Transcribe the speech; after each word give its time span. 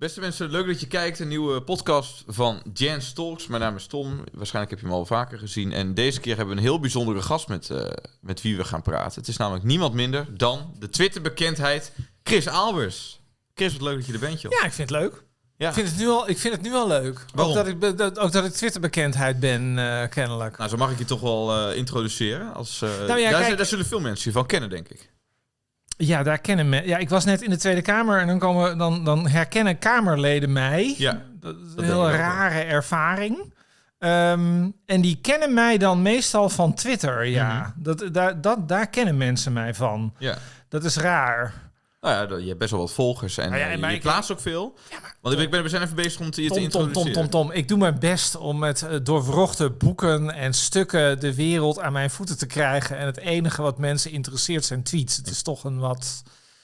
Beste 0.00 0.20
mensen, 0.20 0.50
leuk 0.50 0.66
dat 0.66 0.80
je 0.80 0.86
kijkt. 0.86 1.18
Een 1.18 1.28
nieuwe 1.28 1.62
podcast 1.62 2.24
van 2.26 2.62
Jan 2.72 3.00
Talks. 3.14 3.46
Mijn 3.46 3.60
naam 3.60 3.76
is 3.76 3.86
Tom. 3.86 4.24
Waarschijnlijk 4.32 4.70
heb 4.70 4.80
je 4.80 4.86
hem 4.86 4.94
al 4.94 5.06
vaker 5.06 5.38
gezien. 5.38 5.72
En 5.72 5.94
deze 5.94 6.20
keer 6.20 6.36
hebben 6.36 6.54
we 6.54 6.60
een 6.60 6.66
heel 6.66 6.80
bijzondere 6.80 7.22
gast 7.22 7.48
met, 7.48 7.70
eh, 7.70 7.90
met 8.20 8.42
wie 8.42 8.56
we 8.56 8.64
gaan 8.64 8.82
praten. 8.82 9.20
Het 9.20 9.28
is 9.28 9.36
namelijk 9.36 9.64
niemand 9.64 9.94
minder 9.94 10.26
dan 10.36 10.74
de 10.78 10.88
Twitter-bekendheid 10.88 11.92
Chris 12.22 12.48
Albers. 12.48 13.20
Chris, 13.54 13.72
wat 13.72 13.82
leuk 13.82 13.96
dat 13.96 14.06
je 14.06 14.12
er 14.12 14.18
bent, 14.18 14.40
joh. 14.40 14.52
Ja, 14.52 14.64
ik 14.64 14.72
vind 14.72 14.90
het 14.90 15.00
leuk. 15.00 15.24
Ja. 15.56 15.68
Ik, 15.68 15.74
vind 15.74 15.88
het 15.88 15.98
nu 15.98 16.08
al, 16.08 16.28
ik 16.28 16.38
vind 16.38 16.54
het 16.54 16.62
nu 16.62 16.74
al 16.74 16.88
leuk. 16.88 17.24
Waarom? 17.34 17.56
Ook 17.56 17.64
dat 17.64 17.90
ik, 17.92 17.98
dat, 17.98 18.18
ook 18.18 18.32
dat 18.32 18.44
ik 18.44 18.52
Twitter-bekendheid 18.52 19.40
ben, 19.40 19.78
eh, 19.78 20.08
kennelijk. 20.08 20.58
Nou, 20.58 20.70
zo 20.70 20.76
mag 20.76 20.90
ik 20.90 20.98
je 20.98 21.04
toch 21.04 21.20
wel 21.20 21.68
eh, 21.70 21.76
introduceren. 21.76 22.54
Als, 22.54 22.80
Nou 22.80 23.18
ja, 23.18 23.30
daar, 23.30 23.42
kijk- 23.42 23.56
daar 23.56 23.66
zullen 23.66 23.86
veel 23.86 24.00
mensen 24.00 24.30
je 24.30 24.36
van 24.36 24.46
kennen, 24.46 24.70
denk 24.70 24.88
ik. 24.88 25.10
Ja, 26.02 26.22
daar 26.22 26.38
kennen 26.38 26.68
me. 26.68 26.86
Ja, 26.86 26.98
ik 26.98 27.08
was 27.08 27.24
net 27.24 27.42
in 27.42 27.50
de 27.50 27.56
Tweede 27.56 27.82
Kamer 27.82 28.20
en 28.20 28.26
dan, 28.26 28.38
komen, 28.38 28.78
dan, 28.78 29.04
dan 29.04 29.28
herkennen 29.28 29.78
Kamerleden 29.78 30.52
mij. 30.52 30.94
Ja, 30.98 31.20
Dat 31.40 31.56
is 31.66 31.72
een 31.76 31.84
heel 31.84 32.10
rare 32.10 32.60
ervaring. 32.60 33.52
Ehm, 33.98 34.68
en 34.86 35.00
die 35.00 35.18
kennen 35.22 35.54
mij 35.54 35.78
dan 35.78 36.02
meestal 36.02 36.48
van 36.48 36.74
Twitter, 36.74 37.26
ja. 37.26 37.58
Mhm. 37.58 37.82
dat, 37.82 38.08
daar, 38.12 38.40
dat, 38.40 38.68
daar 38.68 38.86
kennen 38.86 39.16
mensen 39.16 39.52
mij 39.52 39.74
van. 39.74 40.14
ja. 40.18 40.36
Dat 40.68 40.84
is 40.84 40.96
raar. 40.96 41.52
Nou 42.00 42.30
ja, 42.30 42.36
je 42.36 42.46
hebt 42.46 42.58
best 42.58 42.70
wel 42.70 42.80
wat 42.80 42.92
volgers 42.92 43.38
en, 43.38 43.48
Nou 43.48 43.60
ja, 43.60 43.66
eh, 43.66 43.72
en 43.72 43.80
je, 43.80 43.86
je 43.86 43.98
plaatst 43.98 44.30
ook 44.30 44.40
veel. 44.40 44.74
Want 45.20 45.38
ik 45.38 45.50
ben, 45.50 45.62
we 45.62 45.68
zijn 45.68 45.82
even 45.82 45.96
bezig 45.96 46.20
om 46.20 46.30
te, 46.30 46.42
je 46.42 46.48
te 46.48 46.54
Tom, 46.54 46.68
Tom, 46.68 46.70
Tom, 46.70 46.86
introduceren. 46.86 47.30
Tom, 47.30 47.46
Tom. 47.46 47.52
Ik 47.52 47.68
doe 47.68 47.78
mijn 47.78 47.98
best 47.98 48.36
om 48.36 48.58
met 48.58 48.82
eh, 48.82 48.96
doorwrochte 49.02 49.70
boeken 49.70 50.30
en 50.30 50.54
stukken 50.54 51.20
de 51.20 51.34
wereld 51.34 51.78
aan 51.78 51.92
mijn 51.92 52.10
voeten 52.10 52.38
te 52.38 52.46
krijgen. 52.46 52.98
En 52.98 53.06
het 53.06 53.16
enige 53.16 53.62
wat 53.62 53.78
mensen 53.78 54.10
interesseert 54.10 54.64
zijn 54.64 54.82
tweets. 54.82 55.16
Het 55.16 55.28
is 55.28 55.42
toch 55.42 55.64
een 55.64 55.78
wat... 55.78 56.22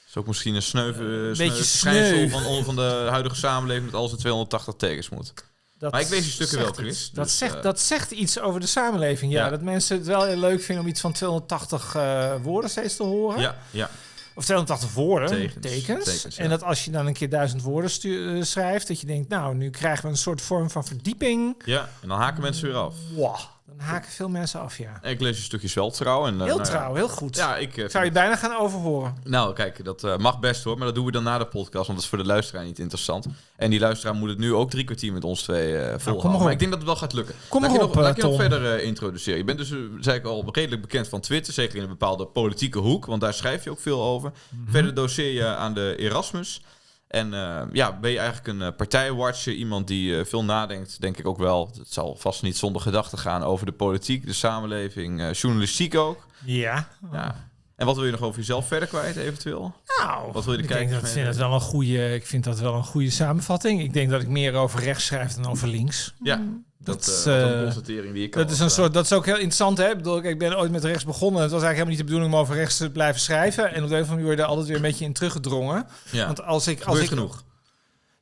is 0.09 0.17
ook 0.17 0.27
misschien 0.27 0.55
een 0.55 0.62
sneuve 0.62 1.03
uh, 1.03 1.37
beetje 1.37 1.53
verschijnsel 1.53 2.28
sneu. 2.28 2.28
van, 2.28 2.65
van 2.65 2.77
de 2.77 3.06
huidige 3.11 3.37
samenleving 3.37 3.84
met 3.84 3.95
al 3.95 4.09
zijn 4.09 4.21
280 4.21 4.75
tekens 4.75 5.09
moet. 5.09 5.33
Dat 5.78 5.93
Maar 5.93 6.00
ik 6.00 6.09
lees 6.09 6.23
die 6.23 6.33
stukken 6.33 6.59
wel, 6.59 6.73
Chris, 6.73 6.89
iets. 6.89 7.11
Dat, 7.11 7.25
dus, 7.25 7.39
zegt, 7.39 7.55
eh, 7.55 7.62
dat 7.62 7.81
zegt 7.81 8.11
iets 8.11 8.41
over 8.41 8.61
de 8.61 8.67
samenleving, 8.67 9.33
ja. 9.33 9.45
Ja. 9.45 9.50
Dat 9.50 9.62
mensen 9.62 9.97
het 9.97 10.06
wel 10.06 10.25
heel 10.25 10.37
leuk 10.37 10.62
vinden 10.62 10.84
om 10.84 10.91
iets 10.91 11.00
van 11.00 11.12
280 11.12 11.95
eh, 11.95 12.34
woorden 12.43 12.71
steeds 12.71 12.97
te 12.97 13.03
horen. 13.03 13.41
Ja, 13.41 13.56
ja. 13.71 13.91
Of 14.37 14.45
280 14.45 14.92
woorden, 14.95 15.29
Tekens. 15.29 15.67
tekens. 15.67 16.05
Tekens, 16.05 16.37
ja. 16.37 16.42
En 16.42 16.51
dat 16.51 16.62
als 16.62 16.84
je 16.84 16.91
dan 16.91 17.06
een 17.06 17.12
keer 17.12 17.29
duizend 17.29 17.62
woorden 17.62 17.91
eh, 17.91 18.43
schrijft, 18.43 18.89
dat 18.89 19.01
je 19.01 19.06
denkt, 19.06 19.28
nou, 19.28 19.55
nu 19.55 19.70
krijgen 19.70 20.05
we 20.05 20.11
een 20.11 20.17
soort 20.17 20.41
vorm 20.43 20.70
van 20.70 20.84
verdieping. 20.84 21.62
ja, 21.65 21.89
en 22.03 22.09
dan 22.09 22.19
haken 22.19 22.43
mensen 22.43 22.67
weer 22.69 22.77
af. 22.77 22.95
Wow, 23.15 23.37
haken 23.77 24.10
veel 24.10 24.28
mensen 24.28 24.60
af, 24.60 24.78
ja. 24.78 25.02
Ik 25.02 25.20
lees 25.20 25.36
je 25.36 25.42
stukjes 25.42 25.74
wel 25.74 25.91
trouw. 25.91 26.27
En, 26.27 26.34
eh, 26.34 26.44
Heel 26.44 26.55
nou 26.56 26.69
trouw, 26.69 26.94
heel 26.94 27.08
goed. 27.08 27.36
Ja, 27.36 27.56
ik... 27.56 27.77
eh, 27.77 27.88
Zou 27.88 28.05
je 28.05 28.10
bijna 28.10 28.36
gaan 28.36 28.56
overhoren. 28.56 29.16
Nou, 29.24 29.55
kijk, 29.55 29.84
dat 29.84 30.05
eh, 30.05 30.16
mag 30.16 30.38
best 30.41 30.64
hoor, 30.64 30.77
maar 30.77 30.86
dat 30.86 30.94
doen 30.94 31.05
we 31.05 31.12
dan 31.12 31.22
na 31.22 31.38
de 31.38 31.46
podcast, 31.46 31.74
want 31.86 31.86
dat 31.86 31.98
is 31.98 32.06
voor 32.06 32.19
de 32.19 32.24
luisteraar 32.24 32.64
niet 32.64 32.78
interessant. 32.78 33.27
En 33.56 33.70
die 33.70 33.80
luisteraar 33.80 34.14
moet 34.14 34.28
het 34.28 34.38
nu 34.38 34.54
ook 34.54 34.70
drie 34.70 34.84
kwartier 34.84 35.12
met 35.12 35.24
ons 35.24 35.42
twee 35.42 35.72
volhouden. 35.74 36.30
kom 36.30 36.42
maar 36.42 36.52
ik 36.52 36.58
denk 36.58 36.70
dat 36.70 36.80
het 36.80 36.88
wel 36.88 36.98
gaat 36.98 37.12
lukken. 37.12 37.34
Kom 37.48 37.60
maar 37.60 37.70
ik 37.70 37.77
op, 37.77 37.80
je 37.82 37.86
nog, 37.86 37.97
laat 38.04 38.16
ik 38.16 38.22
je 38.22 38.28
nog 38.28 38.36
verder 38.41 38.82
introduceren. 38.82 39.38
Je 39.38 39.44
bent 39.44 39.58
dus, 39.58 39.72
zei 40.00 40.19
ik 40.19 40.24
al, 40.24 40.48
redelijk 40.52 40.82
bekend 40.82 41.08
van 41.08 41.20
Twitter, 41.20 41.52
zeker 41.52 41.77
in 41.77 41.82
een 41.82 41.88
bepaalde 41.88 42.27
politieke 42.27 42.78
hoek, 42.78 43.06
want 43.06 43.20
daar 43.20 43.34
schrijf 43.34 43.64
je 43.64 43.70
ook 43.70 43.80
veel 43.80 44.02
over. 44.02 44.32
Mhm. 44.50 44.70
Verder 44.70 44.94
doseer 44.94 45.32
je 45.32 45.47
aan 45.47 45.74
de 45.74 45.94
Erasmus. 45.98 46.62
En 47.09 47.35
eh, 47.35 47.62
ja, 47.73 47.99
ben 47.99 48.11
je 48.11 48.19
eigenlijk 48.19 48.49
een 48.49 48.62
eh, 48.62 48.77
partijwatcher, 48.77 49.53
iemand 49.53 49.87
die 49.87 50.19
eh, 50.19 50.25
veel 50.25 50.45
nadenkt, 50.45 51.01
denk 51.01 51.19
ik 51.19 51.27
ook 51.27 51.39
wel. 51.39 51.71
Het 51.79 51.93
zal 51.93 52.17
vast 52.17 52.43
niet 52.43 52.57
zonder 52.57 52.83
gedachten 52.83 53.19
gaan 53.19 53.43
over 53.43 53.67
de 53.67 53.73
politiek, 53.73 54.27
de 54.27 54.33
samenleving, 54.33 55.21
eh, 55.21 55.33
journalistiek 55.33 55.95
ook. 55.95 56.27
Ja. 56.45 56.89
Ja. 57.12 57.49
En 57.77 57.87
wat 57.87 57.97
wil 57.97 58.05
je 58.05 58.11
nog 58.11 58.23
over 58.23 58.39
jezelf 58.39 58.67
verder 58.67 58.89
kwijt, 58.89 59.17
eventueel? 59.17 59.75
Nou, 59.99 60.33
Wat 60.33 60.45
wil 60.45 60.53
je 60.53 60.59
de 60.59 60.65
ik 60.69 60.75
denk 60.75 60.91
dat, 60.91 61.11
vind 61.11 61.27
het 61.27 61.37
wel 61.37 61.53
een 61.53 61.61
goede, 61.61 62.15
ik 62.15 62.27
vind 62.27 62.45
dat 62.45 62.59
wel 62.59 62.75
een 62.75 62.84
goede 62.84 63.11
samenvatting. 63.11 63.81
Ik 63.81 63.93
denk 63.93 64.11
dat 64.11 64.22
ik 64.22 64.28
meer 64.28 64.55
over 64.55 64.81
rechts 64.81 65.05
schrijf 65.06 65.34
dan 65.34 65.47
over 65.47 65.69
links. 65.69 66.15
Ja, 66.22 66.43
Dat, 66.78 67.04
dat, 67.04 67.06
is, 67.14 67.26
eh, 67.26 67.32
dat 67.41 67.50
een 67.50 67.56
eh, 67.56 67.62
constatering 67.62 68.14
die 68.14 68.22
ik 68.25 68.32
dat 68.32 68.50
is 68.50 68.59
een 68.60 68.70
soort, 68.70 68.94
dat 68.94 69.04
is 69.04 69.12
ook 69.12 69.25
heel 69.25 69.34
interessant, 69.34 69.78
hè? 69.78 69.91
Ik 69.91 69.97
bedoel, 69.97 70.22
ik 70.25 70.38
ben 70.38 70.59
ooit 70.59 70.70
met 70.70 70.84
rechts 70.84 71.04
begonnen. 71.04 71.42
Het 71.42 71.50
was 71.50 71.62
eigenlijk 71.62 71.75
helemaal 71.75 71.88
niet 71.97 71.98
de 71.98 72.04
bedoeling 72.04 72.34
om 72.34 72.41
over 72.41 72.54
rechts 72.54 72.76
te 72.76 72.91
blijven 72.91 73.20
schrijven. 73.20 73.75
En 73.75 73.82
op 73.82 73.88
de 73.88 73.94
een 73.97 74.03
of 74.03 74.09
andere 74.09 74.09
manier 74.09 74.25
word 74.25 74.37
je 74.37 74.42
er 74.42 74.48
altijd 74.48 74.66
weer 74.66 74.76
een 74.76 74.82
beetje 74.82 75.04
in 75.04 75.12
teruggedrongen. 75.12 75.86
Ja, 76.10 76.26
Want 76.26 76.42
als 76.42 76.66
ik, 76.66 76.76
als 76.76 76.84
gebeurt 76.84 77.03
ik 77.03 77.09
genoeg. 77.09 77.44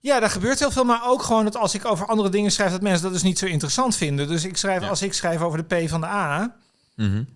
Ja, 0.00 0.20
daar 0.20 0.30
gebeurt 0.30 0.58
heel 0.58 0.70
veel, 0.70 0.84
maar 0.84 1.00
ook 1.06 1.22
gewoon 1.22 1.44
dat 1.44 1.56
als 1.56 1.74
ik 1.74 1.84
over 1.84 2.06
andere 2.06 2.28
dingen 2.28 2.50
schrijf, 2.50 2.70
dat 2.70 2.80
mensen 2.82 3.02
dat 3.02 3.12
dus 3.12 3.22
niet 3.22 3.38
zo 3.38 3.46
interessant 3.46 3.96
vinden. 3.96 4.28
Dus 4.28 4.44
ik 4.44 4.56
schrijf, 4.56 4.82
Ja. 4.82 4.88
als 4.88 5.02
ik 5.02 5.12
schrijf 5.14 5.40
over 5.40 5.66
de 5.68 5.76
P 5.84 5.88
van 5.88 6.00
de 6.00 6.06
A, 6.06 6.54
Nou 6.96 7.26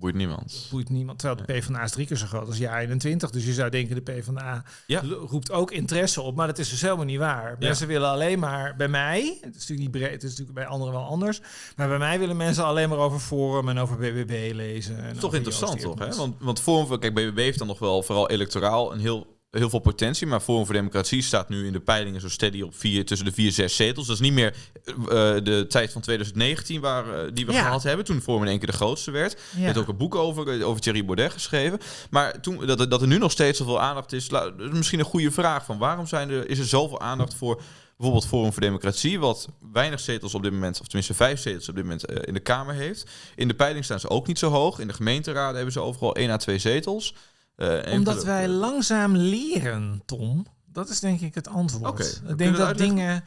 Boeit 0.00 0.14
niemand. 0.14 0.66
boeit 0.70 0.88
niemand. 0.88 1.18
Terwijl 1.18 1.46
de 1.46 1.58
P 1.58 1.62
van 1.64 1.72
de 1.72 1.78
A 1.78 1.82
is 1.82 1.90
drie 1.90 2.06
keer 2.06 2.16
zo 2.16 2.26
groot 2.26 2.46
als 2.46 2.58
jaar 2.58 2.80
21. 2.80 3.30
Dus 3.30 3.44
je 3.44 3.52
zou 3.52 3.70
denken, 3.70 4.04
de 4.04 4.12
P 4.12 4.24
van 4.24 4.34
de 4.34 4.40
A 4.42 4.64
Ja. 4.86 5.02
roept 5.26 5.50
ook 5.52 5.70
interesse 5.70 6.20
op. 6.20 6.36
Maar 6.36 6.46
dat 6.46 6.58
is 6.58 6.68
dus 6.70 6.80
helemaal 6.82 7.04
niet 7.04 7.18
waar. 7.18 7.50
Ja. 7.50 7.56
Mensen 7.58 7.86
willen 7.86 8.08
alleen 8.08 8.38
maar 8.38 8.76
bij 8.76 8.88
mij, 8.88 9.38
het 9.40 9.54
is 9.56 9.60
natuurlijk 9.60 9.80
niet 9.80 9.90
breed, 9.90 10.12
het 10.12 10.22
is 10.22 10.28
natuurlijk 10.30 10.58
bij 10.58 10.66
anderen 10.66 10.94
wel 10.94 11.04
anders. 11.04 11.40
Maar 11.76 11.88
bij 11.88 11.98
mij 11.98 12.18
willen 12.18 12.36
mensen 12.36 12.64
alleen 12.64 12.88
maar 12.88 12.98
over 12.98 13.18
Forum 13.18 13.68
en 13.68 13.78
over 13.78 13.96
BBB 13.96 14.50
lezen. 14.54 14.98
En 15.04 15.18
toch 15.18 15.34
interessant, 15.34 15.80
toch? 15.80 15.98
Hè? 15.98 16.14
Want, 16.14 16.34
want 16.38 16.60
Forum 16.60 16.98
kijk, 16.98 17.14
BBB 17.14 17.36
heeft 17.36 17.58
dan 17.58 17.66
nog 17.66 17.78
wel 17.78 18.02
vooral 18.02 18.28
electoraal 18.30 18.92
een 18.92 19.00
heel, 19.00 19.38
heel 19.50 19.70
veel 19.70 19.78
potentie. 19.78 20.26
Maar 20.26 20.40
Forum 20.40 20.64
voor 20.66 20.74
Democratie 20.74 21.22
staat 21.22 21.48
nu 21.48 21.66
in 21.66 21.72
de 21.72 21.80
peilingen 21.80 22.20
zo 22.20 22.28
steady 22.28 22.62
op 22.62 22.74
vier, 22.76 23.04
tussen 23.04 23.26
de 23.26 23.32
vier, 23.32 23.52
zes 23.52 23.76
zetels. 23.76 24.06
Dat 24.06 24.14
is 24.14 24.22
niet 24.22 24.32
meer 24.32 24.54
eh, 24.84 24.94
de 25.42 25.64
tijd 25.68 25.92
van 25.92 26.00
2019 26.02 26.80
waar, 26.80 27.08
eh, 27.24 27.30
die 27.34 27.46
we 27.46 27.52
Ja. 27.52 27.62
gehad 27.62 27.82
hebben. 27.82 28.04
Toen 28.04 28.20
Forum 28.20 28.42
in 28.42 28.48
één 28.48 28.58
keer 28.58 28.66
de 28.70 28.72
grootste 28.76 29.10
werd. 29.10 29.32
Je 29.54 29.58
Ja. 29.60 29.64
hebt 29.66 29.78
ook 29.78 29.88
een 29.88 29.96
boek 29.96 30.14
over, 30.14 30.60
eh, 30.60 30.66
over 30.68 30.80
Thierry 30.80 31.04
Baudet 31.04 31.32
geschreven. 31.32 31.78
Maar 32.10 32.40
toen, 32.40 32.66
dat, 32.66 32.80
er- 32.80 32.88
dat 32.88 33.00
er 33.00 33.06
nu 33.08 33.18
nog 33.18 33.30
steeds 33.30 33.58
zoveel 33.58 33.80
aandacht 33.80 34.12
is, 34.12 34.30
la- 34.30 34.52
is 34.58 34.70
misschien 34.70 34.98
een 34.98 35.04
goede 35.04 35.30
vraag. 35.30 35.64
Van 35.64 35.78
waarom 35.78 36.06
zijn 36.06 36.30
er, 36.30 36.48
is 36.48 36.58
er 36.58 36.66
zoveel 36.66 37.00
aandacht 37.00 37.34
voor 37.34 37.62
bijvoorbeeld 37.96 38.30
Forum 38.30 38.52
voor 38.52 38.62
Democratie, 38.62 39.18
wat 39.20 39.48
weinig 39.72 40.00
zetels 40.00 40.34
op 40.34 40.42
dit 40.42 40.52
moment, 40.52 40.80
of 40.80 40.86
tenminste 40.86 41.14
vijf 41.14 41.40
zetels 41.40 41.68
op 41.68 41.74
dit 41.74 41.84
moment 41.84 42.04
eh, 42.04 42.16
in 42.24 42.34
de 42.34 42.40
Kamer 42.40 42.74
heeft. 42.74 43.10
In 43.36 43.48
de 43.48 43.54
peiling 43.54 43.84
staan 43.84 44.00
ze 44.00 44.08
ook 44.08 44.26
niet 44.26 44.38
zo 44.38 44.50
hoog. 44.50 44.78
In 44.78 44.86
de 44.86 44.92
gemeenteraden 44.92 45.54
hebben 45.54 45.72
ze 45.72 45.80
overal 45.80 46.14
één 46.14 46.30
à 46.30 46.36
twee 46.36 46.58
zetels. 46.58 47.14
Eh, 47.60 47.92
Omdat 47.92 48.24
wij 48.24 48.48
langzaam 48.48 49.16
leren, 49.16 50.02
Tom. 50.06 50.46
Dat 50.66 50.88
is 50.88 51.00
denk 51.00 51.20
ik 51.20 51.34
het 51.34 51.48
antwoord. 51.48 52.20
Ik 52.28 52.38
denk 52.38 52.56
dat 52.56 52.66
uitleggen? 52.66 52.96
dingen 52.96 53.24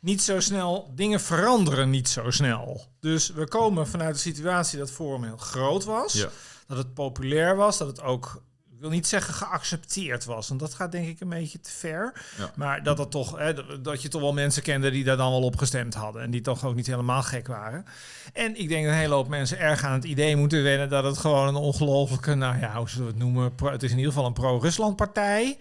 niet 0.00 0.22
zo 0.22 0.40
snel, 0.40 0.92
dingen 0.94 1.20
veranderen 1.20 1.90
niet 1.90 2.08
zo 2.08 2.30
snel. 2.30 2.86
Dus 3.00 3.28
we 3.30 3.48
komen 3.48 3.86
vanuit 3.88 4.14
de 4.14 4.20
situatie 4.20 4.78
dat 4.78 4.90
Forum 4.90 5.22
heel 5.24 5.36
groot 5.36 5.84
was, 5.84 6.12
Ja. 6.12 6.28
dat 6.66 6.76
het 6.78 6.94
populair 6.94 7.56
was, 7.56 7.78
dat 7.78 7.86
het 7.86 8.00
ook, 8.02 8.42
wil 8.80 8.90
niet 8.90 9.06
zeggen 9.06 9.34
geaccepteerd 9.34 10.24
was, 10.24 10.48
want 10.48 10.60
dat 10.60 10.74
gaat 10.74 10.92
denk 10.92 11.06
ik 11.08 11.20
een 11.20 11.28
beetje 11.28 11.60
te 11.60 11.70
ver. 11.70 12.12
Ja. 12.38 12.50
Maar 12.54 12.82
dat, 12.82 12.98
het 12.98 13.10
toch, 13.10 13.38
hè, 13.38 13.54
dat- 13.54 13.84
dat 13.84 14.02
je 14.02 14.08
toch 14.08 14.20
wel 14.20 14.32
mensen 14.32 14.62
kende 14.62 14.90
die 14.90 15.04
daar 15.04 15.16
dan 15.16 15.30
wel 15.30 15.42
op 15.42 15.56
gestemd 15.56 15.94
hadden 15.94 16.22
en 16.22 16.30
die 16.30 16.40
toch 16.40 16.64
ook 16.64 16.74
niet 16.74 16.86
helemaal 16.86 17.22
gek 17.22 17.46
waren. 17.46 17.84
En 18.32 18.60
ik 18.60 18.68
denk 18.68 18.84
dat 18.84 18.92
een 18.92 18.98
hele 18.98 19.14
hoop 19.14 19.28
mensen 19.28 19.58
erg 19.58 19.84
aan 19.84 19.92
het 19.92 20.04
idee 20.04 20.36
moeten 20.36 20.62
wennen 20.62 20.88
dat 20.88 21.04
het 21.04 21.18
gewoon 21.18 21.48
een 21.48 21.54
ongelofelijke, 21.54 22.34
nou 22.34 22.58
ja, 22.60 22.76
hoe 22.76 22.88
zullen 22.88 23.06
we 23.06 23.12
het 23.12 23.20
noemen? 23.22 23.54
Pro- 23.54 23.70
het 23.70 23.82
is 23.82 23.90
in 23.90 23.96
ieder 23.96 24.12
geval 24.12 24.26
een 24.26 24.32
pro-Rusland 24.34 24.96
partij. 24.96 25.56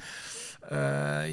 Eh, 0.69 0.77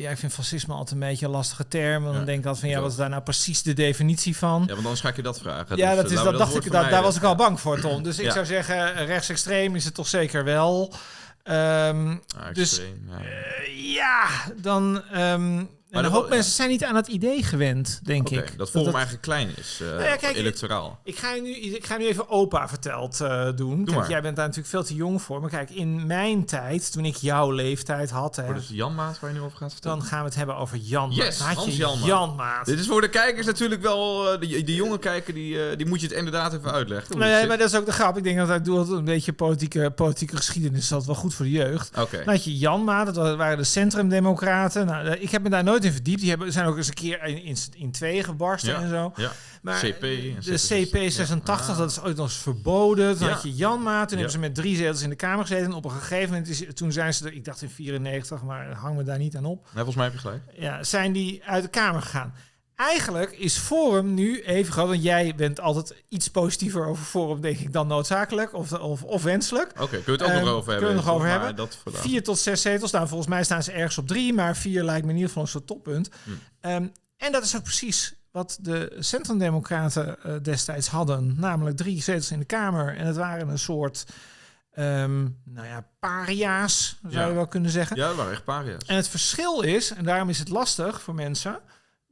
ja, 0.00 0.10
ik 0.10 0.16
vind 0.18 0.32
fascisme 0.32 0.72
altijd 0.74 0.90
een 0.92 1.08
beetje 1.08 1.26
een 1.26 1.32
lastige 1.32 1.68
term. 1.68 2.02
Want 2.02 2.10
Ja, 2.12 2.16
dan 2.16 2.24
denk 2.26 2.38
ik 2.38 2.44
altijd 2.44 2.60
van, 2.60 2.68
ja, 2.68 2.76
ik 2.76 2.82
wat 2.82 2.90
is 2.90 2.96
daar 2.96 3.08
nou 3.08 3.22
precies 3.22 3.62
de 3.62 3.72
definitie 3.72 4.36
van? 4.36 4.60
Ja, 4.60 4.66
want 4.66 4.78
anders 4.82 5.00
ga 5.00 5.08
ik 5.08 5.16
je 5.16 5.22
dat 5.22 5.38
vragen. 5.38 5.76
Ja, 5.76 5.88
Dus, 5.88 5.96
dat 5.96 6.06
eh, 6.10 6.16
is, 6.18 6.22
dat 6.22 6.38
dacht 6.38 6.54
ik, 6.54 6.70
dat, 6.72 6.90
daar 6.90 7.02
was 7.02 7.16
ik 7.16 7.22
al 7.22 7.34
bang 7.34 7.60
voor, 7.60 7.80
Tom. 7.80 8.02
Dus 8.02 8.18
ik 8.18 8.24
Ja. 8.24 8.32
zou 8.32 8.44
zeggen, 8.46 9.06
rechtsextreem 9.06 9.76
is 9.76 9.84
het 9.84 9.94
toch 9.94 10.08
zeker 10.08 10.44
wel. 10.44 10.92
Ehm, 11.42 12.16
Ah, 12.36 12.52
dus- 12.52 12.76
ja. 13.08 13.18
eh, 13.20 13.92
ja, 13.94 14.26
dan... 14.56 15.02
ehm 15.12 15.64
en 15.90 15.96
een 15.96 16.02
dat- 16.02 16.12
hoop 16.20 16.28
mensen 16.28 16.52
zijn 16.52 16.68
niet 16.68 16.84
aan 16.84 16.94
het 16.96 17.06
idee 17.06 17.42
gewend, 17.42 18.00
denk 18.02 18.28
ik. 18.30 18.58
dat 18.58 18.70
Forum 18.70 18.92
eigenlijk 18.94 19.22
klein 19.22 19.50
is, 19.56 19.80
eh, 19.82 20.04
ja, 20.04 20.16
kijk, 20.16 20.36
electoraal. 20.36 20.98
Ik 21.04 21.16
ga, 21.18 21.34
nu, 21.34 21.56
ik 21.56 21.86
ga 21.86 21.96
nu 21.96 22.06
even 22.06 22.28
opa 22.28 22.68
verteld 22.68 23.20
eh, 23.20 23.48
doen. 23.56 23.84
Kijk, 23.84 23.96
maar. 23.96 24.08
jij 24.10 24.22
bent 24.22 24.36
daar 24.36 24.44
natuurlijk 24.46 24.74
veel 24.74 24.84
te 24.84 24.94
jong 24.94 25.22
voor. 25.22 25.40
Maar 25.40 25.50
kijk, 25.50 25.70
in 25.70 26.06
mijn 26.06 26.44
tijd, 26.44 26.92
toen 26.92 27.04
ik 27.04 27.16
jouw 27.16 27.50
leeftijd 27.50 28.10
had... 28.10 28.36
Hè, 28.36 28.48
Oh, 28.48 28.54
dus 28.54 28.68
Jan 28.72 28.94
Maat 28.94 29.20
waar 29.20 29.30
je 29.32 29.36
nu 29.38 29.42
over 29.44 29.58
gaat 29.58 29.72
vertellen? 29.72 29.98
dan 29.98 30.06
gaan 30.06 30.18
we 30.18 30.24
het 30.24 30.34
hebben 30.34 30.56
over 30.56 30.76
Jan 30.76 31.10
Yes. 31.10 31.38
Had 31.38 31.56
Hans 31.56 31.76
Janmaat. 31.76 32.06
Janmaat. 32.06 32.66
Dit 32.66 32.78
is 32.78 32.86
voor 32.86 33.00
de 33.00 33.08
kijkers 33.08 33.46
natuurlijk 33.46 33.82
wel... 33.82 34.32
eh, 34.32 34.40
de, 34.40 34.62
de 34.64 34.74
jonge 34.74 34.98
kijker, 34.98 35.34
die, 35.34 35.76
die 35.76 35.86
moet 35.86 36.00
je 36.00 36.06
het 36.06 36.16
inderdaad 36.16 36.52
even 36.54 36.72
uitleggen. 36.72 37.18
Nee, 37.18 37.46
maar 37.46 37.58
dat 37.58 37.68
is 37.72 37.78
ook 37.78 37.86
de 37.86 37.92
grap. 37.92 38.16
Ik 38.16 38.22
denk 38.24 38.36
dat 38.38 38.48
hij 38.48 38.62
doet 38.62 38.88
een 38.88 39.04
beetje 39.04 39.32
politieke, 39.32 39.90
politieke 39.90 40.36
geschiedenis. 40.36 40.88
Dat 40.88 41.00
is 41.00 41.06
wel 41.06 41.14
goed 41.14 41.34
voor 41.34 41.44
de 41.44 41.50
jeugd. 41.50 41.98
Oké. 41.98 42.16
Dan 42.24 42.34
had 42.34 42.44
je 42.44 42.58
Janmaat, 42.58 43.06
dat 43.06 43.16
wa- 43.16 43.36
waren 43.36 43.58
de 43.58 43.64
centrumdemocraten. 43.64 44.86
Nou, 44.86 45.08
ik 45.08 45.30
heb 45.30 45.42
me 45.42 45.48
daar 45.48 45.64
nooit 45.64 45.79
in 45.84 45.92
verdiept. 45.92 46.20
Die 46.20 46.28
hebben, 46.28 46.52
zijn 46.52 46.66
ook 46.66 46.76
eens 46.76 46.88
een 46.88 46.94
keer 46.94 47.24
in, 47.24 47.42
in, 47.44 47.56
in 47.72 47.90
tweeën 47.90 48.24
gebarsten 48.24 48.72
Ja. 48.72 48.80
en 48.80 48.88
zo. 48.88 49.12
Ja. 49.16 49.32
Maar 49.62 49.78
CP 49.80 50.00
de 50.00 50.86
CP86, 50.86 51.42
Ja. 51.44 51.74
dat 51.76 51.90
is 51.90 52.00
ooit 52.00 52.16
nog 52.16 52.26
eens 52.26 52.36
verboden. 52.36 53.16
Toen 53.18 53.28
had 53.28 53.42
je 53.42 53.54
Janmaat. 53.54 54.08
Toen 54.08 54.16
hebben 54.18 54.34
ze 54.34 54.38
met 54.40 54.54
drie 54.54 54.76
zetels 54.76 55.02
in 55.02 55.08
de 55.08 55.16
Kamer 55.16 55.46
gezeten. 55.46 55.64
En 55.66 55.72
op 55.72 55.84
een 55.84 55.90
gegeven 55.90 56.28
moment, 56.28 56.48
is, 56.48 56.64
toen 56.74 56.92
zijn 56.92 57.14
ze 57.14 57.26
er, 57.26 57.32
ik 57.32 57.44
dacht 57.44 57.62
in 57.62 57.70
94, 57.70 58.42
maar 58.42 58.72
hang 58.72 58.96
me 58.96 59.02
daar 59.02 59.18
niet 59.18 59.36
aan 59.36 59.44
op. 59.44 59.62
Nee, 59.64 59.72
volgens 59.74 59.96
mij 59.96 60.04
heb 60.04 60.14
je 60.14 60.20
gelijk. 60.20 60.42
Ja, 60.52 60.84
zijn 60.84 61.12
die 61.12 61.44
uit 61.44 61.62
de 61.62 61.68
Kamer 61.70 62.02
gegaan. 62.02 62.34
Eigenlijk 62.80 63.30
is 63.30 63.56
Forum 63.56 64.14
nu 64.14 64.40
even 64.42 64.72
groot. 64.72 64.88
Want 64.88 65.02
jij 65.02 65.34
bent 65.34 65.60
altijd 65.60 65.94
iets 66.08 66.28
positiever 66.30 66.86
over 66.86 67.04
Forum, 67.04 67.40
denk 67.40 67.58
ik, 67.58 67.72
dan 67.72 67.86
noodzakelijk 67.86 68.54
of, 68.54 68.72
of, 68.72 69.02
of 69.02 69.22
wenselijk. 69.22 69.70
Oké, 69.80 69.88
kunnen 70.02 70.04
we 70.04 70.12
het 70.12 70.22
ook 70.22 70.28
Ehm, 70.28 70.44
nog 70.44 70.48
over 70.54 70.70
hebben? 70.72 70.88
kunnen 70.88 71.04
we 71.04 71.08
nog 71.10 71.14
over 71.14 71.28
hebben. 71.28 71.56
Dat. 71.56 71.78
Vier 71.84 72.22
tot 72.22 72.38
zes 72.38 72.62
zetels. 72.62 72.90
Nou, 72.90 73.08
volgens 73.08 73.28
mij 73.28 73.44
staan 73.44 73.62
ze 73.62 73.72
ergens 73.72 73.98
op 73.98 74.06
drie, 74.06 74.32
maar 74.32 74.56
vier 74.56 74.82
lijkt 74.84 75.02
me 75.04 75.08
in 75.10 75.14
ieder 75.16 75.28
geval 75.28 75.42
een 75.44 75.48
soort 75.48 75.66
toppunt. 75.66 76.10
Hm. 76.24 76.30
Ehm, 76.60 76.86
en 77.16 77.32
dat 77.32 77.44
is 77.44 77.56
ook 77.56 77.62
precies 77.62 78.14
wat 78.30 78.58
de 78.60 78.96
Centrumdemocraten 78.98 80.22
eh, 80.22 80.34
destijds 80.42 80.88
hadden. 80.88 81.34
Namelijk 81.38 81.76
drie 81.76 82.02
zetels 82.02 82.30
in 82.30 82.38
de 82.38 82.44
Kamer. 82.44 82.96
En 82.96 83.06
het 83.06 83.16
waren 83.16 83.48
een 83.48 83.58
soort, 83.58 84.04
ehm, 84.72 85.22
nou 85.44 85.66
ja, 85.66 85.86
paria's, 86.00 86.98
zou 87.02 87.14
Ja. 87.14 87.26
je 87.26 87.34
wel 87.34 87.46
kunnen 87.46 87.70
zeggen. 87.70 87.96
Ja, 87.96 88.06
dat 88.06 88.16
waren 88.16 88.32
echt 88.32 88.44
paria's. 88.44 88.84
En 88.86 88.96
het 88.96 89.08
verschil 89.08 89.60
is, 89.60 89.90
en 89.90 90.04
daarom 90.04 90.28
is 90.28 90.38
het 90.38 90.48
lastig 90.48 91.02
voor 91.02 91.14
mensen. 91.14 91.58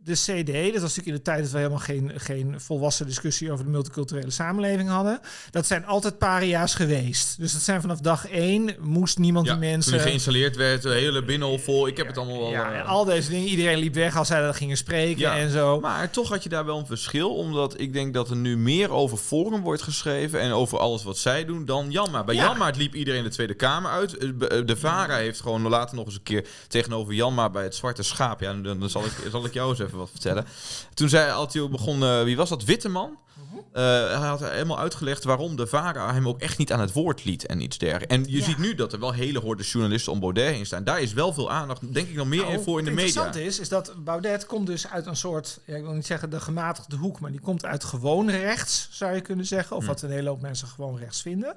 De 0.04 0.14
CD, 0.14 0.72
dat 0.72 0.82
was 0.82 0.96
natuurlijk 0.96 1.06
in 1.06 1.12
de 1.14 1.22
tijd 1.22 1.42
dat 1.42 1.50
we 1.50 1.56
helemaal 1.56 1.78
geen, 1.78 2.12
geen 2.16 2.60
volwassen 2.60 3.06
discussie 3.06 3.52
over 3.52 3.64
de 3.64 3.70
multiculturele 3.70 4.30
samenleving 4.30 4.88
hadden. 4.88 5.20
Dat 5.50 5.66
zijn 5.66 5.86
altijd 5.86 6.18
paria's 6.18 6.74
geweest. 6.74 7.38
Dus 7.38 7.52
dat 7.52 7.62
zijn 7.62 7.80
vanaf 7.80 7.98
dag 8.00 8.28
één 8.28 8.76
moest 8.80 9.18
niemand 9.18 9.46
Ja, 9.46 9.52
die 9.52 9.60
Toen 9.60 9.70
mensen. 9.70 9.92
die 9.92 10.00
geïnstalleerd 10.00 10.56
werd, 10.56 10.82
de 10.82 10.88
hele 10.90 11.24
binnenhof 11.24 11.62
vol. 11.64 11.86
Ik 11.86 11.96
heb 11.96 12.06
het 12.06 12.16
allemaal 12.18 12.38
wel... 12.38 12.50
ja, 12.50 12.72
eh, 12.72 12.78
en 12.78 12.86
al 12.86 13.04
deze 13.04 13.30
dingen. 13.30 13.48
Iedereen 13.48 13.78
liep 13.78 13.94
weg 13.94 14.16
als 14.16 14.26
zij 14.28 14.40
dat 14.40 14.56
gingen 14.56 14.76
spreken 14.76 15.18
Ja, 15.20 15.36
en 15.36 15.50
zo. 15.50 15.80
Maar 15.80 16.10
toch 16.10 16.28
had 16.28 16.42
je 16.42 16.48
daar 16.48 16.64
wel 16.64 16.78
een 16.78 16.86
verschil, 16.86 17.34
omdat 17.36 17.80
ik 17.80 17.92
denk 17.92 18.14
dat 18.14 18.30
er 18.30 18.36
nu 18.36 18.56
meer 18.56 18.90
over 18.90 19.18
Forum 19.18 19.60
wordt 19.62 19.82
geschreven 19.82 20.40
en 20.40 20.52
over 20.52 20.78
alles 20.78 21.02
wat 21.04 21.18
zij 21.18 21.44
doen 21.44 21.64
dan 21.64 21.90
Janmaat. 21.90 22.26
Bij 22.26 22.34
Ja. 22.34 22.42
Janmaat 22.44 22.76
liep 22.76 22.94
iedereen 22.94 23.22
de 23.22 23.30
Tweede 23.30 23.54
Kamer 23.54 23.90
uit. 23.90 24.16
Eh, 24.16 24.28
eh, 24.28 24.66
De 24.66 24.76
VARA 24.76 25.16
heeft 25.16 25.40
gewoon 25.40 25.62
later 25.68 25.96
nog 25.96 26.04
eens 26.06 26.14
een 26.14 26.22
keer 26.22 26.46
tegenover 26.68 27.14
Janmaat 27.14 27.52
bij 27.52 27.62
het 27.62 27.74
Zwarte 27.74 28.02
Schaap. 28.02 28.40
Ja, 28.40 28.52
dan, 28.54 28.80
dan 28.80 28.90
zal, 28.90 29.04
ik, 29.04 29.12
zal 29.30 29.44
ik 29.44 29.52
jou 29.54 29.70
eens 29.70 29.78
even 29.78 29.97
wat 29.98 30.10
vertellen. 30.10 30.44
Toen 30.94 31.08
zei 31.08 31.30
Altio 31.30 31.68
begon, 31.68 32.02
eh, 32.02 32.22
wie 32.22 32.36
was 32.36 32.48
dat, 32.48 32.64
Witteman? 32.64 33.18
Eh, 33.72 33.82
hij 34.18 34.28
had 34.28 34.40
helemaal 34.40 34.78
uitgelegd 34.78 35.24
waarom 35.24 35.56
de 35.56 35.66
VARA 35.66 36.12
hem 36.12 36.28
ook 36.28 36.40
echt 36.40 36.58
niet 36.58 36.72
aan 36.72 36.80
het 36.80 36.92
woord 36.92 37.24
liet 37.24 37.46
en 37.46 37.60
iets 37.60 37.78
dergelijks. 37.78 38.14
En 38.14 38.24
je 38.24 38.38
Ja. 38.38 38.44
ziet 38.44 38.58
nu 38.58 38.74
dat 38.74 38.92
er 38.92 39.00
wel 39.00 39.12
hele 39.12 39.38
horde 39.38 39.62
journalisten 39.62 40.12
om 40.12 40.20
Baudet 40.20 40.54
heen 40.54 40.66
staan. 40.66 40.84
Daar 40.84 41.00
is 41.00 41.12
wel 41.12 41.32
veel 41.32 41.50
aandacht, 41.50 41.92
denk 41.94 42.08
ik, 42.08 42.14
nog 42.14 42.26
meer 42.26 42.40
Nou, 42.44 42.62
voor 42.62 42.78
in 42.78 42.84
de 42.84 42.90
media. 42.90 43.06
interessante 43.06 43.44
is, 43.44 43.58
is 43.58 43.68
dat 43.68 43.92
Baudet 44.04 44.46
komt 44.46 44.66
dus 44.66 44.88
uit 44.88 45.06
een 45.06 45.16
soort, 45.16 45.58
ja, 45.64 45.76
ik 45.76 45.82
wil 45.82 45.92
niet 45.92 46.06
zeggen 46.06 46.30
de 46.30 46.40
gematigde 46.40 46.96
hoek, 46.96 47.20
maar 47.20 47.30
die 47.30 47.40
komt 47.40 47.64
uit 47.64 47.84
gewoon 47.84 48.30
rechts, 48.30 48.88
zou 48.90 49.14
je 49.14 49.20
kunnen 49.20 49.46
zeggen. 49.46 49.76
Of 49.76 49.82
Hm. 49.82 49.88
wat 49.88 50.02
een 50.02 50.10
hele 50.10 50.28
hoop 50.28 50.40
mensen 50.40 50.68
gewoon 50.68 50.98
rechts 50.98 51.22
vinden. 51.22 51.56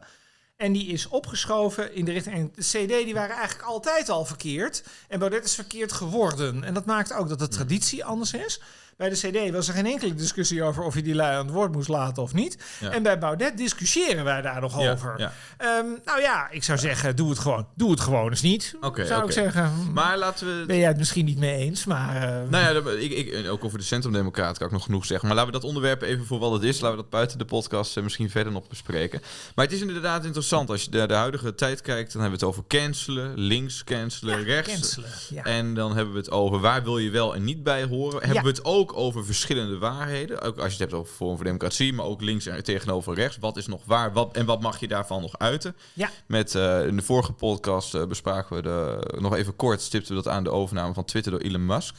En 0.61 0.71
die 0.71 0.87
is 0.87 1.07
opgeschoven 1.07 1.95
in 1.95 2.05
de 2.05 2.11
richting. 2.11 2.35
En 2.35 2.51
de 2.55 2.61
CD 2.61 3.05
die 3.05 3.13
waren 3.13 3.35
eigenlijk 3.35 3.67
altijd 3.67 4.09
al 4.09 4.25
verkeerd. 4.25 4.83
En 5.07 5.19
Baudet 5.19 5.43
is 5.43 5.55
verkeerd 5.55 5.91
geworden. 5.91 6.63
En 6.63 6.73
dat 6.73 6.85
maakt 6.85 7.13
ook 7.13 7.29
dat 7.29 7.39
de 7.39 7.47
traditie 7.47 8.05
anders 8.05 8.33
is. 8.33 8.61
Bij 9.01 9.09
de 9.09 9.15
CD 9.45 9.51
was 9.51 9.67
er 9.67 9.73
geen 9.73 9.85
enkele 9.85 10.13
discussie 10.15 10.63
over 10.63 10.83
of 10.83 10.95
je 10.95 11.01
die 11.01 11.15
lui 11.15 11.35
aan 11.35 11.45
het 11.45 11.53
woord 11.55 11.71
moest 11.71 11.87
laten 11.87 12.23
of 12.23 12.33
niet. 12.33 12.57
Ja. 12.79 12.89
En 12.89 13.03
bij 13.03 13.17
Baudet 13.19 13.57
discussiëren 13.57 14.23
wij 14.23 14.41
daar 14.41 14.61
nog 14.61 14.81
Ja, 14.81 14.91
over. 14.91 15.13
ja. 15.17 15.33
Ehm, 15.57 15.85
nou 16.05 16.21
ja, 16.21 16.49
ik 16.51 16.63
zou 16.63 16.77
zeggen, 16.77 17.15
doe 17.15 17.29
het 17.29 17.39
gewoon. 17.39 17.67
Doe 17.75 17.91
het 17.91 17.99
gewoon 17.99 18.29
eens 18.29 18.41
niet. 18.41 18.75
Oké, 18.81 19.05
zou 19.05 19.25
ik 19.25 19.31
zeggen. 19.31 19.71
Maar 19.93 20.17
laten 20.17 20.47
we... 20.59 20.65
Ben 20.65 20.77
jij 20.77 20.87
het 20.87 20.97
misschien 20.97 21.25
niet 21.25 21.37
mee 21.37 21.55
eens, 21.57 21.85
maar... 21.85 22.15
eh, 22.15 22.49
Nou 22.49 22.85
ja, 22.85 22.91
ik, 22.91 23.11
ik, 23.11 23.49
ook 23.49 23.63
over 23.63 23.77
de 23.77 23.83
Centrumdemocraten 23.83 24.57
kan 24.57 24.67
ik 24.67 24.73
nog 24.73 24.83
genoeg 24.83 25.05
zeggen. 25.05 25.27
Maar 25.27 25.37
laten 25.37 25.51
we 25.53 25.59
dat 25.59 25.67
onderwerp 25.67 26.01
even 26.01 26.25
voor 26.25 26.39
wat 26.39 26.51
het 26.51 26.63
is. 26.63 26.79
Laten 26.79 26.97
we 26.97 27.01
dat 27.01 27.11
buiten 27.11 27.37
de 27.37 27.45
podcast 27.45 27.97
eh, 27.97 28.03
misschien 28.03 28.29
verder 28.29 28.53
nog 28.53 28.67
bespreken. 28.67 29.21
Maar 29.55 29.65
het 29.65 29.73
is 29.73 29.81
inderdaad 29.81 30.25
interessant. 30.25 30.69
Als 30.69 30.83
je 30.83 30.89
de, 30.91 31.05
de 31.07 31.13
huidige 31.13 31.55
tijd 31.55 31.81
kijkt, 31.81 32.13
dan 32.13 32.21
hebben 32.21 32.39
we 32.39 32.45
het 32.45 32.55
over 32.55 32.67
cancelen. 32.67 33.33
Links 33.39 33.83
cancelen, 33.83 34.43
rechts. 34.43 34.71
cancelen. 34.73 35.09
En 35.43 35.73
dan 35.73 35.95
hebben 35.95 36.13
we 36.13 36.19
het 36.19 36.31
over 36.31 36.59
waar 36.59 36.83
wil 36.83 36.97
je 36.97 37.09
wel 37.09 37.35
en 37.35 37.43
niet 37.43 37.63
bij 37.63 37.83
horen. 37.83 38.23
Hebben 38.23 38.43
we 38.43 38.49
het 38.49 38.65
ook 38.65 38.90
over 38.95 39.25
verschillende 39.25 39.77
waarheden. 39.77 40.41
Ook 40.41 40.55
als 40.57 40.65
je 40.65 40.71
het 40.71 40.79
hebt 40.79 40.93
over 40.93 41.13
Forum 41.13 41.35
voor 41.35 41.45
Democratie, 41.45 41.93
maar 41.93 42.05
ook 42.05 42.21
links 42.21 42.45
en 42.45 42.63
tegenover 42.63 43.13
rechts. 43.15 43.37
Wat 43.37 43.57
is 43.57 43.67
nog 43.67 43.85
waar 43.85 44.13
wat, 44.13 44.35
en 44.35 44.45
wat 44.45 44.61
mag 44.61 44.79
je 44.79 44.87
daarvan 44.87 45.21
nog 45.21 45.37
uiten? 45.37 45.75
Ja. 45.93 46.09
Met, 46.27 46.55
eh, 46.55 46.85
in 46.87 46.95
de 46.95 47.01
vorige 47.03 47.33
podcast 47.33 47.95
eh, 47.95 48.05
bespraken 48.05 48.55
we 48.55 48.61
de, 48.61 48.99
nog 49.19 49.35
even 49.35 49.55
kort, 49.55 49.81
stipten 49.81 50.15
we 50.15 50.21
dat 50.23 50.33
aan 50.33 50.43
de 50.43 50.51
overname 50.51 50.93
van 50.93 51.05
Twitter 51.05 51.31
door 51.31 51.41
Elon 51.41 51.65
Musk. 51.65 51.95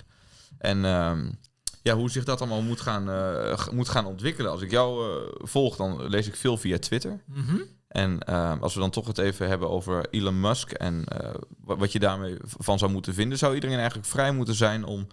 En 0.59 0.85
ehm, 0.85 1.31
ja, 1.83 1.95
hoe 1.95 2.11
zich 2.11 2.25
dat 2.25 2.41
allemaal 2.41 2.63
moet 2.63 2.81
gaan, 2.81 3.11
eh, 3.11 3.69
moet 3.73 3.89
gaan 3.89 4.07
ontwikkelen. 4.07 4.51
Als 4.51 4.63
ik 4.63 4.71
jou 4.71 5.21
volg, 5.39 5.77
dan 5.77 6.09
lees 6.09 6.27
ik 6.27 6.37
veel 6.37 6.57
via 6.57 6.79
Twitter. 6.79 7.23
Mhm. 7.27 7.57
En 7.89 8.21
eh, 8.21 8.61
als 8.61 8.75
we 8.75 8.81
dan 8.81 8.91
toch 8.91 9.07
het 9.07 9.19
even 9.19 9.49
hebben 9.49 9.71
over 9.71 10.07
Elon 10.11 10.41
Musk 10.41 10.71
en 10.73 11.05
wa- 11.65 11.77
wat 11.77 11.93
je 11.93 11.99
daarmee 11.99 12.37
van 12.43 12.79
zou 12.79 12.91
moeten 12.91 13.15
vinden, 13.15 13.39
zou 13.39 13.55
iedereen 13.55 13.79
eigenlijk 13.79 14.09
vrij 14.09 14.33
moeten 14.33 14.55
zijn 14.55 14.85
om 14.85 15.07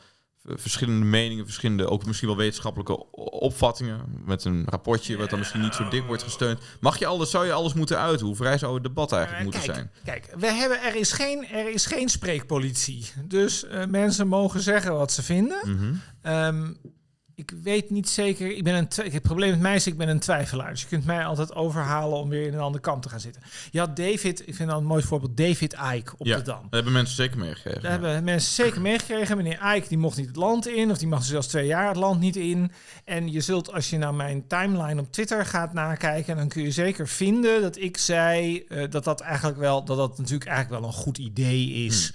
verschillende 0.55 1.05
meningen, 1.05 1.45
verschillende, 1.45 1.87
ook 1.87 2.05
misschien 2.05 2.27
wel 2.27 2.37
wetenschappelijke 2.37 3.11
opvattingen, 3.31 3.99
met 4.25 4.43
een 4.43 4.65
rapportje 4.69 5.17
wat 5.17 5.29
dan 5.29 5.39
misschien 5.39 5.61
niet 5.61 5.75
zo 5.75 5.87
dik 5.87 6.03
wordt 6.03 6.23
gesteund. 6.23 6.59
Mag 6.79 6.99
je 6.99 7.05
alles, 7.05 7.29
zou 7.29 7.45
je 7.45 7.51
alles 7.51 7.73
moeten 7.73 7.99
uiten? 7.99 8.25
Hoe 8.25 8.35
vrij 8.35 8.57
zou 8.57 8.73
het 8.73 8.83
debat 8.83 9.11
eigenlijk 9.11 9.45
Eh, 9.45 9.51
moeten 9.51 9.73
kijk, 9.73 9.89
zijn? 10.03 10.17
Kijk, 10.19 10.39
we 10.39 10.51
hebben, 10.51 10.81
er, 10.81 10.95
is 10.95 11.11
geen, 11.11 11.47
er 11.47 11.69
is 11.69 11.85
geen 11.85 12.09
spreekpolitie. 12.09 13.11
Dus 13.25 13.65
eh, 13.65 13.85
mensen 13.85 14.27
mogen 14.27 14.61
zeggen 14.61 14.93
wat 14.93 15.11
ze 15.11 15.23
vinden. 15.23 15.59
Mhm. 15.65 15.93
Ehm, 16.21 16.73
ik 17.39 17.53
weet 17.63 17.89
niet 17.89 18.09
zeker. 18.09 18.55
Ik 18.57 18.63
ben 18.63 18.75
een 18.75 18.87
twi- 18.87 19.09
het 19.11 19.21
probleem 19.21 19.49
met 19.49 19.59
mij 19.59 19.75
is, 19.75 19.87
ik 19.87 19.97
ben 19.97 20.09
een 20.09 20.19
twijfelaar. 20.19 20.69
Dus 20.69 20.81
je 20.81 20.87
kunt 20.87 21.05
mij 21.05 21.25
altijd 21.25 21.55
overhalen 21.55 22.17
om 22.17 22.29
weer 22.29 22.47
in 22.47 22.53
een 22.53 22.59
andere 22.59 22.83
kant 22.83 23.01
te 23.03 23.09
gaan 23.09 23.19
zitten. 23.19 23.41
Je 23.71 23.79
had 23.79 23.95
David, 23.95 24.47
ik 24.47 24.55
vind 24.55 24.69
dat 24.69 24.77
een 24.77 24.85
mooi 24.85 25.03
voorbeeld, 25.03 25.37
David 25.37 25.75
Icke 25.95 26.13
op 26.17 26.25
Ja, 26.25 26.37
de 26.37 26.41
Dam. 26.43 26.61
dat 26.61 26.71
hebben 26.71 26.93
mensen 26.93 27.15
zeker 27.15 27.37
meegekregen. 27.37 27.81
Daar 27.81 27.91
hebben 27.91 28.23
mensen 28.23 28.53
zeker 28.53 28.81
meegekregen. 28.81 29.37
Meneer 29.37 29.75
Ike 29.75 29.87
die 29.87 29.97
mocht 29.97 30.17
niet 30.17 30.27
het 30.27 30.35
land 30.35 30.67
in, 30.67 30.91
of 30.91 30.97
die 30.97 31.07
mag 31.07 31.23
zelfs 31.23 31.47
twee 31.47 31.65
jaar 31.67 31.87
het 31.87 31.97
land 31.97 32.19
niet 32.19 32.35
in. 32.35 32.71
En 33.05 33.31
je 33.31 33.41
zult, 33.41 33.73
als 33.73 33.89
je 33.89 33.97
naar 33.97 34.13
mijn 34.13 34.47
timeline 34.47 35.01
op 35.01 35.11
Twitter 35.11 35.45
gaat 35.45 35.73
nakijken, 35.73 36.35
dan 36.37 36.47
kun 36.47 36.63
je 36.63 36.71
zeker 36.71 37.07
vinden 37.07 37.61
dat 37.61 37.77
ik 37.77 37.97
zei 37.97 38.65
eh, 38.69 38.89
dat 38.89 39.03
dat 39.03 39.21
eigenlijk 39.21 39.59
wel, 39.59 39.83
dat 39.85 39.97
dat 39.97 40.17
natuurlijk 40.17 40.49
eigenlijk 40.49 40.81
wel 40.81 40.89
een 40.91 40.95
goed 40.97 41.17
idee 41.17 41.69
is. 41.69 42.11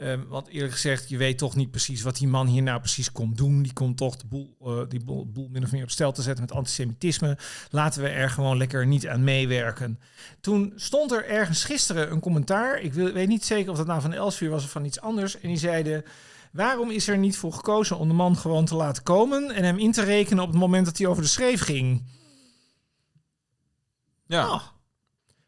Ehm, 0.00 0.20
want 0.28 0.48
eerlijk 0.48 0.72
gezegd, 0.72 1.08
je 1.08 1.16
weet 1.16 1.38
toch 1.38 1.56
niet 1.56 1.70
precies 1.70 2.02
wat 2.02 2.16
die 2.16 2.28
man 2.28 2.46
hier 2.46 2.62
nou 2.62 2.78
precies 2.78 3.12
komt 3.12 3.36
doen. 3.36 3.62
Die 3.62 3.72
komt 3.72 3.96
toch 3.96 4.16
de 4.16 4.26
boel, 4.26 4.56
eh, 4.60 4.88
die 4.88 5.04
boel, 5.04 5.26
boel 5.26 5.48
min 5.48 5.64
of 5.64 5.72
meer 5.72 5.82
op 5.82 5.90
stel 5.90 6.12
te 6.12 6.22
zetten 6.22 6.44
met 6.44 6.54
antisemitisme. 6.54 7.38
Laten 7.70 8.02
we 8.02 8.08
er 8.08 8.30
gewoon 8.30 8.56
lekker 8.56 8.86
niet 8.86 9.08
aan 9.08 9.24
meewerken. 9.24 10.00
Toen 10.40 10.72
stond 10.76 11.12
er 11.12 11.28
ergens 11.28 11.64
gisteren 11.64 12.12
een 12.12 12.20
commentaar. 12.20 12.80
Ik 12.80 12.92
wil, 12.92 13.12
weet 13.12 13.28
niet 13.28 13.44
zeker 13.44 13.70
of 13.70 13.76
dat 13.76 13.86
nou 13.86 14.00
van 14.00 14.12
Elsevier 14.12 14.50
was 14.50 14.64
of 14.64 14.70
van 14.70 14.84
iets 14.84 15.00
anders. 15.00 15.40
En 15.40 15.48
die 15.48 15.58
zeiden... 15.58 16.04
Waarom 16.52 16.90
is 16.90 17.08
er 17.08 17.18
niet 17.18 17.36
voor 17.36 17.52
gekozen 17.52 17.98
om 17.98 18.08
de 18.08 18.14
man 18.14 18.36
gewoon 18.36 18.64
te 18.64 18.74
laten 18.74 19.02
komen... 19.02 19.50
en 19.50 19.64
hem 19.64 19.78
in 19.78 19.92
te 19.92 20.02
rekenen 20.02 20.42
op 20.42 20.50
het 20.50 20.58
moment 20.58 20.84
dat 20.84 20.98
hij 20.98 21.06
over 21.06 21.22
de 21.22 21.28
schreef 21.28 21.60
ging? 21.60 22.04
Ja, 24.26 24.46
Nou, 24.46 24.60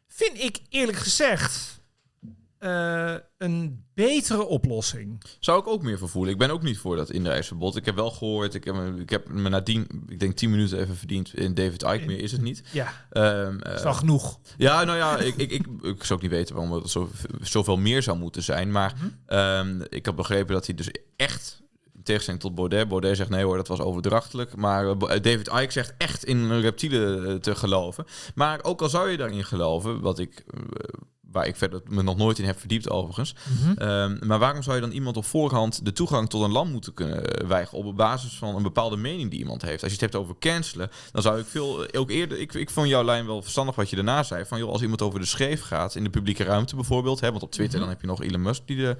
vind 0.07 0.39
ik 0.39 0.59
eerlijk 0.69 0.97
gezegd 0.97 1.81
eh, 2.63 3.15
een 3.37 3.85
betere 3.93 4.45
oplossing. 4.45 5.21
zou 5.39 5.59
ik 5.59 5.67
ook 5.67 5.81
meer 5.83 5.97
voor 5.97 6.09
voelen. 6.09 6.31
Ik 6.33 6.37
ben 6.39 6.49
ook 6.49 6.61
niet 6.63 6.77
voor 6.77 6.95
dat 6.95 7.09
inreisverbod. 7.11 7.75
Ik 7.75 7.85
heb 7.85 7.95
wel 7.95 8.11
gehoord, 8.11 8.53
ik 8.53 8.63
heb, 8.63 8.75
me- 8.75 9.01
ik 9.01 9.09
heb 9.09 9.27
me 9.29 9.49
nadien, 9.49 9.87
ik 10.07 10.19
denk 10.19 10.35
10 10.35 10.49
minuten 10.49 10.79
even 10.79 10.95
verdiend 10.95 11.33
in 11.37 11.53
David 11.53 11.81
Icke. 11.83 12.05
Meer 12.05 12.19
is 12.19 12.31
het 12.31 12.41
niet. 12.41 12.63
Ja, 12.71 12.93
Ehm, 13.09 13.57
dat 13.57 13.71
is 13.71 13.77
eh, 13.77 13.83
wel 13.83 13.93
genoeg. 13.93 14.39
Ja, 14.57 14.83
nou 14.83 14.97
ja, 14.97 15.17
ik, 15.17 15.35
ik, 15.35 15.51
ik, 15.51 15.65
ik 15.81 16.03
zou 16.03 16.13
ook 16.13 16.21
niet 16.21 16.31
weten 16.31 16.55
waarom 16.55 16.73
het 16.73 16.89
zo, 16.89 17.09
zoveel 17.41 17.77
meer 17.77 18.03
zou 18.03 18.17
moeten 18.17 18.43
zijn. 18.43 18.71
Maar 18.71 18.93
Mhm. 18.95 19.07
ehm, 19.25 19.81
ik 19.89 20.05
heb 20.05 20.15
begrepen 20.15 20.53
dat 20.53 20.65
hij 20.65 20.75
dus 20.75 20.89
echt, 21.15 21.61
in 21.93 22.03
tegenstelling 22.03 22.41
tot 22.43 22.55
Baudet, 22.55 22.87
Baudet 22.87 23.17
zegt 23.17 23.29
nee 23.29 23.43
hoor, 23.43 23.57
dat 23.57 23.67
was 23.67 23.79
overdrachtelijk. 23.79 24.55
Maar 24.55 24.87
eh, 24.87 24.97
David 25.21 25.47
Icke 25.47 25.71
zegt 25.71 25.93
echt 25.97 26.23
in 26.25 26.59
reptielen 26.59 27.41
te 27.41 27.55
geloven. 27.55 28.05
Maar 28.35 28.59
ook 28.63 28.81
al 28.81 28.89
zou 28.89 29.09
je 29.09 29.17
daarin 29.17 29.43
geloven, 29.45 30.01
wat 30.01 30.19
ik, 30.19 30.43
waar 31.33 31.47
ik 31.47 31.55
verder 31.55 31.81
me 31.87 32.03
nog 32.03 32.17
nooit 32.17 32.39
in 32.39 32.45
heb 32.45 32.59
verdiept 32.59 32.89
overigens. 32.89 33.35
Mhm. 33.61 33.71
Ehm, 33.77 34.17
maar 34.27 34.39
waarom 34.39 34.63
zou 34.63 34.75
je 34.75 34.81
dan 34.81 34.91
iemand 34.91 35.17
op 35.17 35.25
voorhand 35.25 35.85
de 35.85 35.93
toegang 35.93 36.29
tot 36.29 36.41
een 36.43 36.51
land 36.51 36.71
moeten 36.71 36.93
kunnen 36.93 37.25
eh, 37.25 37.47
weigeren 37.47 37.85
op 37.85 37.95
basis 37.95 38.33
van 38.37 38.55
een 38.55 38.63
bepaalde 38.63 38.97
mening 38.97 39.29
die 39.29 39.39
iemand 39.39 39.61
heeft? 39.61 39.83
Als 39.83 39.91
je 39.91 39.97
het 40.01 40.11
hebt 40.11 40.23
over 40.23 40.35
cancelen, 40.39 40.89
dan 41.11 41.21
zou 41.21 41.39
ik 41.39 41.45
veel 41.45 41.85
eh, 41.85 41.99
ook 41.99 42.09
eerder. 42.09 42.39
Ik, 42.39 42.53
ik 42.53 42.69
vond 42.69 42.87
jouw 42.87 43.03
lijn 43.03 43.25
wel 43.25 43.41
verstandig 43.41 43.75
wat 43.75 43.89
je 43.89 43.95
daarna 43.95 44.23
zei. 44.23 44.45
Van 44.45 44.59
joh, 44.59 44.69
als 44.71 44.81
iemand 44.81 45.01
over 45.01 45.19
de 45.19 45.25
scheef 45.25 45.61
gaat 45.61 45.95
in 45.95 46.03
de 46.03 46.09
publieke 46.09 46.43
ruimte 46.43 46.75
bijvoorbeeld, 46.75 47.19
hè, 47.19 47.29
want 47.31 47.43
op 47.43 47.51
Twitter 47.51 47.71
Mhm. 47.79 47.87
dan 47.87 47.89
heb 47.89 48.01
je 48.01 48.07
nog 48.07 48.21
Elon 48.23 48.41
Musk 48.41 48.61
die 48.65 48.77
de, 48.77 48.97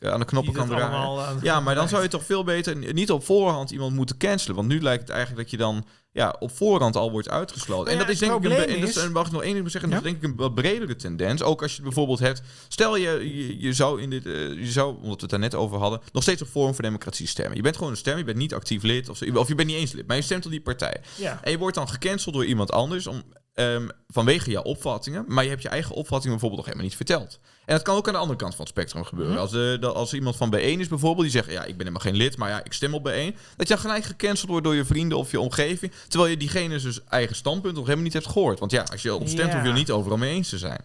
aan 0.00 0.20
de 0.20 0.26
knoppen 0.26 0.52
kan 0.52 0.68
draaien. 0.68 1.38
Ja, 1.42 1.60
maar 1.60 1.74
dan 1.74 1.88
zou 1.88 2.02
je 2.02 2.08
toch 2.08 2.24
veel 2.24 2.44
beter 2.44 2.92
niet 2.94 3.10
op 3.10 3.24
voorhand 3.24 3.70
iemand 3.70 3.94
moeten 3.94 4.16
cancelen. 4.16 4.56
Want 4.56 4.68
nu 4.68 4.82
lijkt 4.82 5.02
het 5.02 5.10
eigenlijk 5.10 5.40
dat 5.42 5.50
je 5.50 5.56
dan 5.56 5.86
ja, 6.16 6.36
op 6.38 6.56
voorhand 6.56 6.96
al 6.96 7.10
wordt 7.10 7.28
uitgesloten. 7.28 7.92
En 7.92 7.98
ja, 7.98 8.04
dat 8.04 8.12
is 8.12 8.18
denk 8.18 8.32
ik 8.32 8.44
een, 8.44 8.66
en 8.66 8.80
dat 8.80 8.96
en 8.96 9.12
mag 9.12 9.26
ik 9.26 9.32
nog 9.32 9.42
één 9.42 9.54
ding 9.54 9.70
zeggen, 9.70 9.90
dat 9.90 10.00
Ja? 10.02 10.06
is 10.06 10.12
denk 10.12 10.24
ik 10.24 10.30
een 10.30 10.36
wat 10.36 10.54
bredere 10.54 10.96
tendens. 10.96 11.42
Ook 11.42 11.62
als 11.62 11.70
je 11.70 11.76
het 11.76 11.84
bijvoorbeeld 11.86 12.18
hebt, 12.18 12.42
stel 12.68 12.96
je, 12.96 13.36
je, 13.36 13.60
je 13.60 13.72
zou 13.72 14.02
in 14.02 14.10
dit, 14.10 14.26
eh, 14.26 14.32
je 14.48 14.70
zou, 14.70 14.94
omdat 14.94 15.14
we 15.14 15.20
het 15.20 15.30
daar 15.30 15.38
net 15.38 15.54
over 15.54 15.78
hadden, 15.78 16.00
nog 16.12 16.22
steeds 16.22 16.42
op 16.42 16.48
Forum 16.48 16.74
voor 16.74 16.84
Democratie 16.84 17.26
stemmen. 17.26 17.56
Je 17.56 17.62
bent 17.62 17.76
gewoon 17.76 17.90
een 17.90 17.96
stem, 17.98 18.18
je 18.18 18.24
bent 18.24 18.36
niet 18.36 18.54
actief 18.54 18.82
lid, 18.82 19.08
of, 19.08 19.22
of 19.34 19.48
je 19.48 19.54
bent 19.54 19.68
niet 19.68 19.76
eens 19.76 19.92
lid, 19.92 20.06
maar 20.06 20.16
je 20.16 20.22
stemt 20.22 20.44
op 20.44 20.50
die 20.50 20.60
partij. 20.60 21.00
Ja. 21.16 21.40
En 21.42 21.50
je 21.50 21.58
wordt 21.58 21.76
dan 21.76 21.88
gecanceld 21.88 22.34
door 22.34 22.44
iemand 22.44 22.72
anders. 22.72 23.06
Om, 23.06 23.22
ehm, 23.54 23.88
vanwege 24.08 24.50
jouw 24.50 24.62
opvattingen, 24.62 25.24
maar 25.28 25.44
je 25.44 25.50
hebt 25.50 25.62
je 25.62 25.68
eigen 25.68 25.94
opvattingen 25.94 26.38
bijvoorbeeld 26.38 26.66
nog 26.66 26.66
helemaal 26.66 26.88
niet 26.88 26.96
verteld. 26.96 27.40
En 27.66 27.74
dat 27.74 27.82
kan 27.82 27.96
ook 27.96 28.06
aan 28.06 28.12
de 28.12 28.18
andere 28.18 28.38
kant 28.38 28.54
van 28.54 28.60
het 28.64 28.74
spectrum 28.74 29.04
gebeuren. 29.04 29.32
Mhm. 29.34 29.42
Als, 29.42 29.50
dat- 29.80 29.94
als 29.94 30.14
iemand 30.14 30.36
van 30.36 30.54
B1 30.54 30.60
is 30.60 30.88
bijvoorbeeld, 30.88 31.22
die 31.22 31.30
zegt, 31.42 31.50
ja, 31.52 31.60
ik 31.60 31.66
ben 31.76 31.78
helemaal 31.78 32.00
geen 32.00 32.16
lid, 32.16 32.36
maar 32.36 32.48
ja, 32.48 32.64
ik 32.64 32.72
stem 32.72 32.94
op 32.94 33.08
B1. 33.08 33.34
Dat 33.56 33.68
je 33.68 33.74
dan 33.74 33.78
gelijk 33.78 34.04
gecanceld 34.04 34.50
wordt 34.50 34.64
door 34.64 34.74
je 34.74 34.84
vrienden 34.84 35.18
of 35.18 35.30
je 35.30 35.40
omgeving, 35.40 35.92
terwijl 36.08 36.30
je 36.30 36.36
diegene 36.36 36.78
dus 36.78 37.04
eigen 37.08 37.36
standpunt 37.36 37.74
nog 37.74 37.82
helemaal 37.84 38.04
niet 38.04 38.12
hebt 38.12 38.26
gehoord. 38.26 38.58
Want 38.58 38.70
ja, 38.70 38.84
als 38.90 39.02
je 39.02 39.14
op 39.14 39.28
stemt, 39.28 39.48
Ja. 39.48 39.54
hoef 39.54 39.62
je 39.62 39.68
er 39.68 39.74
niet 39.74 39.90
overal 39.90 40.18
mee 40.18 40.34
eens 40.34 40.48
te 40.48 40.58
zijn. 40.58 40.80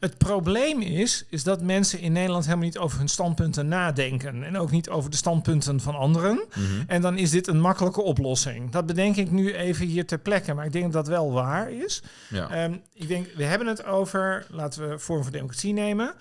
Het 0.00 0.18
probleem 0.18 0.80
is, 0.80 1.24
is 1.28 1.42
dat 1.42 1.62
mensen 1.62 2.00
in 2.00 2.12
Nederland 2.12 2.44
helemaal 2.44 2.64
niet 2.64 2.78
over 2.78 2.98
hun 2.98 3.08
standpunten 3.08 3.68
nadenken. 3.68 4.42
En 4.42 4.58
ook 4.58 4.70
niet 4.70 4.88
over 4.88 5.10
de 5.10 5.16
standpunten 5.16 5.80
van 5.80 5.94
anderen. 5.94 6.44
En 6.86 7.00
dan 7.02 7.18
is 7.18 7.30
dit 7.30 7.46
een 7.46 7.60
makkelijke 7.60 8.02
oplossing. 8.02 8.70
Dat 8.70 8.86
bedenk 8.86 9.16
ik 9.16 9.30
nu 9.30 9.54
even 9.54 9.86
hier 9.86 10.06
ter 10.06 10.18
plekke. 10.18 10.54
Maar 10.54 10.64
ik 10.66 10.72
denk 10.72 10.84
dat 10.84 10.92
dat 10.92 11.08
wel 11.08 11.32
waar 11.32 11.72
is. 11.72 12.02
Ja. 12.30 12.50
Ehm, 12.50 12.76
ik 12.94 13.08
denk, 13.08 13.26
we 13.36 13.44
hebben 13.44 13.68
het 13.68 13.84
over, 13.84 14.46
laten 14.50 14.88
we 14.88 14.98
Forum 14.98 15.22
voor 15.22 15.32
Democratie 15.32 15.72
nemen. 15.72 16.14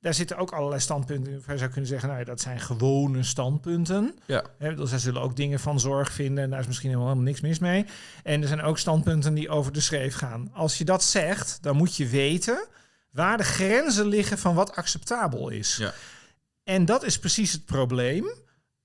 Daar 0.00 0.14
zitten 0.14 0.36
ook 0.36 0.50
allerlei 0.52 0.80
standpunten 0.80 1.32
in. 1.32 1.42
Je 1.46 1.58
zou 1.58 1.70
kunnen 1.70 1.90
zeggen, 1.90 2.08
nou 2.08 2.20
ja, 2.20 2.26
dat 2.26 2.40
zijn 2.40 2.60
gewone 2.60 3.22
standpunten. 3.22 4.14
ja. 4.26 4.44
Hè, 4.58 4.74
dus 4.74 4.88
zij 4.88 4.98
zullen 4.98 5.22
ook 5.22 5.36
dingen 5.36 5.60
van 5.60 5.80
zorg 5.80 6.12
vinden. 6.12 6.44
En 6.44 6.50
daar 6.50 6.60
is 6.60 6.66
misschien 6.66 6.90
helemaal 6.90 7.16
niks 7.16 7.40
mis 7.40 7.58
mee. 7.58 7.86
En 8.22 8.42
er 8.42 8.48
zijn 8.48 8.62
ook 8.62 8.78
standpunten 8.78 9.34
die 9.34 9.48
over 9.48 9.72
de 9.72 9.80
schreef 9.80 10.14
gaan. 10.14 10.50
Als 10.52 10.78
je 10.78 10.84
dat 10.84 11.02
zegt, 11.02 11.58
dan 11.62 11.76
moet 11.76 11.96
je 11.96 12.06
weten 12.06 12.66
waar 13.10 13.36
de 13.36 13.44
grenzen 13.44 14.06
liggen 14.06 14.38
van 14.38 14.54
wat 14.54 14.76
acceptabel 14.76 15.48
is. 15.48 15.76
Ja. 15.76 15.92
En 16.64 16.84
dat 16.84 17.04
is 17.04 17.18
precies 17.18 17.52
het 17.52 17.64
probleem. 17.64 18.30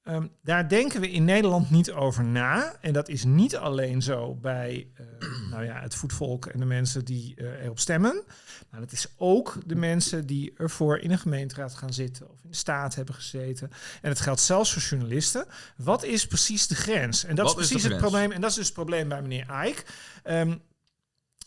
Ehm, 0.06 0.28
daar 0.44 0.70
denken 0.70 1.02
we 1.02 1.12
in 1.12 1.24
Nederland 1.24 1.70
niet 1.70 1.92
over 1.92 2.24
na. 2.24 2.76
En 2.82 2.94
dat 2.94 3.10
is 3.10 3.24
niet 3.24 3.56
alleen 3.56 4.02
zo 4.02 4.36
bij 4.36 4.88
eh, 4.94 5.06
nou 5.52 5.64
ja, 5.64 5.80
het 5.82 5.96
voetvolk 5.96 6.46
en 6.46 6.60
de 6.60 6.66
mensen 6.66 7.06
die 7.06 7.36
eh, 7.36 7.64
erop 7.64 7.80
stemmen. 7.80 8.24
Maar 8.70 8.80
dat 8.80 8.92
is 8.92 9.08
ook 9.18 9.58
de 9.66 9.76
mensen 9.76 10.26
die 10.26 10.54
ervoor 10.58 11.00
in 11.00 11.12
een 11.12 11.20
gemeenteraad 11.20 11.76
gaan 11.76 11.94
zitten 11.94 12.30
of 12.30 12.44
in 12.44 12.50
de 12.50 12.56
staat 12.56 12.96
hebben 12.96 13.16
gezeten. 13.16 13.72
En 14.02 14.10
het 14.10 14.20
geldt 14.20 14.42
zelfs 14.42 14.74
voor 14.74 14.82
journalisten. 14.82 15.46
Wat 15.78 16.04
is 16.04 16.28
precies 16.28 16.68
de 16.68 16.76
grens? 16.76 17.24
En 17.24 17.36
dat 17.36 17.46
Wat 17.46 17.60
is 17.60 17.68
precies 17.68 17.90
het 17.90 17.98
probleem. 17.98 18.32
En 18.32 18.42
dat 18.42 18.50
is 18.50 18.56
dus 18.56 18.66
het 18.66 18.74
probleem 18.74 19.08
bij 19.08 19.22
meneer 19.22 19.50
Eijk. 19.50 19.86
Ehm, 20.24 20.56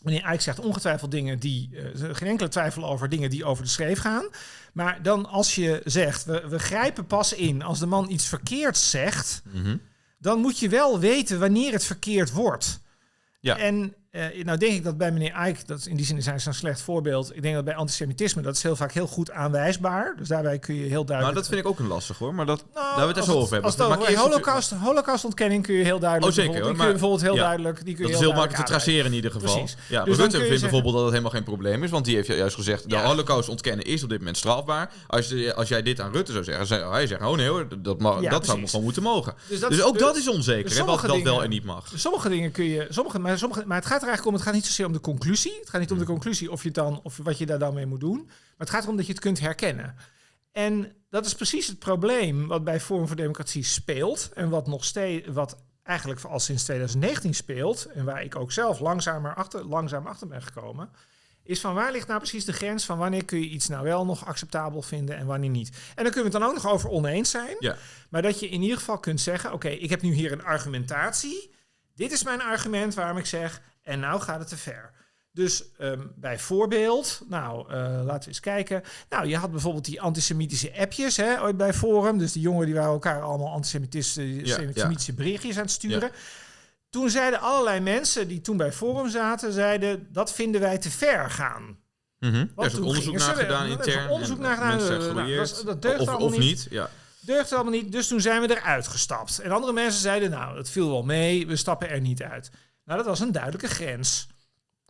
Meneer 0.01 0.23
Eijk 0.23 0.41
zegt 0.41 0.59
ongetwijfeld 0.59 1.11
dingen 1.11 1.39
die, 1.39 1.69
eh, 1.75 2.15
geen 2.15 2.27
enkele 2.27 2.49
twijfel 2.49 2.85
over 2.85 3.09
dingen 3.09 3.29
die 3.29 3.45
over 3.45 3.63
de 3.63 3.69
schreef 3.69 3.99
gaan. 3.99 4.27
Maar 4.73 5.01
dan 5.03 5.25
als 5.25 5.55
je 5.55 5.81
zegt, 5.85 6.25
we, 6.25 6.47
we 6.47 6.59
grijpen 6.59 7.05
pas 7.05 7.33
in 7.33 7.61
als 7.61 7.79
de 7.79 7.85
man 7.85 8.09
iets 8.09 8.27
verkeerds 8.27 8.89
zegt, 8.89 9.41
Mhm. 9.51 9.77
dan 10.19 10.39
moet 10.39 10.59
je 10.59 10.69
wel 10.69 10.99
weten 10.99 11.39
wanneer 11.39 11.71
het 11.71 11.83
verkeerd 11.85 12.31
wordt. 12.31 12.81
Ja. 13.39 13.57
En 13.57 13.93
eh, 14.11 14.43
nou 14.43 14.57
denk 14.57 14.73
ik 14.73 14.83
dat 14.83 14.97
bij 14.97 15.11
meneer 15.11 15.31
Eijk, 15.31 15.67
dat 15.67 15.79
is 15.79 15.87
in 15.87 15.95
die 15.95 16.05
zin 16.05 16.17
is 16.17 16.25
hij 16.25 16.39
zo'n 16.39 16.53
slecht 16.53 16.81
voorbeeld. 16.81 17.35
Ik 17.35 17.41
denk 17.41 17.55
dat 17.55 17.63
bij 17.65 17.75
antisemitisme, 17.75 18.41
dat 18.41 18.55
is 18.55 18.63
heel 18.63 18.75
vaak 18.75 18.91
heel 18.91 19.07
goed 19.07 19.31
aanwijsbaar. 19.31 20.13
Dus 20.17 20.27
daarbij 20.27 20.59
kun 20.59 20.75
je 20.75 20.85
heel 20.85 21.05
duidelijk... 21.05 21.37
dat 21.37 21.47
vind 21.47 21.59
ik 21.59 21.67
ook 21.67 21.79
een 21.79 21.87
lastig 21.87 22.17
hoor, 22.17 22.35
maar 22.35 22.45
dat, 22.45 22.57
Nou, 22.59 22.69
daar 22.73 22.83
hebben 22.97 23.13
we 23.13 23.19
het 23.21 23.29
zo 23.29 23.37
over 23.37 23.51
hebben. 23.53 23.71
Als 23.71 23.79
Maar 23.89 23.97
eerst 23.97 24.09
even- 24.09 24.21
holocaust, 24.21 24.71
holocaustontkenning 24.71 25.63
kun 25.63 25.75
je 25.75 25.83
heel 25.83 25.99
duidelijk... 25.99 26.31
Oh, 26.31 26.37
zeker, 26.43 26.51
die 26.53 26.61
kun 26.61 26.71
je 26.71 26.77
maar- 26.77 26.89
bijvoorbeeld 26.91 27.21
heel 27.21 27.35
ja. 27.35 27.41
duidelijk... 27.41 27.85
Die 27.85 27.95
kun 27.95 28.05
je 28.05 28.11
Dat 28.11 28.21
is 28.21 28.27
heel 28.27 28.35
makkelijk 28.35 28.65
te 28.65 28.71
traceren 28.71 29.05
in 29.05 29.13
ieder 29.13 29.31
geval. 29.31 29.53
Precies. 29.57 29.77
Ja, 29.89 30.03
Dus 30.03 30.17
Rutte 30.17 30.29
vindt 30.31 30.41
zeggen- 30.45 30.59
bijvoorbeeld 30.59 30.93
dat 30.93 31.01
het 31.03 31.11
helemaal 31.11 31.31
geen 31.33 31.43
probleem 31.43 31.83
is, 31.83 31.89
want 31.89 32.05
die 32.05 32.15
heeft 32.15 32.27
juist 32.27 32.55
gezegd, 32.55 32.89
de 32.89 32.95
Ja. 32.95 33.03
holocaust 33.05 33.49
ontkennen 33.49 33.85
is 33.85 34.03
op 34.03 34.09
dit 34.09 34.17
moment 34.17 34.37
strafbaar. 34.37 34.91
Als, 35.07 35.27
je, 35.29 35.53
als 35.55 35.67
jij 35.67 35.81
dit 35.81 35.99
aan 35.99 36.11
Rutte 36.11 36.31
zou 36.31 36.43
zeggen, 36.43 36.67
zou 36.67 36.91
hij 36.93 37.07
zeggen, 37.07 37.27
oh 37.27 37.35
nee 37.35 37.47
hoor, 37.47 37.67
dat, 37.81 37.99
mag, 37.99 38.21
Ja, 38.21 38.29
dat 38.29 38.45
zou 38.45 38.65
gewoon 38.65 38.83
moeten 38.83 39.03
mogen. 39.03 39.33
Dus 39.47 39.59
dat 39.59 39.69
dus 39.69 39.81
ook 39.83 39.99
dat 39.99 40.17
is 40.17 40.29
onzeker, 40.29 40.69
dus 40.69 40.79
wat 40.79 41.01
dat 41.01 41.21
wel 41.21 41.43
en 41.43 41.49
niet 41.49 41.63
mag. 41.63 41.91
Sommige 41.95 42.29
dingen 42.29 42.51
kun 42.51 42.65
je, 42.65 42.85
sommige, 42.89 43.19
maar, 43.19 43.37
sommige, 43.37 43.63
maar 43.65 43.77
het 43.77 43.85
gaat 43.85 43.98
er 44.01 44.07
eigenlijk 44.07 44.25
om, 44.25 44.33
het 44.33 44.43
gaat 44.43 44.53
niet 44.53 44.65
zozeer 44.65 44.85
om 44.85 44.93
de 44.93 44.99
conclusie. 44.99 45.57
Het 45.59 45.69
gaat 45.69 45.81
niet 45.81 45.91
om 45.91 45.97
de 45.97 46.05
conclusie 46.05 46.51
of 46.51 46.63
je 46.63 46.71
dan, 46.71 46.99
of 47.03 47.17
wat 47.17 47.37
je 47.37 47.45
daar 47.45 47.59
dan 47.59 47.73
mee 47.73 47.85
moet 47.85 47.99
doen. 47.99 48.23
Maar 48.25 48.57
het 48.57 48.69
gaat 48.69 48.83
erom 48.83 48.97
dat 48.97 49.05
je 49.05 49.11
het 49.11 49.21
kunt 49.21 49.39
herkennen. 49.39 49.95
En 50.51 50.91
dat 51.09 51.25
is 51.25 51.35
precies 51.35 51.67
het 51.67 51.79
probleem 51.79 52.47
wat 52.47 52.63
bij 52.63 52.79
Forum 52.79 53.07
voor 53.07 53.15
Democratie 53.15 53.63
speelt. 53.63 54.31
En 54.33 54.49
wat 54.49 54.67
nog 54.67 54.85
steeds, 54.85 55.27
wat 55.27 55.57
eigenlijk 55.83 56.21
al 56.21 56.39
sinds 56.39 56.63
2019 56.63 57.33
speelt. 57.33 57.85
En 57.85 58.05
waar 58.05 58.23
ik 58.23 58.35
ook 58.35 58.51
zelf 58.51 58.79
langzamer 58.79 59.33
achter, 59.33 59.65
langzaam 59.65 60.07
achter 60.07 60.27
ben 60.27 60.41
gekomen. 60.41 60.89
Is 61.43 61.59
van 61.59 61.73
waar 61.73 61.91
ligt 61.91 62.07
nou 62.07 62.19
precies 62.19 62.45
de 62.45 62.53
grens 62.53 62.85
van 62.85 62.97
wanneer 62.97 63.25
kun 63.25 63.39
je 63.39 63.49
iets 63.49 63.67
nou 63.67 63.83
wel 63.83 64.05
nog 64.05 64.25
acceptabel 64.25 64.81
vinden 64.81 65.17
en 65.17 65.25
wanneer 65.25 65.49
niet. 65.49 65.69
En 65.95 66.03
dan 66.03 66.13
kunnen 66.13 66.31
we 66.31 66.37
het 66.37 66.39
dan 66.39 66.43
ook 66.43 66.63
nog 66.63 66.71
over 66.73 66.89
oneens 66.89 67.29
zijn. 67.29 67.55
Ja. 67.59 67.75
Maar 68.09 68.21
dat 68.21 68.39
je 68.39 68.49
in 68.49 68.61
ieder 68.61 68.77
geval 68.77 68.99
kunt 68.99 69.21
zeggen: 69.21 69.53
Oké, 69.53 69.67
ik 69.67 69.89
heb 69.89 70.01
nu 70.01 70.13
hier 70.13 70.31
een 70.31 70.43
argumentatie. 70.43 71.51
Dit 71.95 72.11
is 72.11 72.23
mijn 72.23 72.41
argument 72.41 72.93
waarom 72.93 73.17
ik 73.17 73.25
zeg. 73.25 73.61
En 73.89 73.99
nou 73.99 74.21
gaat 74.21 74.39
het 74.39 74.47
te 74.47 74.57
ver. 74.57 74.91
Dus 75.31 75.63
ehm, 75.77 75.99
bijvoorbeeld, 76.15 77.21
nou, 77.27 77.69
eh, 77.73 77.77
laten 78.03 78.19
we 78.21 78.27
eens 78.27 78.39
kijken. 78.39 78.83
Nou, 79.09 79.27
je 79.27 79.37
had 79.37 79.51
bijvoorbeeld 79.51 79.85
die 79.85 80.01
antisemitische 80.01 80.79
appjes 80.79 81.17
hè, 81.17 81.41
ooit 81.41 81.57
bij 81.57 81.73
Forum. 81.73 82.17
Dus 82.17 82.31
die 82.31 82.41
jongeren 82.41 82.65
die 82.65 82.75
waren 82.75 82.91
elkaar 82.91 83.21
allemaal 83.21 83.51
antisemitische 83.51 84.45
Ja, 84.45 84.55
antisemitische 84.57 85.13
berichtjes 85.13 85.55
aan 85.55 85.61
het 85.61 85.71
sturen. 85.71 86.11
Toen 86.89 87.09
zeiden 87.09 87.39
allerlei 87.39 87.79
mensen 87.79 88.27
die 88.27 88.41
toen 88.41 88.57
bij 88.57 88.71
Forum 88.71 89.09
zaten, 89.09 89.53
zeiden 89.53 90.07
dat 90.11 90.33
vinden 90.33 90.61
wij 90.61 90.77
te 90.77 90.91
ver 90.91 91.29
gaan. 91.29 91.77
Mhm. 92.19 92.35
Er 92.35 92.65
is 92.65 92.75
ook 92.77 92.83
onderzoek 92.85 93.17
naar 93.17 93.35
gedaan 93.35 93.63
er 93.65 93.69
intern. 93.71 94.09
onderzoek 94.09 94.37
en 94.37 94.43
naar 94.43 94.55
gedaan, 94.55 94.79
eh, 94.79 95.13
nou, 95.13 95.35
dat- 95.35 95.61
dat 95.65 95.81
deugt 95.81 95.99
of 95.99 96.07
allemaal 96.07 96.27
of 96.27 96.31
niet. 96.31 96.41
niet. 96.41 96.67
Ja. 96.69 96.89
Deugde 97.19 97.55
allemaal 97.55 97.73
niet, 97.73 97.91
dus 97.91 98.07
toen 98.07 98.21
zijn 98.21 98.41
we 98.41 98.57
eruit 98.59 98.87
gestapt. 98.87 99.39
En 99.39 99.51
andere 99.51 99.73
mensen 99.73 100.01
zeiden, 100.01 100.29
nou, 100.29 100.57
het 100.57 100.69
viel 100.69 100.89
wel 100.89 101.03
mee, 101.03 101.47
we 101.47 101.55
stappen 101.55 101.89
er 101.89 102.01
niet 102.01 102.23
uit. 102.23 102.51
Nou, 102.89 103.01
dat 103.01 103.09
was 103.09 103.19
een 103.19 103.31
duidelijke 103.31 103.67
grens. 103.67 104.27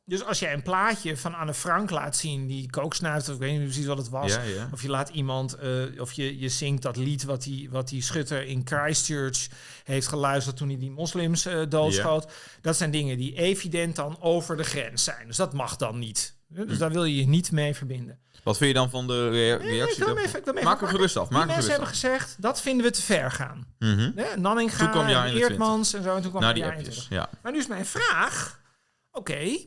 Dus 0.06 0.24
als 0.24 0.40
jij 0.40 0.54
een 0.54 0.62
plaatje 0.62 1.18
van 1.18 1.34
Anne 1.36 1.54
Frank 1.54 1.90
laat 1.90 2.16
zien, 2.16 2.48
die 2.48 2.70
kooksnuift, 2.70 3.28
of 3.28 3.34
ik 3.34 3.40
weet 3.40 3.52
niet 3.52 3.64
precies 3.64 3.86
wat 3.86 3.98
het 3.98 4.10
was. 4.10 4.34
Ja, 4.34 4.42
ja. 4.42 4.70
Of 4.74 4.82
je 4.82 4.90
laat 4.90 5.10
iemand, 5.10 5.54
eh, 5.54 6.02
of 6.02 6.12
je, 6.12 6.40
je 6.40 6.50
zingt 6.50 6.82
dat 6.82 6.98
lied 6.98 7.24
wat 7.24 7.44
die, 7.44 7.70
wat 7.70 7.88
die 7.88 8.02
schutter 8.02 8.46
in 8.46 8.62
Christchurch 8.64 9.48
heeft 9.84 10.08
geluisterd 10.08 10.58
toen 10.58 10.68
hij 10.68 10.78
die 10.78 10.92
moslims 10.92 11.46
eh, 11.46 11.62
doodschoot. 11.70 12.32
Dat 12.62 12.78
zijn 12.78 12.92
dingen 12.92 13.18
die 13.18 13.36
evident 13.36 13.96
dan 13.96 14.22
over 14.22 14.58
de 14.58 14.64
grens 14.64 15.04
zijn. 15.04 15.28
Dus 15.28 15.38
dat 15.38 15.54
mag 15.54 15.76
dan 15.76 16.00
niet. 16.00 16.38
Dus 16.52 16.78
daar 16.78 16.92
wil 16.92 17.04
je 17.04 17.16
je 17.16 17.28
niet 17.28 17.52
mee 17.52 17.76
verbinden. 17.76 18.20
Wat 18.44 18.58
vind 18.58 18.70
je 18.70 18.76
dan 18.76 18.90
van 18.90 19.08
de 19.08 19.30
rea- 19.30 19.56
reactie? 19.58 20.18
even- 20.18 20.64
Maak 20.64 20.80
hem 20.80 20.90
gerust 20.90 21.18
af. 21.18 21.30
Maak 21.30 21.48
mensen 21.48 21.54
gerust 21.64 21.68
hebben 21.70 21.88
af. 21.88 21.94
gezegd, 21.94 22.42
dat 22.42 22.62
vinden 22.62 22.86
we 22.86 22.92
te 22.92 23.02
ver 23.02 23.32
gaan. 23.32 23.68
Hè? 23.80 24.38
Nanninga, 24.38 24.78
Toen 24.78 24.90
kwam 24.92 25.08
jaar 25.10 25.26
en 25.26 25.32
21. 25.32 25.50
Eertmans 25.50 25.94
en 25.94 26.04
zo. 26.04 26.16
En 26.16 26.22
toen 26.22 26.32
kwam 26.32 26.44
het 26.44 26.56
die 26.56 26.64
appjes. 26.66 26.86
21. 26.88 27.10
Ja. 27.18 27.30
Maar 27.44 27.52
nu 27.52 27.58
is 27.58 27.68
mijn 27.68 27.86
vraag, 27.86 28.60
oké, 29.12 29.58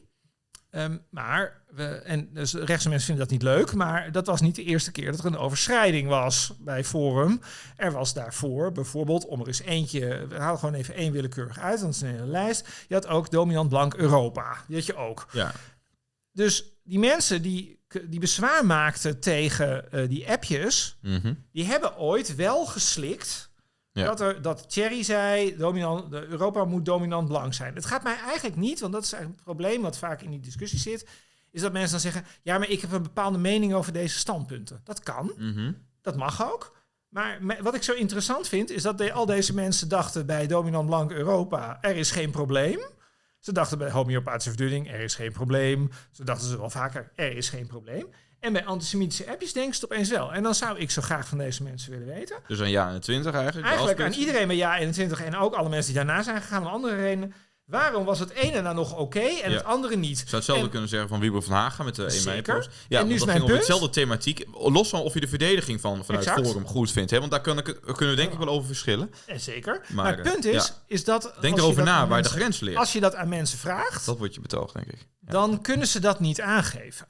ehm, 0.71 0.97
maar, 1.11 1.63
we, 1.69 1.85
en 1.85 2.29
dus 2.33 2.55
rechtse 2.55 2.89
mensen 2.89 3.07
vinden 3.07 3.25
dat 3.29 3.33
niet 3.33 3.43
leuk, 3.43 3.75
maar 3.75 4.13
dat 4.13 4.27
was 4.27 4.41
niet 4.41 4.55
de 4.55 4.63
eerste 4.65 4.93
keer 4.93 5.11
dat 5.11 5.21
er 5.21 5.27
een 5.27 5.37
overschrijding 5.37 6.09
was 6.09 6.53
bij 6.59 6.85
Forum. 6.85 7.41
Er 7.77 7.93
was 7.93 8.15
daarvoor 8.15 8.73
bijvoorbeeld, 8.73 9.27
om 9.27 9.41
er 9.41 9.47
eens 9.47 9.61
eentje, 9.63 10.27
we 10.27 10.37
halen 10.39 10.59
gewoon 10.59 10.75
even 10.75 10.95
één 10.95 11.13
willekeurig 11.13 11.59
uit, 11.59 11.81
want 11.81 11.95
het 11.95 12.03
is 12.05 12.09
een 12.11 12.15
hele 12.17 12.31
lijst. 12.31 12.69
Je 12.89 12.95
had 12.95 13.07
ook 13.07 13.31
dominant 13.31 13.69
blank 13.69 13.95
Europa, 13.95 14.57
die 14.67 14.77
had 14.77 14.87
je 14.87 14.97
ook. 14.97 15.27
ja. 15.33 15.53
Dus 16.35 16.72
die 16.83 16.99
mensen 16.99 17.43
die, 17.43 17.81
die 18.05 18.21
bezwaar 18.21 18.67
maakten 18.67 19.21
tegen 19.21 19.93
eh, 19.93 20.09
die 20.09 20.31
appjes, 20.31 20.99
Mhm. 21.03 21.35
die 21.53 21.65
hebben 21.65 21.97
ooit 21.99 22.35
wel 22.35 22.67
geslikt 22.67 23.51
Ja. 23.93 24.05
dat, 24.05 24.21
er, 24.21 24.43
dat 24.43 24.71
Thierry 24.71 25.03
zei, 25.03 25.57
dominant, 25.57 26.13
Europa 26.13 26.65
moet 26.65 26.85
dominant 26.85 27.29
blank 27.29 27.55
zijn. 27.55 27.75
Het 27.75 27.87
gaat 27.87 28.03
mij 28.03 28.17
eigenlijk 28.25 28.57
niet, 28.57 28.81
want 28.81 28.93
dat 28.93 29.05
is 29.05 29.13
eigenlijk 29.13 29.45
het 29.45 29.55
probleem 29.57 29.83
wat 29.83 29.99
vaak 29.99 30.23
in 30.23 30.31
die 30.31 30.41
discussie 30.41 30.79
zit, 30.79 31.07
is 31.51 31.61
dat 31.61 31.73
mensen 31.73 31.91
dan 31.91 32.01
zeggen, 32.01 32.25
ja, 32.43 32.59
maar 32.59 32.69
ik 32.69 32.81
heb 32.81 32.93
een 32.93 33.03
bepaalde 33.03 33.39
mening 33.39 33.75
over 33.75 33.93
deze 33.93 34.19
standpunten. 34.19 34.81
Dat 34.85 35.01
kan, 35.01 35.33
Mhm. 35.37 35.73
dat 36.03 36.17
mag 36.17 36.53
ook. 36.53 36.77
Maar 37.09 37.39
wat 37.63 37.75
ik 37.75 37.83
zo 37.83 37.93
interessant 37.93 38.49
vind, 38.49 38.71
is 38.71 38.83
dat 38.83 38.99
de- 38.99 39.13
al 39.13 39.27
deze 39.27 39.55
mensen 39.55 39.89
dachten 39.89 40.27
bij 40.27 40.47
dominant 40.47 40.87
blank 40.87 41.11
Europa, 41.13 41.79
er 41.81 41.97
is 41.97 42.11
geen 42.11 42.31
probleem. 42.31 42.79
Ze 43.43 43.53
dachten 43.53 43.79
bij 43.79 43.91
homeopathische 43.91 44.51
verdunning, 44.51 44.93
er 44.93 45.01
is 45.01 45.15
geen 45.15 45.33
probleem. 45.33 45.91
Ze 46.11 46.25
dachten 46.25 46.49
ze 46.49 46.59
wel 46.59 46.71
vaker, 46.71 47.11
er 47.15 47.37
is 47.37 47.49
geen 47.49 47.67
probleem. 47.67 48.07
En 48.41 48.53
bij 48.53 48.65
antisemitische 48.65 49.31
appjes 49.31 49.53
denken 49.53 49.75
ze 49.75 49.81
het 49.81 49.93
opeens 49.93 50.11
wel. 50.11 50.33
En 50.33 50.43
dan 50.43 50.55
zou 50.55 50.79
ik 50.79 50.91
zo 50.91 51.03
graag 51.03 51.29
van 51.29 51.39
deze 51.39 51.63
mensen 51.63 51.91
willen 51.91 52.07
weten. 52.07 52.37
Dus 52.47 52.59
een 52.59 52.71
jaar 52.71 52.93
en 52.95 53.01
20 53.01 53.35
eigenlijk. 53.35 53.67
Eigenlijk 53.67 54.01
aan 54.01 54.13
iedereen 54.13 54.47
bij 54.47 54.57
Ja 54.57 54.79
21 54.79 55.23
en 55.23 55.37
ook 55.37 55.55
alle 55.55 55.69
mensen 55.69 55.95
die 55.95 56.05
daarna 56.05 56.23
zijn 56.23 56.41
gegaan 56.43 56.63
om 56.63 56.73
andere 56.73 56.97
redenen. 56.97 57.35
Waarom 57.73 58.05
was 58.05 58.19
het 58.19 58.31
ene 58.31 58.61
nou 58.61 58.75
nog 58.75 58.97
oké 58.97 59.19
en 59.21 59.51
Ja. 59.51 59.57
het 59.57 59.65
andere 59.65 59.97
niet? 59.97 60.19
zou 60.19 60.31
hetzelfde 60.37 60.65
En- 60.65 60.71
kunnen 60.71 60.89
zeggen 60.89 61.09
van 61.09 61.21
Wiebo 61.21 61.41
van 61.41 61.53
Hagen 61.55 61.85
met 61.85 61.95
de 61.95 62.03
1 62.15 62.25
mei 62.25 62.43
post. 62.43 62.71
Ja, 62.89 63.01
En 63.01 63.07
nu 63.07 63.13
is 63.13 63.19
dat 63.19 63.27
mijn 63.27 63.39
ging 63.39 63.51
punt- 63.51 63.67
hetzelfde 63.67 63.91
thematiek. 63.91 64.45
Los 64.53 64.89
van 64.89 65.01
of 65.01 65.15
je 65.15 65.21
de 65.21 65.29
verdediging 65.29 65.81
van 65.81 66.05
vanuit 66.05 66.27
Exact. 66.27 66.47
Forum 66.47 66.67
goed 66.67 66.91
vindt. 66.91 67.11
Hè? 67.11 67.19
Want 67.19 67.31
daar 67.31 67.41
kunnen, 67.41 67.65
kunnen 67.65 68.09
we 68.11 68.15
denk 68.15 68.33
ik 68.33 68.39
wel 68.39 68.49
over 68.49 68.67
verschillen. 68.67 69.11
En 69.27 69.41
zeker. 69.41 69.81
Maar, 69.89 70.05
Maar, 70.05 70.13
het 70.19 70.23
punt 70.33 70.45
eh, 70.47 70.53
is, 70.55 70.67
ja. 70.67 70.75
is 70.87 71.05
dat... 71.05 71.35
Denk 71.41 71.57
erover 71.59 71.85
na 71.85 72.07
waar 72.07 72.23
de 72.23 72.29
grens 72.29 72.61
ligt. 72.61 72.77
Als 72.79 72.93
je 72.93 73.01
dat 73.01 73.15
aan 73.15 73.29
mensen 73.29 73.59
vraagt, 73.59 74.07
Dat 74.07 74.19
wordt 74.19 74.35
je 74.35 74.41
betoog, 74.41 74.73
denk 74.73 74.87
ik. 74.87 75.09
Ja. 75.21 75.31
dan 75.33 75.61
kunnen 75.63 75.87
ze 75.87 76.01
dat 76.01 76.21
niet 76.21 76.41
aangeven. 76.41 77.07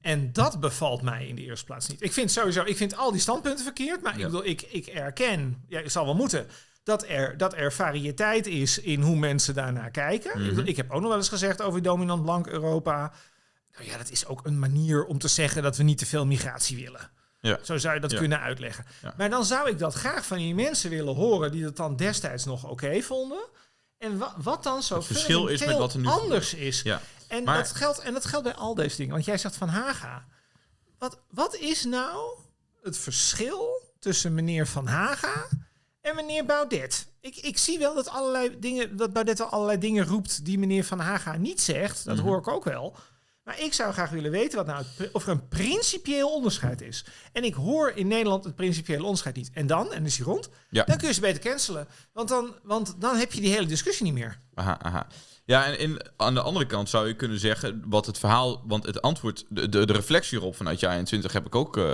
En 0.00 0.32
dat 0.32 0.60
bevalt 0.60 1.02
mij 1.02 1.26
in 1.26 1.34
de 1.34 1.42
eerste 1.42 1.64
plaats 1.64 1.88
niet. 1.88 2.02
Ik 2.02 2.12
vind 2.12 2.30
sowieso, 2.30 2.62
ik 2.64 2.76
vind 2.76 2.96
al 2.96 3.12
die 3.12 3.20
standpunten 3.20 3.64
verkeerd, 3.64 4.02
maar 4.02 4.18
ik 4.18 4.24
bedoel, 4.24 4.44
ik, 4.46 4.62
ik 4.62 4.86
erken, 4.86 5.64
ja, 5.68 5.80
het 5.82 5.92
zal 5.92 6.04
wel 6.04 6.14
moeten, 6.14 6.46
dat 6.88 7.04
er, 7.08 7.36
dat 7.36 7.54
er 7.54 7.72
variëteit 7.72 8.46
is 8.46 8.78
in 8.78 9.00
hoe 9.02 9.16
mensen 9.16 9.54
daarnaar 9.54 9.90
kijken. 9.90 10.40
Mhm. 10.42 10.58
ik, 10.58 10.66
ik 10.66 10.76
heb 10.76 10.90
ook 10.90 11.00
nog 11.00 11.08
wel 11.08 11.16
eens 11.18 11.28
gezegd 11.28 11.62
over 11.62 11.82
dominant 11.82 12.22
blank 12.22 12.46
Europa. 12.46 13.12
Nou 13.72 13.90
ja, 13.90 13.96
dat 13.96 14.10
is 14.10 14.26
ook 14.26 14.46
een 14.46 14.58
manier 14.58 15.04
om 15.04 15.18
te 15.18 15.28
zeggen 15.28 15.62
dat 15.62 15.76
we 15.76 15.82
niet 15.82 15.98
te 15.98 16.06
veel 16.06 16.26
migratie 16.26 16.76
willen. 16.76 17.10
Ja. 17.40 17.58
Zo 17.62 17.76
zou 17.76 17.94
je 17.94 18.00
dat 18.00 18.10
Ja. 18.10 18.18
kunnen 18.18 18.40
uitleggen. 18.40 18.84
Ja. 19.02 19.14
Maar 19.16 19.30
dan 19.30 19.44
zou 19.44 19.68
ik 19.70 19.78
dat 19.78 19.94
graag 19.94 20.26
van 20.26 20.36
die 20.38 20.54
mensen 20.54 20.90
willen 20.90 21.14
horen 21.14 21.52
die 21.52 21.62
dat 21.62 21.76
dan 21.76 21.96
destijds 21.96 22.44
nog 22.44 22.64
oké 22.68 23.00
vonden. 23.00 23.44
En 23.98 24.18
wa- 24.18 24.34
wat 24.42 24.62
dan 24.62 24.82
zo 24.82 24.94
Het 24.96 25.04
verschil 25.06 25.46
is 25.46 25.64
met 25.66 25.76
wat 25.76 25.92
er 25.92 25.98
nu 26.00 26.06
anders 26.06 26.54
is. 26.54 26.82
Ja. 26.82 27.00
En, 27.28 27.44
Maar- 27.44 27.56
dat 27.56 27.72
geldt, 27.72 27.98
en 27.98 28.12
dat 28.12 28.24
geldt 28.24 28.44
bij 28.44 28.54
al 28.54 28.74
deze 28.74 28.96
dingen. 28.96 29.12
Want 29.12 29.24
jij 29.24 29.38
zegt 29.38 29.56
van 29.56 29.68
Haga. 29.68 30.24
Wat, 30.98 31.18
wat 31.30 31.54
is 31.56 31.84
nou 31.84 32.38
het 32.82 32.98
verschil 32.98 33.82
tussen 33.98 34.34
meneer 34.34 34.66
Van 34.66 34.86
Haga 34.86 35.46
en 36.08 36.14
meneer 36.14 36.44
Baudet? 36.44 37.06
Ik, 37.20 37.36
ik 37.36 37.58
zie 37.58 37.78
wel 37.78 37.94
dat, 37.94 38.08
allerlei 38.08 38.58
dingen, 38.58 38.96
dat 38.96 39.12
Baudet 39.12 39.38
wel 39.38 39.48
allerlei 39.48 39.78
dingen 39.78 40.04
roept 40.06 40.44
die 40.44 40.58
meneer 40.58 40.84
Van 40.84 40.98
Haga 41.00 41.36
niet 41.36 41.60
zegt. 41.60 42.04
Dat 42.04 42.16
Mhm. 42.16 42.24
hoor 42.26 42.38
ik 42.38 42.48
ook 42.48 42.64
wel. 42.64 42.96
Maar 43.44 43.60
ik 43.60 43.72
zou 43.74 43.92
graag 43.92 44.10
willen 44.10 44.30
weten 44.30 44.56
wat 44.56 44.66
nou 44.66 44.84
het, 44.96 45.12
of 45.12 45.22
er 45.24 45.30
een 45.30 45.48
principieel 45.48 46.32
onderscheid 46.34 46.80
is. 46.80 47.04
En 47.32 47.44
ik 47.44 47.54
hoor 47.54 47.90
in 47.94 48.06
Nederland 48.08 48.44
het 48.44 48.54
principiële 48.54 49.02
onderscheid 49.02 49.36
niet. 49.36 49.50
En 49.52 49.66
dan, 49.66 49.92
en 49.92 50.04
is 50.04 50.16
hij 50.16 50.26
rond, 50.26 50.48
Ja. 50.70 50.84
dan 50.84 50.96
kun 50.96 51.08
je 51.08 51.14
ze 51.14 51.20
beter 51.20 51.40
cancelen. 51.50 51.88
Want 52.12 52.28
dan, 52.28 52.54
want 52.62 52.94
dan 53.00 53.16
heb 53.16 53.32
je 53.32 53.40
die 53.40 53.52
hele 53.52 53.66
discussie 53.66 54.04
niet 54.04 54.14
meer. 54.14 54.40
Aha, 54.54 54.78
aha. 54.82 55.06
Ja, 55.48 55.64
en, 55.66 55.78
en 55.78 56.10
aan 56.16 56.34
de 56.34 56.40
andere 56.40 56.66
kant 56.66 56.88
zou 56.88 57.06
je 57.06 57.14
kunnen 57.14 57.38
zeggen 57.38 57.82
wat 57.86 58.06
het 58.06 58.18
verhaal, 58.18 58.62
want 58.66 58.86
het 58.86 59.02
antwoord, 59.02 59.44
de, 59.48 59.68
de, 59.68 59.86
de 59.86 59.92
reflectie 59.92 60.38
erop 60.38 60.56
vanuit 60.56 60.80
jaar 60.80 60.92
21 60.92 61.32
heb 61.32 61.46
ik 61.46 61.54
ook 61.54 61.76
eh, 61.76 61.84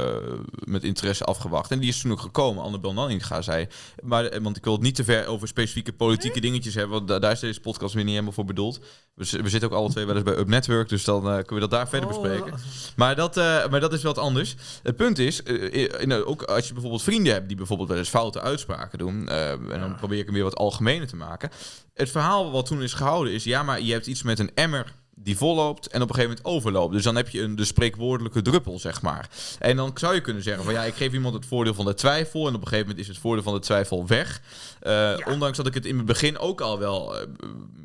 met 0.64 0.84
interesse 0.84 1.24
afgewacht. 1.24 1.70
En 1.70 1.78
die 1.78 1.88
is 1.88 2.00
toen 2.00 2.12
ook 2.12 2.20
gekomen. 2.20 2.62
Annabel 2.62 2.92
Nanninga 2.92 3.42
zei, 3.42 3.66
maar, 4.02 4.24
eh, 4.24 4.42
want 4.42 4.56
ik 4.56 4.64
wil 4.64 4.72
het 4.72 4.82
niet 4.82 4.94
te 4.94 5.04
ver 5.04 5.26
over 5.26 5.48
specifieke 5.48 5.92
politieke 5.92 6.40
dingetjes 6.40 6.74
hebben, 6.74 6.92
want 6.96 7.08
da- 7.08 7.18
daar 7.18 7.32
is 7.32 7.40
deze 7.40 7.60
podcast 7.60 7.94
weer 7.94 8.02
niet 8.02 8.12
helemaal 8.12 8.32
voor 8.34 8.44
bedoeld. 8.44 8.80
We, 9.14 9.24
we 9.42 9.48
zitten 9.48 9.70
ook 9.70 9.76
alle 9.76 9.90
twee 9.90 10.04
wel 10.06 10.14
eens 10.14 10.24
bij 10.24 10.36
Up 10.36 10.48
Network, 10.48 10.88
dus 10.88 11.04
dan 11.04 11.28
eh, 11.28 11.34
kunnen 11.34 11.54
we 11.54 11.60
dat 11.60 11.70
daar 11.70 11.88
verder 11.88 12.10
Oh, 12.10 12.22
bespreken. 12.22 12.54
Maar 12.96 13.16
dat, 13.16 13.34
maar 13.70 13.80
dat 13.80 13.92
is 13.92 14.02
wat 14.02 14.18
anders. 14.18 14.54
Het 14.82 14.96
punt 14.96 15.18
is, 15.18 15.42
in, 15.42 16.12
ook 16.24 16.42
als 16.42 16.66
je 16.66 16.72
bijvoorbeeld 16.72 17.02
vrienden 17.02 17.32
hebt 17.32 17.48
die 17.48 17.56
bijvoorbeeld 17.56 17.88
wel 17.88 17.98
eens 17.98 18.08
foute 18.08 18.40
uitspraken 18.40 18.98
doen, 18.98 19.28
en 19.28 19.80
dan 19.80 19.96
probeer 19.96 20.18
ik 20.18 20.24
hem 20.24 20.34
weer 20.34 20.42
wat 20.44 20.56
algemener 20.56 21.06
te 21.06 21.16
maken. 21.16 21.50
Het 21.94 22.10
verhaal 22.10 22.50
wat 22.50 22.66
toen 22.66 22.82
is 22.82 22.92
gehouden 22.92 23.32
is, 23.32 23.43
ja, 23.44 23.62
maar 23.62 23.80
je 23.80 23.92
hebt 23.92 24.06
iets 24.06 24.22
met 24.22 24.38
een 24.38 24.50
emmer 24.54 24.92
die 25.16 25.36
volloopt 25.36 25.86
en 25.86 26.02
op 26.02 26.08
een 26.08 26.14
gegeven 26.14 26.36
moment 26.36 26.56
overloopt. 26.56 26.92
Dus 26.92 27.02
dan 27.02 27.16
heb 27.16 27.28
je 27.28 27.40
een 27.42 27.56
de 27.56 27.64
spreekwoordelijke 27.64 28.42
druppel, 28.42 28.78
zeg 28.78 29.02
maar. 29.02 29.28
En 29.58 29.76
dan 29.76 29.90
zou 29.94 30.14
je 30.14 30.20
kunnen 30.20 30.42
zeggen 30.42 30.64
van 30.64 30.72
ja, 30.72 30.84
ik 30.84 30.94
geef 30.94 31.12
iemand 31.12 31.34
het 31.34 31.46
voordeel 31.46 31.74
van 31.74 31.84
de 31.84 31.94
twijfel 31.94 32.40
en 32.48 32.54
op 32.54 32.60
een 32.60 32.68
gegeven 32.68 32.86
moment 32.86 32.98
is 32.98 33.08
het 33.08 33.18
voordeel 33.18 33.42
van 33.42 33.54
de 33.54 33.60
twijfel 33.60 34.06
weg. 34.06 34.42
Eh, 34.80 35.12
Ondanks 35.28 35.56
dat 35.56 35.66
ik 35.66 35.74
het 35.74 35.86
in 35.86 35.96
het 35.96 36.06
begin 36.06 36.38
ook 36.38 36.60
al 36.60 36.78
wel 36.78 37.18
eh, 37.18 37.26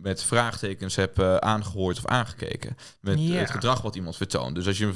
met 0.01 0.23
vraagtekens 0.23 0.95
heb 0.95 1.19
eh, 1.19 1.35
aangehoord 1.35 1.97
of 1.97 2.05
aangekeken. 2.05 2.77
Met 3.01 3.19
Ja. 3.21 3.33
het 3.33 3.51
gedrag 3.51 3.81
wat 3.81 3.95
iemand 3.95 4.15
vertoont. 4.15 4.55
Dus 4.55 4.67
als 4.67 4.77
je 4.77 4.87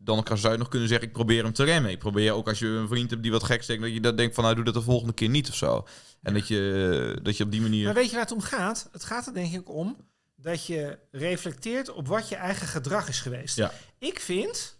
dan 0.00 0.22
kan- 0.22 0.38
zou 0.38 0.52
je 0.52 0.58
nog 0.58 0.68
kunnen 0.68 0.88
zeggen, 0.88 1.06
ik 1.06 1.12
probeer 1.12 1.42
hem 1.42 1.52
te 1.52 1.64
remmen. 1.64 1.90
Ik 1.90 1.98
probeer 1.98 2.32
ook 2.32 2.48
als 2.48 2.58
je 2.58 2.66
een 2.66 2.88
vriend 2.88 3.10
hebt 3.10 3.22
die 3.22 3.32
wat 3.32 3.44
gek 3.44 3.62
steekt, 3.62 3.80
dat 3.82 3.92
je 3.92 4.00
dat 4.00 4.16
denkt 4.16 4.34
van 4.34 4.44
nou 4.44 4.56
doe 4.56 4.64
dat 4.64 4.74
de 4.74 4.82
volgende 4.82 5.12
keer 5.12 5.28
niet 5.28 5.48
of 5.48 5.54
zo. 5.54 5.86
En 6.22 6.34
dat 6.34 6.48
je, 6.48 7.18
dat 7.22 7.36
je 7.36 7.44
op 7.44 7.50
die 7.50 7.60
manier... 7.60 7.84
Maar 7.84 7.94
weet 7.94 8.06
je 8.06 8.12
waar 8.12 8.20
het 8.20 8.32
om 8.32 8.40
gaat? 8.40 8.88
Het 8.92 9.04
gaat 9.04 9.26
er 9.26 9.34
denk 9.34 9.52
ik 9.52 9.68
om 9.68 9.96
dat 10.36 10.66
je 10.66 10.98
reflecteert 11.10 11.90
op 11.90 12.06
wat 12.06 12.28
je 12.28 12.36
eigen 12.36 12.66
gedrag 12.66 13.08
is 13.08 13.20
geweest. 13.20 13.56
Ja. 13.56 13.72
Ik 13.98 14.20
vind... 14.20 14.77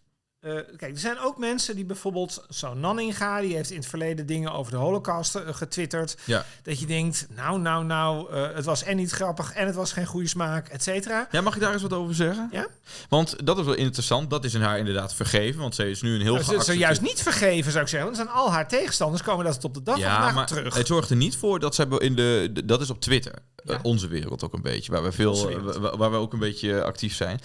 eh, 0.56 0.76
kijk, 0.76 0.92
er 0.92 0.98
zijn 0.98 1.18
ook 1.18 1.38
mensen 1.38 1.74
die 1.74 1.84
bijvoorbeeld... 1.84 2.44
Zo'n 2.48 2.80
Nanninga, 2.80 3.40
die 3.40 3.54
heeft 3.54 3.70
in 3.70 3.76
het 3.76 3.86
verleden 3.86 4.26
dingen 4.26 4.52
over 4.52 4.72
de 4.72 4.78
holocaust 4.78 5.34
eh, 5.34 5.42
getwitterd. 5.54 6.16
Ja. 6.24 6.44
Dat 6.62 6.80
je 6.80 6.86
denkt, 6.86 7.26
nou, 7.36 7.58
nou, 7.60 7.84
nou, 7.84 8.32
eh, 8.32 8.54
het 8.54 8.64
was 8.64 8.82
en 8.82 8.96
niet 8.96 9.10
grappig... 9.10 9.52
en 9.52 9.66
het 9.66 9.74
was 9.74 9.92
geen 9.92 10.06
goede 10.06 10.28
smaak, 10.28 10.68
et 10.68 10.82
cetera. 10.82 11.28
Ja, 11.30 11.40
mag 11.40 11.54
ik 11.54 11.60
daar 11.60 11.72
eens 11.72 11.82
wat 11.82 11.92
over 11.92 12.14
zeggen? 12.14 12.48
Ja? 12.52 12.66
Want 13.08 13.46
dat 13.46 13.58
is 13.58 13.64
wel 13.64 13.74
interessant. 13.74 14.30
Dat 14.30 14.44
is 14.44 14.54
in 14.54 14.60
haar 14.62 14.78
inderdaad 14.78 15.14
vergeven. 15.14 15.60
Want 15.60 15.74
ze 15.74 15.90
is 15.90 16.02
nu 16.02 16.14
een 16.14 16.20
heel 16.20 16.32
Nou, 16.32 16.44
ze- 16.44 16.50
geaccepteerd- 16.50 16.78
juist 16.86 17.00
niet 17.00 17.22
vergeven, 17.22 17.70
zou 17.72 17.84
ik 17.84 17.90
zeggen. 17.90 18.08
Want 18.10 18.16
dan 18.22 18.26
zijn 18.26 18.44
al 18.44 18.52
haar 18.52 18.68
tegenstanders 18.68 19.22
komen 19.22 19.44
dat 19.44 19.54
het 19.54 19.64
op 19.64 19.74
de 19.74 19.82
dag 19.82 19.94
van 19.94 20.04
Ja, 20.04 20.14
vandaag 20.14 20.34
maar 20.34 20.46
terug. 20.46 20.74
het 20.74 20.86
zorgt 20.86 21.10
er 21.10 21.16
niet 21.16 21.36
voor 21.36 21.58
dat 21.60 21.74
zij 21.74 21.86
in 21.98 22.14
de, 22.14 22.50
de- 22.52 22.64
dat 22.64 22.80
is 22.80 22.90
op 22.90 23.00
Twitter, 23.00 23.32
Ja. 23.64 23.78
Onze 23.82 24.08
wereld 24.08 24.44
ook 24.44 24.52
een 24.52 24.62
beetje, 24.62 24.92
waar 24.92 25.02
we 25.02 25.12
veel, 25.12 25.30
Onze 25.30 25.46
wereld. 25.46 25.74
eh, 25.74 25.80
wa- 25.82 25.96
waar 25.96 26.10
we 26.10 26.16
ook 26.16 26.32
een 26.32 26.38
beetje 26.38 26.82
actief 26.82 27.14
zijn. 27.14 27.40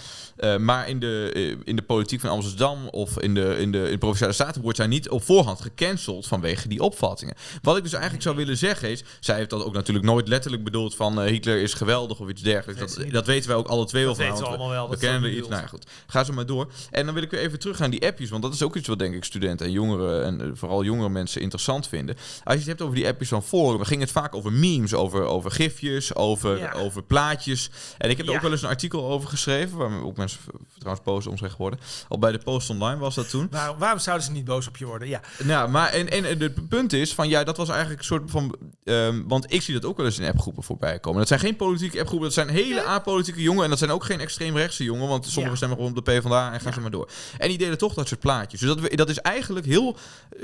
Maar 0.64 0.88
in 0.88 0.98
de, 1.00 1.56
in 1.64 1.76
de 1.76 1.82
politiek 1.82 2.20
van 2.20 2.30
Amsterdam 2.30 2.88
of 2.94 3.18
in 3.20 3.34
de, 3.34 3.56
in 3.58 3.72
de, 3.72 3.84
in 3.84 3.90
de 3.90 3.98
provinciale 3.98 4.32
staten 4.32 4.62
wordt 4.62 4.76
zij 4.76 4.86
niet 4.86 5.08
op 5.08 5.22
voorhand 5.22 5.60
gecanceld 5.60 6.26
vanwege 6.26 6.68
die 6.68 6.80
opvattingen. 6.82 7.34
Wat 7.62 7.76
ik 7.76 7.82
dus 7.82 7.92
eigenlijk 7.92 8.22
zou 8.22 8.36
willen 8.36 8.56
zeggen 8.56 8.90
is, 8.90 9.04
zij 9.20 9.36
heeft 9.36 9.50
dat 9.50 9.64
ook 9.64 9.72
natuurlijk 9.74 10.06
nooit 10.06 10.28
letterlijk 10.28 10.64
bedoeld 10.64 10.94
van 10.94 11.20
eh, 11.20 11.30
Hitler 11.30 11.62
is 11.62 11.74
geweldig 11.74 12.20
of 12.20 12.28
iets 12.28 12.42
dergelijks. 12.42 12.80
Dat 12.80 12.94
Dat, 13.04 13.10
dat, 13.12 13.26
weten 13.26 13.48
wij 13.48 13.58
ook 13.58 13.68
alle 13.68 13.84
twee 13.86 14.04
Dat 14.04 14.16
wel 14.16 14.26
van. 14.26 14.34
weten 14.34 14.50
we 14.50 14.56
allemaal 14.58 14.74
wel, 14.74 14.84
We 14.84 14.90
dat 14.90 15.00
kennen 15.00 15.22
dat 15.22 15.30
iets. 15.30 15.48
Nou 15.48 15.60
ja, 15.62 15.66
goed. 15.68 15.86
Ga 16.06 16.24
zo 16.24 16.32
maar 16.32 16.46
door. 16.46 16.68
En 16.90 17.04
dan 17.04 17.14
wil 17.14 17.22
ik 17.22 17.30
weer 17.30 17.40
even 17.40 17.58
terug 17.58 17.78
naar 17.78 17.90
die 17.90 18.06
appjes, 18.06 18.30
want 18.30 18.42
dat 18.42 18.54
is 18.54 18.62
ook 18.62 18.76
iets 18.76 18.88
wat 18.88 18.98
denk 18.98 19.14
ik 19.14 19.24
studenten 19.24 19.66
en 19.66 19.72
jongeren 19.72 20.24
en 20.24 20.40
eh, 20.40 20.46
vooral 20.54 20.84
jongere 20.84 21.08
mensen 21.08 21.40
interessant 21.40 21.88
vinden. 21.88 22.14
Als 22.44 22.54
je 22.54 22.58
het 22.60 22.66
hebt 22.68 22.82
over 22.82 22.94
die 22.94 23.06
appjes 23.06 23.28
van 23.28 23.42
Forum, 23.42 23.76
dan 23.76 23.86
ging 23.86 24.00
het 24.00 24.10
vaak 24.10 24.34
over 24.34 24.52
memes, 24.52 24.94
over, 24.94 25.24
over 25.24 25.50
gifjes, 25.50 26.14
over, 26.14 26.58
Ja. 26.58 26.72
over 26.72 27.02
plaatjes. 27.02 27.70
En 27.98 28.10
ik 28.10 28.16
heb 28.16 28.26
er 28.26 28.32
Ja. 28.32 28.36
ook 28.38 28.42
wel 28.42 28.52
eens 28.52 28.62
een 28.62 28.68
artikel 28.68 29.04
over 29.10 29.28
geschreven, 29.28 29.78
waar 29.78 30.02
ook 30.02 30.16
mensen 30.16 30.38
trouwens 30.78 31.04
boos 31.04 31.26
om 31.26 31.38
zijn 31.38 31.50
geworden. 31.50 31.78
Al 32.08 32.18
bij 32.18 32.32
de 32.32 32.38
Post 32.38 32.70
Online 32.74 33.00
was 33.00 33.14
dat 33.14 33.30
toen. 33.30 33.46
Waarom, 33.50 33.78
waarom 33.78 33.98
zouden 33.98 34.26
ze 34.26 34.32
niet 34.32 34.44
boos 34.44 34.68
op 34.68 34.76
je 34.76 34.84
worden? 34.86 35.08
Ja, 35.08 35.20
Nou, 35.44 35.70
maar 35.70 35.88
en, 35.92 36.10
en 36.10 36.24
het 36.24 36.68
punt 36.68 36.92
is 36.92 37.14
van 37.14 37.28
ja, 37.28 37.44
dat 37.44 37.56
was 37.56 37.68
eigenlijk 37.68 37.98
een 37.98 38.04
soort 38.06 38.30
van. 38.30 38.56
ehm, 38.84 39.22
want 39.28 39.52
ik 39.52 39.62
zie 39.62 39.74
dat 39.74 39.84
ook 39.84 39.96
wel 39.96 40.06
eens 40.06 40.18
in 40.18 40.28
appgroepen 40.28 40.62
voorbij 40.62 40.98
komen. 40.98 41.18
Dat 41.18 41.28
zijn 41.28 41.40
geen 41.40 41.56
politieke 41.56 41.98
appgroepen, 41.98 42.26
dat 42.26 42.34
zijn 42.36 42.48
hele 42.48 42.74
Ja. 42.74 42.82
apolitieke 42.84 43.42
jongen. 43.42 43.64
En 43.64 43.70
dat 43.70 43.78
zijn 43.78 43.90
ook 43.90 44.04
geen 44.04 44.20
extreemrechtse 44.20 44.84
jongen, 44.84 45.08
want 45.08 45.24
sommigen 45.24 45.50
Ja. 45.50 45.56
stemmen 45.56 45.76
gewoon 45.76 45.96
op 45.96 46.04
de 46.04 46.12
PvdA 46.12 46.52
en 46.52 46.60
gaan 46.60 46.68
Ja. 46.68 46.72
ze 46.74 46.80
maar 46.80 46.90
door. 46.90 47.08
En 47.38 47.48
die 47.48 47.58
delen 47.58 47.78
toch 47.78 47.94
dat 47.94 48.08
soort 48.08 48.20
plaatjes. 48.20 48.60
Dus 48.60 48.68
dat, 48.68 48.80
we- 48.80 48.96
dat 48.96 49.08
is 49.08 49.18
eigenlijk 49.18 49.66
heel. 49.66 49.96
eh, 50.30 50.40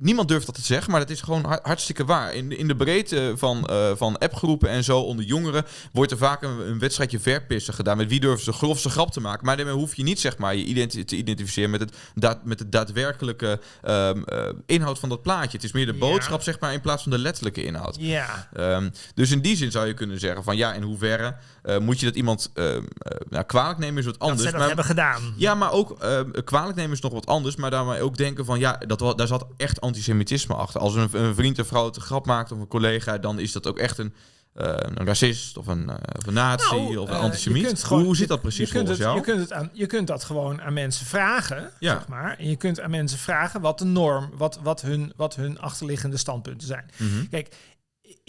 Niemand 0.00 0.28
durft 0.28 0.46
dat 0.46 0.54
te 0.54 0.62
zeggen, 0.62 0.90
maar 0.90 1.00
dat 1.00 1.10
is 1.10 1.20
gewoon 1.20 1.44
har- 1.44 1.60
hartstikke 1.62 2.04
waar. 2.04 2.34
In, 2.34 2.48
de- 2.48 2.56
in 2.56 2.68
de 2.68 2.76
breedte 2.76 3.32
van, 3.36 3.66
eh, 3.66 3.90
van 3.96 4.18
appgroepen 4.18 4.68
en 4.68 4.84
zo 4.84 4.98
onder 5.00 5.24
jongeren 5.24 5.64
wordt 5.92 6.12
er 6.12 6.18
vaak 6.18 6.42
een, 6.42 6.68
een 6.68 6.78
wedstrijdje 6.78 7.20
verpissen 7.20 7.74
gedaan. 7.74 7.96
Met 7.96 8.08
wie 8.08 8.20
durven 8.20 8.44
ze 8.44 8.52
grofste 8.52 8.90
grap 8.90 9.10
te 9.12 9.20
maken. 9.20 9.46
Maar 9.46 9.56
daarmee 9.56 9.74
hoef 9.74 9.94
je 9.94 10.02
niet 10.02 10.20
zeg 10.20 10.38
maar, 10.38 10.54
je 10.56 10.64
identi- 10.64 11.04
te 11.04 11.16
identificeren 11.16 11.70
met, 11.70 11.80
het 11.80 11.92
daad, 12.14 12.44
met 12.44 12.58
de 12.58 12.68
daadwerkelijke 12.68 13.60
ehm, 13.82 14.22
eh, 14.22 14.48
inhoud 14.66 14.98
van 14.98 15.08
dat 15.08 15.22
plaatje. 15.22 15.56
Het 15.56 15.64
is 15.64 15.72
meer 15.72 15.86
de 15.86 15.92
Ja. 15.92 15.98
boodschap 15.98 16.42
zeg 16.42 16.60
maar, 16.60 16.72
in 16.72 16.80
plaats 16.80 17.02
van 17.02 17.12
de 17.12 17.18
letterlijke 17.18 17.64
inhoud. 17.64 17.96
ja. 17.98 18.48
Ehm, 18.52 18.90
dus 19.14 19.30
in 19.30 19.40
die 19.40 19.56
zin 19.56 19.70
zou 19.70 19.86
je 19.86 19.94
kunnen 19.94 20.20
zeggen 20.20 20.44
van 20.44 20.56
ja, 20.56 20.72
in 20.72 20.82
hoeverre 20.82 21.34
eh, 21.62 21.78
moet 21.78 22.00
je 22.00 22.06
dat 22.06 22.14
iemand 22.14 22.50
ehm, 22.54 22.82
eh, 22.98 23.16
nou, 23.28 23.44
kwalijk 23.44 23.78
nemen 23.78 23.98
is 23.98 24.04
wat 24.04 24.14
dat 24.18 24.22
anders. 24.22 24.40
ze 24.42 24.48
dat 24.50 24.58
maar- 24.58 24.66
hebben 24.66 24.84
gedaan. 24.84 25.34
ja, 25.36 25.54
maar 25.54 25.72
ook 25.72 25.98
kwalijk 26.44 26.76
nemen 26.76 26.92
is 26.92 27.00
nog 27.00 27.12
wat 27.12 27.26
anders. 27.26 27.56
Maar 27.56 27.70
daarmee 27.70 28.02
ook 28.02 28.16
denken 28.16 28.44
van 28.44 28.58
ja, 28.58 28.80
dat, 28.86 29.18
daar 29.18 29.26
zat 29.26 29.46
echt 29.56 29.80
antisemitisme 29.94 30.54
achter. 30.54 30.80
Als 30.80 30.94
een, 30.94 31.08
een 31.12 31.34
vriend 31.34 31.58
een 31.58 31.64
vrouw 31.64 31.90
te 31.90 32.00
grap 32.00 32.26
maakt 32.26 32.52
of 32.52 32.58
een 32.58 32.68
collega, 32.68 33.18
dan 33.18 33.38
is 33.38 33.52
dat 33.52 33.66
ook 33.66 33.78
echt 33.78 33.98
een, 33.98 34.14
eh, 34.54 34.66
een 34.76 35.06
racist 35.06 35.56
of 35.56 35.66
een, 35.66 35.88
eh, 35.88 35.94
of 36.18 36.26
een 36.26 36.32
nazi 36.34 36.74
Nou, 36.74 36.96
of 36.96 37.08
een 37.08 37.14
eh, 37.14 37.20
antisemiet. 37.20 37.62
je 37.62 37.68
hoe, 37.68 37.76
gewoon- 37.76 38.04
hoe 38.04 38.16
zit 38.16 38.28
dat 38.28 38.36
je 38.36 38.42
precies 38.42 38.70
kunt 38.70 38.86
volgens 38.88 38.98
het, 38.98 39.06
jou? 39.06 39.16
Je 39.18 39.24
kunt, 39.24 39.40
het 39.40 39.52
aan, 39.52 39.70
je 39.72 39.86
kunt 39.86 40.06
dat 40.06 40.24
gewoon 40.24 40.60
aan 40.62 40.72
mensen 40.72 41.06
vragen, 41.06 41.70
Ja. 41.78 41.92
zeg 41.94 42.08
maar. 42.08 42.36
En 42.38 42.48
je 42.48 42.56
kunt 42.56 42.80
aan 42.80 42.90
mensen 42.90 43.18
vragen 43.18 43.60
wat 43.60 43.78
de 43.78 43.84
norm, 43.84 44.30
wat, 44.36 44.58
wat, 44.62 44.80
hun, 44.80 45.12
wat 45.16 45.34
hun 45.36 45.58
achterliggende 45.60 46.16
standpunten 46.16 46.66
zijn. 46.66 46.90
Mhm. 46.96 47.26
Kijk, 47.30 47.54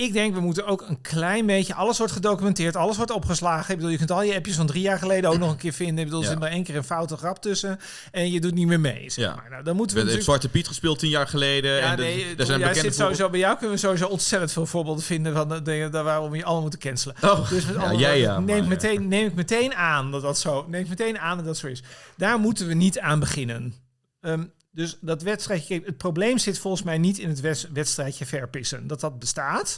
ik 0.02 0.14
denk 0.14 0.34
we 0.34 0.40
moeten 0.40 0.66
ook 0.66 0.82
een 0.88 1.02
klein 1.02 1.46
beetje, 1.46 1.74
alles 1.74 1.98
wordt 1.98 2.14
gedocumenteerd, 2.14 2.76
alles 2.76 2.98
wordt 2.98 3.12
opgeslagen. 3.12 3.70
Ik 3.70 3.76
bedoel, 3.76 3.92
je 3.92 3.98
kunt 3.98 4.12
al 4.12 4.24
je 4.24 4.36
appjes 4.36 4.56
van 4.56 4.66
drie 4.68 4.82
jaar 4.82 4.98
geleden 4.98 5.30
ook 5.30 5.38
nog 5.38 5.52
een 5.52 5.58
keer 5.58 5.74
vinden. 5.74 5.98
Ik 5.98 6.06
bedoel, 6.06 6.22
er 6.22 6.28
zit 6.28 6.40
maar 6.40 6.50
één 6.52 6.64
keer 6.64 6.76
een 6.76 6.84
foute 6.84 7.18
grap 7.18 7.42
tussen 7.42 7.80
en 8.12 8.32
je 8.32 8.40
doet 8.42 8.54
niet 8.54 8.68
meer 8.68 8.80
mee. 8.80 9.10
Zeg 9.10 9.26
Ja. 9.26 9.36
maar. 9.36 9.50
nou, 9.50 9.64
dan 9.64 9.76
moeten 9.76 9.96
We 9.96 10.02
natuurlijk... 10.02 10.30
Zwarte 10.30 10.50
Piet 10.50 10.68
gespeeld 10.68 11.00
tien 11.00 11.10
jaar 11.10 11.28
geleden. 11.28 11.72
Ja, 11.76 11.92
en 11.92 11.96
de- 11.96 12.02
nee, 12.02 12.26
er 12.30 12.36
Tom, 12.36 12.46
zijn 12.46 12.60
jij 12.60 12.74
zit 12.74 12.96
sowieso 12.96 13.30
bij 13.30 13.40
jou 13.40 13.58
kunnen 13.58 13.76
we 13.76 13.82
sowieso 13.82 14.08
ontzettend 14.08 14.52
veel 14.52 14.66
voorbeelden 14.66 15.04
vinden 15.04 15.34
van 15.34 15.50
de 15.50 15.62
dingen 15.62 15.92
daar 15.92 16.04
waarom 16.04 16.36
je 16.36 16.44
allemaal 16.44 16.62
moeten 16.62 16.80
cancelen. 16.80 17.16
Oh, 17.22 17.50
Dus 17.50 17.66
met 17.66 17.76
ja, 17.76 17.94
jij 17.94 18.20
ja, 18.20 18.40
neem, 18.40 18.60
maar, 18.60 18.68
meteen, 18.68 19.08
neem 19.08 19.28
ik 19.28 19.34
meteen 19.36 19.76
aan 19.76 20.12
dat 20.12 20.22
dat 20.22 20.38
zo, 20.40 20.66
neem 20.68 20.82
ik 20.82 20.90
meteen 20.90 21.20
aan 21.20 21.38
dat 21.38 21.46
dat 21.46 21.58
zo 21.58 21.68
is. 21.68 21.84
Daar 22.18 22.40
moeten 22.40 22.68
we 22.68 22.74
niet 22.74 23.00
aan 23.00 23.20
beginnen. 23.20 23.74
Ehm, 24.22 24.44
dus 24.72 24.98
dat 25.02 25.22
wedstrijdje, 25.22 25.82
het 25.86 25.98
probleem 25.98 26.38
zit 26.38 26.60
volgens 26.60 26.84
mij 26.84 26.98
niet 26.98 27.18
in 27.18 27.30
het 27.30 27.70
wedstrijdje 27.74 28.26
verpissen. 28.26 28.88
Dat 28.88 29.00
dat 29.00 29.20
bestaat. 29.20 29.78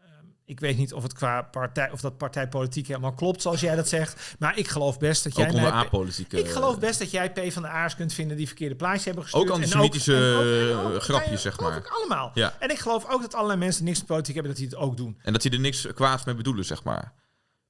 Ehm, 0.00 0.08
Ik 0.44 0.60
weet 0.60 0.76
niet 0.76 0.92
of 0.92 1.02
het 1.02 1.12
qua 1.12 1.42
partij 1.42 1.90
of 1.90 2.00
dat 2.00 2.16
partijpolitiek 2.18 2.86
helemaal 2.86 3.12
klopt 3.14 3.42
zoals 3.42 3.60
jij 3.60 3.74
dat 3.76 3.88
zegt, 3.88 4.34
maar 4.38 4.58
ik 4.58 4.68
geloof 4.68 4.98
best 4.98 5.24
dat 5.24 5.36
jij 5.36 5.48
Ook 5.48 5.54
onder 5.54 5.68
ik 6.30 6.48
geloof 6.50 6.78
best 6.78 6.98
dat 6.98 7.10
jij 7.10 7.30
P 7.32 7.52
van 7.52 7.62
de 7.62 7.68
A's 7.68 7.96
kunt 7.96 8.12
vinden 8.12 8.36
die 8.36 8.46
verkeerde 8.46 8.74
plaatjes 8.74 9.04
hebben 9.04 9.22
gestuurd. 9.22 9.44
Ook 9.44 9.50
En 9.56 9.62
antisemitische, 9.62 10.14
en 10.14 10.76
ook- 10.76 10.90
en 10.90 10.94
eh, 10.96 11.00
grapjes, 11.00 11.42
zeg 11.42 11.60
maar. 11.60 11.76
ik 11.76 11.86
allemaal. 11.88 12.30
Ja. 12.34 12.54
En 12.58 12.70
ik 12.70 12.78
geloof 12.78 13.10
ook 13.10 13.20
dat 13.20 13.34
allerlei 13.34 13.58
mensen 13.58 13.84
niks 13.84 13.98
met 13.98 14.06
politiek 14.06 14.34
hebben, 14.34 14.52
dat 14.52 14.60
die 14.60 14.70
het 14.70 14.78
ook 14.80 14.96
doen. 14.96 15.18
En 15.22 15.32
dat 15.32 15.42
die 15.42 15.50
er 15.50 15.60
niks 15.60 15.86
kwaads 15.94 16.24
mee 16.24 16.34
bedoelen, 16.34 16.64
zeg 16.64 16.84
maar. 16.84 17.12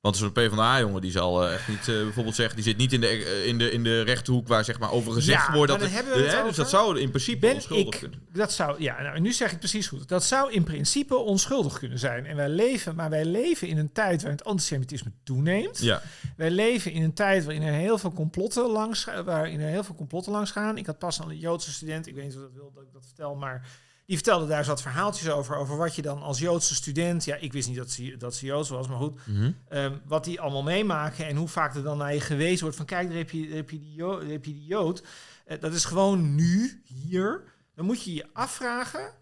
Want 0.01 0.17
zo'n 0.17 0.33
PvdA-jongen 0.33 1.01
die 1.01 1.11
zal 1.11 1.47
eh, 1.47 1.55
echt 1.55 1.69
niet 1.69 1.89
eh, 1.89 1.95
bijvoorbeeld 2.03 2.35
zeggen... 2.35 2.55
die 2.57 2.65
zit 2.65 2.77
niet 2.77 2.93
in 2.93 3.01
de, 3.01 3.07
eh, 3.07 3.47
in 3.47 3.59
de, 3.59 3.71
in 3.71 3.83
de 3.85 4.01
rechterhoek 4.03 4.49
waar 4.49 4.65
zeg 4.65 4.79
maar 4.79 4.91
over 4.93 5.13
gezegd 5.13 5.47
Ja, 5.47 5.53
wordt... 5.55 5.73
dat 5.73 5.81
het- 5.81 5.91
we 5.91 5.97
het 6.23 6.33
hè, 6.33 6.43
Dus 6.43 6.57
dat 6.57 6.69
zou 6.71 7.01
in 7.01 7.09
principe 7.09 7.39
Ben 7.39 7.55
onschuldig 7.55 7.95
ik, 7.95 8.01
kunnen. 8.01 8.23
dat 8.33 8.53
zou, 8.53 8.83
ja, 8.83 9.03
nou, 9.03 9.21
nu 9.21 9.33
zeg 9.33 9.47
ik 9.47 9.51
het 9.51 9.61
precies 9.61 9.89
goed. 9.89 10.09
Dat 10.09 10.25
zou 10.25 10.53
in 10.53 10.65
principe 10.65 11.17
onschuldig 11.17 11.79
kunnen 11.79 11.99
zijn. 11.99 12.27
En 12.27 12.37
wij 12.37 12.49
leven, 12.49 12.95
maar 12.95 13.11
wij 13.11 13.25
leven 13.25 13.69
in 13.69 13.79
een 13.79 13.93
tijd 13.93 14.23
waarin 14.23 14.39
het 14.39 14.47
antisemitisme 14.47 15.13
toeneemt. 15.25 15.79
Ja, 15.79 16.03
Wij 16.37 16.51
leven 16.51 16.93
in 16.93 17.03
een 17.03 17.15
tijd 17.15 17.45
waarin 17.45 17.63
er 17.63 17.73
heel 17.73 17.99
veel 17.99 18.13
complotten 18.13 18.71
langs, 18.71 19.07
waarin 19.25 19.61
er 19.61 19.69
heel 19.69 19.85
veel 19.85 19.95
complotten 19.95 20.33
langs 20.33 20.51
gaan. 20.51 20.77
Ik 20.79 20.87
had 20.87 20.99
pas 20.99 21.19
een 21.19 21.39
Joodse 21.39 21.73
student, 21.73 22.07
ik 22.07 22.15
weet 22.15 22.25
niet 22.25 22.35
of 22.37 22.41
dat 22.43 22.53
wil 22.55 22.71
dat 22.75 22.83
ik 22.83 22.93
dat 22.93 23.05
vertel, 23.07 23.35
maar 23.35 23.67
die 24.11 24.19
vertelde 24.19 24.47
daar 24.47 24.65
wat 24.65 24.83
verhaaltjes 24.83 25.29
over, 25.31 25.57
over 25.57 25.77
wat 25.77 25.95
je 25.95 26.03
dan 26.03 26.23
als 26.23 26.39
Joodse 26.39 26.75
student, 26.75 27.25
ja, 27.25 27.37
ik 27.37 27.53
wist 27.53 27.69
niet 27.69 27.77
dat 27.77 27.91
ze, 27.91 28.17
dat 28.17 28.35
ze 28.35 28.47
Joods 28.47 28.69
was, 28.69 28.89
maar 28.89 28.97
goed, 28.99 29.21
Mhm. 29.27 29.53
Ehm, 29.69 29.97
wat 30.05 30.25
die 30.25 30.41
allemaal 30.41 30.63
meemaken 30.63 31.27
en 31.27 31.37
hoe 31.37 31.49
vaak 31.49 31.75
er 31.75 31.83
dan 31.83 31.99
naar 31.99 32.15
je 32.15 32.21
gewezen 32.21 32.61
wordt 32.63 32.77
van 32.77 32.87
kijk, 32.87 33.09
daar 33.09 33.17
heb 33.17 33.31
je, 33.31 33.47
daar 33.47 33.57
heb 33.57 33.71
je, 33.71 33.79
die, 33.79 33.95
Jood, 33.95 34.23
heb 34.23 34.45
je 34.45 34.53
die 34.53 34.65
Jood. 34.65 35.03
Eh, 35.45 35.61
dat 35.61 35.73
is 35.75 35.85
gewoon 35.85 36.35
nu, 36.35 36.83
hier. 36.85 37.43
Dan 37.75 37.85
moet 37.85 38.03
je 38.05 38.15
je 38.15 38.27
afvragen 38.33 39.15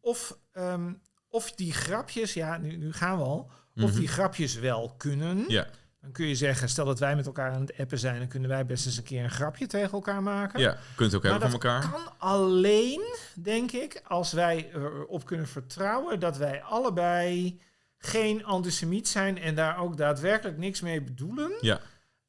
of, 0.00 0.38
ehm, 0.52 0.92
of 1.28 1.52
die 1.52 1.72
grapjes, 1.72 2.34
ja, 2.34 2.58
nu, 2.58 2.76
nu 2.76 2.92
gaan 2.92 3.18
we 3.18 3.24
al, 3.24 3.50
of 3.76 3.90
Mhm. 3.90 3.98
die 3.98 4.08
grapjes 4.08 4.54
wel 4.54 4.94
kunnen. 4.96 5.44
ja. 5.48 5.66
Dan 6.04 6.12
kun 6.12 6.26
je 6.26 6.34
zeggen, 6.34 6.68
stel 6.68 6.84
dat 6.84 6.98
wij 6.98 7.16
met 7.16 7.26
elkaar 7.26 7.52
aan 7.52 7.60
het 7.60 7.78
appen 7.78 7.98
zijn, 7.98 8.18
dan 8.18 8.28
kunnen 8.28 8.48
wij 8.48 8.66
best 8.66 8.86
eens 8.86 8.96
een 8.96 9.02
keer 9.02 9.24
een 9.24 9.30
grapje 9.30 9.66
tegen 9.66 9.92
elkaar 9.92 10.22
maken. 10.22 10.60
ja, 10.60 10.76
kunt 10.96 11.14
ook 11.14 11.22
Maar 11.22 11.30
hebben 11.30 11.50
van 11.50 11.60
dat 11.60 11.70
elkaar. 11.72 11.90
kan 11.90 12.12
alleen, 12.18 13.02
denk 13.34 13.72
ik, 13.72 14.02
als 14.06 14.32
wij 14.32 14.70
erop 14.74 15.24
kunnen 15.26 15.46
vertrouwen 15.48 16.20
dat 16.20 16.36
wij 16.36 16.62
allebei 16.62 17.60
geen 17.98 18.44
antisemiet 18.44 19.08
zijn 19.08 19.38
en 19.38 19.54
daar 19.54 19.78
ook 19.78 19.96
daadwerkelijk 19.96 20.58
niks 20.58 20.80
mee 20.80 21.00
bedoelen. 21.02 21.52
Ja, 21.60 21.80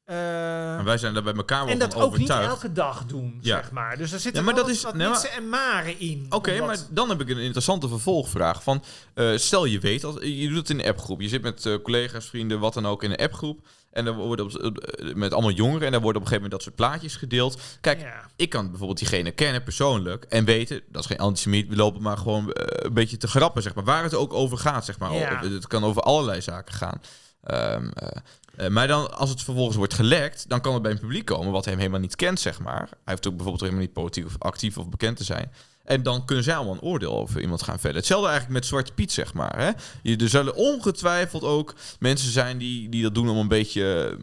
Eh, 0.06 0.78
en 0.78 0.84
wij 0.84 0.98
zijn 0.98 1.14
daar 1.14 1.22
bij 1.22 1.34
elkaar 1.34 1.64
wel 1.64 1.72
en 1.72 1.78
dat 1.78 1.94
ook 1.94 2.18
niet 2.18 2.28
elke 2.30 2.72
dag 2.72 3.04
doen, 3.06 3.38
Ja. 3.40 3.56
zeg 3.56 3.70
maar. 3.70 3.96
Dus 3.96 4.12
er 4.12 4.20
zitten 4.20 4.40
Ja, 4.44 4.46
maar 4.46 4.56
dat 4.56 4.68
is- 4.68 4.82
wat 4.82 4.94
nee, 4.94 5.02
maar- 5.08 5.10
mitsen 5.20 5.30
en 5.36 5.48
maren 5.48 6.00
in. 6.00 6.26
Oké, 6.30 6.60
maar 6.60 6.78
dan 6.90 7.08
heb 7.08 7.20
ik 7.20 7.28
een 7.28 7.38
interessante 7.38 7.88
vervolgvraag. 7.88 8.62
Van, 8.62 8.82
eh, 9.14 9.36
stel 9.36 9.64
je 9.64 9.78
weet, 9.78 10.04
als, 10.04 10.14
je 10.20 10.48
doet 10.48 10.56
het 10.56 10.70
in 10.70 10.78
een 10.80 10.86
appgroep. 10.86 11.20
Je 11.20 11.28
zit 11.28 11.42
met 11.42 11.66
eh, 11.66 11.74
collega's, 11.82 12.26
vrienden, 12.26 12.58
wat 12.60 12.74
dan 12.74 12.86
ook 12.86 13.02
in 13.02 13.10
een 13.10 13.16
appgroep. 13.16 13.66
En 13.90 14.06
er 14.06 14.14
worden 14.14 14.44
op, 14.64 14.94
met 15.14 15.32
allemaal 15.32 15.50
jongeren. 15.50 15.86
En 15.86 15.92
daar 15.92 16.00
worden 16.00 16.22
op 16.22 16.28
een 16.28 16.32
gegeven 16.34 16.50
moment 16.50 16.50
dat 16.50 16.62
soort 16.62 16.74
plaatjes 16.74 17.16
gedeeld. 17.16 17.60
Kijk, 17.80 18.00
Ja. 18.00 18.30
ik 18.36 18.48
kan 18.50 18.68
bijvoorbeeld 18.68 18.98
diegene 18.98 19.30
kennen 19.30 19.62
persoonlijk. 19.62 20.24
En 20.24 20.44
weten, 20.44 20.80
dat 20.88 21.00
is 21.02 21.08
geen 21.08 21.18
antisemiet. 21.18 21.68
We 21.68 21.76
lopen 21.76 22.02
maar 22.02 22.16
gewoon 22.18 22.44
een 22.52 22.92
beetje 22.94 23.16
te 23.16 23.28
grappen, 23.28 23.62
zeg 23.62 23.74
maar. 23.74 23.84
Waar 23.84 24.02
het 24.02 24.14
ook 24.14 24.32
over 24.32 24.58
gaat, 24.58 24.84
zeg 24.84 24.98
maar. 24.98 25.12
Ja. 25.12 25.40
Het 25.42 25.66
kan 25.66 25.84
over 25.84 26.02
allerlei 26.02 26.40
zaken 26.40 26.74
gaan. 26.74 27.00
Ehm, 27.42 27.88
eh, 27.88 28.08
eh, 28.56 28.68
maar 28.68 28.88
dan, 28.88 29.18
als 29.18 29.30
het 29.30 29.42
vervolgens 29.42 29.76
wordt 29.76 29.94
gelekt, 29.94 30.48
dan 30.48 30.60
kan 30.60 30.72
het 30.72 30.82
bij 30.82 30.92
een 30.92 30.98
publiek 30.98 31.24
komen 31.24 31.52
wat 31.52 31.64
hem 31.64 31.78
helemaal 31.78 32.00
niet 32.00 32.16
kent, 32.16 32.40
zeg 32.40 32.60
maar. 32.60 32.88
Hij 32.88 33.12
hoeft 33.12 33.26
ook 33.26 33.36
bijvoorbeeld 33.36 33.60
helemaal 33.60 33.82
niet 33.82 33.92
politiek 33.92 34.26
of 34.26 34.36
actief 34.38 34.78
of 34.78 34.88
bekend 34.88 35.16
te 35.16 35.24
zijn. 35.24 35.50
En 35.84 36.02
dan 36.02 36.24
kunnen 36.24 36.44
zij 36.44 36.56
allemaal 36.56 36.74
een 36.74 36.80
oordeel 36.80 37.12
over 37.12 37.40
iemand 37.40 37.62
gaan 37.62 37.78
vellen. 37.78 37.96
Hetzelfde 37.96 38.28
eigenlijk 38.28 38.58
met 38.58 38.68
Zwarte 38.68 38.92
Piet, 38.92 39.12
zeg 39.12 39.34
maar. 39.34 39.58
Hè? 39.58 39.70
Je, 40.02 40.16
er 40.16 40.28
zullen 40.28 40.54
ongetwijfeld 40.54 41.42
ook 41.42 41.74
mensen 41.98 42.30
zijn 42.30 42.58
die, 42.58 42.88
die 42.88 43.02
dat 43.02 43.14
doen 43.14 43.28
om 43.28 43.36
een 43.36 43.48
beetje... 43.48 44.16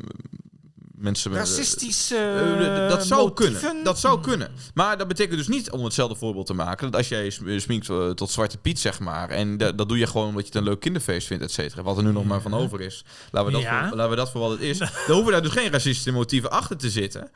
eh, 1.04 1.10
mensen 1.10 1.32
met, 1.32 1.40
Racistische 1.40 2.16
eh, 2.18 2.90
dat 2.90 3.06
zou 3.06 3.22
motieven? 3.28 3.60
kunnen. 3.62 3.84
Dat 3.84 4.00
zou 4.00 4.22
kunnen. 4.22 4.52
Maar 4.74 4.98
dat 4.98 5.08
betekent 5.08 5.38
dus 5.38 5.48
niet, 5.48 5.72
om 5.72 5.84
hetzelfde 5.84 6.16
voorbeeld 6.16 6.46
te 6.46 6.54
maken, 6.54 6.86
dat 6.92 6.96
als 7.00 7.08
jij 7.10 7.30
sm- 7.30 7.60
sminkt 7.60 7.90
eh, 7.90 8.10
tot 8.10 8.30
Zwarte 8.32 8.58
Piet, 8.58 8.80
zeg 8.80 9.00
maar, 9.00 9.30
en 9.30 9.58
dat, 9.58 9.78
dat 9.78 9.88
doe 9.90 9.98
je 9.98 10.08
gewoon 10.08 10.28
omdat 10.28 10.42
je 10.42 10.48
het 10.48 10.58
een 10.58 10.64
leuk 10.64 10.80
kinderfeest 10.80 11.28
vindt, 11.28 11.44
et 11.44 11.52
cetera, 11.52 11.82
wat 11.82 11.98
er 11.98 12.04
nu 12.04 12.12
nog 12.12 12.26
maar 12.26 12.42
van 12.42 12.54
over 12.54 12.82
is. 12.82 13.06
Laten 13.32 13.48
we 13.52 13.56
dat, 13.56 13.62
Ja. 13.62 13.88
voor, 13.88 13.98
laten 13.98 14.12
we 14.12 14.18
dat 14.18 14.32
voor 14.32 14.42
wat 14.42 14.52
het 14.52 14.62
is. 14.62 14.78
Dan 14.78 14.90
hoeven 15.08 15.32
daar 15.32 15.42
dus 15.42 15.52
geen 15.52 15.72
racistische 15.72 16.12
motieven 16.12 16.52
achter 16.52 16.78
te 16.78 16.90
zitten. 16.90 17.32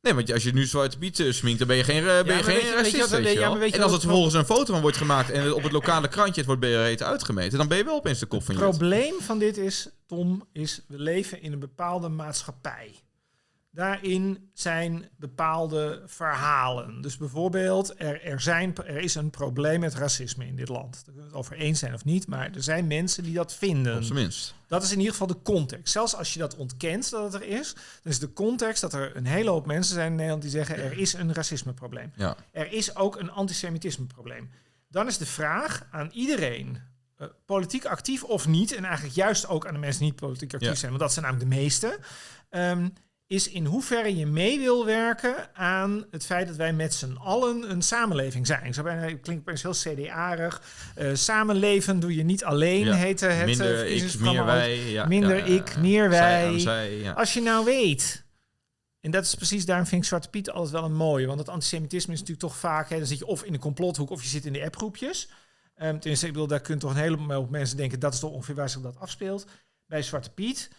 Nee, 0.00 0.14
want 0.14 0.32
als 0.32 0.42
je 0.42 0.52
nu 0.52 0.66
Zwarte 0.66 0.98
Piet 0.98 1.20
eh, 1.20 1.32
sminkt, 1.32 1.58
dan 1.58 1.68
ben 1.68 1.76
je 1.76 1.84
geen, 1.84 2.06
eh, 2.06 2.22
ben 2.22 2.36
je 2.36 2.42
geen 2.42 2.54
weet 2.54 2.62
je- 2.62 2.68
weet 2.82 2.90
je 2.90 2.96
racist, 2.96 3.10
weet 3.10 3.32
je 3.32 3.38
ja, 3.38 3.50
En 3.52 3.60
als 3.62 3.72
er 3.72 3.80
het 3.92 4.00
vervolgens 4.00 4.34
een 4.34 4.44
foto 4.44 4.72
van 4.72 4.80
wordt 4.80 4.96
gemaakt 4.96 5.30
en 5.30 5.54
op 5.54 5.62
het 5.62 5.72
lokale 5.72 6.08
krantje 6.08 6.34
het 6.36 6.46
wordt 6.46 6.60
breed 6.60 7.02
uitgemeten, 7.02 7.58
dan 7.58 7.68
ben 7.68 7.78
je 7.78 7.84
wel 7.84 7.94
opeens 7.96 8.18
de 8.18 8.26
kop 8.26 8.44
van 8.44 8.54
Het 8.54 8.64
je. 8.64 8.70
probleem 8.70 9.14
van 9.20 9.38
dit 9.38 9.56
is, 9.56 9.88
Tom, 10.06 10.48
is 10.52 10.80
we 10.88 10.98
leven 10.98 11.42
in 11.42 11.52
een 11.52 11.58
bepaalde 11.58 12.08
maatschappij. 12.08 12.94
Daarin 13.74 14.50
zijn 14.52 15.08
bepaalde 15.16 16.02
verhalen. 16.06 17.00
Dus 17.00 17.16
bijvoorbeeld, 17.16 17.94
er, 18.00 18.22
er, 18.22 18.40
zijn, 18.40 18.76
er 18.76 18.96
is 18.96 19.14
een 19.14 19.30
probleem 19.30 19.80
met 19.80 19.94
racisme 19.94 20.46
in 20.46 20.56
dit 20.56 20.68
land. 20.68 20.92
Daar 20.94 21.02
kunnen 21.04 21.22
we 21.22 21.28
het 21.28 21.38
over 21.38 21.56
eens 21.56 21.78
zijn 21.78 21.94
of 21.94 22.04
niet, 22.04 22.26
maar 22.26 22.50
er 22.54 22.62
zijn 22.62 22.86
mensen 22.86 23.22
die 23.24 23.34
dat 23.34 23.54
vinden. 23.54 23.96
Op 23.96 24.02
zijn 24.02 24.18
minst. 24.18 24.54
Dat 24.66 24.82
is 24.82 24.90
in 24.92 24.96
ieder 24.98 25.12
geval 25.12 25.26
de 25.26 25.42
context. 25.42 25.92
Zelfs 25.92 26.14
als 26.16 26.32
je 26.32 26.38
dat 26.38 26.56
ontkent 26.56 27.10
dat 27.10 27.32
het 27.32 27.42
er 27.42 27.48
is, 27.48 27.72
dan 27.74 28.12
is 28.12 28.18
de 28.18 28.32
context 28.32 28.80
dat 28.80 28.92
er 28.92 29.16
een 29.16 29.26
hele 29.26 29.50
hoop 29.50 29.66
mensen 29.66 29.94
zijn 29.94 30.06
in 30.10 30.14
Nederland 30.14 30.42
die 30.42 30.50
zeggen 30.50 30.76
er 30.76 30.98
is 30.98 31.12
een 31.12 31.32
racismeprobleem. 31.34 32.12
Ja. 32.16 32.36
Er 32.52 32.72
is 32.72 32.96
ook 32.96 33.16
een 33.20 33.30
antisemitismeprobleem. 33.30 34.50
Dan 34.88 35.06
is 35.06 35.18
de 35.18 35.26
vraag 35.26 35.86
aan 35.90 36.10
iedereen, 36.12 36.78
eh, 37.16 37.26
politiek 37.46 37.84
actief 37.84 38.24
of 38.24 38.46
niet, 38.46 38.74
en 38.74 38.84
eigenlijk 38.84 39.14
juist 39.16 39.48
ook 39.48 39.66
aan 39.66 39.72
de 39.74 39.80
mensen 39.80 40.00
die 40.00 40.10
niet 40.10 40.20
politiek 40.20 40.52
actief 40.54 40.68
Ja. 40.68 40.74
zijn, 40.74 40.90
want 40.90 41.02
dat 41.02 41.12
zijn 41.12 41.24
namelijk 41.24 41.50
de 41.50 41.56
meeste, 41.56 41.98
ehm, 42.48 42.88
is 43.26 43.48
in 43.48 43.64
hoeverre 43.64 44.16
je 44.16 44.26
mee 44.26 44.58
wil 44.58 44.84
werken 44.84 45.54
aan 45.54 46.06
het 46.10 46.26
feit 46.26 46.46
dat 46.46 46.56
wij 46.56 46.72
met 46.72 46.94
z'n 46.94 47.16
allen 47.16 47.70
een 47.70 47.82
samenleving 47.82 48.46
zijn. 48.46 48.64
Ik 48.64 48.74
zou 48.74 48.86
bijna, 48.86 49.02
het 49.02 49.20
klinkt 49.20 49.42
opeens 49.48 49.62
heel 49.62 49.94
CDA-rig. 49.94 50.62
Eh, 50.94 51.14
samenleven 51.14 52.00
doe 52.00 52.14
je 52.14 52.22
niet 52.22 52.44
alleen, 52.44 52.84
Ja. 52.84 52.94
heette 52.94 53.26
het 53.26 53.40
eh, 53.40 53.46
Minder 53.46 53.70
ik, 53.72 53.78
verkiezingsprogramma 53.78 54.44
meer 54.44 54.54
wij. 54.54 54.90
Ja, 54.90 55.06
Minder 55.06 55.36
ja, 55.36 55.44
ik, 55.44 55.76
meer 55.76 56.08
wij. 56.08 56.58
zij. 56.58 57.14
Als 57.14 57.34
je 57.34 57.40
nou 57.40 57.64
weet, 57.64 58.24
en 59.00 59.10
dat 59.10 59.24
is 59.24 59.34
precies, 59.34 59.64
daarom 59.66 59.86
vind 59.86 60.00
ik 60.02 60.08
Zwarte 60.08 60.28
Piet 60.28 60.50
altijd 60.50 60.72
wel 60.72 60.84
een 60.84 60.94
mooie, 60.96 61.26
want 61.26 61.38
het 61.38 61.48
antisemitisme 61.48 62.12
is 62.12 62.18
natuurlijk 62.20 62.46
toch 62.46 62.56
vaak, 62.58 62.88
hè, 62.88 62.98
dan 62.98 63.06
zit 63.06 63.18
je 63.18 63.26
of 63.26 63.42
in 63.42 63.52
de 63.52 63.58
complothoek 63.58 64.10
of 64.10 64.22
je 64.22 64.28
zit 64.28 64.44
in 64.46 64.52
de 64.52 64.64
appgroepjes. 64.64 65.28
Ehm 65.74 65.98
tenminste, 65.98 66.26
ik 66.26 66.32
bedoel, 66.32 66.48
daar 66.48 66.60
kunt 66.60 66.80
toch 66.80 66.90
een 66.90 66.96
heleboel 66.96 67.46
mensen 67.50 67.76
denken, 67.76 68.00
dat 68.00 68.14
is 68.14 68.20
toch 68.20 68.30
ongeveer 68.30 68.54
waar 68.54 68.68
zich 68.68 68.80
dat 68.80 68.98
afspeelt. 68.98 69.46
Bij 69.86 70.02
Zwarte 70.02 70.30
Piet, 70.30 70.70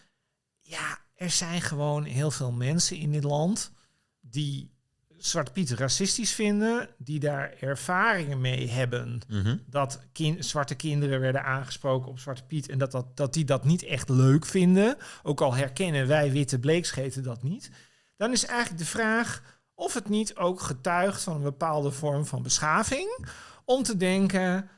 ja, 0.60 0.98
er 1.16 1.30
zijn 1.30 1.60
gewoon 1.60 2.04
heel 2.04 2.30
veel 2.30 2.52
mensen 2.52 2.96
in 2.96 3.12
dit 3.12 3.24
land 3.24 3.72
die 4.20 4.74
Zwarte 5.16 5.52
Piet 5.52 5.70
racistisch 5.70 6.32
vinden, 6.32 6.88
die 6.98 7.20
daar 7.20 7.52
ervaringen 7.60 8.40
mee 8.40 8.68
hebben 8.68 9.20
Mhm. 9.28 9.56
dat 9.66 10.00
kin- 10.12 10.44
zwarte 10.44 10.74
kinderen 10.74 11.20
werden 11.20 11.44
aangesproken 11.44 12.10
op 12.10 12.18
Zwarte 12.18 12.44
Piet 12.44 12.68
en 12.68 12.78
dat, 12.78 12.90
dat, 12.92 13.16
dat 13.16 13.32
die 13.32 13.44
dat 13.44 13.64
niet 13.64 13.82
echt 13.82 14.08
leuk 14.08 14.46
vinden, 14.46 14.96
ook 15.22 15.40
al 15.40 15.54
herkennen 15.54 16.06
wij 16.06 16.32
witte 16.32 16.58
bleekscheten 16.58 17.22
dat 17.22 17.42
niet, 17.42 17.70
dan 18.16 18.32
is 18.32 18.44
eigenlijk 18.44 18.78
de 18.78 18.86
vraag 18.88 19.42
of 19.74 19.94
het 19.94 20.08
niet 20.08 20.36
ook 20.36 20.60
getuigt 20.60 21.22
van 21.22 21.34
een 21.36 21.42
bepaalde 21.42 21.90
vorm 21.90 22.26
van 22.26 22.42
beschaving 22.42 23.26
om 23.64 23.82
te 23.82 23.96
denken, 23.96 24.68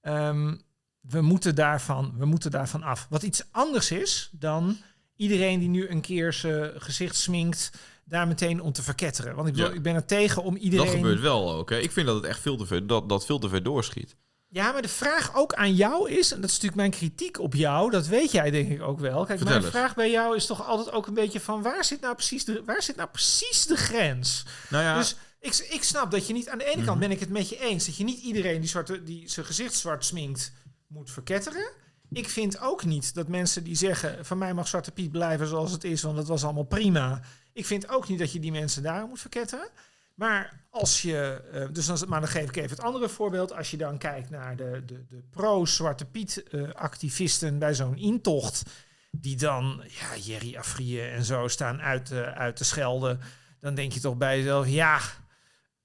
ehm, 0.00 0.56
we, 1.00 1.20
moeten 1.20 1.54
daarvan, 1.54 2.14
we 2.18 2.24
moeten 2.24 2.50
daarvan 2.50 2.82
af. 2.82 3.06
Wat 3.10 3.22
iets 3.22 3.44
anders 3.50 3.90
is 3.90 4.30
dan 4.32 4.76
iedereen 5.16 5.58
die 5.58 5.68
nu 5.68 5.88
een 5.88 6.00
keer 6.00 6.32
zijn 6.32 6.80
gezicht 6.80 7.16
sminkt, 7.16 7.70
daar 8.04 8.26
meteen 8.26 8.60
om 8.62 8.72
te 8.72 8.82
verketteren. 8.82 9.34
Want 9.34 9.48
ik, 9.48 9.54
bedoel, 9.54 9.68
Ja. 9.70 9.74
ik 9.76 9.82
ben 9.82 9.94
er 9.94 10.04
tegen 10.04 10.42
om 10.42 10.56
iedereen... 10.56 10.86
Dat 10.86 10.94
gebeurt 10.94 11.20
wel 11.20 11.52
ook. 11.52 11.70
Hè. 11.70 11.78
Ik 11.78 11.92
vind 11.92 12.06
dat 12.06 12.16
het 12.16 12.24
echt 12.24 12.40
veel 12.40 12.56
te 12.56 12.66
ver, 12.66 12.86
dat, 12.86 13.08
dat 13.08 13.26
veel 13.26 13.38
te 13.38 13.48
ver 13.48 13.62
doorschiet. 13.62 14.14
Ja, 14.48 14.72
maar 14.72 14.82
de 14.82 14.88
vraag 14.88 15.34
ook 15.36 15.54
aan 15.54 15.74
jou 15.74 16.10
is, 16.10 16.32
en 16.32 16.36
dat 16.40 16.44
is 16.50 16.54
natuurlijk 16.54 16.80
mijn 16.80 16.90
kritiek 16.90 17.38
op 17.40 17.54
jou, 17.54 17.90
dat 17.90 18.06
weet 18.06 18.30
jij 18.30 18.50
denk 18.50 18.68
ik 18.70 18.82
ook 18.82 18.98
wel. 19.00 19.24
Kijk, 19.24 19.38
Vertel 19.38 19.58
mijn 19.60 19.70
vraag 19.70 19.94
bij 19.94 20.10
jou 20.10 20.36
is 20.36 20.46
toch 20.46 20.66
altijd 20.66 20.92
ook 20.94 21.06
een 21.06 21.14
beetje 21.14 21.40
van 21.40 21.62
waar 21.62 21.84
zit 21.84 22.00
nou 22.00 22.14
precies 22.14 22.44
de, 22.44 22.62
waar 22.64 22.82
zit 22.82 22.96
nou 22.96 23.08
precies 23.08 23.66
de 23.66 23.76
grens? 23.76 24.44
Nou 24.68 24.84
ja, 24.84 24.96
Dus 24.98 25.16
ik, 25.40 25.54
ik 25.70 25.82
snap 25.82 26.10
dat 26.10 26.26
je 26.26 26.32
niet, 26.32 26.48
aan 26.48 26.58
de 26.58 26.64
ene 26.64 26.74
kant 26.84 26.86
Mhm. 26.86 26.98
ben 26.98 27.10
ik 27.10 27.20
het 27.20 27.28
met 27.28 27.48
je 27.48 27.60
eens, 27.60 27.86
dat 27.86 27.96
je 27.96 28.04
niet 28.04 28.20
iedereen 28.22 28.60
die, 28.60 28.68
zwarte, 28.68 29.02
die 29.02 29.28
zijn 29.30 29.46
gezicht 29.46 29.74
zwart 29.74 30.04
sminkt 30.04 30.52
moet 30.86 31.10
verketteren. 31.10 31.70
Ik 32.14 32.28
vind 32.28 32.60
ook 32.60 32.84
niet 32.84 33.14
dat 33.14 33.28
mensen 33.28 33.64
die 33.64 33.76
zeggen, 33.76 34.24
van 34.24 34.38
mij 34.38 34.54
mag 34.54 34.68
Zwarte 34.68 34.92
Piet 34.92 35.10
blijven 35.10 35.46
zoals 35.46 35.72
het 35.72 35.84
is, 35.84 36.02
want 36.02 36.16
dat 36.16 36.26
was 36.26 36.44
allemaal 36.44 36.64
prima. 36.64 37.20
Ik 37.52 37.66
vind 37.66 37.88
ook 37.88 38.08
niet 38.08 38.18
dat 38.18 38.32
je 38.32 38.40
die 38.40 38.52
mensen 38.52 38.82
daar 38.82 39.06
moet 39.06 39.20
verketteren. 39.20 39.68
Maar 40.14 40.66
als 40.70 41.02
je, 41.02 41.42
eh, 41.52 41.66
dus 41.72 41.86
dan, 41.86 41.98
maar 42.08 42.20
dan 42.20 42.28
geef 42.28 42.48
ik 42.48 42.56
even 42.56 42.76
het 42.76 42.84
andere 42.84 43.08
voorbeeld. 43.08 43.52
Als 43.52 43.70
je 43.70 43.76
dan 43.76 43.98
kijkt 43.98 44.30
naar 44.30 44.56
de, 44.56 44.82
de, 44.86 45.04
de 45.06 45.22
pro-Zwarte 45.30 46.04
Piet-activisten 46.04 47.58
bij 47.58 47.74
zo'n 47.74 47.96
intocht, 47.96 48.62
die 49.10 49.36
dan, 49.36 49.84
ja, 49.88 50.16
Jerry 50.16 50.56
Afrië 50.56 51.00
en 51.00 51.24
zo 51.24 51.48
staan 51.48 51.80
uit, 51.80 52.06
te- 52.06 52.34
uit 52.34 52.56
te 52.56 52.64
schelden, 52.64 53.20
dan 53.60 53.74
denk 53.74 53.92
je 53.92 54.00
toch 54.00 54.16
bij 54.16 54.36
jezelf, 54.38 54.68
ja, 54.68 55.00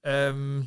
ehm, 0.00 0.62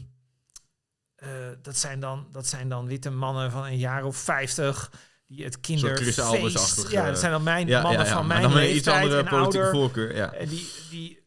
eh, 1.16 1.30
dat, 1.62 1.78
zijn 1.78 2.00
dan, 2.00 2.28
dat 2.32 2.48
zijn 2.48 2.70
dan 2.70 2.86
witte 2.88 3.10
mannen 3.10 3.52
van 3.52 3.66
een 3.66 3.78
jaar 3.78 4.04
of 4.06 4.18
vijftig 4.18 4.92
die 5.36 5.44
het 5.44 5.60
kinderfeest... 5.60 6.90
Ja, 6.90 7.06
dat 7.06 7.20
zijn 7.20 7.32
dan 7.32 7.44
mijn 7.44 7.68
ja, 7.68 7.82
mannen 7.82 8.02
ja, 8.02 8.08
ja, 8.08 8.14
van 8.14 8.28
mijn 8.28 8.42
dan 8.42 8.52
iets 8.52 8.60
leeftijd 8.60 9.04
andere 9.04 9.22
en 9.22 9.28
politieke 9.28 9.66
ouder. 9.66 9.82
voorkeur. 9.82 10.16
Ja. 10.16 10.34
En 10.34 10.48
die, 10.48 10.70
die 10.90 11.24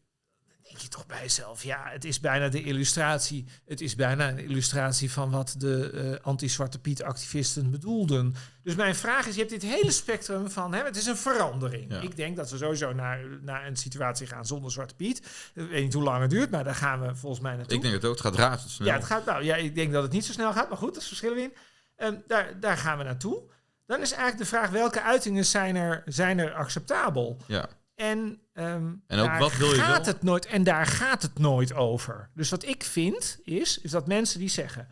denk 0.63 0.77
je 0.77 0.87
toch 0.87 1.05
bij 1.05 1.21
jezelf, 1.21 1.63
ja, 1.63 1.83
het 1.85 2.05
is 2.05 2.19
bijna 2.19 2.49
de 2.49 2.63
illustratie. 2.63 3.45
Het 3.65 3.81
is 3.81 3.95
bijna 3.95 4.29
een 4.29 4.39
illustratie 4.39 5.11
van 5.11 5.31
wat 5.31 5.55
de 5.57 5.89
eh, 5.89 6.25
anti-Zwarte 6.25 6.79
Piet-activisten 6.79 7.71
bedoelden. 7.71 8.35
Dus 8.63 8.75
mijn 8.75 8.95
vraag 8.95 9.27
is, 9.27 9.33
je 9.33 9.39
hebt 9.39 9.51
dit 9.51 9.61
hele 9.61 9.91
spectrum 9.91 10.49
van, 10.49 10.73
hè, 10.73 10.83
het 10.83 10.97
is 10.97 11.05
een 11.05 11.17
verandering. 11.17 12.01
Ik 12.01 12.15
denk 12.15 12.35
dat 12.35 12.51
we 12.51 12.57
sowieso 12.57 12.93
naar, 12.93 13.19
naar 13.41 13.67
een 13.67 13.75
situatie 13.75 14.27
gaan 14.27 14.45
zonder 14.45 14.71
Zwarte 14.71 14.95
Piet. 14.95 15.17
Ik 15.53 15.69
weet 15.69 15.83
niet 15.83 15.93
hoe 15.93 16.03
lang 16.03 16.21
het 16.21 16.29
duurt, 16.29 16.51
maar 16.51 16.63
daar 16.63 16.75
gaan 16.75 17.01
we 17.01 17.15
volgens 17.15 17.41
mij 17.41 17.55
naartoe. 17.55 17.75
Ik 17.75 17.81
denk 17.81 17.93
het 17.93 18.05
ook. 18.05 18.11
Het 18.11 18.21
gaat 18.21 18.35
razendsnel. 18.35 18.87
Ja, 18.87 18.93
het 18.93 19.05
gaat, 19.05 19.25
nou, 19.25 19.43
ja, 19.43 19.55
ik 19.55 19.75
denk 19.75 19.91
dat 19.91 20.03
het 20.03 20.11
niet 20.11 20.25
zo 20.25 20.31
snel 20.31 20.53
gaat, 20.53 20.69
maar 20.69 20.77
goed, 20.77 20.93
dat 20.93 21.01
is 21.01 21.07
verschillen 21.07 21.43
in. 21.43 21.53
Ehm, 21.95 22.15
daar, 22.27 22.59
daar 22.59 22.77
gaan 22.77 22.97
we 22.97 23.03
naartoe. 23.03 23.41
Dan 23.87 24.01
is 24.01 24.11
eigenlijk 24.11 24.37
de 24.41 24.57
vraag, 24.57 24.69
welke 24.69 25.01
uitingen 25.01 25.45
zijn 25.45 25.75
er, 25.75 26.01
zijn 26.05 26.39
er 26.39 26.53
acceptabel? 26.53 27.37
Ja. 27.47 27.69
En, 27.95 28.41
ehm, 28.53 28.93
En 29.07 29.19
ook 29.19 29.25
daar 29.25 29.39
wat 29.39 29.57
wil 29.57 29.73
je 29.73 29.79
gaat 29.79 30.05
wel? 30.05 30.13
het 30.13 30.23
nooit 30.23 30.45
En 30.45 30.63
daar 30.63 30.85
gaat 30.85 31.21
het 31.21 31.39
nooit 31.39 31.73
over. 31.73 32.29
Dus 32.33 32.49
wat 32.49 32.65
ik 32.65 32.83
vind, 32.83 33.39
is, 33.43 33.81
is 33.81 33.91
dat 33.91 34.07
mensen 34.07 34.39
die 34.39 34.49
zeggen... 34.49 34.87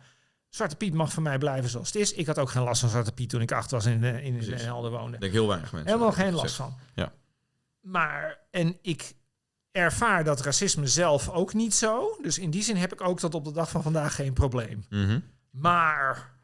Zwarte 0.48 0.76
Piet 0.76 0.94
mag 0.94 1.12
voor 1.12 1.22
mij 1.22 1.38
blijven 1.38 1.70
zoals 1.70 1.86
het 1.86 1.96
is. 1.96 2.12
Ik 2.12 2.26
had 2.26 2.38
ook 2.38 2.50
geen 2.50 2.62
last 2.62 2.80
van 2.80 2.88
Zwarte 2.88 3.12
Piet 3.12 3.28
toen 3.28 3.40
ik 3.40 3.52
acht 3.52 3.70
was 3.70 3.86
en 3.86 4.04
in, 4.04 4.22
in, 4.22 4.40
in. 4.40 4.52
Helder 4.52 4.90
woonde. 4.90 5.14
Ik 5.14 5.20
denk 5.20 5.32
heel 5.32 5.48
weinig 5.48 5.72
mensen. 5.72 5.90
Helemaal 5.90 6.12
geen 6.12 6.34
last 6.34 6.54
van. 6.54 6.74
Ja. 6.94 7.12
Maar, 7.80 8.38
en 8.50 8.78
ik 8.82 9.14
ervaar 9.70 10.24
dat 10.24 10.40
racisme 10.40 10.86
zelf 10.86 11.28
ook 11.28 11.54
niet 11.54 11.74
zo. 11.74 12.18
Dus 12.22 12.38
in 12.38 12.50
die 12.50 12.62
zin 12.62 12.76
heb 12.76 12.92
ik 12.92 13.00
ook 13.00 13.18
tot 13.18 13.34
op 13.34 13.44
de 13.44 13.52
dag 13.52 13.70
van 13.70 13.82
vandaag 13.82 14.14
geen 14.14 14.32
probleem. 14.32 14.84
Mhm. 14.88 15.20
Maar 15.50 16.35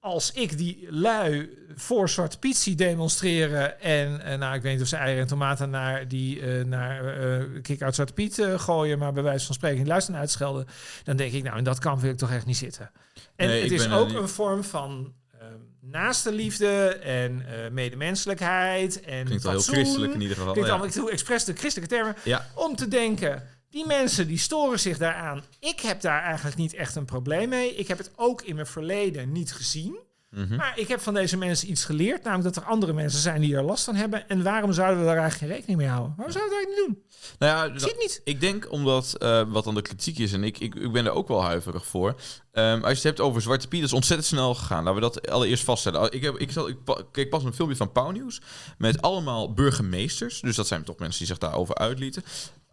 als 0.00 0.32
ik 0.32 0.58
die 0.58 0.86
lui 0.90 1.50
voor 1.74 2.08
Zwarte 2.08 2.38
Piet 2.38 2.56
zie 2.56 2.74
demonstreren... 2.74 3.80
en 3.80 4.20
eh, 4.20 4.38
nou, 4.38 4.54
ik 4.54 4.62
weet 4.62 4.72
niet 4.72 4.82
of 4.82 4.88
ze 4.88 4.96
eieren 4.96 5.22
en 5.22 5.28
tomaten 5.28 5.70
naar, 5.70 6.08
die, 6.08 6.40
eh, 6.40 6.64
naar 6.64 7.18
eh 7.18 7.62
kick-out 7.62 7.94
Zwarte 7.94 8.12
Piet 8.12 8.42
gooien... 8.56 8.98
maar 8.98 9.12
bij 9.12 9.22
wijze 9.22 9.46
van 9.46 9.54
spreken 9.54 9.86
luisteren 9.86 10.14
en 10.14 10.20
uitschelden... 10.20 10.66
dan 11.04 11.16
denk 11.16 11.32
ik, 11.32 11.42
nou, 11.42 11.58
in 11.58 11.64
dat 11.64 11.78
kamp 11.78 12.00
wil 12.00 12.10
ik 12.10 12.16
toch 12.16 12.30
echt 12.32 12.46
niet 12.46 12.56
zitten. 12.56 12.90
En 13.36 13.48
Nee, 13.48 13.62
het 13.62 13.72
is 13.72 13.90
ook 13.90 14.08
niet- 14.08 14.16
een 14.16 14.28
vorm 14.28 14.64
van 14.64 15.12
eh 15.38 15.46
naaste 15.80 16.32
liefde 16.32 16.88
en 17.02 17.44
medemenselijkheid 17.72 19.00
en 19.00 19.24
Klinkt 19.24 19.42
wel 19.44 19.52
heel 19.52 19.60
christelijk 19.62 20.14
in 20.14 20.20
ieder 20.20 20.36
geval. 20.36 20.52
Klinkt 20.52 20.70
ja. 20.70 20.76
allemaal, 20.76 20.94
ik 20.96 21.00
doe 21.00 21.10
expres 21.10 21.44
de 21.44 21.52
christelijke 21.54 21.94
termen 21.94 22.14
Ja. 22.24 22.46
om 22.54 22.76
te 22.76 22.88
denken, 22.88 23.42
die 23.70 23.86
mensen 23.86 24.26
die 24.26 24.38
storen 24.38 24.80
zich 24.80 24.98
daaraan. 24.98 25.42
Ik 25.58 25.80
heb 25.80 26.00
daar 26.00 26.22
eigenlijk 26.22 26.56
niet 26.56 26.74
echt 26.74 26.96
een 26.96 27.04
probleem 27.04 27.48
mee. 27.48 27.74
Ik 27.74 27.88
heb 27.88 27.98
het 27.98 28.10
ook 28.16 28.42
in 28.42 28.54
mijn 28.54 28.66
verleden 28.66 29.32
niet 29.32 29.52
gezien. 29.52 29.98
Mhm. 30.30 30.56
Maar 30.56 30.78
ik 30.78 30.88
heb 30.88 31.00
van 31.00 31.14
deze 31.14 31.36
mensen 31.36 31.70
iets 31.70 31.84
geleerd. 31.84 32.22
Namelijk 32.24 32.54
dat 32.54 32.64
er 32.64 32.70
andere 32.70 32.92
mensen 32.92 33.20
zijn 33.20 33.40
die 33.40 33.56
er 33.56 33.62
last 33.62 33.84
van 33.84 33.94
hebben. 33.94 34.28
En 34.28 34.42
waarom 34.42 34.72
zouden 34.72 34.98
we 34.98 35.04
daar 35.04 35.16
eigenlijk 35.16 35.52
geen 35.52 35.58
rekening 35.58 35.78
mee 35.78 35.88
houden? 35.88 36.12
Waarom 36.16 36.34
zouden 36.34 36.58
we 36.58 36.64
dat 36.64 36.68
niet 36.68 36.86
doen? 36.86 37.02
Nou 37.38 37.56
ja, 37.56 37.74
Ik 37.74 37.80
zie 37.80 37.88
het 37.88 37.98
niet. 37.98 38.20
Ik 38.24 38.40
denk 38.40 38.72
omdat, 38.72 39.14
eh, 39.18 39.42
wat 39.48 39.64
dan 39.64 39.74
de 39.74 39.82
kritiek 39.82 40.18
is, 40.18 40.32
en 40.32 40.44
ik, 40.44 40.58
ik, 40.58 40.74
ik 40.74 40.92
ben 40.92 41.06
er 41.06 41.12
ook 41.12 41.28
wel 41.28 41.42
huiverig 41.42 41.86
voor. 41.86 42.20
Ehm, 42.52 42.74
als 42.74 42.88
je 42.88 42.94
het 42.94 43.02
hebt 43.02 43.20
over 43.20 43.42
Zwarte 43.42 43.68
Piet, 43.68 43.80
dat 43.80 43.88
is 43.88 43.94
ontzettend 43.94 44.28
snel 44.28 44.54
gegaan. 44.54 44.84
Laten 44.84 44.94
we 44.94 45.00
dat 45.00 45.30
allereerst 45.30 45.64
vaststellen. 45.64 46.12
Ik, 46.12 46.22
heb, 46.22 46.36
ik, 46.36 46.50
zal, 46.50 46.68
ik 46.68 46.76
keek 47.12 47.30
pas 47.30 47.44
een 47.44 47.54
filmpje 47.54 47.76
van 47.76 47.92
Pauw 47.92 48.10
Nieuws 48.10 48.40
met 48.78 49.02
allemaal 49.02 49.52
burgemeesters. 49.54 50.40
Dus 50.40 50.56
dat 50.56 50.66
zijn 50.66 50.84
toch 50.84 50.98
mensen 50.98 51.18
die 51.18 51.28
zich 51.28 51.38
daarover 51.38 51.74
uitlieten. 51.74 52.24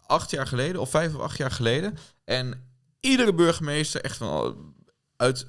Acht 0.08 0.30
jaar 0.30 0.46
geleden, 0.46 0.80
of 0.80 0.90
vijf 0.90 1.14
of 1.14 1.20
acht 1.20 1.36
jaar 1.36 1.50
geleden. 1.50 1.98
En 2.24 2.70
iedere 3.00 3.34
burgemeester, 3.34 4.00
echt 4.00 4.16
van 4.16 4.56
uit 5.18 5.46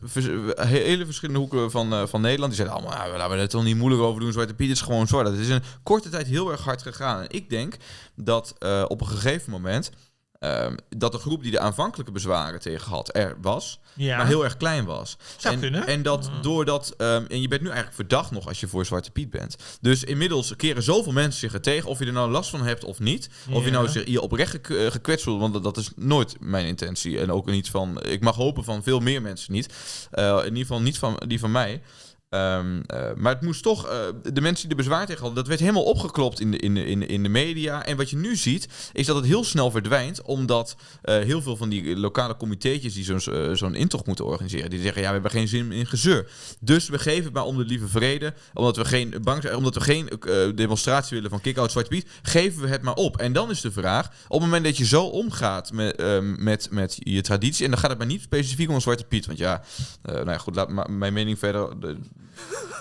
hele 0.56 1.06
verschillende 1.06 1.40
hoeken 1.40 1.72
van, 1.72 1.94
eh, 1.94 2.08
van 2.08 2.22
Nederland. 2.22 2.54
Die 2.54 2.62
zeiden 2.64 2.78
allemaal, 2.78 3.06
nou, 3.06 3.18
laten 3.18 3.36
we 3.36 3.42
er 3.42 3.50
toch 3.50 3.64
niet 3.64 3.76
moeilijk 3.76 4.02
over 4.02 4.22
doen. 4.22 4.32
Zwarte 4.32 4.54
Piet 4.54 4.72
is 4.72 4.82
gewoon 4.82 5.08
zwart. 5.08 5.26
Dat 5.26 5.36
is 5.36 5.48
in 5.48 5.64
korte 5.84 6.10
tijd 6.10 6.28
heel 6.28 6.52
erg 6.52 6.64
hard 6.64 6.82
gegaan. 6.82 7.22
En 7.22 7.30
ik 7.30 7.50
denk 7.50 7.76
dat 8.16 8.56
eh, 8.60 8.86
op 8.88 9.02
een 9.02 9.08
gegeven 9.08 9.52
moment... 9.52 9.92
ehm, 10.40 10.76
dat 10.98 11.12
de 11.12 11.18
groep 11.18 11.42
die 11.44 11.52
de 11.52 11.60
aanvankelijke 11.60 12.12
bezwaren 12.12 12.60
tegen 12.60 12.90
had 12.92 13.16
er 13.16 13.38
was, 13.42 13.80
Ja, 13.94 14.18
maar 14.18 14.28
heel 14.28 14.44
erg 14.44 14.58
klein 14.58 14.86
was. 14.86 15.18
Zou 15.38 15.54
en, 15.54 15.60
kunnen. 15.60 15.88
en 15.88 16.02
dat 16.02 16.30
doordat, 16.42 16.94
ehm, 16.98 17.26
en 17.28 17.42
je 17.42 17.48
bent 17.48 17.62
nu 17.62 17.68
eigenlijk 17.68 17.96
verdacht 17.96 18.32
nog 18.32 18.48
als 18.48 18.60
je 18.60 18.68
voor 18.68 18.86
Zwarte 18.86 19.12
Piet 19.12 19.30
bent. 19.30 19.56
Dus 19.82 20.04
inmiddels 20.04 20.56
keren 20.56 20.84
zoveel 20.84 21.12
mensen 21.14 21.40
zich 21.40 21.54
er 21.54 21.62
tegen, 21.62 21.90
of 21.90 22.00
je 22.00 22.06
er 22.06 22.12
nou 22.14 22.32
last 22.32 22.50
van 22.50 22.62
hebt 22.62 22.84
of 22.84 23.00
niet. 23.00 23.30
Of 23.52 23.66
je 23.66 23.72
nou 23.72 23.88
zich 23.90 24.08
je 24.08 24.22
oprecht 24.22 24.52
gek- 24.52 24.70
eh, 24.70 24.92
gekwetst 24.92 25.24
voelt, 25.24 25.40
want 25.40 25.54
dat, 25.54 25.64
dat 25.64 25.78
is 25.78 25.92
nooit 25.96 26.36
mijn 26.40 26.66
intentie. 26.66 27.20
En 27.20 27.32
ook 27.32 27.46
niet 27.46 27.70
van, 27.70 28.04
ik 28.04 28.22
mag 28.22 28.36
hopen 28.36 28.64
van 28.64 28.84
veel 28.84 29.00
meer 29.00 29.22
mensen 29.22 29.54
niet. 29.54 29.74
Eh, 30.12 30.38
in 30.38 30.44
ieder 30.44 30.58
geval 30.62 30.82
niet 30.82 30.98
van 30.98 31.22
die 31.28 31.40
van 31.40 31.52
mij. 31.52 31.82
Ehm, 32.30 32.82
eh, 32.86 33.14
maar 33.16 33.34
het 33.34 33.42
moest 33.42 33.64
toch, 33.64 33.88
eh, 33.88 34.00
de 34.34 34.42
mensen 34.42 34.70
die 34.70 34.78
er 34.78 34.84
bezwaar 34.84 35.06
tegen 35.06 35.22
hadden, 35.22 35.38
dat 35.38 35.48
werd 35.48 35.60
helemaal 35.60 35.84
opgeklopt 35.84 36.40
in 36.40 36.52
de, 36.52 36.58
in, 36.58 36.74
de, 36.74 36.86
in, 36.86 37.08
in 37.08 37.24
de 37.24 37.30
media. 37.30 37.86
En 37.86 37.98
wat 37.98 38.10
je 38.10 38.16
nu 38.16 38.36
ziet, 38.36 38.68
is 38.94 39.06
dat 39.06 39.16
het 39.16 39.26
heel 39.26 39.44
snel 39.44 39.72
verdwijnt, 39.72 40.22
omdat 40.22 40.76
eh, 41.02 41.20
heel 41.20 41.42
veel 41.42 41.58
van 41.58 41.70
die 41.70 41.98
lokale 41.98 42.38
comitéetjes 42.38 42.94
die 42.94 43.04
zo'n 43.04 43.58
zo'n 43.58 43.76
intocht 43.76 44.06
moeten 44.06 44.26
organiseren, 44.26 44.70
die 44.70 44.82
zeggen, 44.82 45.02
ja, 45.02 45.08
we 45.08 45.14
hebben 45.14 45.32
geen 45.32 45.48
zin 45.48 45.72
in 45.72 45.86
gezeur. 45.86 46.32
Dus 46.60 46.90
we 46.90 47.00
geven 47.00 47.24
het 47.24 47.34
maar 47.34 47.46
om 47.46 47.58
de 47.58 47.66
lieve 47.66 47.88
vrede, 47.88 48.34
omdat 48.54 48.76
we 48.76 48.86
geen, 48.86 49.16
bang 49.22 49.54
omdat 49.54 49.76
we 49.76 49.82
geen 49.82 50.10
demonstratie 50.56 51.16
willen 51.16 51.30
van 51.30 51.42
kick-out 51.42 51.72
Zwarte 51.72 51.90
Piet, 51.90 52.10
geven 52.22 52.62
we 52.62 52.68
het 52.68 52.82
maar 52.82 52.94
op. 52.94 53.18
En 53.18 53.34
dan 53.34 53.50
is 53.50 53.62
de 53.62 53.72
vraag, 53.72 54.06
op 54.08 54.40
het 54.40 54.42
moment 54.42 54.64
dat 54.64 54.78
je 54.78 54.86
zo 54.86 55.04
omgaat 55.04 55.72
met, 55.72 55.96
ehm, 55.96 56.44
met, 56.44 56.68
met 56.72 56.98
je 57.00 57.22
traditie, 57.22 57.66
en 57.66 57.72
dan 57.72 57.80
gaat 57.80 57.90
het 57.90 58.00
maar 58.00 58.08
niet 58.08 58.22
specifiek 58.22 58.70
om 58.70 58.82
Zwarte 58.82 59.04
Piet, 59.04 59.26
want 59.26 59.38
ja, 59.38 59.64
nou 60.02 60.30
ja, 60.30 60.38
goed, 60.38 60.56
laat 60.56 60.90
mijn 60.90 61.14
mening 61.14 61.40
verder... 61.40 61.70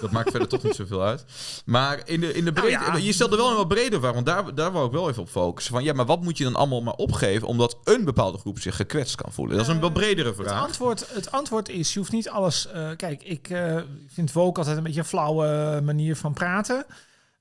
dat 0.00 0.10
maakt 0.10 0.30
verder 0.30 0.48
toch 0.48 0.62
niet 0.62 0.74
zoveel 0.74 1.02
uit. 1.02 1.24
Maar 1.64 2.00
in 2.04 2.20
de, 2.20 2.34
in 2.34 2.44
de 2.44 2.52
breedte, 2.52 2.84
Nou 2.84 2.98
ja. 2.98 3.04
je 3.04 3.12
stelt 3.12 3.30
er 3.30 3.36
wel 3.36 3.50
een 3.50 3.56
wat 3.56 3.68
breder 3.68 4.00
vraag, 4.00 4.12
want 4.14 4.26
daar, 4.26 4.54
daar 4.54 4.72
wou 4.72 4.86
ik 4.86 4.92
wel 4.92 5.08
even 5.08 5.22
op 5.22 5.28
focussen. 5.28 5.74
Van 5.74 5.84
ja, 5.84 5.92
maar 5.92 6.06
wat 6.06 6.22
moet 6.22 6.38
je 6.38 6.44
dan 6.44 6.54
allemaal 6.54 6.82
maar 6.82 6.94
opgeven, 6.94 7.48
omdat 7.48 7.78
een 7.84 8.04
bepaalde 8.04 8.38
groep 8.38 8.58
zich 8.58 8.76
gekwetst 8.76 9.14
kan 9.14 9.32
voelen? 9.32 9.56
Dat 9.56 9.66
is 9.66 9.72
een 9.72 9.80
wat 9.80 9.92
bredere 9.92 10.28
Het 10.28 10.36
vraag. 10.36 10.62
antwoord, 10.62 11.06
het 11.12 11.30
antwoord 11.30 11.68
is, 11.68 11.92
je 11.92 11.98
hoeft 11.98 12.12
niet 12.12 12.28
alles... 12.28 12.66
eh, 12.66 12.90
kijk, 12.96 13.22
ik 13.22 13.50
eh, 13.50 13.76
vind 14.08 14.32
woke 14.32 14.58
altijd 14.58 14.76
een 14.76 14.82
beetje 14.82 15.00
een 15.00 15.06
flauwe 15.06 15.80
manier 15.84 16.16
van 16.16 16.32
praten. 16.32 16.86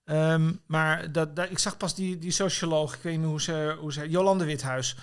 Ehm, 0.05 0.51
maar 0.65 1.11
dat, 1.11 1.35
dat, 1.35 1.49
ik 1.49 1.59
zag 1.59 1.77
pas 1.77 1.95
die, 1.95 2.17
die 2.19 2.31
socioloog, 2.31 2.93
ik 2.93 3.01
weet 3.01 3.17
niet 3.17 3.27
hoe 3.27 3.41
ze, 3.41 3.75
hoe 3.79 3.93
ze... 3.93 4.09
Jolande 4.09 4.45
Withuis. 4.45 4.95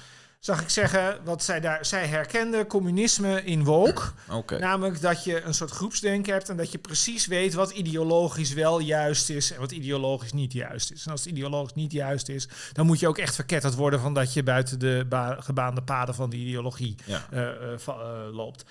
Zag 0.45 0.63
ik 0.63 0.69
zeggen, 0.69 1.21
wat 1.25 1.43
zij 1.43 1.61
daar... 1.61 1.87
Zij 1.87 2.07
herkende 2.07 2.67
communisme 2.67 3.45
in 3.45 3.65
woke. 3.65 4.03
Namelijk 4.59 5.01
dat 5.01 5.25
je 5.25 5.43
een 5.43 5.55
soort 5.55 5.71
groepsdenken 5.71 6.33
hebt... 6.33 6.49
en 6.49 6.57
dat 6.57 6.73
je 6.73 6.79
precies 6.79 7.27
weet 7.27 7.55
wat 7.55 7.71
ideologisch 7.71 8.53
wel 8.53 8.79
juist 8.79 9.31
is... 9.31 9.53
en 9.53 9.61
wat 9.61 9.73
ideologisch 9.73 10.33
niet 10.33 10.53
juist 10.53 10.91
is. 10.93 11.05
En 11.05 11.11
als 11.11 11.21
het 11.25 11.31
ideologisch 11.33 11.75
niet 11.75 11.93
juist 11.93 12.29
is... 12.29 12.49
dan 12.73 12.87
moet 12.87 13.01
je 13.01 13.09
ook 13.09 13.19
echt 13.19 13.35
verketterd 13.35 13.75
worden... 13.75 14.01
van 14.01 14.15
dat 14.15 14.33
je 14.33 14.43
buiten 14.43 14.79
de 14.79 15.07
ba- 15.09 15.41
gebaande 15.41 15.83
paden 15.83 16.15
van 16.15 16.31
die 16.31 16.47
ideologie 16.47 16.95
Ja. 17.05 17.27
eh, 17.31 17.41
eh, 17.73 17.73
eh, 17.87 18.35
loopt. 18.35 18.65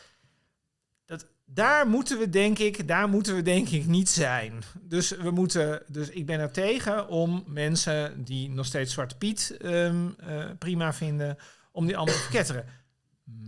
Dat, 1.05 1.25
daar 1.45 1.87
moeten 1.87 2.17
we 2.19 2.29
denk 2.29 2.59
ik, 2.59 2.87
daar 2.87 3.09
moeten 3.09 3.35
we 3.35 3.41
denk 3.41 3.69
ik 3.69 3.85
niet 3.85 4.09
zijn. 4.09 4.63
Dus 4.81 5.09
we 5.09 5.31
moeten, 5.31 5.81
dus 5.87 6.09
ik 6.09 6.25
ben 6.25 6.39
er 6.39 6.51
tegen 6.51 7.07
om 7.07 7.43
mensen 7.47 8.23
die 8.23 8.49
nog 8.49 8.65
steeds 8.65 8.93
Zwarte 8.93 9.17
Piet 9.17 9.57
ehm, 9.61 10.07
eh, 10.19 10.45
prima 10.59 10.93
vinden, 10.93 11.37
om 11.73 11.85
die 11.85 11.97
allemaal 11.97 12.15
te 12.15 12.21
verketteren. 12.21 12.65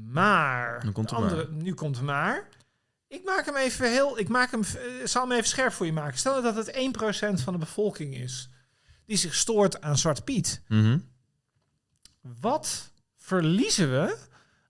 Maar, 0.06 0.86
Nu 0.86 0.92
komt 0.92 1.10
de 1.10 1.16
de 1.16 1.22
andere, 1.22 1.52
nu 1.52 1.74
komt 1.74 1.96
het 1.96 2.06
maar. 2.06 2.48
Ik 3.08 3.24
maak 3.24 3.46
hem 3.46 3.56
even 3.56 3.92
heel, 3.92 4.20
ik 4.20 4.28
maak 4.28 4.52
hem, 4.52 4.62
eh, 4.64 5.06
zal 5.06 5.22
hem 5.22 5.32
even 5.32 5.48
scherp 5.48 5.74
voor 5.74 5.86
je 5.86 5.94
maken. 5.94 6.18
Stel 6.18 6.42
dat 6.42 6.56
het 6.56 6.76
1% 6.76 7.42
van 7.42 7.54
de 7.54 7.60
bevolking 7.60 8.16
is 8.16 8.50
die 9.06 9.18
zich 9.18 9.36
stoort 9.36 9.82
aan 9.82 9.98
Zwarte 9.98 10.22
Piet. 10.22 10.62
Mhm. 10.68 11.00
Wat 12.22 12.92
verliezen 13.18 13.92
we 13.92 14.18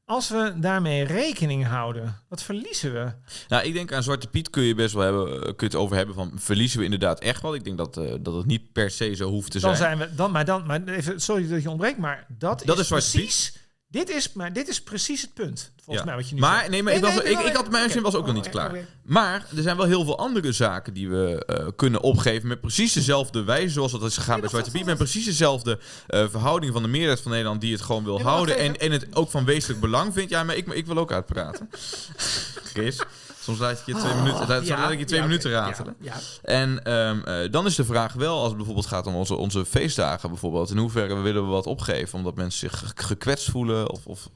als 0.05 0.29
we 0.29 0.53
daarmee 0.57 1.03
rekening 1.03 1.65
houden? 1.65 2.21
Wat 2.29 2.43
verliezen 2.43 2.93
we? 2.93 3.11
Nou, 3.47 3.63
ik 3.65 3.73
denk 3.73 3.93
aan 3.93 4.03
Zwarte 4.03 4.27
Piet 4.27 4.49
kun 4.49 4.63
je 4.63 4.75
best 4.75 4.93
wel 4.93 5.03
hebben, 5.03 5.33
eh, 5.33 5.39
kun 5.41 5.53
je 5.57 5.65
het 5.65 5.75
over 5.75 5.95
hebben 5.95 6.15
van 6.15 6.31
verliezen 6.35 6.77
we 6.79 6.83
inderdaad 6.83 7.19
echt 7.19 7.41
wel. 7.41 7.55
Ik 7.55 7.63
denk 7.63 7.77
dat, 7.77 7.97
eh, 7.97 8.13
dat 8.19 8.35
het 8.35 8.45
niet 8.45 8.71
per 8.71 8.91
se 8.91 9.15
zo 9.15 9.29
hoeft 9.29 9.51
te 9.51 9.59
Dan 9.59 9.75
zijn. 9.75 9.97
zijn 9.97 10.09
we 10.09 10.15
dan, 10.15 10.31
maar 10.31 10.45
dan, 10.45 10.65
maar 10.65 10.83
even, 10.83 11.21
sorry 11.21 11.47
dat 11.47 11.61
je 11.61 11.69
ontbreekt, 11.69 11.97
maar 11.97 12.25
dat, 12.37 12.61
Dat 12.65 12.75
is, 12.75 12.81
is 12.81 12.87
precies. 12.87 13.57
Dit 13.95 14.09
is, 14.09 14.33
maar 14.33 14.53
dit 14.53 14.67
is 14.67 14.81
precies 14.81 15.21
het 15.21 15.33
punt. 15.33 15.71
Volgens 15.75 15.97
Ja. 15.97 16.05
mij 16.05 16.15
wat 16.15 16.29
je 16.29 16.35
nu 16.35 16.41
Maar 16.41 16.57
zegt. 16.57 16.69
nee, 16.69 16.83
maar 16.83 16.93
ik, 16.93 17.01
was, 17.01 17.15
ik, 17.15 17.39
ik 17.39 17.55
had 17.55 17.69
mijn 17.69 17.89
zin 17.89 18.01
was 18.01 18.15
ook 18.15 18.25
nog 18.25 18.35
niet 18.35 18.49
klaar. 18.49 18.75
Maar 19.03 19.45
er 19.55 19.61
zijn 19.61 19.77
wel 19.77 19.85
heel 19.85 20.03
veel 20.03 20.17
andere 20.17 20.51
zaken 20.51 20.93
die 20.93 21.09
we 21.09 21.45
eh, 21.45 21.67
kunnen 21.75 22.01
opgeven 22.01 22.47
met 22.47 22.61
precies 22.61 22.93
dezelfde 22.93 23.43
wijze 23.43 23.69
zoals 23.73 23.91
dat 23.91 24.03
is 24.03 24.17
gegaan 24.17 24.39
bij 24.39 24.49
Zwarte 24.49 24.71
Piet. 24.71 24.85
Met 24.85 24.97
precies 24.97 25.25
dezelfde 25.25 25.79
eh, 26.07 26.25
verhouding 26.29 26.73
van 26.73 26.81
de 26.81 26.87
meerderheid 26.87 27.21
van 27.21 27.31
Nederland 27.31 27.61
die 27.61 27.71
het 27.73 27.81
gewoon 27.81 28.03
wil 28.03 28.17
maar 28.17 28.25
houden 28.33 28.57
en, 28.57 28.77
en 28.79 28.91
het 28.91 29.15
ook 29.15 29.31
van 29.31 29.45
wezenlijk 29.45 29.79
belang 29.81 30.13
vindt. 30.13 30.29
Ja, 30.31 30.43
maar 30.43 30.55
ik, 30.55 30.67
ik 30.67 30.85
wil 30.85 30.97
ook 30.97 31.11
uitpraten. 31.11 31.69
Chris, 32.73 32.99
soms 33.45 33.59
laat 33.59 33.79
ik 33.79 33.85
je 33.85 33.93
twee 33.95 34.13
minuten, 34.13 34.47
laat, 34.47 34.61
Oh, 34.61 34.67
Ja, 34.67 34.79
laat 34.79 34.91
ik 34.91 34.99
je 34.99 35.05
twee 35.05 35.19
ja, 35.19 35.25
minuten 35.25 35.51
ratelen. 35.51 35.95
Ja. 35.99 36.15
En 36.41 36.83
ehm, 36.83 37.19
eh, 37.23 37.51
dan 37.51 37.65
is 37.65 37.75
de 37.75 37.85
vraag 37.85 38.13
wel, 38.13 38.37
als 38.37 38.47
het 38.47 38.55
bijvoorbeeld 38.55 38.85
gaat 38.85 39.07
om 39.07 39.15
onze, 39.15 39.35
onze 39.35 39.65
feestdagen 39.65 40.29
bijvoorbeeld, 40.29 40.69
in 40.69 40.77
hoeverre 40.77 41.15
willen 41.15 41.43
we 41.43 41.49
wat 41.49 41.65
opgeven 41.65 42.17
omdat 42.17 42.35
mensen 42.35 42.69
zich 42.69 42.79
ge- 42.79 42.91
gekwetst 42.95 43.49
voelen 43.49 43.89
of, 43.89 44.05
of 44.05 44.29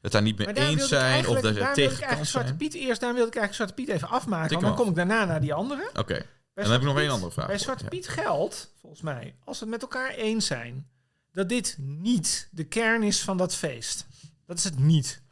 het 0.00 0.12
daar 0.12 0.22
niet 0.22 0.38
mee 0.38 0.52
daar 0.52 0.66
eens 0.66 0.88
zijn 0.88 1.28
of 1.28 1.40
daar 1.40 1.42
wilde 1.42 1.58
tegen 1.58 1.72
ik 1.72 1.78
kant 1.78 1.78
eigenlijk 1.88 2.08
zijn. 2.08 2.26
Zwarte 2.26 2.54
Piet 2.54 2.74
eerst, 2.74 3.00
daar 3.00 3.14
wilde 3.14 3.28
ik 3.30 3.36
eigenlijk 3.36 3.54
Zwarte 3.54 3.74
Piet 3.74 3.88
even 3.88 4.08
afmaken. 4.08 4.50
Want 4.50 4.62
dan 4.66 4.74
kom 4.74 4.88
ik 4.88 4.94
daarna 4.94 5.24
naar 5.24 5.40
die 5.40 5.54
andere. 5.54 5.90
Oké, 5.98 6.14
en 6.14 6.26
dan 6.54 6.70
heb 6.72 6.80
ik 6.80 6.86
nog 6.86 6.98
één 6.98 7.10
andere 7.10 7.32
vraag. 7.32 7.46
Bij 7.46 7.58
Zwarte. 7.58 7.84
Piet 7.84 8.08
geldt, 8.08 8.72
volgens 8.80 9.02
mij, 9.02 9.34
als 9.44 9.58
we 9.58 9.64
het 9.64 9.72
met 9.74 9.82
elkaar 9.82 10.10
eens 10.10 10.46
zijn, 10.46 10.86
dat 11.32 11.48
dit 11.48 11.76
niet 11.78 12.48
de 12.50 12.64
kern 12.64 13.02
is 13.02 13.20
van 13.22 13.36
dat 13.36 13.54
feest. 13.54 14.06
Dat 14.46 14.58
is 14.58 14.64
het 14.64 14.78
niet. 14.78 15.22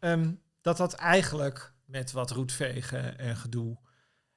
Ehm, 0.00 0.30
dat 0.62 0.76
dat 0.76 0.92
eigenlijk 0.92 1.72
met 1.86 2.12
wat 2.12 2.30
roetvegen 2.30 3.18
en 3.18 3.36
gedoe 3.36 3.78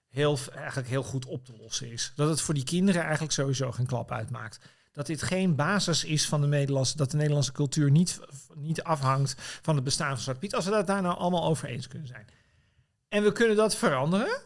heel, 0.08 0.38
eigenlijk 0.56 0.88
heel 0.88 1.04
goed 1.04 1.26
op 1.26 1.46
te 1.46 1.54
lossen 1.58 1.92
is. 1.92 2.12
Dat 2.16 2.30
het 2.30 2.42
voor 2.42 2.54
die 2.54 2.64
kinderen 2.64 3.02
eigenlijk 3.02 3.32
sowieso 3.32 3.72
geen 3.72 3.86
klap 3.86 4.12
uitmaakt. 4.12 4.60
Dat 4.92 5.06
dit 5.06 5.22
geen 5.22 5.56
basis 5.56 6.04
is 6.04 6.28
van 6.28 6.42
de 6.42 6.48
Nederlandse, 6.48 6.98
dat 6.98 7.12
de 7.12 7.18
Nederlandse 7.18 7.52
cultuur 7.52 7.92
niet, 7.92 8.20
niet 8.56 8.84
afhangt 8.84 9.36
van 9.62 9.76
het 9.76 9.84
bestaan 9.84 10.10
van 10.10 10.20
Zwarte 10.20 10.40
Piet. 10.40 10.56
Als 10.56 10.66
we 10.66 10.72
dat 10.72 10.88
daar 10.88 11.02
nou 11.02 11.18
allemaal 11.18 11.46
over 11.46 11.68
eens 11.68 11.88
kunnen 11.88 12.08
zijn. 12.08 12.28
En 13.08 13.24
we 13.24 13.32
kunnen 13.32 13.56
dat 13.56 13.76
veranderen. 13.76 14.42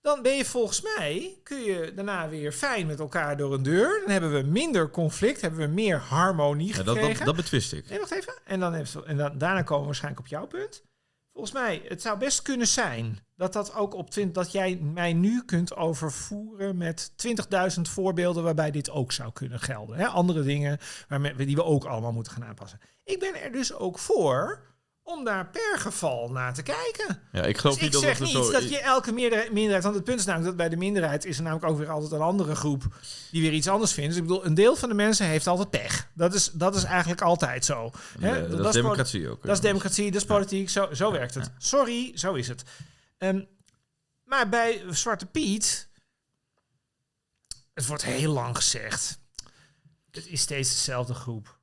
Dan 0.00 0.22
ben 0.22 0.36
je 0.36 0.44
volgens 0.44 0.82
mij, 0.82 1.38
kun 1.42 1.60
je 1.60 1.92
daarna 1.94 2.28
weer 2.28 2.52
fijn 2.52 2.86
met 2.86 2.98
elkaar 2.98 3.36
door 3.36 3.54
een 3.54 3.62
deur. 3.62 4.00
Dan 4.00 4.10
hebben 4.10 4.32
we 4.32 4.42
minder 4.42 4.90
conflict, 4.90 5.40
hebben 5.40 5.60
we 5.60 5.66
meer 5.66 5.98
harmonie 5.98 6.68
Ja, 6.68 6.74
gekregen. 6.74 7.08
dat, 7.08 7.16
dat, 7.16 7.26
dat 7.26 7.36
betwist 7.36 7.72
ik. 7.72 7.88
Nee, 7.88 7.98
wacht 7.98 8.10
even. 8.10 8.34
En, 8.44 8.60
dan 8.60 8.74
en 8.74 9.16
dan, 9.16 9.38
daarna 9.38 9.62
komen 9.62 9.80
we 9.80 9.86
waarschijnlijk 9.86 10.24
op 10.24 10.30
jouw 10.30 10.46
punt. 10.46 10.82
Volgens 11.36 11.56
mij, 11.56 11.82
het 11.88 12.02
zou 12.02 12.18
best 12.18 12.42
kunnen 12.42 12.66
zijn 12.66 13.18
dat 13.34 13.52
dat 13.52 13.74
ook 13.74 13.94
op 13.94 14.10
20, 14.10 14.42
dat 14.42 14.52
jij 14.52 14.76
mij 14.76 15.12
nu 15.12 15.42
kunt 15.44 15.76
overvoeren 15.76 16.76
met 16.76 17.12
20.000 17.76 17.80
voorbeelden 17.82 18.42
waarbij 18.42 18.70
dit 18.70 18.90
ook 18.90 19.12
zou 19.12 19.32
kunnen 19.32 19.60
gelden. 19.60 19.96
Hè? 19.96 20.06
Andere 20.06 20.42
dingen 20.42 20.78
waarmee, 21.08 21.34
die 21.34 21.56
we 21.56 21.64
ook 21.64 21.84
allemaal 21.84 22.12
moeten 22.12 22.32
gaan 22.32 22.44
aanpassen. 22.44 22.80
Ik 23.04 23.18
ben 23.18 23.42
er 23.42 23.52
dus 23.52 23.74
ook 23.74 23.98
voor 23.98 24.60
om 25.06 25.24
daar 25.24 25.46
per 25.46 25.78
geval 25.78 26.30
naar 26.30 26.54
te 26.54 26.62
kijken. 26.62 27.20
Ja, 27.32 27.42
ik 27.42 27.58
geloof 27.58 27.74
Dus 27.74 27.84
niet 27.84 27.94
ik 27.94 28.00
dat 28.00 28.16
zeg 28.16 28.20
niet 28.20 28.30
zo 28.30 28.52
dat 28.52 28.68
je 28.68 28.78
elke 28.78 29.12
meerderheid, 29.12 29.52
minderheid... 29.52 29.82
Want 29.82 29.94
het 29.94 30.04
punt 30.04 30.18
is 30.18 30.24
namelijk 30.24 30.48
dat 30.48 30.56
bij 30.56 30.68
de 30.68 30.76
minderheid 30.76 31.24
is 31.24 31.36
er 31.36 31.42
namelijk 31.42 31.70
ook 31.70 31.78
weer 31.78 31.90
altijd 31.90 32.12
een 32.12 32.20
andere 32.20 32.54
groep 32.54 32.84
die 33.30 33.42
weer 33.42 33.52
iets 33.52 33.68
anders 33.68 33.92
vindt. 33.92 34.10
Dus 34.10 34.18
ik 34.18 34.26
bedoel, 34.26 34.44
een 34.44 34.54
deel 34.54 34.76
van 34.76 34.88
de 34.88 34.94
mensen 34.94 35.26
heeft 35.26 35.46
altijd 35.46 35.70
pech. 35.70 36.08
Dat 36.14 36.34
is, 36.34 36.50
dat 36.52 36.74
is 36.74 36.84
eigenlijk 36.84 37.20
altijd 37.20 37.64
zo. 37.64 37.90
Hè? 38.20 38.36
Ja, 38.36 38.46
dat, 38.46 38.60
is 38.60 38.66
is 38.66 38.72
democratie 38.72 39.28
ook. 39.28 39.42
dat 39.42 39.54
is 39.54 39.60
democratie, 39.60 40.10
dat 40.10 40.20
is 40.20 40.26
politiek, 40.26 40.70
zo, 40.70 40.94
zo 40.94 41.12
werkt 41.12 41.34
het. 41.34 41.50
Sorry, 41.58 42.12
zo 42.14 42.34
is 42.34 42.48
het. 42.48 42.62
Ehm, 43.18 43.42
maar 44.24 44.48
bij 44.48 44.82
Zwarte 44.90 45.26
Piet, 45.26 45.88
het 47.74 47.86
wordt 47.86 48.04
heel 48.04 48.32
lang 48.32 48.56
gezegd, 48.56 49.18
het 50.10 50.26
is 50.26 50.40
steeds 50.40 50.70
dezelfde 50.70 51.14
groep. 51.14 51.55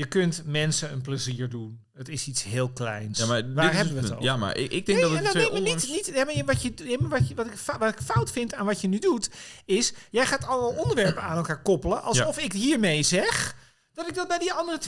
Je 0.00 0.06
kunt 0.06 0.42
mensen 0.46 0.92
een 0.92 1.00
plezier 1.00 1.48
doen. 1.48 1.80
Het 1.94 2.08
is 2.08 2.26
iets 2.26 2.42
heel 2.42 2.68
kleins. 2.68 3.18
Ja, 3.18 3.26
maar 3.26 3.54
Waar 3.54 3.74
hebben 3.74 3.94
we 3.94 4.00
het 4.00 4.10
over? 4.12 4.24
Ja, 4.24 4.36
maar 4.36 4.56
ik, 4.56 4.72
ik 4.72 4.86
denk 4.86 5.00
Nee, 5.00 5.08
dat 5.10 5.18
het 5.18 5.30
twee 5.30 5.42
neem 5.44 5.52
me 5.52 5.58
onlangs- 5.58 5.86
niet, 5.86 5.92
niet, 6.06 6.14
nee, 6.14 6.24
maar 6.24 6.36
je- 6.36 6.44
wat, 6.44 6.62
je, 6.62 6.72
nee, 6.84 6.98
maar 7.00 7.08
wat, 7.10 7.28
je, 7.28 7.34
wat, 7.34 7.46
ik, 7.46 7.56
fa- 7.56 7.78
wat 7.78 7.92
ik 7.92 7.98
fout 8.04 8.30
vind 8.30 8.54
aan 8.54 8.66
wat 8.66 8.80
je 8.80 8.88
nu 8.88 8.98
doet, 8.98 9.30
is 9.64 9.92
jij 10.10 10.26
gaat 10.26 10.46
allemaal 10.46 10.70
onderwerpen 10.82 11.22
aan 11.22 11.36
elkaar 11.36 11.62
koppelen, 11.62 12.02
alsof 12.02 12.38
ik 12.38 12.52
hiermee 12.52 13.02
zeg 13.02 13.56
dat 13.94 14.08
ik 14.08 14.14
dat 14.14 14.28
bij 14.28 14.38
die 14.38 14.52
andere 14.52 14.78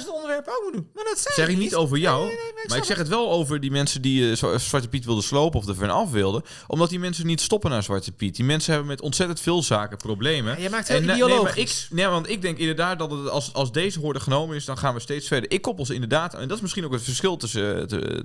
20.000 0.00 0.08
onderwerpen 0.12 0.52
ook 0.52 0.62
moet 0.64 0.72
doen. 0.72 0.90
Maar 0.94 1.04
dat 1.04 1.18
zeg, 1.18 1.32
zeg 1.34 1.48
ik 1.48 1.56
niet 1.56 1.74
over 1.74 1.98
jou, 1.98 2.18
Nee, 2.26 2.34
nee, 2.34 2.44
nee, 2.54 2.64
maar 2.68 2.76
ik 2.78 2.84
zeg 2.84 2.96
het 2.96 3.08
wel 3.08 3.30
over 3.30 3.60
die 3.60 3.70
mensen 3.70 4.02
die 4.02 4.30
eh, 4.30 4.36
Zwa- 4.36 4.58
Zwarte 4.58 4.88
Piet 4.88 5.04
wilden 5.04 5.24
slopen 5.24 5.60
of 5.60 5.68
er 5.68 5.74
van 5.74 5.90
af 5.90 6.10
wilden. 6.10 6.42
Omdat 6.66 6.88
die 6.90 6.98
mensen 6.98 7.26
niet 7.26 7.40
stoppen 7.40 7.70
naar 7.70 7.82
Zwarte 7.82 8.12
Piet. 8.12 8.36
Die 8.36 8.44
mensen 8.44 8.70
hebben 8.72 8.90
met 8.90 9.00
ontzettend 9.00 9.40
veel 9.40 9.62
zaken 9.62 9.96
problemen. 9.96 10.56
Ja, 10.56 10.62
je 10.62 10.70
maakt 10.70 10.88
het 10.88 10.96
En, 10.96 11.02
eh, 11.02 11.16
nee, 11.16 11.18
maar 11.24 11.28
ik, 11.30 11.34
ideologisch. 11.38 11.88
nee, 11.90 12.06
want 12.06 12.28
ik 12.30 12.42
denk 12.42 12.58
inderdaad 12.58 12.98
dat 12.98 13.10
het 13.10 13.28
als, 13.28 13.52
als 13.54 13.72
deze 13.72 14.00
hoorde 14.00 14.20
genomen 14.20 14.56
is, 14.56 14.64
dan 14.64 14.78
gaan 14.78 14.94
we 14.94 15.00
steeds 15.00 15.26
verder. 15.28 15.50
Ik 15.50 15.62
koppel 15.62 15.86
ze 15.86 15.94
inderdaad, 15.94 16.34
en 16.34 16.48
dat 16.48 16.56
is 16.56 16.62
misschien 16.62 16.84
ook 16.84 16.92
het 16.92 17.02
verschil 17.02 17.36
tussen, 17.36 17.88
te- 17.88 18.24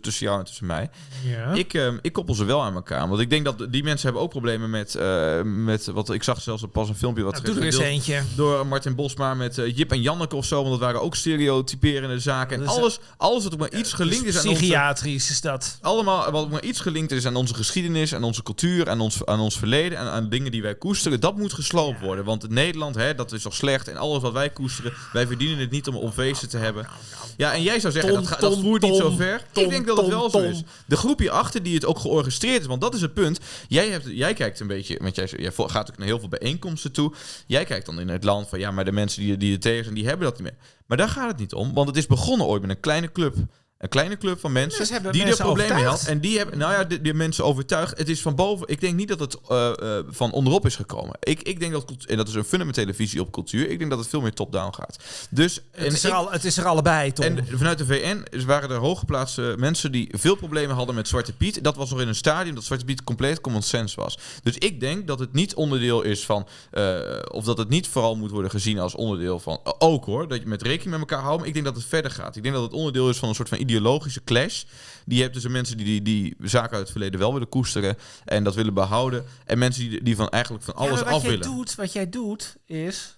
tussen 0.00 0.26
jou 0.26 0.38
en 0.38 0.44
tussen 0.44 0.66
mij. 0.66 0.90
Ja. 1.24 1.52
Ik, 1.52 1.74
ehm, 1.74 1.98
ik 2.02 2.12
koppel 2.12 2.34
ze 2.34 2.44
wel 2.44 2.62
aan 2.62 2.74
elkaar. 2.74 3.08
Want 3.08 3.20
ik 3.20 3.30
denk 3.30 3.44
dat 3.44 3.66
die 3.72 3.82
mensen 3.82 4.04
hebben 4.04 4.22
ook 4.22 4.30
problemen 4.30 4.70
met, 4.70 4.94
eh, 4.94 5.40
met 5.42 5.86
wat 5.86 6.10
ik 6.10 6.22
zag 6.22 6.42
zelfs 6.42 6.64
pas 6.72 6.88
een 6.88 6.96
filmpje 6.96 7.22
wat 7.22 7.32
Nou, 7.32 7.44
doe 7.44 7.54
er 7.56 7.62
eens 7.62 7.78
eentje. 7.78 8.22
door 8.36 8.66
Martin 8.66 8.94
Bosma 8.94 9.34
met 9.34 9.58
eh, 9.66 9.76
Jip 9.76 9.90
en 9.92 10.02
Janneke 10.02 10.36
of 10.36 10.44
zo. 10.44 10.56
Want 10.56 10.70
dat 10.70 10.80
waren 10.80 11.02
ook 11.02 11.14
stereotyperende 11.16 12.18
zaken. 12.18 12.60
En 12.60 12.66
alles, 12.66 12.98
alles 13.16 13.44
wat 13.44 13.52
ook 13.52 13.58
maar 13.58 13.74
iets 13.74 13.92
gelinkt 13.92 14.26
is 14.26 14.36
aan 14.38 14.48
onze... 14.48 14.60
Psychiatrisch 14.60 15.30
is 15.30 15.40
dat. 15.40 15.78
Allemaal 15.80 16.30
wat 16.30 16.44
ook 16.44 16.50
maar 16.50 16.64
iets 16.64 16.80
gelinkt 16.80 17.12
is 17.12 17.26
aan 17.26 17.36
onze 17.36 17.54
geschiedenis, 17.54 18.14
aan 18.14 18.24
onze 18.24 18.42
cultuur, 18.42 18.88
aan 18.90 19.00
ons, 19.00 19.24
aan 19.24 19.40
ons 19.40 19.58
verleden 19.58 19.98
en 19.98 20.04
aan 20.04 20.28
dingen 20.28 20.50
die 20.50 20.62
wij 20.62 20.74
koesteren, 20.74 21.20
dat 21.20 21.36
moet 21.36 21.52
gesloopt 21.52 22.00
worden. 22.00 22.24
Want 22.24 22.48
Nederland, 22.48 22.94
hè, 22.94 23.14
dat 23.14 23.32
is 23.32 23.44
al 23.44 23.52
slecht. 23.52 23.88
En 23.88 23.96
alles 23.96 24.22
wat 24.22 24.32
wij 24.32 24.50
koesteren, 24.50 24.92
wij 25.12 25.26
verdienen 25.26 25.58
het 25.58 25.70
niet 25.70 25.88
om, 25.88 25.96
om 25.96 26.12
feesten 26.12 26.48
te 26.48 26.56
hebben. 26.58 26.88
Ja, 27.36 27.52
en 27.52 27.62
jij 27.62 27.80
zou 27.80 27.92
zeggen, 27.92 28.12
Tom, 28.12 28.20
dat, 28.22 28.30
ga- 28.32 28.40
dat 28.40 28.52
Tom, 28.52 28.62
voert 28.62 28.82
niet 28.82 28.96
zo 28.96 29.10
ver. 29.10 29.42
Tom, 29.52 29.64
ik 29.64 29.70
denk 29.70 29.86
dat 29.86 29.96
het 29.96 30.06
wel 30.06 30.30
zo 30.30 30.38
is. 30.38 30.62
De 30.86 30.96
groep 30.96 31.18
hierachter 31.18 31.62
die 31.62 31.74
het 31.74 31.84
ook 31.84 31.98
georchestreerd 31.98 32.60
is, 32.60 32.66
want 32.66 32.80
dat 32.80 32.94
is 32.94 33.00
het 33.00 33.14
punt. 33.14 33.40
Jij, 33.68 33.88
hebt, 33.88 34.06
jij 34.08 34.34
kijkt 34.34 34.60
een 34.60 34.66
beetje, 34.66 34.98
want 35.02 35.16
jij, 35.16 35.28
jij 35.36 35.52
gaat 35.56 35.90
ook 35.90 35.98
naar 35.98 36.06
heel 36.06 36.18
veel 36.18 36.28
bijeenkomsten 36.28 36.92
toe. 36.92 37.12
Jij 37.46 37.64
kijkt 37.64 37.86
dan 37.86 38.00
in 38.00 38.08
het 38.08 38.24
land 38.24 38.48
van, 38.48 38.58
ja, 38.58 38.70
maar 38.70 38.84
de 38.84 38.92
mensen 38.92 39.22
die, 39.22 39.36
die 39.36 39.45
er 39.52 39.60
tegen 39.60 39.84
zijn, 39.84 39.94
die 39.94 40.06
hebben 40.06 40.26
dat 40.26 40.38
niet 40.38 40.52
meer. 40.52 40.58
Maar 40.86 40.96
daar 40.96 41.08
gaat 41.08 41.28
het 41.28 41.38
niet 41.38 41.54
om, 41.54 41.74
want 41.74 41.88
het 41.88 41.96
is 41.96 42.06
begonnen 42.06 42.46
ooit 42.46 42.60
met 42.62 42.70
een 42.70 42.80
kleine 42.80 43.12
club. 43.12 43.36
Een 43.78 43.88
kleine 43.88 44.16
club 44.16 44.40
van 44.40 44.52
mensen 44.52 44.78
Dus 45.02 45.12
die 45.12 45.24
er 45.24 45.36
problemen 45.36 45.74
mee 45.74 45.84
had. 45.84 46.04
En 46.06 46.20
die 46.20 46.38
hebben, 46.38 46.58
nou 46.58 46.72
ja, 46.72 46.84
die, 46.84 47.00
die 47.00 47.14
mensen 47.14 47.44
overtuigd. 47.44 47.98
Het 47.98 48.08
is 48.08 48.20
van 48.22 48.34
boven. 48.34 48.68
Ik 48.68 48.80
denk 48.80 48.94
niet 48.94 49.08
dat 49.08 49.20
het 49.20 49.36
eh, 49.48 49.68
eh, 49.98 50.04
van 50.08 50.32
onderop 50.32 50.66
is 50.66 50.76
gekomen. 50.76 51.16
Ik, 51.20 51.42
ik 51.42 51.60
denk 51.60 51.72
dat, 51.72 51.92
en 52.06 52.16
dat 52.16 52.28
is 52.28 52.34
een 52.34 52.44
fundamentele 52.44 52.94
visie 52.94 53.20
op 53.20 53.32
cultuur. 53.32 53.70
Ik 53.70 53.78
denk 53.78 53.90
dat 53.90 53.98
het 53.98 54.08
veel 54.08 54.20
meer 54.20 54.32
top-down 54.32 54.74
gaat. 54.74 54.96
Dus, 55.30 55.60
Het 55.70 55.92
is, 55.92 56.04
ik- 56.04 56.10
er 56.10 56.16
al, 56.16 56.30
het 56.30 56.44
is 56.44 56.56
er 56.56 56.64
allebei, 56.64 57.12
Tom. 57.12 57.24
en 57.24 57.46
vanuit 57.52 57.78
de 57.78 57.86
VN 57.86 58.44
waren 58.46 58.70
er 58.70 58.76
hooggeplaatste 58.76 59.54
mensen 59.58 59.92
die 59.92 60.08
veel 60.18 60.34
problemen 60.36 60.76
hadden 60.76 60.94
met 60.94 61.08
Zwarte 61.08 61.32
Piet. 61.32 61.64
Dat 61.64 61.76
was 61.76 61.90
nog 61.90 62.00
in 62.00 62.08
een 62.08 62.14
stadium 62.14 62.54
dat 62.54 62.64
Zwarte 62.64 62.84
Piet 62.84 63.04
compleet 63.04 63.40
common 63.40 63.62
sense 63.62 64.00
was. 64.00 64.18
Dus 64.42 64.58
ik 64.58 64.80
denk 64.80 65.06
dat 65.06 65.18
het 65.18 65.32
niet 65.32 65.54
onderdeel 65.54 66.02
is 66.02 66.24
van, 66.24 66.46
eh, 66.70 66.98
of 67.30 67.44
dat 67.44 67.58
het 67.58 67.68
niet 67.68 67.88
vooral 67.88 68.16
moet 68.16 68.30
worden 68.30 68.50
gezien 68.50 68.78
als 68.78 68.94
onderdeel 68.94 69.40
van, 69.40 69.60
ook 69.78 70.04
hoor, 70.04 70.28
dat 70.28 70.40
je 70.40 70.46
met 70.46 70.62
rekening 70.62 70.90
met 70.90 71.00
elkaar 71.00 71.20
houdt. 71.24 71.38
Maar 71.38 71.46
ik 71.48 71.52
denk 71.54 71.64
dat 71.66 71.74
het 71.76 71.84
verder 71.84 72.10
gaat. 72.10 72.36
Ik 72.36 72.42
denk 72.42 72.54
dat 72.54 72.64
het 72.64 72.72
onderdeel 72.72 73.08
is 73.08 73.16
van 73.16 73.28
een 73.28 73.34
soort 73.34 73.48
van 73.48 73.58
ideologische 73.66 74.24
clash. 74.24 74.64
Die 75.04 75.16
je 75.16 75.22
hebt 75.22 75.32
tussen 75.32 75.52
mensen 75.52 75.76
die, 75.76 75.86
die 75.86 76.02
die 76.02 76.48
zaken 76.48 76.70
uit 76.70 76.82
het 76.82 76.90
verleden 76.90 77.20
wel 77.20 77.32
willen 77.32 77.48
koesteren 77.48 77.96
en 78.24 78.44
dat 78.44 78.54
willen 78.54 78.74
behouden. 78.74 79.24
En 79.44 79.58
mensen 79.58 79.88
die, 79.88 80.02
die 80.02 80.16
van 80.16 80.28
eigenlijk 80.28 80.64
van 80.64 80.74
alles 80.74 80.98
wat 80.98 81.08
af 81.08 81.22
jij 81.22 81.30
willen. 81.30 81.46
Doet, 81.46 81.74
wat 81.74 81.92
jij 81.92 82.08
doet 82.08 82.56
is... 82.64 83.16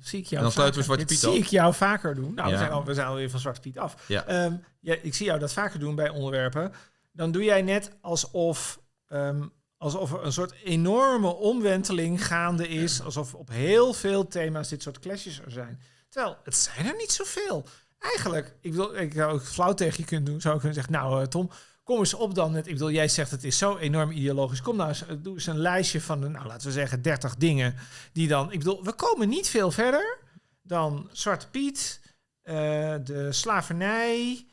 Zie 0.00 0.18
ik 0.18 0.24
jou 0.24 0.36
En 0.36 0.42
dan 0.42 0.52
sluiten 0.52 0.78
we 0.78 0.84
Zwarte 0.84 1.04
Piet 1.04 1.18
zie 1.18 1.28
af. 1.28 1.34
ik 1.34 1.46
jou 1.46 1.74
vaker 1.74 2.14
doen. 2.14 2.34
Nou, 2.34 2.50
we, 2.50 2.56
zijn 2.56 2.70
al, 2.70 2.84
we 2.84 2.94
zijn 2.94 3.06
alweer 3.06 3.30
van 3.30 3.40
Zwarte 3.40 3.60
Piet 3.60 3.78
af. 3.78 4.04
Ja. 4.08 4.24
Ehm, 4.26 4.54
ja, 4.80 4.96
ik 5.02 5.14
zie 5.14 5.26
jou 5.26 5.38
dat 5.38 5.52
vaker 5.52 5.78
doen 5.78 5.94
bij 5.94 6.08
onderwerpen. 6.08 6.72
Dan 7.12 7.32
doe 7.32 7.44
jij 7.44 7.62
net 7.62 7.90
alsof, 8.00 8.80
ehm, 9.08 9.42
alsof 9.76 10.12
er 10.12 10.24
een 10.24 10.32
soort 10.32 10.54
enorme 10.64 11.28
omwenteling 11.34 12.26
gaande 12.26 12.68
is. 12.68 13.02
Alsof 13.02 13.34
op 13.34 13.48
heel 13.48 13.92
veel 13.92 14.26
thema's 14.26 14.68
dit 14.68 14.82
soort 14.82 14.98
clashes 14.98 15.40
er 15.40 15.50
zijn. 15.50 15.80
Terwijl, 16.08 16.36
het 16.44 16.56
zijn 16.56 16.86
er 16.86 16.96
niet 16.96 17.12
zoveel. 17.12 17.66
Eigenlijk, 17.98 18.56
ik 18.60 18.70
bedoel, 18.70 18.96
ik 18.96 19.12
zou 19.12 19.32
ook 19.32 19.42
flauw 19.42 19.74
tegen 19.74 20.00
je 20.00 20.04
kunnen 20.04 20.24
doen. 20.24 20.40
Zou 20.40 20.54
ik 20.54 20.60
kunnen 20.60 20.76
zeggen, 20.76 20.92
nou 20.92 21.22
eh, 21.22 21.26
Tom, 21.26 21.50
kom 21.82 21.98
eens 21.98 22.14
op 22.14 22.34
dan. 22.34 22.56
Ik 22.56 22.64
bedoel, 22.64 22.90
jij 22.90 23.08
zegt 23.08 23.30
het 23.30 23.44
is 23.44 23.58
zo 23.58 23.76
enorm 23.76 24.10
ideologisch. 24.10 24.62
Kom 24.62 24.76
nou 24.76 24.88
eens, 24.88 25.06
eh, 25.06 25.16
doe 25.18 25.34
eens 25.34 25.46
een 25.46 25.58
lijstje 25.58 26.00
van, 26.00 26.20
de, 26.20 26.28
nou 26.28 26.46
laten 26.46 26.66
we 26.66 26.72
zeggen, 26.72 27.02
30 27.02 27.36
dingen. 27.36 27.74
Die 28.12 28.28
dan, 28.28 28.52
ik 28.52 28.58
bedoel, 28.58 28.84
we 28.84 28.92
komen 28.92 29.28
niet 29.28 29.48
veel 29.48 29.70
verder 29.70 30.18
dan 30.62 31.08
Zwarte 31.12 31.48
Piet, 31.48 32.00
eh, 32.42 32.54
de 33.04 33.32
slavernij, 33.32 34.46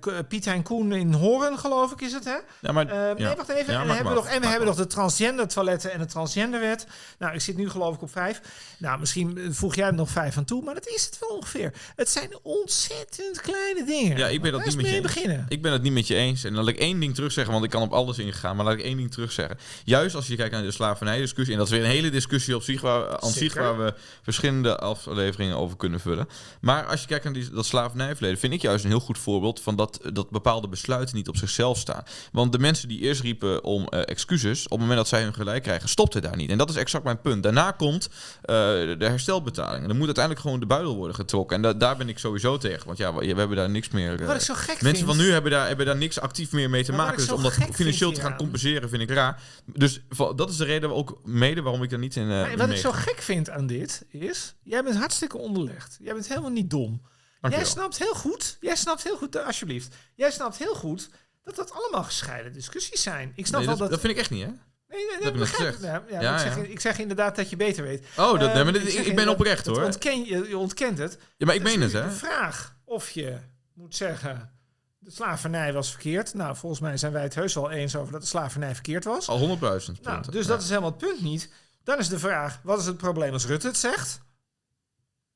K- 0.00 0.28
Piet 0.28 0.44
Hein 0.44 0.62
Koen 0.62 0.92
in 0.92 1.12
Horen, 1.12 1.58
geloof 1.58 1.92
ik, 1.92 2.00
is 2.00 2.12
het, 2.12 2.24
hè? 2.24 2.36
Ja, 2.60 2.72
maar, 2.72 2.86
Eh, 2.88 3.18
ja. 3.18 3.26
Nee, 3.26 3.36
wacht 3.36 3.48
even. 3.48 3.72
Ja, 3.72 3.80
en, 3.80 3.86
we 3.86 3.92
hebben 3.92 4.14
nog, 4.14 4.26
en 4.26 4.40
we 4.40 4.46
hebben 4.46 4.66
nog 4.66 4.76
de 4.76 4.86
transgender 4.86 5.48
toiletten 5.48 5.92
en 5.92 5.98
de 5.98 6.06
transgenderwet. 6.06 6.86
Nou, 7.18 7.34
ik 7.34 7.40
zit 7.40 7.56
nu 7.56 7.70
geloof 7.70 7.94
ik 7.94 8.02
op 8.02 8.10
vijf. 8.10 8.40
Nou, 8.78 8.98
misschien 9.00 9.38
eh, 9.38 9.44
voeg 9.50 9.74
jij 9.74 9.86
er 9.86 9.94
nog 9.94 10.10
vijf 10.10 10.36
aan 10.36 10.44
toe, 10.44 10.62
maar 10.64 10.74
dat 10.74 10.86
is 10.88 11.04
het 11.04 11.16
wel 11.20 11.28
ongeveer. 11.28 11.72
Het 11.96 12.08
zijn 12.10 12.38
ontzettend 12.42 13.40
kleine 13.40 13.84
dingen. 13.84 14.16
Ja, 14.16 14.26
ik 14.26 14.42
ben 14.42 14.52
dat 14.52 14.60
niet 14.60 14.66
eens 14.68 14.76
met 14.76 14.86
je 14.86 14.92
mee 14.92 15.00
beginnen. 15.00 15.46
Ik 15.48 15.62
ben 15.62 15.72
het 15.72 15.82
niet 15.82 15.92
met 15.92 16.06
je 16.06 16.14
eens. 16.14 16.44
En 16.44 16.54
dan 16.54 16.64
laat 16.64 16.74
ik 16.74 16.80
één 16.80 17.00
ding 17.00 17.14
terugzeggen, 17.14 17.52
want 17.52 17.64
ik 17.64 17.70
kan 17.70 17.82
op 17.82 17.92
alles 17.92 18.18
ingaan. 18.18 18.56
Maar 18.56 18.64
laat 18.64 18.74
ik 18.74 18.82
één 18.82 18.96
ding 18.96 19.10
terugzeggen. 19.10 19.58
Juist 19.84 20.14
als 20.14 20.26
je 20.26 20.36
kijkt 20.36 20.52
naar 20.52 20.62
de 20.62 20.70
slavernijdiscussie. 20.70 21.52
En 21.52 21.58
dat 21.58 21.68
is 21.70 21.74
weer 21.76 21.84
een 21.84 21.90
hele 21.90 22.10
discussie 22.10 22.54
op 22.54 22.62
zich, 22.62 22.80
waar, 22.80 23.18
aan 23.20 23.30
zich 23.30 23.54
waar 23.54 23.78
we 23.78 23.94
verschillende 24.22 24.78
afleveringen 24.78 25.56
over 25.56 25.76
kunnen 25.76 26.00
vullen. 26.00 26.28
Maar 26.60 26.84
als 26.86 27.00
je 27.00 27.06
kijkt 27.06 27.24
naar 27.24 27.32
die, 27.32 27.50
dat 27.50 27.66
slavernijverleden, 27.66 28.38
vind 28.38 28.52
ik 28.52 28.62
juist 28.62 28.84
een 28.84 28.90
heel 28.90 29.00
goed 29.00 29.18
voorbeeld 29.18 29.47
van 29.56 29.76
dat, 29.76 30.00
dat 30.12 30.30
bepaalde 30.30 30.68
besluiten 30.68 31.16
niet 31.16 31.28
op 31.28 31.36
zichzelf 31.36 31.78
staan. 31.78 32.02
Want 32.32 32.52
de 32.52 32.58
mensen 32.58 32.88
die 32.88 33.00
eerst 33.00 33.20
riepen 33.20 33.64
om 33.64 33.86
eh, 33.88 34.00
excuses, 34.04 34.64
op 34.64 34.70
het 34.70 34.80
moment 34.80 34.96
dat 34.98 35.08
zij 35.08 35.22
hun 35.22 35.34
gelijk 35.34 35.62
krijgen, 35.62 35.88
stopte 35.88 36.20
daar 36.20 36.36
niet. 36.36 36.50
En 36.50 36.58
dat 36.58 36.70
is 36.70 36.76
exact 36.76 37.04
mijn 37.04 37.20
punt. 37.20 37.42
Daarna 37.42 37.70
komt 37.70 38.08
eh, 38.42 38.54
de 38.54 38.96
herstelbetaling. 38.98 39.82
En 39.82 39.88
dan 39.88 39.96
moet 39.96 40.06
uiteindelijk 40.06 40.44
gewoon 40.44 40.60
de 40.60 40.66
buidel 40.66 40.96
worden 40.96 41.14
getrokken. 41.14 41.56
En 41.56 41.62
da- 41.62 41.72
daar 41.72 41.96
ben 41.96 42.08
ik 42.08 42.18
sowieso 42.18 42.56
tegen. 42.58 42.86
Want 42.86 42.98
ja, 42.98 43.14
we, 43.14 43.20
we 43.32 43.38
hebben 43.38 43.56
daar 43.56 43.70
niks 43.70 43.88
meer. 43.88 44.20
eh, 44.20 44.26
Wat 44.26 44.36
ik 44.36 44.40
zo 44.42 44.54
gek 44.54 44.66
Mensen 44.82 45.04
vind... 45.06 45.16
van 45.16 45.26
nu 45.26 45.32
hebben 45.32 45.50
daar, 45.50 45.66
hebben 45.66 45.86
daar 45.86 45.96
niks 45.96 46.20
actief 46.20 46.52
meer 46.52 46.70
mee 46.70 46.84
te 46.84 46.92
Maar 46.92 47.00
maken. 47.06 47.16
Dus 47.20 47.30
om 47.30 47.42
dat 47.42 47.52
financieel 47.72 48.12
te 48.12 48.20
gaan 48.20 48.36
compenseren 48.36 48.88
vind 48.88 49.02
ik 49.02 49.10
raar. 49.10 49.42
Dus 49.64 50.00
dat 50.36 50.50
is 50.50 50.56
de 50.56 50.64
reden 50.64 50.94
ook 50.94 51.20
mede 51.24 51.62
waarom 51.62 51.82
ik 51.82 51.92
er 51.92 51.98
niet 51.98 52.16
in. 52.16 52.30
eh, 52.30 52.54
wat 52.54 52.70
ik 52.70 52.76
zo 52.76 52.92
gek 52.92 53.18
vind 53.22 53.50
aan 53.50 53.66
dit 53.66 54.04
is, 54.10 54.54
jij 54.62 54.82
bent 54.82 54.96
hartstikke 54.96 55.38
onderlegd. 55.38 55.98
Jij 56.02 56.12
bent 56.14 56.28
helemaal 56.28 56.50
niet 56.50 56.70
dom. 56.70 57.02
Jij 57.40 57.64
snapt 57.64 57.98
heel 57.98 58.14
goed, 58.14 58.56
jij 58.60 58.76
snapt 58.76 59.02
heel 59.02 59.16
goed, 59.16 59.44
alsjeblieft. 59.44 59.94
Jij 60.14 60.30
snapt 60.30 60.56
heel 60.58 60.74
goed 60.74 61.08
dat 61.42 61.56
dat 61.56 61.72
allemaal 61.72 62.04
gescheiden 62.04 62.52
discussies 62.52 63.02
zijn. 63.02 63.32
Ik 63.34 63.46
snap 63.46 63.58
Nee, 63.60 63.68
wel 63.68 63.78
dat, 63.78 63.78
dat... 63.78 63.90
dat 63.90 64.00
vind 64.00 64.12
ik 64.12 64.18
echt 64.18 64.30
niet, 64.30 64.44
hè? 64.44 64.50
Nee, 64.88 65.04
nee, 65.06 65.22
heb 65.22 65.36
ik. 65.74 65.80
Ja, 65.80 66.02
Ja, 66.20 66.32
ik, 66.34 66.40
zeg, 66.40 66.56
ja. 66.56 66.62
ik 66.62 66.80
zeg 66.80 66.98
inderdaad 66.98 67.36
dat 67.36 67.50
je 67.50 67.56
beter 67.56 67.82
weet. 67.84 68.06
Oh, 68.16 68.38
dat, 68.40 68.50
Eh, 68.50 68.62
maar 68.64 68.72
dit- 68.72 68.94
ik 68.94 69.06
ik, 69.06 69.16
ben 69.16 69.28
oprecht 69.28 69.64
dat 69.64 69.76
hoor. 69.76 69.84
Ontken, 69.84 70.24
je, 70.24 70.48
je 70.48 70.58
ontkent 70.58 70.98
het. 70.98 71.18
Ja, 71.36 71.46
maar 71.46 71.54
ik 71.54 71.62
Dus 71.64 71.70
meen 71.72 71.80
het, 71.82 71.92
hè? 71.92 72.02
De 72.04 72.10
vraag 72.10 72.76
of 72.84 73.10
je 73.10 73.38
moet 73.74 73.96
zeggen... 73.96 74.52
de 74.98 75.10
slavernij 75.10 75.72
was 75.72 75.90
verkeerd. 75.90 76.34
Nou, 76.34 76.56
volgens 76.56 76.80
mij 76.80 76.96
zijn 76.96 77.12
wij 77.12 77.22
het 77.22 77.34
heus 77.34 77.54
wel 77.54 77.70
eens 77.70 77.96
over 77.96 78.12
dat 78.12 78.20
de 78.20 78.26
slavernij 78.26 78.74
verkeerd 78.74 79.04
was. 79.04 79.28
Al 79.28 79.38
100.000 79.38 79.60
punten. 79.60 80.02
Nou, 80.02 80.30
dus 80.30 80.42
Ja. 80.46 80.48
dat 80.52 80.62
is 80.62 80.68
helemaal 80.68 80.90
het 80.90 80.98
punt 80.98 81.20
niet. 81.22 81.52
Dan 81.84 81.98
is 81.98 82.08
de 82.08 82.18
vraag, 82.18 82.60
wat 82.62 82.78
is 82.78 82.86
het 82.86 82.96
probleem 82.96 83.32
als 83.32 83.46
Rutte 83.46 83.66
het 83.66 83.76
zegt? 83.76 84.20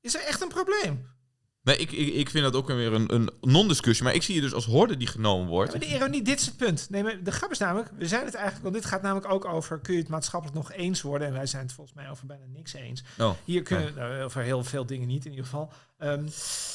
Is 0.01 0.15
er 0.15 0.21
echt 0.25 0.41
een 0.41 0.49
probleem? 0.49 1.09
Nee, 1.65 1.77
ik, 1.77 1.93
ik, 1.93 2.15
ik 2.15 2.31
vind 2.31 2.45
dat 2.45 2.55
ook 2.55 2.67
weer 2.67 2.93
een, 2.93 3.15
een 3.15 3.31
non-discussie. 3.41 4.05
Maar 4.05 4.15
ik 4.15 4.23
zie 4.23 4.35
je 4.35 4.41
dus 4.41 4.53
als 4.55 4.65
horde 4.67 4.97
die 4.97 5.07
genomen 5.07 5.49
wordt. 5.49 5.71
Maar 5.71 5.81
de 5.81 5.87
ironie, 5.87 6.23
dit 6.23 6.41
is 6.41 6.47
het 6.47 6.57
punt. 6.57 6.87
Nee, 6.91 7.03
maar 7.03 7.23
de 7.23 7.33
grap 7.33 7.51
is 7.51 7.59
namelijk, 7.59 7.91
we 7.99 8.07
zijn 8.09 8.25
het 8.25 8.35
eigenlijk, 8.35 8.63
want 8.65 8.75
dit 8.75 8.85
gaat 8.85 9.03
namelijk 9.03 9.33
ook 9.33 9.45
over, 9.45 9.79
kun 9.79 9.95
je 9.95 10.01
het 10.01 10.09
maatschappelijk 10.09 10.59
nog 10.59 10.73
eens 10.73 11.03
worden? 11.03 11.29
En 11.29 11.33
wij 11.35 11.47
zijn 11.47 11.63
het 11.63 11.73
volgens 11.73 11.97
mij 11.97 12.11
over 12.11 12.27
bijna 12.27 12.45
niks 12.55 12.73
eens. 12.73 13.03
Oh, 13.19 13.31
Hier 13.45 13.63
kunnen, 13.63 13.95
nou, 13.95 14.23
over 14.23 14.43
heel 14.43 14.65
veel 14.65 14.87
dingen 14.87 15.09
niet 15.09 15.25
in 15.25 15.31
ieder 15.31 15.45
geval. 15.47 15.73
Ehm, 15.99 16.25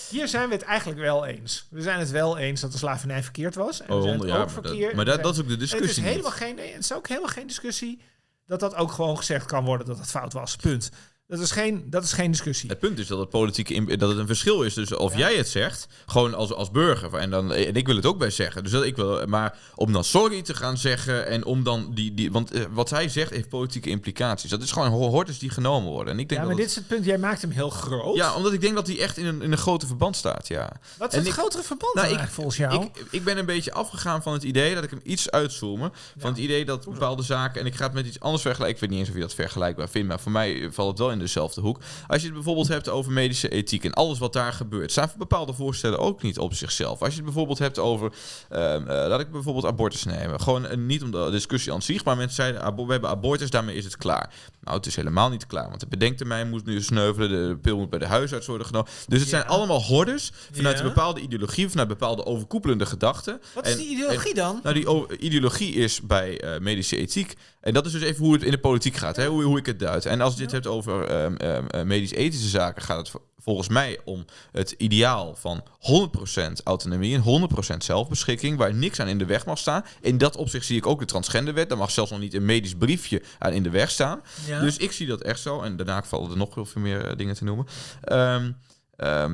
hier 0.10 0.28
zijn 0.28 0.48
we 0.50 0.54
het 0.56 0.64
eigenlijk 0.64 1.00
wel 1.00 1.26
eens. 1.26 1.66
We 1.70 1.82
zijn 1.82 2.00
het 2.00 2.12
wel 2.12 2.38
eens 2.38 2.62
dat 2.62 2.72
de 2.72 2.78
slavernij 2.78 3.24
verkeerd 3.24 3.56
was. 3.56 3.82
En 3.82 3.88
we 3.88 3.94
oh 3.94 4.02
zijn 4.02 4.10
honderd 4.18 4.30
het 4.32 4.40
jaar. 4.40 4.48
ook 4.48 4.54
Maar, 4.54 4.62
dat, 4.64 4.72
verkeerd. 4.72 4.96
maar 4.96 5.06
we 5.06 5.12
dat, 5.12 5.14
zijn- 5.14 5.26
dat 5.26 5.34
is 5.36 5.42
ook 5.42 5.48
de 5.48 5.54
het 5.54 5.62
is 5.62 5.70
discussie. 5.70 6.02
niet. 6.04 6.12
helemaal 6.12 6.32
geen, 6.32 6.56
nee, 6.56 6.72
het 6.74 6.84
is 6.84 6.94
ook 6.94 7.08
helemaal 7.08 7.30
geen 7.30 7.48
discussie 7.48 8.00
dat 8.46 8.60
dat 8.60 8.76
ook 8.76 8.92
gewoon 8.92 9.18
gezegd 9.18 9.46
kan 9.46 9.66
worden 9.66 9.88
dat 9.88 9.98
het 9.98 10.10
fout 10.10 10.34
was. 10.34 10.56
Punt. 10.56 10.90
Dat 11.28 11.40
is 11.40 11.52
geen, 11.52 11.84
dat 11.90 12.04
is 12.04 12.14
geen 12.14 12.32
discussie. 12.32 12.70
Het 12.70 12.80
punt 12.80 13.00
is 13.00 13.08
dat 13.08 13.20
het 13.20 13.30
politieke 13.30 13.74
imp- 13.74 14.00
dat 14.00 14.10
het 14.10 14.18
een 14.18 14.28
verschil 14.28 14.64
is. 14.64 14.74
Dus 14.74 14.94
of 14.96 15.12
Ja. 15.14 15.18
jij 15.20 15.36
het 15.38 15.48
zegt, 15.50 15.88
gewoon 16.06 16.34
als, 16.34 16.54
als 16.54 16.72
burger, 16.72 17.14
en, 17.14 17.30
dan, 17.30 17.54
en 17.54 17.76
ik 17.76 17.86
wil 17.88 17.96
het 17.96 18.06
ook 18.06 18.18
bij 18.18 18.30
zeggen. 18.30 18.64
Dus 18.64 18.72
dat 18.72 18.84
ik 18.84 18.96
wil, 18.96 19.26
maar 19.28 19.58
om 19.76 19.92
dan 19.94 20.04
sorry 20.04 20.42
te 20.42 20.54
gaan 20.54 20.78
zeggen 20.78 21.28
en 21.28 21.46
om 21.46 21.64
dan 21.64 21.92
die. 21.94 22.14
die 22.14 22.32
want 22.32 22.52
eh, 22.52 22.64
wat 22.72 22.90
hij 22.90 23.10
zegt 23.10 23.32
heeft 23.32 23.50
politieke 23.50 23.90
implicaties. 23.90 24.50
Dat 24.50 24.62
is 24.62 24.72
gewoon 24.72 24.90
ho- 24.90 25.10
hordes 25.10 25.40
die 25.40 25.50
genomen 25.50 25.92
worden. 25.92 26.14
En 26.14 26.20
ik 26.20 26.30
denk 26.30 26.42
Ja, 26.42 26.48
maar 26.48 26.56
dat 26.56 26.66
dit 26.66 26.72
is 26.76 26.76
het 26.82 26.88
punt. 26.88 27.06
Jij 27.06 27.18
maakt 27.18 27.42
hem 27.42 27.52
heel 27.52 27.70
groot. 27.70 28.16
ja, 28.16 28.36
omdat 28.36 28.54
ik 28.54 28.62
denk 28.62 28.76
dat 28.76 28.88
hij 28.88 29.00
echt 29.00 29.18
in 29.18 29.26
een, 29.26 29.42
in 29.42 29.52
een 29.52 29.58
grote 29.58 29.88
verband 29.88 30.16
staat. 30.16 30.48
Ja. 30.48 30.72
Wat 30.98 31.08
is 31.08 31.14
en 31.14 31.20
het 31.20 31.28
ik- 31.28 31.34
grotere 31.34 31.64
verband 31.64 31.94
Nou, 31.96 32.08
ik- 32.14 32.20
volgens 32.30 32.58
jou? 32.58 32.84
Ik, 32.84 33.06
ik 33.12 33.24
ben 33.24 33.38
een 33.38 33.46
beetje 33.46 33.74
afgegaan 33.74 34.22
van 34.24 34.34
het 34.34 34.44
idee 34.44 34.74
dat 34.76 34.84
ik 34.84 34.90
hem 34.90 35.02
iets 35.04 35.32
uitzoomen. 35.32 35.92
Van 36.18 36.30
het 36.30 36.40
idee 36.40 36.66
dat 36.66 36.86
bepaalde 36.86 37.24
zaken. 37.24 37.62
En 37.62 37.68
ik 37.68 37.76
ga 37.76 37.84
het 37.84 37.94
met 37.94 38.06
iets 38.06 38.20
anders 38.20 38.42
vergelijken. 38.42 38.76
Ik 38.76 38.82
weet 38.82 38.90
niet 38.90 39.00
eens 39.00 39.10
of 39.10 39.16
je 39.16 39.22
dat 39.22 39.34
vergelijkbaar 39.34 39.90
vindt. 39.90 40.08
Maar 40.08 40.20
voor 40.20 40.32
mij 40.32 40.68
valt 40.72 40.90
het 40.90 40.98
wel 41.00 41.12
in 41.12 41.17
dezelfde 41.20 41.62
hoek. 41.62 41.80
Als 42.08 42.20
je 42.20 42.26
het 42.26 42.36
bijvoorbeeld 42.36 42.68
hebt 42.68 42.90
over 42.90 43.12
medische 43.12 43.50
ethiek 43.50 43.86
en 43.86 43.94
alles 43.94 44.20
wat 44.20 44.34
daar 44.34 44.54
gebeurt. 44.54 44.92
Zijn 44.92 45.10
bepaalde 45.18 45.54
voorstellen 45.54 46.00
ook 46.00 46.22
niet 46.22 46.40
op 46.40 46.54
zichzelf. 46.54 47.00
Als 47.00 47.10
je 47.10 47.16
het 47.16 47.26
bijvoorbeeld 47.26 47.60
hebt 47.60 47.80
over. 47.80 48.12
ehm, 48.50 48.88
eh, 48.88 49.08
laat 49.08 49.20
ik 49.20 49.32
bijvoorbeeld 49.32 49.66
abortus 49.66 50.04
nemen. 50.04 50.42
Gewoon 50.42 50.66
eh, 50.68 50.78
niet 50.78 51.04
om 51.04 51.12
de 51.12 51.28
discussie 51.32 51.74
aan 51.74 51.82
zich. 51.82 52.04
Maar 52.04 52.18
mensen 52.18 52.36
zeiden: 52.36 52.86
we 52.86 52.92
hebben 52.92 53.10
abortus, 53.10 53.50
daarmee 53.50 53.76
is 53.76 53.84
het 53.84 53.98
klaar. 53.98 54.34
Nou, 54.62 54.78
het 54.78 54.86
is 54.86 54.96
helemaal 54.96 55.30
niet 55.30 55.48
klaar. 55.48 55.68
Want 55.70 55.80
de 55.80 55.88
bedenktermijn 55.88 56.50
moet 56.50 56.66
nu 56.66 56.82
sneuvelen. 56.82 57.30
De 57.50 57.58
pil 57.58 57.78
moet 57.78 57.90
bij 57.90 58.00
de 58.00 58.06
huisarts 58.06 58.48
worden 58.48 58.68
genomen. 58.68 58.90
Dus 59.08 59.20
het 59.20 59.30
Ja. 59.30 59.38
zijn 59.38 59.50
allemaal 59.50 59.82
hordes 59.84 60.32
vanuit 60.52 60.78
Ja. 60.78 60.84
een 60.84 60.88
bepaalde 60.90 61.20
ideologie. 61.22 61.70
Vanuit 61.70 61.88
bepaalde 61.88 62.26
overkoepelende 62.26 62.86
gedachten. 62.86 63.42
Wat 63.54 63.68
is 63.68 63.76
die 63.78 63.90
ideologie 63.90 64.34
dan? 64.34 64.60
nou, 64.64 64.76
die 64.76 65.18
ideologie 65.20 65.74
is 65.74 66.02
bij 66.02 66.40
eh, 66.42 66.60
medische 66.60 66.98
ethiek. 66.98 67.34
En 67.62 67.74
dat 67.74 67.86
is 67.86 67.92
dus 67.92 68.02
even 68.02 68.24
hoe 68.24 68.34
het 68.34 68.44
in 68.44 68.52
de 68.52 68.58
politiek 68.60 68.96
gaat, 68.96 69.16
hè? 69.16 69.28
Hoe, 69.28 69.44
hoe 69.44 69.58
ik 69.58 69.66
het 69.66 69.80
duid. 69.80 70.06
En 70.06 70.22
als 70.22 70.34
je 70.34 70.40
dit 70.40 70.52
hebt 70.52 70.68
over 70.68 71.07
ehm, 71.08 71.36
ehm, 71.36 71.66
eh, 71.68 71.84
medisch-ethische 71.84 72.48
zaken, 72.48 72.82
gaat 72.82 72.98
het 72.98 73.10
vo- 73.10 73.26
volgens 73.38 73.68
mij 73.68 74.00
om 74.06 74.26
het 74.52 74.72
ideaal 74.78 75.36
van 75.36 75.64
100% 75.80 76.62
autonomie 76.64 77.16
en 77.16 77.22
100% 77.22 77.84
zelfbeschikking, 77.84 78.58
waar 78.58 78.74
niks 78.74 79.00
aan 79.00 79.08
in 79.08 79.18
de 79.18 79.26
weg 79.26 79.46
mag 79.46 79.58
staan. 79.58 79.84
In 80.02 80.18
dat 80.18 80.36
opzicht 80.36 80.66
zie 80.66 80.78
ik 80.78 80.86
ook 80.86 81.00
de 81.00 81.06
transgenderwet. 81.06 81.70
Daar 81.70 81.78
mag 81.78 81.92
zelfs 81.92 82.12
nog 82.12 82.20
niet 82.20 82.34
een 82.34 82.46
medisch 82.46 82.76
briefje 82.76 83.22
aan 83.40 83.52
in 83.54 83.64
de 83.64 83.70
weg 83.70 83.90
staan. 83.92 84.22
Ja. 84.46 84.60
Dus 84.60 84.78
ik 84.78 84.92
zie 84.92 85.08
dat 85.08 85.22
echt 85.22 85.40
zo. 85.40 85.62
En 85.62 85.76
daarna 85.76 86.04
vallen 86.04 86.32
er 86.32 86.38
nog 86.38 86.56
heel 86.56 86.66
veel 86.66 86.82
meer 86.82 87.06
eh, 87.06 87.18
dingen 87.18 87.36
te 87.36 87.44
noemen. 87.44 87.66
Ehm, 88.02 88.52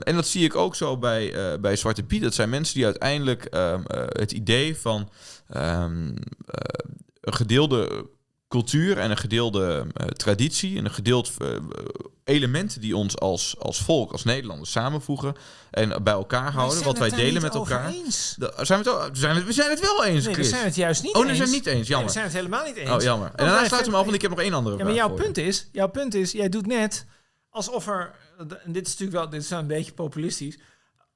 en 0.02 0.16
dat 0.16 0.28
zie 0.28 0.44
ik 0.46 0.56
ook 0.56 0.76
zo 0.76 0.98
bij, 0.98 1.34
eh, 1.34 1.60
bij 1.60 1.76
Zwarte 1.76 2.04
Piet. 2.04 2.22
Dat 2.22 2.34
zijn 2.34 2.50
mensen 2.50 2.76
die 2.76 2.86
uiteindelijk 2.86 3.48
het 4.10 4.32
idee 4.32 4.78
van 4.78 5.10
een 5.48 6.18
gedeelde 7.22 8.06
cultuur 8.54 8.98
en 8.98 9.12
een 9.12 9.18
gedeelde 9.18 9.88
eh, 9.94 10.08
traditie 10.08 10.78
en 10.78 10.86
een 10.86 10.92
gedeeld 10.94 11.32
eh, 11.38 11.48
elementen 12.24 12.82
die 12.82 12.96
ons 12.96 13.20
als, 13.20 13.56
als 13.60 13.80
volk, 13.82 14.12
als 14.12 14.24
Nederlanders 14.24 14.72
samenvoegen 14.72 15.36
en 15.72 16.04
bij 16.04 16.14
elkaar 16.14 16.52
houden, 16.52 16.84
wat 16.84 16.98
wij 16.98 17.10
delen 17.10 17.42
met 17.42 17.54
elkaar. 17.56 17.88
Eens. 17.90 18.36
Da- 18.38 18.66
Zijn 18.66 18.84
we, 18.84 18.90
het, 18.90 19.18
zijn 19.18 19.36
het, 19.36 19.46
we 19.46 19.54
zijn 19.54 19.70
het 19.70 19.80
wel 19.80 20.04
eens, 20.06 20.26
Nee, 20.26 20.36
we 20.36 20.44
zijn 20.44 20.64
het 20.64 20.76
juist 20.76 21.04
niet 21.04 21.16
oh, 21.16 21.22
eens. 21.22 21.30
we 21.30 21.36
zijn 21.36 21.48
het 21.50 21.58
niet 21.58 21.66
eens, 21.66 21.76
Nee, 21.78 21.88
jammer. 21.88 22.08
we 22.08 22.14
zijn 22.14 22.26
het 22.26 22.34
helemaal 22.34 22.66
niet 22.66 22.76
eens. 22.76 22.90
Oh, 22.90 23.02
jammer. 23.02 23.28
En 23.28 23.36
wij 23.36 23.46
daarna 23.46 23.68
sluit 23.68 23.86
hem 23.86 23.96
af, 23.96 24.04
want 24.04 24.16
ik 24.16 24.22
heb 24.22 24.30
nog 24.32 24.40
één 24.40 24.54
andere 24.54 24.78
Ja, 24.78 24.84
maar 24.84 24.94
vraag 24.94 25.06
jouw 25.08 25.16
je. 25.18 25.24
punt 25.24 25.38
is, 25.38 25.68
jouw 25.72 25.90
punt 25.90 26.14
is, 26.14 26.32
jij 26.32 26.50
doet 26.50 26.66
net 26.68 27.06
alsof 27.50 27.88
er, 27.88 28.16
en 28.38 28.72
dit 28.72 28.86
is 28.88 28.92
natuurlijk 28.92 29.18
wel, 29.20 29.30
dit 29.30 29.42
is 29.42 29.50
wel 29.50 29.60
een 29.60 29.68
beetje 29.68 29.94
populistisch, 29.94 30.58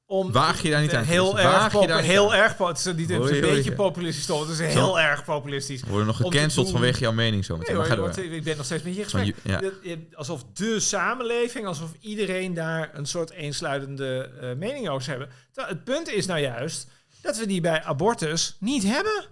om 0.09 0.31
Waag 0.31 0.61
je 0.61 0.69
daar 0.69 0.81
niet 0.81 0.93
aan, 0.93 1.03
heel 1.03 1.29
Chris? 1.31 1.43
erg, 1.43 1.53
Waag 1.53 1.81
je 1.81 1.87
daar 1.87 2.01
heel 2.01 2.33
aan? 2.33 2.39
erg, 2.39 2.57
het 2.57 2.77
is 2.77 2.85
niet 2.85 2.99
het 2.99 3.09
is 3.09 3.17
Oei, 3.17 3.35
een 3.35 3.41
beetje 3.41 3.73
populistisch 3.73 4.25
toch, 4.25 4.39
het 4.41 4.59
is 4.59 4.73
heel 4.73 4.99
erg 4.99 5.23
populistisch. 5.23 5.81
We 5.81 5.87
worden 5.89 6.07
nog 6.07 6.17
gecanceld 6.17 6.69
vanwege 6.71 6.99
jouw 6.99 7.11
mening 7.11 7.45
zo 7.45 7.57
meteen. 7.57 7.75
Nee, 7.75 7.87
maar 7.87 7.97
hoor, 7.97 8.05
ga 8.05 8.13
door. 8.15 8.23
want 8.25 8.37
ik 8.37 8.43
ben 8.43 8.57
nog 8.57 8.65
steeds 8.65 8.83
met 8.83 8.95
je 8.95 9.03
gesprek. 9.03 9.25
je- 9.25 9.33
ja. 9.81 9.95
Alsof 10.13 10.43
de 10.53 10.79
samenleving, 10.79 11.65
alsof 11.65 11.91
iedereen 11.99 12.53
daar 12.53 12.89
een 12.93 13.05
soort 13.05 13.29
eensluitende 13.29 14.31
eh, 14.41 14.53
mening 14.55 14.89
over 14.89 15.09
hebben. 15.09 15.29
Het 15.53 15.83
punt 15.83 16.07
is 16.09 16.25
nou 16.25 16.39
juist 16.39 16.87
dat 17.21 17.37
we 17.37 17.45
die 17.45 17.61
bij 17.61 17.83
abortus 17.83 18.57
niet 18.59 18.83
hebben. 18.83 19.25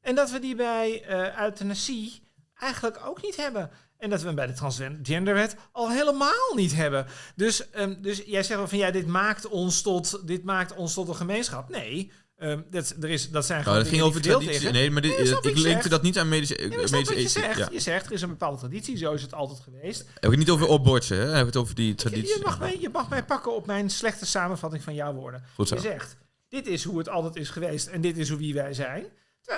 En 0.00 0.14
dat 0.14 0.30
we 0.30 0.38
die 0.38 0.54
bij 0.54 1.02
eh 1.02 1.40
euthanasie 1.40 2.22
eigenlijk 2.58 3.00
ook 3.06 3.22
niet 3.22 3.36
hebben. 3.36 3.70
En 4.00 4.10
dat 4.10 4.20
we 4.20 4.26
hem 4.26 4.34
bij 4.34 4.46
de 4.46 4.52
transgenderwet 4.52 5.56
al 5.72 5.90
helemaal 5.90 6.54
niet 6.54 6.74
hebben. 6.74 7.06
Dus, 7.36 7.70
ehm, 7.70 7.94
dus 8.02 8.22
jij 8.26 8.42
zegt 8.42 8.58
wel 8.58 8.68
van 8.68 8.78
ja, 8.78 8.90
dit 8.90 9.06
maakt 9.06 9.48
ons 9.48 9.82
tot, 9.82 10.26
dit 10.26 10.44
maakt 10.44 10.74
ons 10.74 10.94
tot 10.94 11.08
een 11.08 11.14
gemeenschap. 11.14 11.68
Nee, 11.68 12.10
ehm, 12.36 12.60
dat, 12.70 12.94
er 13.00 13.10
is, 13.10 13.30
dat 13.30 13.46
zijn 13.46 13.58
Oh, 13.58 13.64
gewoon 13.64 13.78
dat 13.78 13.88
ging 13.88 14.02
over 14.02 14.20
traditie. 14.20 14.70
Nee, 14.70 14.90
maar 14.90 15.02
dit, 15.02 15.16
Nee, 15.16 15.26
snap 15.26 15.46
ik 15.46 15.56
linkte 15.56 15.88
dat 15.88 16.02
niet 16.02 16.18
aan 16.18 16.28
medische, 16.28 16.88
wat 16.90 17.08
je 17.08 17.28
zegt. 17.28 17.58
Ja. 17.58 17.68
Je 17.72 17.80
zegt, 17.80 18.06
er 18.06 18.12
is 18.12 18.22
een 18.22 18.28
bepaalde 18.28 18.58
traditie, 18.58 18.96
zo 18.96 19.12
is 19.12 19.22
het 19.22 19.34
altijd 19.34 19.60
geweest. 19.60 19.98
Heb 19.98 20.24
ik 20.24 20.30
het 20.30 20.38
niet 20.38 20.50
over 20.50 20.70
abortus, 20.70 21.08
hè? 21.08 21.16
Heb 21.16 21.40
ik 21.40 21.46
het 21.46 21.56
over 21.56 21.74
die 21.74 21.94
traditie. 21.94 22.36
je, 22.36 22.40
mag 22.44 22.58
mij, 22.58 22.76
je 22.80 22.88
mag 22.88 23.08
mij 23.08 23.24
pakken 23.24 23.54
op 23.54 23.66
mijn 23.66 23.90
slechte 23.90 24.26
samenvatting 24.26 24.82
van 24.82 24.94
jouw 24.94 25.12
woorden. 25.12 25.44
Goed 25.54 25.68
zo. 25.68 25.74
Je 25.74 25.80
zegt, 25.80 26.16
dit 26.48 26.66
is 26.66 26.84
hoe 26.84 26.98
het 26.98 27.08
altijd 27.08 27.36
is 27.36 27.50
geweest 27.50 27.86
en 27.86 28.00
dit 28.00 28.16
is 28.16 28.28
hoe 28.28 28.38
wie 28.38 28.54
wij 28.54 28.74
zijn. 28.74 29.04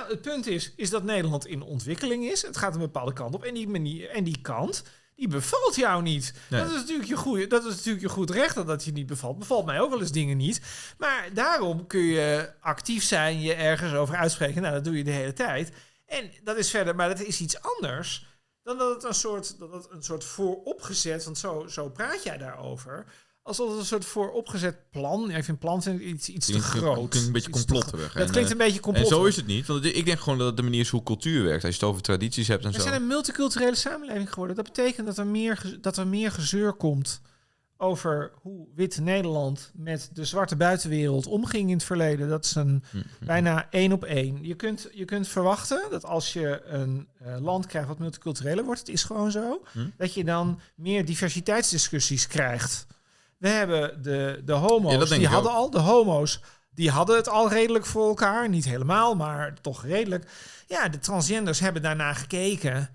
Het 0.08 0.22
punt 0.22 0.46
is, 0.46 0.72
is 0.76 0.90
dat 0.90 1.02
Nederland 1.02 1.46
in 1.46 1.62
ontwikkeling 1.62 2.24
is. 2.24 2.42
Het 2.42 2.56
gaat 2.56 2.74
een 2.74 2.80
bepaalde 2.80 3.12
kant 3.12 3.34
op 3.34 3.44
en 3.44 3.54
die, 3.54 3.68
manier, 3.68 4.10
en 4.10 4.24
die 4.24 4.40
kant, 4.40 4.82
die 5.14 5.28
bevalt 5.28 5.74
jou 5.74 6.02
niet. 6.02 6.34
Nee. 6.50 6.60
Dat, 6.60 6.70
is 6.70 6.76
natuurlijk 6.76 7.08
je 7.08 7.16
goede, 7.16 7.46
dat 7.46 7.64
is 7.64 7.74
natuurlijk 7.74 8.02
je 8.02 8.08
goed 8.08 8.30
recht 8.30 8.54
dat 8.54 8.66
dat 8.66 8.84
je 8.84 8.92
niet 8.92 9.06
bevalt. 9.06 9.38
Bevalt 9.38 9.66
mij 9.66 9.80
ook 9.80 9.90
wel 9.90 10.00
eens 10.00 10.12
dingen 10.12 10.36
niet. 10.36 10.60
Maar 10.98 11.30
daarom 11.34 11.86
kun 11.86 12.00
je 12.02 12.52
actief 12.60 13.04
zijn, 13.04 13.40
je 13.40 13.54
ergens 13.54 13.94
over 13.94 14.16
uitspreken. 14.16 14.62
Nou, 14.62 14.74
dat 14.74 14.84
doe 14.84 14.96
je 14.96 15.04
de 15.04 15.10
hele 15.10 15.32
tijd. 15.32 15.72
En 16.06 16.30
dat 16.44 16.56
is 16.56 16.70
verder, 16.70 16.94
maar 16.94 17.08
dat 17.08 17.20
is 17.20 17.40
iets 17.40 17.60
anders 17.60 18.30
dan 18.62 18.78
dat 18.78 18.94
het 18.94 19.04
een 19.04 19.14
soort, 19.14 19.58
dat 19.58 19.72
het 19.72 19.90
een 19.90 20.02
soort 20.02 20.24
vooropgezet, 20.24 21.24
want 21.24 21.38
zo, 21.38 21.66
zo 21.66 21.88
praat 21.88 22.22
jij 22.22 22.38
daarover. 22.38 23.04
Alsof 23.44 23.70
het 23.70 23.78
een 23.78 23.84
soort 23.84 24.04
vooropgezet 24.04 24.76
plan. 24.90 25.26
Ja, 25.28 25.36
ik 25.36 25.44
vind 25.44 25.58
plan 25.58 25.82
iets, 26.00 26.28
iets 26.28 26.46
te 26.46 26.60
groot. 26.60 27.08
klinkt 27.08 27.26
een 27.26 27.32
beetje 27.32 27.50
complotterig. 27.50 28.12
Dat 28.12 28.22
En, 28.26 28.30
klinkt 28.30 28.50
een 28.50 28.56
beetje 28.56 28.76
En 28.76 28.80
complot. 28.82 29.08
zo 29.08 29.24
is 29.24 29.36
het 29.36 29.46
niet. 29.46 29.66
Want 29.66 29.84
ik 29.84 30.04
denk 30.04 30.18
gewoon 30.20 30.38
dat 30.38 30.46
het 30.46 30.56
de 30.56 30.62
manier 30.62 30.80
is 30.80 30.88
hoe 30.88 31.02
cultuur 31.02 31.42
werkt. 31.44 31.64
Als 31.64 31.74
je 31.74 31.80
het 31.80 31.88
over 31.88 32.02
tradities 32.02 32.48
hebt 32.48 32.64
en 32.64 32.70
We 32.70 32.76
zo. 32.76 32.82
zijn 32.82 32.94
een 33.00 33.06
multiculturele 33.06 33.74
samenleving 33.74 34.28
geworden. 34.32 34.56
Dat 34.56 34.64
betekent 34.64 35.06
dat 35.06 35.18
er 35.18 35.26
meer, 35.26 35.78
dat 35.80 35.96
er 35.96 36.06
meer 36.06 36.30
gezeur 36.32 36.72
komt 36.72 37.20
over 37.76 38.32
hoe 38.40 38.66
wit 38.74 39.00
Nederland 39.00 39.70
met 39.74 40.10
de 40.12 40.24
zwarte 40.24 40.56
buitenwereld 40.56 41.26
omging 41.26 41.68
in 41.68 41.74
het 41.76 41.84
verleden. 41.84 42.28
Dat 42.28 42.44
is 42.44 42.54
een 42.54 42.84
Hm, 42.90 42.96
hm. 43.18 43.26
bijna 43.26 43.66
één 43.70 43.92
op 43.92 44.04
één. 44.04 44.38
Je 44.44 44.54
kunt, 44.54 44.88
je 44.92 45.04
kunt 45.04 45.28
verwachten 45.28 45.82
dat 45.90 46.04
als 46.04 46.32
je 46.32 46.62
een 46.64 47.08
eh, 47.18 47.36
land 47.40 47.66
krijgt 47.66 47.88
wat 47.88 47.98
multicultureler 47.98 48.64
wordt, 48.64 48.80
het 48.80 48.88
is 48.88 49.02
gewoon 49.04 49.30
zo, 49.30 49.62
Hm. 49.72 49.78
dat 49.96 50.14
je 50.14 50.24
dan 50.24 50.60
meer 50.74 51.04
diversiteitsdiscussies 51.04 52.26
krijgt. 52.26 52.86
We 53.42 53.48
hebben 53.48 54.02
de, 54.02 54.42
de 54.44 54.52
homo's, 54.52 55.08
Ja, 55.08 55.16
die 55.16 55.26
hadden 55.26 55.52
al, 55.52 55.70
de 55.70 55.78
homo's, 55.78 56.40
die 56.70 56.90
hadden 56.90 57.16
het 57.16 57.28
al 57.28 57.48
redelijk 57.48 57.86
voor 57.86 58.08
elkaar. 58.08 58.48
Niet 58.48 58.64
helemaal, 58.64 59.14
maar 59.14 59.54
toch 59.60 59.84
redelijk. 59.84 60.30
Ja, 60.66 60.88
de 60.88 60.98
transgenders 60.98 61.60
hebben 61.60 61.82
daarna 61.82 62.12
gekeken. 62.12 62.90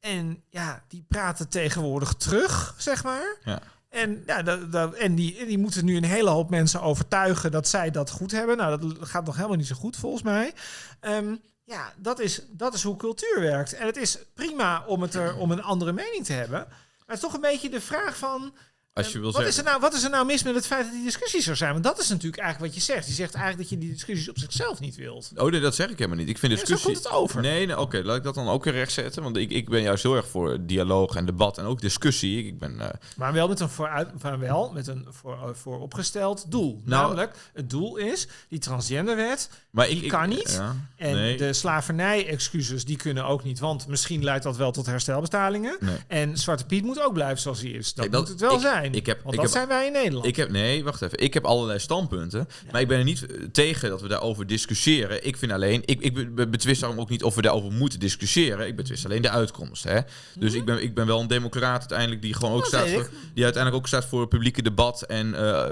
En 0.00 0.42
ja, 0.48 0.84
die 0.88 1.04
praten 1.08 1.48
tegenwoordig 1.48 2.12
terug, 2.12 2.74
zeg 2.78 3.04
maar. 3.04 3.36
Ja. 3.44 3.62
En, 3.88 4.22
ja, 4.26 4.42
dat, 4.42 4.72
dat, 4.72 4.94
en, 4.94 5.14
die, 5.14 5.46
die 5.46 5.58
moeten 5.58 5.84
nu 5.84 5.96
een 5.96 6.04
hele 6.04 6.30
hoop 6.30 6.50
mensen 6.50 6.80
overtuigen 6.80 7.50
dat 7.50 7.68
zij 7.68 7.90
dat 7.90 8.10
goed 8.10 8.30
hebben. 8.30 8.56
Nou, 8.56 8.80
dat 8.80 9.08
gaat 9.08 9.24
nog 9.24 9.36
helemaal 9.36 9.56
niet 9.56 9.66
zo 9.66 9.74
goed 9.74 9.96
volgens 9.96 10.22
mij. 10.22 10.52
Ehm, 11.00 11.34
ja, 11.64 11.92
dat 11.96 12.20
is, 12.20 12.42
dat 12.50 12.74
is 12.74 12.82
hoe 12.82 12.96
cultuur 12.96 13.40
werkt. 13.40 13.72
En 13.72 13.86
het 13.86 13.96
is 13.96 14.18
prima 14.34 14.84
om, 14.86 15.02
het 15.02 15.14
er, 15.14 15.36
om 15.36 15.50
een 15.50 15.62
andere 15.62 15.92
mening 15.92 16.24
te 16.24 16.32
hebben. 16.32 16.66
Maar 16.68 17.06
het 17.06 17.16
is 17.16 17.20
toch 17.22 17.34
een 17.34 17.40
beetje 17.40 17.70
de 17.70 17.80
vraag 17.80 18.16
van... 18.16 18.54
Als 18.94 19.12
je 19.12 19.20
wil 19.20 19.32
wat, 19.32 19.42
is 19.46 19.58
er 19.58 19.64
nou, 19.64 19.80
wat 19.80 19.94
is 19.94 20.04
er 20.04 20.10
nou 20.10 20.26
mis 20.26 20.42
met 20.42 20.54
het 20.54 20.66
feit 20.66 20.84
dat 20.84 20.92
die 20.92 21.02
discussies 21.04 21.46
er 21.46 21.56
zijn? 21.56 21.72
Want 21.72 21.84
dat 21.84 21.98
is 22.00 22.08
natuurlijk 22.08 22.42
eigenlijk 22.42 22.74
wat 22.74 22.82
je 22.84 22.92
zegt. 22.92 23.06
Je 23.06 23.12
zegt 23.12 23.34
eigenlijk 23.34 23.68
dat 23.68 23.78
je 23.78 23.86
die 23.86 23.92
discussies 23.94 24.28
op 24.28 24.38
zichzelf 24.38 24.80
niet 24.80 24.96
wilt. 24.96 25.30
Oh 25.36 25.50
nee, 25.50 25.60
dat 25.60 25.74
zeg 25.74 25.88
ik 25.90 25.98
helemaal 25.98 26.18
niet. 26.18 26.28
Ik 26.28 26.38
vind 26.38 26.52
Ja, 26.52 26.58
zo 26.58 26.64
discussie... 26.64 26.92
komt 26.92 27.04
het 27.04 27.12
over. 27.14 27.40
Nee, 27.40 27.66
nee 27.66 27.78
oké, 27.78 28.00
laat 28.04 28.16
ik 28.16 28.22
dat 28.22 28.34
dan 28.34 28.48
ook 28.48 28.64
weer 28.64 28.72
rechtzetten. 28.72 29.22
Want 29.22 29.36
ik, 29.36 29.50
ik 29.50 29.68
ben 29.68 29.82
juist 29.82 30.02
heel 30.02 30.14
erg 30.16 30.28
voor 30.28 30.58
dialoog 30.66 31.14
en 31.16 31.26
debat 31.26 31.58
en 31.58 31.64
ook 31.64 31.80
discussie. 31.80 32.46
Ik, 32.46 32.58
ben... 32.58 32.80
eh, 32.80 32.88
Maar 33.16 33.32
wel 33.32 33.48
met 33.48 33.60
een, 33.60 33.68
vooruit, 33.68 34.22
maar 34.22 34.38
wel 34.38 34.70
met 34.74 34.86
een 34.86 35.06
voor, 35.10 35.56
vooropgesteld 35.56 36.50
doel. 36.50 36.80
Nou- 36.84 37.02
Namelijk, 37.02 37.36
het 37.54 37.70
doel 37.70 37.96
is, 37.96 38.26
die 38.48 38.58
transgenderwet 38.58 39.48
maar 39.70 39.86
Die 39.86 39.96
ik, 39.96 40.02
ik- 40.02 40.08
kan 40.08 40.28
niet. 40.28 40.50
Ja, 40.52 40.76
en 40.96 41.14
nee. 41.14 41.36
de 41.36 41.52
slavernij-excuses, 41.52 42.84
die 42.84 42.96
kunnen 42.96 43.24
ook 43.24 43.44
niet. 43.44 43.58
Want 43.58 43.86
misschien 43.86 44.24
leidt 44.24 44.44
dat 44.44 44.56
wel 44.56 44.72
tot 44.72 44.86
herstelbetalingen. 44.86 45.76
Nee. 45.80 45.96
En 46.06 46.38
Zwarte 46.38 46.66
Piet 46.66 46.84
moet 46.84 47.02
ook 47.02 47.12
blijven 47.12 47.38
zoals 47.38 47.60
hij 47.60 47.70
is. 47.70 47.86
Dat, 47.94 47.94
Kijk, 47.94 48.10
dat- 48.12 48.20
moet 48.20 48.30
het 48.30 48.40
wel 48.40 48.54
ik- 48.54 48.60
zijn. 48.60 48.82
Ik 48.92 49.06
heb- 49.06 49.22
want 49.22 49.34
ik 49.34 49.40
dat 49.40 49.52
heb- 49.52 49.58
zijn 49.62 49.68
wij 49.68 49.86
in 49.86 49.92
Nederland. 49.92 50.26
Ik 50.26 50.36
heb, 50.36 50.50
nee, 50.50 50.84
wacht 50.84 51.02
even. 51.02 51.18
Ik 51.18 51.34
heb 51.34 51.44
allerlei 51.44 51.78
standpunten. 51.78 52.48
Maar 52.72 52.80
ik 52.80 52.88
ben 52.88 52.98
er 52.98 53.04
niet 53.04 53.26
tegen 53.52 53.88
dat 53.90 54.00
we 54.00 54.08
daarover 54.08 54.46
discussiëren. 54.46 55.26
Ik 55.26 55.36
vind 55.36 55.52
alleen, 55.52 55.82
ik, 55.84 56.00
ik 56.00 56.14
be- 56.14 56.26
be- 56.30 56.48
betwist 56.48 56.80
daarom 56.80 57.00
ook 57.00 57.08
niet 57.10 57.22
of 57.22 57.34
we 57.34 57.42
daarover 57.42 57.72
moeten 57.72 57.98
discussiëren. 57.98 58.66
Ik 58.66 58.76
betwist 58.76 59.04
alleen 59.04 59.22
de 59.22 59.30
uitkomst. 59.30 59.84
Hè? 59.84 60.00
Dus 60.38 60.52
ik, 60.54 60.64
ben, 60.64 60.82
ik 60.82 60.94
ben 60.94 61.06
wel 61.06 61.20
een 61.20 61.26
democraat 61.28 61.78
uiteindelijk 61.78 62.22
die 62.22 62.34
gewoon 62.34 62.52
ook 62.52 62.58
Dat 62.58 62.66
staat 62.68 62.88
voor, 62.88 63.08
die 63.34 63.44
uiteindelijk 63.44 63.82
ook 63.82 63.88
staat 63.88 64.04
voor 64.04 64.20
het 64.20 64.28
publieke 64.28 64.62
debat. 64.62 65.02
En 65.02 65.34
eh, 65.34 65.70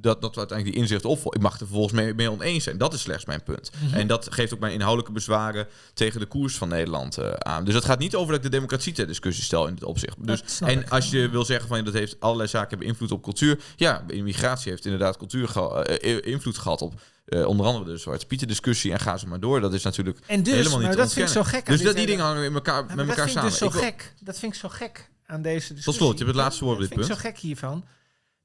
dat, 0.00 0.20
dat 0.22 0.32
we 0.34 0.38
uiteindelijk 0.38 0.64
die 0.76 0.82
inzicht 0.86 1.04
opvolgen. 1.04 1.36
Ik 1.40 1.42
mag 1.42 1.52
er 1.52 1.58
vervolgens 1.58 1.92
mee, 1.92 2.14
mee 2.14 2.30
oneens 2.30 2.64
zijn. 2.64 2.78
Dat 2.78 2.92
is 2.94 3.00
slechts 3.00 3.24
mijn 3.24 3.42
punt. 3.42 3.70
Mhm. 3.84 3.94
En 3.94 4.06
dat 4.06 4.26
geeft 4.30 4.54
ook 4.54 4.60
mijn 4.60 4.72
inhoudelijke 4.72 5.12
bezwaren 5.12 5.66
tegen 5.94 6.20
de 6.20 6.26
koers 6.26 6.54
van 6.56 6.68
Nederland 6.68 7.18
eh, 7.18 7.30
aan. 7.30 7.64
Dus 7.64 7.74
het 7.74 7.84
gaat 7.84 7.98
niet 7.98 8.14
over 8.14 8.26
dat 8.28 8.36
ik 8.36 8.42
de 8.50 8.56
democratie 8.56 8.92
ter 8.92 9.06
discussie 9.06 9.44
stel 9.44 9.66
in 9.66 9.74
dit 9.74 9.84
opzicht. 9.84 10.16
Dus, 10.26 10.42
en 10.60 10.88
als 10.88 11.10
je 11.10 11.28
wil 11.28 11.44
zeggen 11.44 11.68
van 11.68 11.84
dat 11.84 11.94
heeft 11.94 12.16
allerlei 12.20 12.43
zaken 12.46 12.68
hebben 12.68 12.86
invloed 12.86 13.10
op 13.10 13.22
cultuur. 13.22 13.60
Ja, 13.76 14.04
immigratie 14.06 14.70
heeft 14.70 14.84
inderdaad 14.84 15.16
cultuur 15.16 15.58
eh, 15.58 16.32
invloed 16.32 16.58
gehad 16.58 16.82
op 16.82 17.00
eh, 17.24 17.46
onder 17.46 17.66
andere 17.66 17.84
de 17.84 17.96
Zwarte 17.96 18.26
Pieten 18.26 18.48
discussie 18.48 18.92
en 18.92 19.00
ga 19.00 19.16
ze 19.16 19.26
maar 19.26 19.40
door. 19.40 19.60
Dat 19.60 19.74
is 19.74 19.82
natuurlijk 19.82 20.18
en 20.26 20.42
dus, 20.42 20.52
helemaal 20.54 20.78
niet 20.78 20.86
maar 20.86 20.96
te 20.96 21.02
dat 21.02 21.12
vind 21.12 21.26
ik 21.28 21.34
zo 21.34 21.42
gek. 21.42 21.68
aan 21.68 21.74
Dus 21.76 21.82
dat, 21.82 21.96
die 21.96 22.06
dingen 22.06 22.24
hangen 22.24 22.44
in 22.44 22.54
elkaar, 22.54 22.84
met 22.84 22.98
elkaar 22.98 23.06
dat 23.06 23.16
vind 23.16 23.30
samen. 23.30 23.50
dus 23.50 23.58
zo 23.58 23.70
wil- 23.70 23.80
gek. 23.80 24.14
Dat 24.20 24.38
vind 24.38 24.54
ik 24.54 24.58
zo 24.60 24.68
gek 24.68 25.10
aan 25.26 25.42
deze 25.42 25.58
discussie. 25.58 25.84
Tot 25.84 25.94
slot, 25.94 26.18
je 26.18 26.24
hebt 26.24 26.36
het 26.36 26.44
laatste 26.44 26.64
woord 26.64 26.76
op 26.76 26.80
dat 26.82 26.90
dit 26.90 26.98
vind 26.98 27.08
punt. 27.10 27.20
ik 27.20 27.24
zo 27.26 27.30
gek 27.34 27.42
hiervan. 27.42 27.84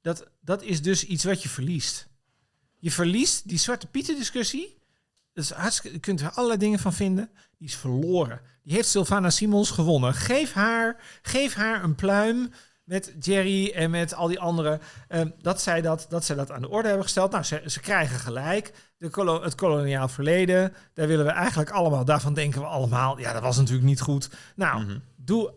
Dat, 0.02 0.26
dat 0.40 0.62
is 0.62 0.82
dus 0.82 1.04
iets 1.04 1.24
wat 1.24 1.42
je 1.42 1.48
verliest. 1.48 2.08
Je 2.78 2.90
verliest 2.90 3.48
die 3.48 3.58
Zwarte 3.58 3.86
Pieten 3.86 4.16
discussie. 4.16 4.78
Dat 5.32 5.44
is 5.44 5.50
hartstikke, 5.50 5.96
je 5.96 6.02
kunt 6.02 6.20
er 6.20 6.30
allerlei 6.30 6.58
dingen 6.58 6.78
van 6.78 6.92
vinden. 6.92 7.30
Die 7.58 7.68
is 7.68 7.74
verloren. 7.74 8.40
Die 8.62 8.74
heeft 8.74 8.88
Sylvana 8.88 9.30
Simons 9.30 9.70
gewonnen. 9.70 10.14
Geef 10.14 10.52
haar, 10.52 10.96
geef 11.22 11.54
haar 11.54 11.84
een 11.84 11.94
pluim 11.94 12.50
met 12.90 13.14
Jerry 13.20 13.70
en 13.74 13.90
met 13.90 14.14
al 14.14 14.28
die 14.28 14.40
anderen. 14.40 14.80
ehm, 15.08 15.28
dat, 15.42 15.60
zij 15.60 15.80
dat, 15.80 16.06
dat 16.08 16.24
zij 16.24 16.36
dat 16.36 16.50
aan 16.50 16.60
de 16.60 16.68
orde 16.68 16.86
hebben 16.86 17.04
gesteld. 17.04 17.30
Nou, 17.30 17.44
ze, 17.44 17.62
ze 17.66 17.80
krijgen 17.80 18.18
gelijk. 18.18 18.72
De 18.98 19.08
kolo- 19.08 19.42
het 19.42 19.54
koloniaal 19.54 20.08
verleden, 20.08 20.74
daar 20.94 21.06
willen 21.06 21.24
we 21.24 21.30
eigenlijk 21.30 21.70
allemaal, 21.70 22.04
daarvan 22.04 22.34
denken 22.34 22.60
we 22.60 22.66
allemaal, 22.66 23.18
ja, 23.18 23.32
dat 23.32 23.42
was 23.42 23.56
natuurlijk 23.56 23.86
niet 23.86 24.00
goed. 24.00 24.30
Nou, 24.56 24.84
Mhm. 24.84 24.98
doe, 25.16 25.52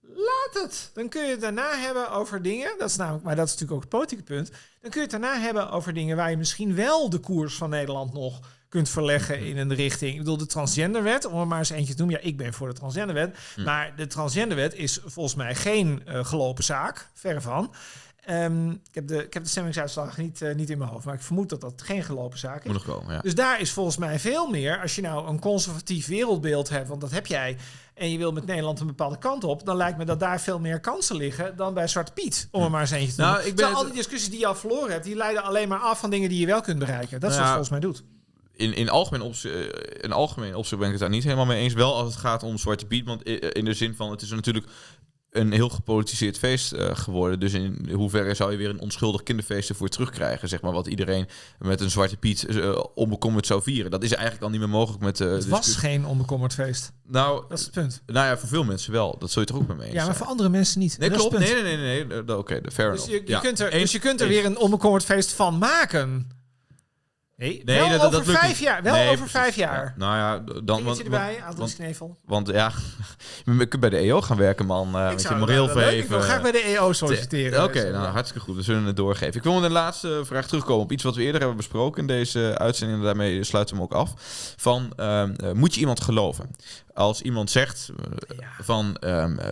laat 0.00 0.62
het. 0.62 0.90
Dan 0.94 1.08
kun 1.08 1.24
je 1.24 1.30
het 1.30 1.40
daarna 1.40 1.76
hebben 1.78 2.10
over 2.10 2.42
dingen, 2.42 2.74
dat 2.78 2.88
is 2.88 2.96
namelijk, 2.96 3.24
maar 3.24 3.36
dat 3.36 3.44
is 3.46 3.50
natuurlijk 3.52 3.76
ook 3.78 3.90
het 3.90 3.98
politieke 3.98 4.24
punt. 4.24 4.50
Dan 4.80 4.90
kun 4.90 5.00
je 5.02 5.08
het 5.08 5.20
daarna 5.20 5.38
hebben 5.40 5.70
over 5.70 5.94
dingen 5.94 6.16
waar 6.16 6.30
je 6.30 6.36
misschien 6.36 6.74
wel 6.74 7.10
de 7.10 7.18
koers 7.18 7.54
van 7.54 7.70
Nederland 7.70 8.12
nog 8.12 8.40
kunt 8.70 8.88
verleggen 8.88 9.38
in 9.46 9.56
een 9.58 9.74
richting. 9.74 10.12
Ik 10.12 10.18
bedoel, 10.18 10.36
de 10.36 10.46
transgenderwet, 10.46 11.24
om 11.26 11.40
er 11.40 11.46
maar 11.46 11.58
eens 11.58 11.70
eentje 11.70 11.94
te 11.94 12.02
noemen. 12.02 12.20
Ja, 12.20 12.26
ik 12.28 12.36
ben 12.36 12.52
voor 12.52 12.68
de 12.68 12.74
transgenderwet. 12.74 13.36
Hm. 13.54 13.62
Maar 13.62 13.92
de 13.96 14.06
transgenderwet 14.06 14.74
is 14.74 15.00
volgens 15.04 15.34
mij 15.34 15.54
geen 15.54 16.02
eh, 16.06 16.24
gelopen 16.24 16.64
zaak. 16.64 17.08
Verre 17.14 17.40
van. 17.40 17.74
Ehm, 18.24 18.70
ik, 18.70 18.78
heb 18.92 19.06
de, 19.08 19.24
ik 19.24 19.34
heb 19.34 19.42
de 19.42 19.48
stemmingsuitslag 19.48 20.16
niet, 20.16 20.42
eh, 20.42 20.54
niet 20.54 20.70
in 20.70 20.78
mijn 20.78 20.90
hoofd, 20.90 21.04
maar 21.04 21.14
ik 21.14 21.20
vermoed 21.22 21.48
dat 21.48 21.60
dat 21.60 21.82
geen 21.82 22.02
gelopen 22.02 22.38
zaak 22.38 22.58
is. 22.64 22.72
Moet 22.72 22.86
nog 22.86 22.96
komen, 22.96 23.14
ja. 23.14 23.20
Dus 23.20 23.34
daar 23.34 23.60
is 23.60 23.72
volgens 23.72 23.96
mij 23.96 24.18
veel 24.18 24.48
meer. 24.50 24.80
Als 24.80 24.94
je 24.94 25.02
nou 25.02 25.28
een 25.28 25.38
conservatief 25.40 26.06
wereldbeeld 26.06 26.68
hebt, 26.68 26.88
want 26.88 27.00
dat 27.00 27.10
heb 27.10 27.26
jij. 27.26 27.56
En 27.94 28.10
je 28.10 28.18
wil 28.18 28.32
met 28.32 28.46
Nederland 28.46 28.80
een 28.80 28.86
bepaalde 28.86 29.18
kant 29.18 29.44
op. 29.44 29.64
Dan 29.64 29.76
lijkt 29.76 29.98
me 29.98 30.04
dat 30.04 30.20
daar 30.20 30.40
veel 30.40 30.58
meer 30.58 30.80
kansen 30.80 31.16
liggen 31.16 31.56
dan 31.56 31.74
bij 31.74 31.88
Zwarte 31.88 32.12
Piet. 32.12 32.48
Om 32.50 32.62
er 32.62 32.70
maar 32.70 32.80
eens 32.80 32.90
eentje 32.90 33.14
te 33.14 33.20
Nou, 33.20 33.32
noemen. 33.32 33.50
ik 33.50 33.56
ben 33.56 33.66
het- 33.66 33.74
al 33.76 33.84
die 33.84 33.92
discussies 33.92 34.30
die 34.30 34.38
je 34.38 34.46
al 34.46 34.54
verloren 34.54 34.92
hebt, 34.92 35.04
die 35.04 35.16
leiden 35.16 35.42
alleen 35.42 35.68
maar 35.68 35.78
af 35.80 36.00
van 36.00 36.10
dingen 36.10 36.28
die 36.28 36.40
je 36.40 36.46
wel 36.46 36.60
kunt 36.60 36.78
bereiken. 36.78 37.20
Dat 37.20 37.30
is 37.30 37.36
Nou 37.36 37.48
wat 37.48 37.58
het 37.58 37.66
volgens 37.68 37.70
mij 37.70 37.80
doet. 37.80 38.18
In, 38.60 38.74
in, 38.74 38.88
algemeen 38.88 39.22
opzicht, 39.22 39.54
eh, 39.54 40.04
in 40.04 40.12
algemeen 40.12 40.54
opzicht 40.54 40.76
ben 40.78 40.86
ik 40.86 40.92
het 40.92 41.00
daar 41.02 41.10
niet 41.10 41.24
helemaal 41.24 41.46
mee 41.46 41.62
eens. 41.62 41.74
Wel 41.74 41.94
als 41.96 42.08
het 42.12 42.20
gaat 42.20 42.42
om 42.42 42.58
Zwarte 42.58 42.86
Piet. 42.86 43.06
Want 43.06 43.28
i- 43.28 43.32
in 43.52 43.64
de 43.64 43.74
zin 43.74 43.94
van, 43.94 44.10
het 44.10 44.22
is 44.22 44.30
natuurlijk 44.30 44.66
een 45.30 45.52
heel 45.52 45.68
gepolitiseerd 45.68 46.38
feest 46.38 46.72
eh, 46.72 46.90
geworden. 46.96 47.40
Dus 47.40 47.52
in 47.52 47.88
hoeverre 47.92 48.34
zou 48.34 48.50
je 48.50 48.56
weer 48.56 48.68
een 48.68 48.80
onschuldig 48.80 49.22
kinderfeest 49.22 49.68
ervoor 49.68 49.88
terugkrijgen? 49.88 50.48
Zeg 50.48 50.60
maar 50.60 50.72
wat 50.72 50.86
iedereen 50.86 51.26
met 51.58 51.80
een 51.80 51.90
Zwarte 51.90 52.16
Piet 52.16 52.44
eh, 52.46 52.82
onbekommerd 52.94 53.46
zou 53.46 53.62
vieren. 53.62 53.90
Dat 53.90 54.02
is 54.02 54.12
eigenlijk 54.12 54.42
al 54.42 54.50
niet 54.50 54.60
meer 54.60 54.68
mogelijk 54.68 55.02
met 55.02 55.16
de 55.16 55.24
Het 55.24 55.48
was 55.48 55.76
geen 55.76 56.06
onbekommerd 56.06 56.54
feest. 56.54 56.92
Nou, 57.06 57.44
Dat 57.48 57.58
is 57.58 57.64
het 57.64 57.74
punt. 57.74 58.02
nou 58.06 58.26
ja, 58.26 58.38
voor 58.38 58.48
veel 58.48 58.64
mensen 58.64 58.92
wel. 58.92 59.16
Dat 59.18 59.30
zul 59.30 59.42
je 59.42 59.48
toch 59.48 59.56
ook 59.56 59.66
met 59.66 59.76
me 59.76 59.82
eens 59.82 59.92
Ja, 59.92 59.96
maar 59.96 60.04
zijn? 60.06 60.16
voor 60.16 60.26
andere 60.26 60.48
mensen 60.48 60.80
niet. 60.80 60.98
Nee, 60.98 61.08
Dat 61.10 61.18
klopt. 61.18 61.38
Nee, 61.38 61.62
nee, 61.62 61.76
nee, 61.76 62.04
nee. 62.06 62.36
Oké, 62.36 62.60
fair 62.72 62.90
Dus 62.90 63.04
enough. 63.06 63.06
je, 63.10 63.20
je 63.24 63.30
Ja. 63.30 63.40
kunt 63.40 63.60
er, 63.60 63.70
dus 63.70 63.92
je 63.92 63.98
kunt 63.98 64.20
er 64.20 64.28
weer 64.28 64.44
een 64.44 64.58
onbekommerd 64.58 65.04
feest 65.04 65.32
van 65.32 65.58
maken. 65.58 66.28
Nee, 67.40 67.62
Nee, 67.64 67.78
wel 67.78 67.88
dat- 67.88 67.98
over 68.06 68.10
dat 68.18 68.26
lukt 68.26 68.38
vijf 68.38 68.52
niet. 68.52 68.58
jaar. 68.68 68.82
Wel 68.82 68.92
Nee, 68.92 69.04
over 69.04 69.16
precies. 69.16 69.32
vijf 69.40 69.56
jaar. 69.56 69.84
Ja, 69.84 69.92
nou 69.96 70.16
ja, 70.16 70.60
dan... 70.64 70.82
Want- 70.84 71.02
erbij, 71.02 71.42
want- 71.56 71.74
Knevel. 71.74 72.16
Want 72.26 72.48
ja, 72.48 72.72
je 73.58 73.66
kunt 73.66 73.80
bij 73.80 73.90
de 73.90 73.96
EO 73.96 74.20
gaan 74.20 74.36
werken, 74.36 74.66
man. 74.66 74.94
eh 74.96 75.02
Ik 75.04 75.10
met 75.10 75.20
je 75.22 75.26
zou- 75.28 75.40
moreel 75.40 75.66
dat- 75.66 75.74
dat- 75.74 75.76
leuk. 75.76 75.84
Ik 75.84 75.90
verheven. 75.92 76.10
wil 76.18 76.20
graag 76.28 76.42
bij 76.42 76.52
de 76.52 76.62
EO 76.78 76.92
solliciteren. 76.92 77.64
Oké, 77.64 77.72
Dus, 77.72 77.82
nou 77.82 78.04
ja. 78.04 78.10
hartstikke 78.10 78.44
goed. 78.46 78.56
We 78.56 78.62
zullen 78.62 78.84
het 78.84 78.96
doorgeven. 78.96 79.34
Ik 79.34 79.42
wil 79.42 79.54
met 79.54 79.62
een 79.64 79.70
laatste 79.70 80.20
vraag 80.24 80.46
terugkomen 80.46 80.82
op 80.84 80.92
iets 80.92 81.02
wat 81.02 81.14
we 81.14 81.22
eerder 81.22 81.38
hebben 81.40 81.56
besproken 81.56 82.00
in 82.00 82.06
deze 82.06 82.54
uitzending. 82.58 82.98
En 82.98 83.04
daarmee 83.04 83.44
sluiten 83.44 83.74
we 83.76 83.82
hem 83.82 83.90
ook 83.92 83.98
af. 83.98 84.12
Van, 84.56 84.92
ehm, 84.96 85.32
eh, 85.36 85.52
moet 85.52 85.74
je 85.74 85.80
iemand 85.80 86.00
geloven? 86.00 86.50
Als 86.94 87.22
iemand 87.22 87.50
zegt 87.50 87.90
eh, 87.96 88.38
Ja. 88.38 88.64
van... 88.64 88.96
ehm, 88.96 89.38
eh, 89.38 89.48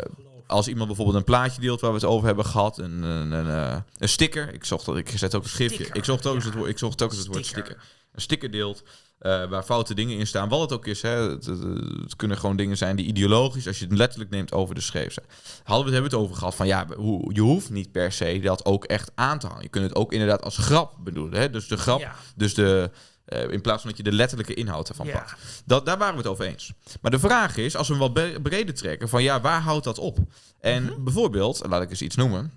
als 0.49 0.68
iemand 0.68 0.86
bijvoorbeeld 0.86 1.16
een 1.18 1.24
plaatje 1.24 1.61
deelt 1.61 1.80
waar 1.80 1.90
we 1.90 1.96
het 1.96 2.07
over 2.07 2.26
hebben 2.26 2.44
gehad, 2.44 2.78
een, 2.78 3.03
een, 3.03 3.32
een, 3.32 3.49
eh, 3.49 3.76
een 3.99 4.09
sticker. 4.09 4.55
Ik 4.55 4.64
zocht 4.64 4.84
dat, 4.86 4.96
ik 4.96 5.09
zet 5.09 5.34
ook 5.34 5.42
een 5.42 5.49
schriftje. 5.49 5.76
Sticker, 5.78 5.96
Ik 5.96 6.05
zocht 6.05 6.26
ook 6.26 6.34
eens 6.34 6.44
ja. 6.44 6.51
het 6.51 6.59
woord, 6.59 6.70
ik 6.70 6.78
zocht 6.78 7.03
ook 7.03 7.11
eens 7.11 7.18
het 7.18 7.28
woord 7.28 7.46
Sticker. 7.46 7.76
Een 8.12 8.20
sticker 8.20 8.51
deelt. 8.51 8.82
eh, 9.18 9.49
waar 9.49 9.62
foute 9.62 9.94
dingen 9.94 10.18
in 10.18 10.26
staan. 10.26 10.49
Wat 10.49 10.61
het 10.61 10.72
ook 10.72 10.86
is. 10.86 11.03
Hè, 11.03 11.11
het, 11.30 11.46
het- 11.46 11.62
het 12.03 12.16
kunnen 12.16 12.38
gewoon 12.38 12.57
dingen 12.57 12.76
zijn 12.76 12.96
die 12.96 13.07
ideologisch, 13.07 13.66
als 13.66 13.78
je 13.78 13.84
het 13.84 13.94
letterlijk 13.99 14.30
neemt, 14.30 14.53
over 14.53 14.74
de 14.74 14.80
schreef 14.80 15.12
zijn. 15.12 15.26
Hadden 15.64 15.86
we 15.86 15.92
het, 15.92 15.92
hebben 15.92 16.11
het 16.11 16.14
over 16.20 16.36
gehad 16.36 16.55
van 16.55 16.66
ja, 16.66 16.86
hoe, 16.96 17.34
je 17.34 17.40
hoeft 17.40 17.70
niet 17.70 17.92
per 17.92 18.12
se 18.12 18.40
dat 18.42 18.64
ook 18.64 18.84
echt 18.84 19.11
aan 19.14 19.38
te 19.38 19.46
hangen. 19.46 19.62
Je 19.62 19.68
kunt 19.68 19.84
het 19.84 19.94
ook 19.94 20.12
inderdaad 20.12 20.42
als 20.42 20.57
grap 20.57 20.94
bedoelen. 21.05 21.40
Hè? 21.40 21.51
Dus 21.51 21.68
de 21.68 21.76
grap, 21.76 22.01
Ja. 22.01 22.14
dus 22.36 22.55
de, 22.55 22.90
eh, 23.29 23.51
in 23.51 23.61
plaats 23.61 23.81
van 23.81 23.91
dat 23.91 23.99
je 23.99 24.05
de 24.11 24.12
letterlijke 24.16 24.55
inhoud 24.55 24.89
ervan 24.89 25.07
Ja. 25.07 25.12
pakt. 25.12 25.35
Dat, 25.64 25.87
daar 25.87 25.99
waren 25.99 26.14
we 26.14 26.20
het 26.20 26.31
over 26.31 26.45
eens. 26.47 26.72
Maar 27.01 27.11
de 27.11 27.18
vraag 27.18 27.57
is, 27.57 27.76
als 27.76 27.87
we 27.89 27.95
hem 27.95 28.03
wat 28.03 28.12
bre- 28.12 28.41
breder 28.43 28.74
trekken, 28.74 29.09
van 29.09 29.22
ja, 29.22 29.41
waar 29.41 29.61
houdt 29.61 29.85
dat 29.85 29.99
op? 29.99 30.18
En 30.61 30.83
Mhm. 30.85 31.05
bijvoorbeeld, 31.05 31.62
laat 31.68 31.83
ik 31.83 31.91
eens 31.91 32.03
iets 32.03 32.16
noemen. 32.16 32.53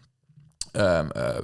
Ehm, 0.72 1.09
eh, 1.09 1.38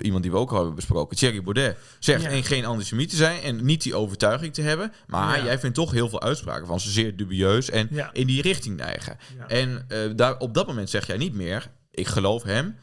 iemand 0.00 0.22
die 0.22 0.32
we 0.32 0.38
ook 0.38 0.50
al 0.50 0.56
hebben 0.56 0.74
besproken, 0.74 1.16
Thierry 1.16 1.42
Baudet, 1.42 1.76
zegt 1.98 2.22
Ja. 2.22 2.28
en 2.28 2.44
geen 2.44 2.64
antisemiet 2.64 3.10
te 3.10 3.16
zijn 3.16 3.42
en 3.42 3.64
niet 3.64 3.82
die 3.82 3.94
overtuiging 3.94 4.54
te 4.54 4.62
hebben. 4.62 4.92
Maar 5.06 5.38
Ja. 5.38 5.44
jij 5.44 5.58
vindt 5.58 5.74
toch 5.76 5.90
heel 5.90 6.08
veel 6.08 6.20
uitspraken 6.22 6.66
van 6.66 6.80
ze 6.80 6.90
zeer 6.90 7.16
dubieus 7.16 7.70
en 7.70 7.88
Ja. 7.90 8.10
in 8.12 8.26
die 8.26 8.42
richting 8.42 8.76
neigen. 8.76 9.16
En 9.48 9.84
eh, 9.88 9.98
daar, 10.16 10.38
op 10.38 10.54
dat 10.54 10.66
moment 10.66 10.90
zeg 10.90 11.06
jij 11.06 11.16
niet 11.16 11.34
meer, 11.34 11.70
ik 11.90 12.06
geloof 12.06 12.42
hem 12.42 12.76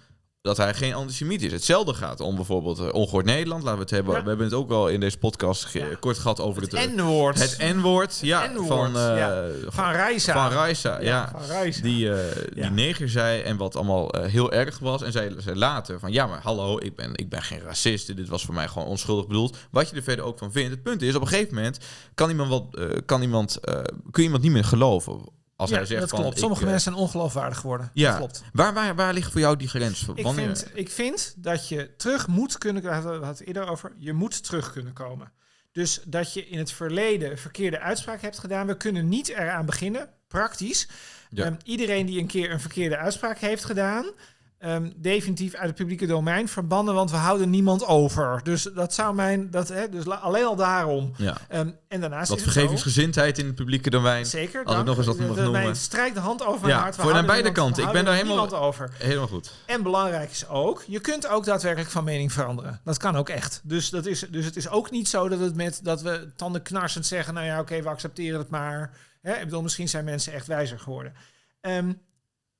dat 0.47 0.57
hij 0.57 0.73
geen 0.73 0.93
antisemiet 0.93 1.41
is. 1.41 1.51
Hetzelfde 1.51 1.93
gaat 1.93 2.19
om 2.19 2.35
bijvoorbeeld 2.35 2.79
uh, 2.79 2.93
Ongehoord 2.93 3.25
Nederland. 3.25 3.61
Laten 3.63 3.77
we 3.77 3.83
het 3.83 3.91
hebben. 3.93 4.13
Ja. 4.15 4.21
We 4.21 4.27
hebben 4.27 4.45
het 4.45 4.55
ook 4.55 4.69
wel 4.69 4.87
in 4.87 4.99
deze 4.99 5.17
podcast 5.17 5.65
ge- 5.65 5.79
Ja. 5.79 5.85
kort 5.99 6.17
gehad 6.17 6.39
over 6.39 6.61
het, 6.61 6.73
eh, 6.73 6.83
N-woord. 6.95 7.39
het 7.39 7.57
N-woord. 7.75 8.19
Ja, 8.21 8.43
eh, 8.43 9.17
ja. 9.17 9.43
Van 9.67 9.91
Reisa. 9.91 10.33
van 10.33 10.51
Raisa. 10.57 11.01
Ja, 11.01 11.29
Van 11.31 11.41
Reisa. 11.57 11.81
die, 11.81 12.13
eh, 12.13 12.45
die 12.53 12.63
neger 12.69 13.09
zei 13.09 13.41
en 13.41 13.57
wat 13.57 13.75
allemaal 13.75 14.11
eh, 14.11 14.31
heel 14.31 14.51
erg 14.51 14.79
was. 14.79 15.01
En 15.01 15.11
zei, 15.11 15.35
zei 15.37 15.55
later 15.57 15.99
van 15.99 16.11
ja, 16.11 16.25
maar 16.27 16.39
hallo, 16.43 16.77
ik 16.79 16.95
ben, 16.95 17.11
ik 17.15 17.29
ben 17.29 17.41
geen 17.43 17.59
racist. 17.61 18.15
Dit 18.15 18.27
was 18.29 18.43
voor 18.45 18.53
mij 18.53 18.67
gewoon 18.67 18.87
onschuldig 18.87 19.27
bedoeld. 19.27 19.57
Wat 19.71 19.89
je 19.89 19.95
er 19.95 20.03
verder 20.03 20.25
ook 20.25 20.37
van 20.37 20.51
vindt. 20.51 20.71
Het 20.71 20.83
punt 20.83 21.01
is, 21.01 21.15
op 21.15 21.21
een 21.21 21.27
gegeven 21.27 21.55
moment 21.55 21.77
kan 22.15 22.29
iemand, 22.29 22.49
wat, 22.49 22.65
eh, 22.75 22.85
kan 23.05 23.21
iemand, 23.21 23.55
eh, 23.57 23.73
kun 23.83 23.83
je 24.11 24.21
iemand 24.23 24.43
niet 24.43 24.51
meer 24.51 24.63
geloven. 24.65 25.19
Als 25.57 25.69
ja, 25.69 25.75
hij 25.75 25.85
zegt 25.85 25.99
dat 25.99 26.09
van, 26.09 26.21
klopt. 26.21 26.39
Sommige 26.39 26.61
eh, 26.61 26.69
mensen 26.69 26.91
zijn 26.91 27.03
ongeloofwaardig 27.03 27.57
geworden. 27.57 27.89
Ja. 27.93 28.09
Dat 28.09 28.17
klopt. 28.17 28.43
Waar, 28.53 28.73
waar, 28.73 28.95
waar 28.95 29.13
ligt 29.13 29.31
voor 29.31 29.41
jou 29.41 29.55
die 29.55 29.67
grens? 29.67 30.05
Ik 30.15 30.27
vind, 30.27 30.67
ik 30.73 30.89
vind 30.89 31.33
dat 31.37 31.67
je 31.67 31.95
terug 31.95 32.27
moet 32.27 32.57
kunnen... 32.57 32.83
We 32.83 32.89
hadden 32.89 33.27
het 33.27 33.45
eerder 33.45 33.67
over. 33.67 33.93
Je 33.97 34.13
moet 34.13 34.43
terug 34.43 34.71
kunnen 34.71 34.93
komen. 34.93 35.31
Dus 35.71 36.01
dat 36.05 36.33
je 36.33 36.47
in 36.47 36.57
het 36.57 36.71
verleden 36.71 37.37
verkeerde 37.37 37.79
uitspraak 37.79 38.21
hebt 38.21 38.39
gedaan. 38.39 38.67
We 38.67 38.77
kunnen 38.77 39.07
niet 39.07 39.27
eraan 39.27 39.65
beginnen, 39.65 40.09
praktisch. 40.27 40.87
Ja. 41.29 41.45
Ehm, 41.45 41.55
iedereen 41.63 42.05
die 42.05 42.19
een 42.19 42.27
keer 42.27 42.51
een 42.51 42.59
verkeerde 42.59 42.97
uitspraak 42.97 43.37
heeft 43.37 43.63
gedaan... 43.63 44.05
ehm, 44.59 44.91
definitief 44.95 45.53
uit 45.53 45.67
het 45.67 45.75
publieke 45.75 46.05
domein 46.05 46.47
verbannen, 46.47 46.93
want 46.93 47.11
we 47.11 47.17
houden 47.17 47.49
niemand 47.49 47.85
over. 47.85 48.39
Dus 48.43 48.63
dat 48.75 48.93
zou 48.93 49.15
mijn, 49.15 49.51
dat, 49.51 49.67
hè, 49.67 49.89
dus 49.89 50.07
alleen 50.09 50.45
al 50.45 50.55
daarom. 50.55 51.13
Ja. 51.17 51.37
Ehm, 51.49 51.69
en 51.87 51.99
daarnaast 52.01 52.29
Wat 52.29 52.37
is 52.37 52.43
het 52.43 52.53
zo- 52.53 52.59
vergevingsgezindheid 52.59 53.37
in 53.37 53.45
het 53.45 53.55
publieke 53.55 53.89
domein. 53.89 54.25
Zeker. 54.25 54.63
Als 54.63 54.79
ik 54.79 54.85
nog 54.85 54.97
eens 54.97 55.05
wat 55.05 55.17
mag 55.19 55.35
noemen. 55.35 55.75
strijk 55.75 56.13
de 56.13 56.19
hand 56.19 56.45
over 56.45 56.61
mijn 56.61 56.73
Ja, 56.73 56.81
hart. 56.81 56.95
Voor 56.95 57.03
houden 57.03 57.25
beide 57.25 57.51
kanten. 57.51 57.83
Ik 57.83 57.91
ben 57.91 58.05
daar 58.05 58.15
helemaal- 58.15 58.55
over. 58.57 58.89
Helemaal 58.97 59.27
goed. 59.27 59.51
En 59.65 59.83
belangrijk 59.83 60.31
is 60.31 60.47
ook, 60.47 60.83
je 60.87 60.99
kunt 60.99 61.27
ook 61.27 61.45
daadwerkelijk 61.45 61.91
van 61.91 62.03
mening 62.03 62.31
veranderen. 62.33 62.81
Dat 62.83 62.97
kan 62.97 63.15
ook 63.15 63.29
echt. 63.29 63.61
Dus, 63.63 63.89
dat 63.89 64.05
is, 64.05 64.19
dus 64.31 64.45
het 64.45 64.55
is 64.55 64.69
ook 64.69 64.91
niet 64.91 65.07
zo 65.07 65.29
dat, 65.29 65.39
het 65.39 65.55
met, 65.55 65.79
dat 65.83 66.01
we 66.01 66.29
tandenknarsend 66.35 67.05
zeggen... 67.05 67.33
nou 67.33 67.45
ja, 67.45 67.59
oké, 67.59 67.81
we 67.81 67.89
accepteren 67.89 68.39
het 68.39 68.49
maar. 68.49 68.91
Hè, 69.21 69.33
ik 69.33 69.43
bedoel, 69.43 69.61
misschien 69.61 69.89
zijn 69.89 70.05
mensen 70.05 70.33
echt 70.33 70.47
wijzer 70.47 70.79
geworden. 70.79 71.13
Ehm, 71.61 71.93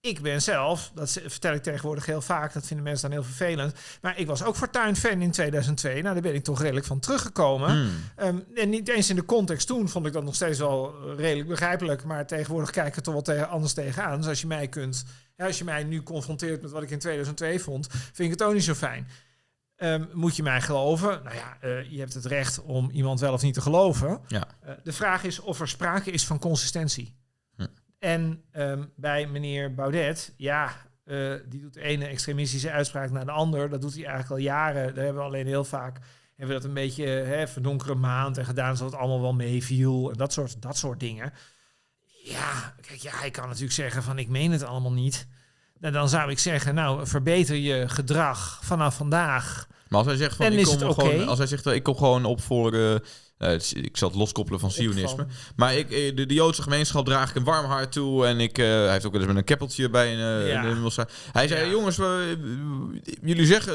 ik 0.02 0.22
ben 0.22 0.42
zelf, 0.42 0.92
dat 0.94 1.12
vertel 1.12 1.54
ik 1.54 1.64
tegenwoordig 1.64 2.06
heel 2.06 2.22
vaak... 2.22 2.54
dat 2.54 2.66
vinden 2.66 2.86
mensen 2.86 3.10
dan 3.10 3.20
heel 3.20 3.28
vervelend... 3.28 3.80
maar 4.02 4.20
ik 4.20 4.28
was 4.28 4.44
ook 4.44 4.56
Fortuyn-fan 4.56 5.22
in 5.22 5.32
2002. 5.32 6.02
Nou, 6.02 6.14
daar 6.14 6.24
ben 6.24 6.34
ik 6.34 6.44
toch 6.44 6.62
redelijk 6.62 6.86
van 6.86 7.00
teruggekomen. 7.00 7.70
Hmm. 7.70 7.90
Ehm, 8.16 8.40
en 8.56 8.70
niet 8.70 8.88
eens 8.88 9.10
in 9.10 9.16
de 9.16 9.26
context 9.26 9.68
toen 9.68 9.90
vond 9.90 10.06
ik 10.06 10.14
dat 10.14 10.24
nog 10.24 10.36
steeds 10.36 10.60
wel 10.60 10.96
eh, 10.96 11.18
redelijk 11.18 11.48
begrijpelijk. 11.48 12.04
Maar 12.04 12.28
tegenwoordig 12.28 12.70
kijk 12.70 12.88
ik 12.88 12.96
er 12.96 13.02
toch 13.02 13.14
wel 13.14 13.24
tegen, 13.24 13.50
anders 13.50 13.74
tegenaan. 13.74 14.18
Dus 14.18 14.28
als 14.28 14.42
je 14.42 14.48
mij 14.48 14.68
kunt, 14.68 15.06
ja, 15.36 15.46
als 15.46 15.58
je 15.58 15.64
mij 15.64 15.84
nu 15.84 16.04
confronteert 16.04 16.62
met 16.62 16.72
wat 16.72 16.84
ik 16.84 16.90
in 16.90 17.00
2002 17.00 17.60
vond, 17.60 17.88
vind 17.90 18.18
ik 18.18 18.30
het 18.30 18.44
ook 18.44 18.54
niet 18.54 18.64
zo 18.64 18.74
fijn. 18.74 19.08
Ehm, 19.76 20.06
moet 20.14 20.36
je 20.36 20.44
mij 20.44 20.62
geloven? 20.62 21.22
Nou 21.24 21.36
ja, 21.36 21.58
eh, 21.62 21.92
je 21.92 22.00
hebt 22.00 22.14
het 22.14 22.26
recht 22.26 22.62
om 22.62 22.90
iemand 22.90 23.20
wel 23.20 23.34
of 23.34 23.42
niet 23.42 23.54
te 23.54 23.62
geloven. 23.62 24.20
Ja. 24.28 24.48
Eh, 24.62 24.74
de 24.84 24.94
vraag 24.94 25.24
is 25.24 25.40
of 25.40 25.60
er 25.60 25.68
sprake 25.68 26.12
is 26.12 26.26
van 26.26 26.40
consistentie. 26.40 27.16
En 28.00 28.44
ehm, 28.52 28.84
bij 28.96 29.28
meneer 29.28 29.74
Baudet, 29.74 30.34
ja, 30.38 30.72
eh, 31.04 31.34
die 31.50 31.62
doet 31.62 31.74
de 31.74 31.82
ene 31.82 32.06
extremistische 32.06 32.72
uitspraak 32.72 33.12
naar 33.12 33.26
de 33.26 33.32
ander. 33.32 33.70
Dat 33.70 33.82
doet 33.82 33.94
hij 33.94 34.06
eigenlijk 34.06 34.34
al 34.34 34.46
jaren. 34.46 34.96
Daar 34.96 35.04
hebben 35.04 35.22
we 35.24 35.30
alleen 35.30 35.48
heel 35.48 35.64
vaak 35.64 36.00
hebben 36.38 36.56
we 36.56 36.62
dat 36.62 36.70
een 36.70 36.84
beetje 36.84 37.06
hè, 37.06 37.48
verdonkere 37.48 37.96
maand 37.96 38.38
en 38.38 38.46
gedaan 38.46 38.78
zodat 38.78 38.92
het 38.92 39.02
allemaal 39.02 39.22
wel 39.22 39.34
meeviel. 39.34 40.10
En 40.12 40.18
dat 40.18 40.34
soort, 40.34 40.62
dat 40.62 40.78
soort 40.78 41.00
dingen. 41.00 41.34
Ja, 42.24 42.76
kijk, 42.82 43.00
ja, 43.00 43.24
ik 43.24 43.32
kan 43.32 43.46
natuurlijk 43.46 43.74
zeggen 43.74 44.04
van 44.04 44.20
ik 44.20 44.30
meen 44.30 44.52
het 44.52 44.64
allemaal 44.64 44.94
niet. 44.94 45.28
Nou, 45.80 45.94
dan 45.94 46.10
zou 46.10 46.32
ik 46.32 46.40
zeggen, 46.40 46.76
nou, 46.76 47.08
verbeter 47.08 47.56
je 47.56 47.90
gedrag 47.90 48.60
vanaf 48.64 48.96
vandaag. 48.96 49.68
Maar 49.88 50.00
als 50.00 50.08
hij 50.08 50.16
zegt 50.16 50.36
van 50.36 50.46
En 50.46 50.54
ik 50.54 50.66
kom 50.66 50.94
gewoon, 50.94 51.28
als 51.28 51.38
hij 51.38 51.48
zegt 51.48 51.66
ik 51.66 51.84
kom 51.84 51.96
gewoon 51.96 52.26
op 52.26 52.42
voor, 52.42 52.74
eh, 52.74 52.96
eh, 53.38 53.54
ik 53.74 53.98
zal 53.98 54.08
het 54.10 54.18
loskoppelen 54.18 54.60
van 54.60 54.72
Zionisme. 54.72 55.08
Van- 55.18 55.28
Maar 55.56 55.76
ik, 55.76 55.92
eh, 55.92 56.16
de, 56.16 56.26
de 56.26 56.34
Joodse 56.34 56.62
gemeenschap 56.62 57.06
draag 57.06 57.30
ik 57.30 57.36
een 57.36 57.44
warm 57.44 57.66
hart 57.66 57.92
toe. 57.92 58.26
En 58.26 58.40
ik, 58.40 58.58
eh, 58.58 58.66
hij 58.66 58.92
heeft 58.92 59.06
ook 59.06 59.12
wel 59.12 59.20
eens 59.22 59.30
met 59.30 59.38
een 59.40 59.44
keppeltje 59.44 59.90
bij 59.90 60.12
een, 60.14 60.46
Ja. 60.48 60.64
een. 60.66 60.92
Hij 61.32 61.48
zei, 61.48 61.66
Ja. 61.66 61.72
jongens, 61.72 61.98
we- 61.98 62.38
jullie 63.22 63.46
zeggen, 63.46 63.74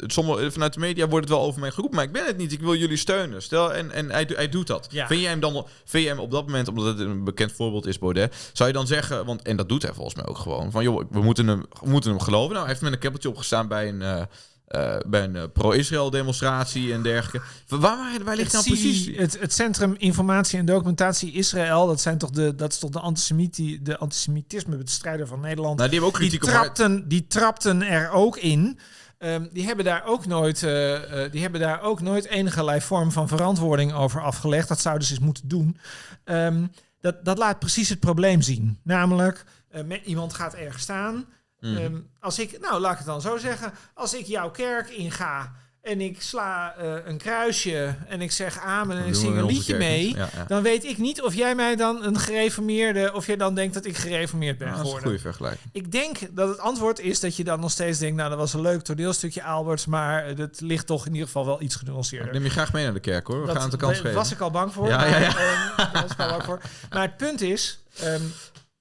het, 0.00 0.12
sommige, 0.12 0.50
vanuit 0.50 0.72
de 0.74 0.80
media 0.80 1.08
wordt 1.08 1.28
het 1.28 1.36
wel 1.38 1.46
over 1.46 1.60
mij 1.60 1.70
geroepen. 1.70 1.96
Maar 1.96 2.04
ik 2.06 2.12
ben 2.12 2.26
het 2.26 2.36
niet, 2.36 2.52
ik 2.52 2.60
wil 2.60 2.74
jullie 2.74 2.96
steunen. 2.96 3.42
Stel, 3.42 3.72
en, 3.74 3.90
en 3.90 4.10
hij, 4.10 4.28
hij 4.34 4.48
doet 4.48 4.66
dat. 4.66 4.86
Ja. 4.90 5.06
Vind 5.06 5.20
jij 5.20 5.30
hem 5.30 5.40
dan, 5.40 5.66
vind 5.84 6.04
jij 6.04 6.12
hem 6.12 6.22
op 6.22 6.30
dat 6.30 6.46
moment, 6.46 6.68
omdat 6.68 6.84
het 6.86 6.98
een 6.98 7.24
bekend 7.24 7.52
voorbeeld 7.52 7.86
is, 7.86 7.98
Baudet, 7.98 8.50
zou 8.52 8.68
je 8.68 8.74
dan 8.74 8.86
zeggen, 8.86 9.24
want, 9.26 9.42
en 9.42 9.56
dat 9.56 9.68
doet 9.68 9.82
hij 9.82 9.92
volgens 9.94 10.14
mij 10.14 10.26
ook 10.26 10.38
gewoon, 10.38 10.70
van 10.70 10.82
joh, 10.82 11.02
we 11.10 11.22
moeten 11.22 11.46
hem, 11.48 11.64
we 11.82 11.88
moeten 11.90 12.10
hem 12.10 12.20
geloven. 12.20 12.48
Nou, 12.52 12.60
hij 12.60 12.68
heeft 12.68 12.82
met 12.82 12.92
een 12.92 12.98
keppeltje 12.98 13.28
opgestaan 13.28 13.68
bij 13.68 13.88
een... 13.88 14.26
eh, 14.74 14.96
bij 15.06 15.24
een 15.24 15.36
eh, 15.36 15.42
pro-Israël 15.52 16.10
demonstratie 16.10 16.92
en 16.92 17.02
dergelijke. 17.02 17.48
Waar, 17.68 17.80
waar, 17.80 18.24
waar 18.24 18.36
ligt 18.36 18.52
nou 18.52 18.64
precies? 18.64 19.16
Het, 19.16 19.40
het 19.40 19.52
Centrum 19.52 19.94
Informatie 19.98 20.58
en 20.58 20.64
Documentatie 20.64 21.32
Israël, 21.32 21.86
dat, 21.86 22.00
zijn 22.00 22.18
toch 22.18 22.30
de, 22.30 22.54
dat 22.54 22.72
is 22.72 22.78
toch 22.78 22.90
de, 22.90 23.00
antisemitie, 23.00 23.82
de 23.82 23.98
antisemitisme-bestrijder 23.98 25.26
van 25.26 25.40
Nederland. 25.40 25.78
Nou, 25.78 25.90
die 25.90 25.98
hebben 26.00 26.14
ook 26.14 26.20
die, 26.20 26.28
kritiek 26.28 26.48
op 26.48 26.54
haar- 26.54 26.74
trapten, 26.74 27.08
die 27.08 27.26
trapten 27.26 27.82
er 27.82 28.10
ook 28.10 28.36
in. 28.36 28.78
Ehm, 29.18 29.46
die, 29.52 29.66
hebben 29.66 29.84
daar 29.84 30.04
ook 30.04 30.26
nooit, 30.26 30.62
eh, 30.62 31.00
die 31.30 31.42
hebben 31.42 31.60
daar 31.60 31.82
ook 31.82 32.00
nooit 32.00 32.26
enige 32.26 32.80
vorm 32.80 33.12
van 33.12 33.28
verantwoording 33.28 33.92
over 33.92 34.22
afgelegd. 34.22 34.68
Dat 34.68 34.80
zouden 34.80 35.06
ze 35.06 35.14
eens 35.14 35.22
moeten 35.22 35.48
doen. 35.48 35.78
Ehm, 36.24 36.66
dat, 37.00 37.24
dat 37.24 37.38
laat 37.38 37.58
precies 37.58 37.88
het 37.88 38.00
probleem 38.00 38.42
zien. 38.42 38.78
Namelijk, 38.82 39.44
met, 39.84 40.00
iemand 40.04 40.34
gaat 40.34 40.54
ergens 40.54 40.82
staan. 40.82 41.24
Mhm. 41.64 41.76
Ehm, 41.76 41.94
als 42.20 42.38
ik, 42.38 42.60
nou 42.60 42.80
laat 42.80 42.92
ik 42.92 42.98
het 42.98 43.06
dan 43.06 43.20
zo 43.20 43.36
zeggen. 43.36 43.72
Als 43.94 44.14
ik 44.14 44.26
jouw 44.26 44.50
kerk 44.50 44.88
inga 44.90 45.52
en 45.82 46.00
ik 46.00 46.22
sla 46.22 46.74
eh, 46.78 46.92
een 47.04 47.18
kruisje 47.18 47.94
en 48.08 48.20
ik 48.20 48.32
zeg 48.32 48.58
amen 48.58 48.96
en 48.98 49.06
ik 49.06 49.14
zing 49.14 49.36
een 49.36 49.46
liedje 49.46 49.76
mee. 49.76 50.04
niet. 50.06 50.16
Ja, 50.16 50.28
ja. 50.36 50.44
Dan 50.48 50.62
weet 50.62 50.84
ik 50.84 50.98
niet 50.98 51.22
of 51.22 51.34
jij 51.34 51.54
mij 51.54 51.76
dan 51.76 52.04
een 52.04 52.18
gereformeerde, 52.18 53.12
of 53.14 53.26
jij 53.26 53.36
dan 53.36 53.54
denkt 53.54 53.74
dat 53.74 53.84
ik 53.84 53.96
gereformeerd 53.96 54.58
ben 54.58 54.68
Ah, 54.68 54.76
dat 54.76 54.84
is 54.86 54.92
een 54.92 54.96
geworden. 54.98 55.20
goede 55.20 55.30
vergelijking. 55.32 55.68
Ik 55.72 55.92
denk 55.92 56.18
dat 56.36 56.48
het 56.48 56.58
antwoord 56.58 56.98
is 57.00 57.20
dat 57.20 57.36
je 57.36 57.44
dan 57.44 57.60
nog 57.60 57.70
steeds 57.70 57.98
denkt, 57.98 58.16
nou 58.16 58.28
dat 58.28 58.38
was 58.38 58.52
een 58.54 58.60
leuk 58.60 58.82
toneelstukje 58.82 59.42
Albert, 59.42 59.86
maar 59.86 60.24
het 60.26 60.60
ligt 60.60 60.86
toch 60.86 61.06
in 61.06 61.12
ieder 61.12 61.26
geval 61.26 61.46
wel 61.46 61.62
iets 61.62 61.74
Ik 61.74 61.80
genuanceerder. 61.80 62.32
neem 62.32 62.42
je 62.44 62.50
graag 62.50 62.72
mee 62.72 62.84
naar 62.84 62.94
de 62.94 63.00
kerk 63.00 63.26
hoor. 63.26 63.40
We 63.40 63.46
Dat 63.46 63.54
gaan 63.54 63.62
het 63.62 63.72
de 63.72 63.76
kans 63.76 63.96
geven. 63.96 64.14
was 64.14 64.32
ik 64.32 64.40
al 64.40 64.50
bang 64.50 64.72
voor. 64.72 64.88
Ja, 64.88 64.96
maar, 64.96 65.08
ja, 65.10 65.18
ja. 65.18 65.28
ehm, 65.28 65.76
daar 65.76 66.02
was 66.02 66.10
ik 66.12 66.18
al 66.18 66.28
bang 66.28 66.42
voor. 66.44 66.60
Maar 66.90 67.02
het 67.02 67.16
punt 67.16 67.40
is, 67.40 67.78
ehm, 68.00 68.22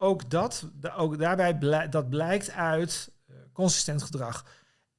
ook, 0.04 0.30
dat, 0.30 0.70
da- 0.74 0.94
ook 0.96 1.18
daarbij 1.18 1.58
blij- 1.58 1.90
dat 1.90 2.10
blijkt 2.10 2.52
uit 2.52 3.12
eh, 3.28 3.36
consistent 3.54 4.04
gedrag. 4.04 4.46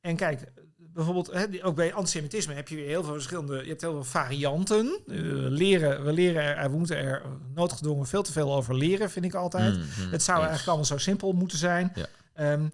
En 0.00 0.16
kijk, 0.16 0.52
bijvoorbeeld, 0.76 1.26
hè, 1.32 1.64
ook 1.64 1.76
bij 1.76 1.92
antisemitisme 1.94 2.54
heb 2.54 2.68
je 2.68 2.76
weer 2.76 2.86
heel 2.86 3.04
veel 3.04 3.12
verschillende, 3.12 3.62
je 3.62 3.68
hebt 3.68 3.80
heel 3.80 3.92
veel 3.92 4.04
varianten. 4.04 4.86
Eh, 5.06 5.16
we 5.16 5.50
leren, 5.50 6.04
we 6.04 6.12
leren 6.12 6.42
er, 6.42 6.70
we 6.70 6.76
moeten 6.76 6.96
er 6.96 7.22
noodgedwongen 7.54 8.06
veel 8.06 8.22
te 8.22 8.32
veel 8.32 8.54
over 8.54 8.74
leren, 8.76 9.10
vind 9.10 9.24
ik 9.24 9.34
altijd. 9.34 9.74
Mm, 9.76 9.80
mm, 9.80 10.10
Het 10.10 10.22
zou 10.22 10.36
eigenlijk 10.38 10.66
allemaal 10.68 10.84
zo 10.86 10.98
simpel 10.98 11.32
moeten 11.32 11.58
zijn. 11.58 11.92
Ja. 11.94 12.06
Ehm, 12.32 12.68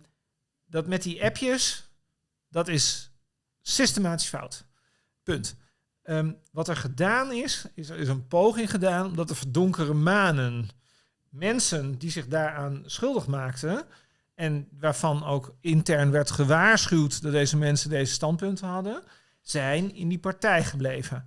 dat 0.66 0.86
met 0.86 1.02
die 1.02 1.24
appjes, 1.24 1.88
dat 2.48 2.68
is 2.68 3.10
systematisch 3.60 4.28
fout. 4.28 4.64
Punt. 5.22 5.56
Ehm, 6.02 6.32
wat 6.52 6.68
er 6.68 6.76
gedaan 6.76 7.32
is, 7.32 7.64
is 7.74 7.88
er 7.88 7.96
is 7.98 8.08
een 8.08 8.26
poging 8.26 8.70
gedaan 8.70 9.06
omdat 9.06 9.28
de 9.28 9.34
verdonkere 9.34 9.94
manen 9.94 10.68
mensen 11.30 11.98
die 11.98 12.10
zich 12.10 12.26
daaraan 12.26 12.82
schuldig 12.86 13.26
maakten 13.26 13.84
en 14.34 14.68
waarvan 14.78 15.24
ook 15.24 15.54
intern 15.60 16.10
werd 16.10 16.30
gewaarschuwd 16.30 17.22
dat 17.22 17.32
deze 17.32 17.56
mensen 17.56 17.90
deze 17.90 18.12
standpunten 18.12 18.68
hadden, 18.68 19.02
zijn 19.40 19.94
in 19.94 20.08
die 20.08 20.18
partij 20.18 20.64
gebleven. 20.64 21.24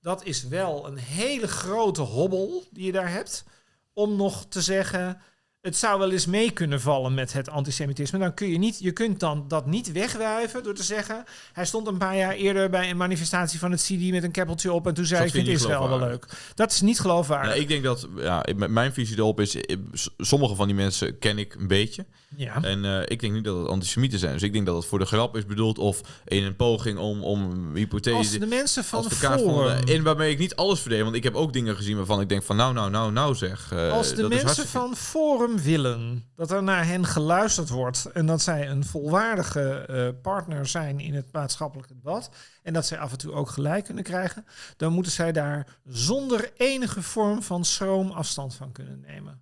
Dat 0.00 0.24
is 0.24 0.48
wel 0.48 0.86
een 0.86 0.96
hele 0.96 1.48
grote 1.48 2.02
hobbel 2.02 2.64
die 2.70 2.86
je 2.86 2.92
daar 2.92 3.10
hebt 3.10 3.44
om 3.92 4.16
nog 4.16 4.46
te 4.48 4.62
zeggen 4.62 5.20
het 5.62 5.76
zou 5.76 5.98
wel 5.98 6.10
eens 6.10 6.26
mee 6.26 6.50
kunnen 6.50 6.80
vallen 6.80 7.14
met 7.14 7.32
het 7.32 7.50
antisemitisme. 7.50 8.18
Dan 8.18 8.34
kun 8.34 8.48
je 8.50 8.58
niet, 8.58 8.78
je 8.78 8.92
kunt 8.92 9.20
dan 9.20 9.44
dat 9.48 9.66
niet 9.66 9.92
wegwuiven 9.92 10.62
door 10.62 10.74
te 10.74 10.82
zeggen. 10.82 11.24
Hij 11.52 11.66
stond 11.66 11.86
een 11.86 11.98
paar 11.98 12.16
jaar 12.16 12.32
eerder 12.32 12.70
bij 12.70 12.90
een 12.90 12.96
manifestatie 12.96 13.58
van 13.58 13.70
het 13.70 13.82
CD 13.82 14.10
met 14.10 14.22
een 14.22 14.30
keppeltje 14.30 14.72
op 14.72 14.86
en 14.86 14.94
toen 14.94 15.04
zei 15.04 15.20
Dat 15.20 15.28
ik 15.28 15.34
je 15.34 15.40
niet 15.40 15.58
Israël 15.60 15.88
wel 15.88 15.98
leuk. 15.98 16.26
Dat 16.54 16.70
is 16.72 16.80
niet 16.80 17.00
geloofwaardig. 17.00 17.48
Nou, 17.50 17.60
ik 17.60 17.68
denk 17.68 17.84
dat, 17.84 18.08
ja, 18.16 18.44
mijn 18.68 18.92
visie 18.92 19.16
erop 19.18 19.40
is, 19.40 19.56
eh, 19.56 19.76
sommige 20.18 20.54
van 20.54 20.66
die 20.66 20.76
mensen 20.76 21.18
ken 21.18 21.38
ik 21.38 21.54
een 21.54 21.66
beetje. 21.68 22.04
ja. 22.36 22.62
En 22.62 22.84
eh, 22.84 23.00
ik 23.04 23.20
denk 23.20 23.32
niet 23.32 23.44
dat 23.44 23.58
het 23.58 23.68
antisemieten 23.68 24.18
zijn. 24.18 24.32
Dus 24.32 24.42
ik 24.42 24.52
denk 24.52 24.66
dat 24.66 24.76
het 24.76 24.84
voor 24.84 24.98
de 24.98 25.04
grap 25.04 25.36
is 25.36 25.46
bedoeld 25.46 25.78
of 25.78 26.00
in 26.24 26.42
een 26.42 26.56
poging 26.56 26.98
om, 26.98 27.22
om 27.22 27.70
hypothese... 27.74 28.16
Als 28.16 28.30
de 28.38 28.46
mensen 28.46 28.84
van 28.84 29.02
de- 29.02 29.82
en 29.92 30.02
waarmee 30.02 30.30
ik 30.30 30.38
niet 30.38 30.56
alles 30.56 30.80
verdedig. 30.80 31.04
Want 31.04 31.16
ik 31.16 31.22
heb 31.22 31.34
ook 31.34 31.52
dingen 31.52 31.76
gezien 31.76 31.96
waarvan 31.96 32.20
ik 32.20 32.28
denk 32.28 32.42
van 32.42 32.56
nou, 32.56 32.72
nou, 32.74 32.90
nou, 32.90 33.12
nou 33.12 33.34
zeg. 33.34 33.72
eh, 33.72 33.92
als 33.92 34.14
de 34.14 34.22
is 34.22 34.42
mensen 34.42 34.66
van 34.68 34.96
Forum 34.96 35.51
willen 35.60 36.24
dat 36.34 36.50
er 36.50 36.62
naar 36.62 36.86
hen 36.86 37.04
geluisterd 37.06 37.68
wordt 37.68 38.04
en 38.12 38.26
dat 38.26 38.42
zij 38.42 38.68
een 38.68 38.84
volwaardige 38.84 39.70
eh, 39.70 40.08
partner 40.22 40.66
zijn 40.66 41.00
in 41.00 41.14
het 41.14 41.32
maatschappelijk 41.32 41.88
debat 41.88 42.30
en 42.62 42.72
dat 42.72 42.86
zij 42.86 42.98
af 42.98 43.12
en 43.12 43.18
toe 43.18 43.32
ook 43.32 43.48
gelijk 43.48 43.84
kunnen 43.84 44.04
krijgen, 44.04 44.44
dan 44.76 44.92
moeten 44.92 45.12
zij 45.12 45.32
daar 45.32 45.78
zonder 45.84 46.52
enige 46.56 47.02
vorm 47.02 47.42
van 47.42 47.64
schroom 47.64 48.10
afstand 48.10 48.54
van 48.54 48.72
kunnen 48.72 49.00
nemen. 49.00 49.40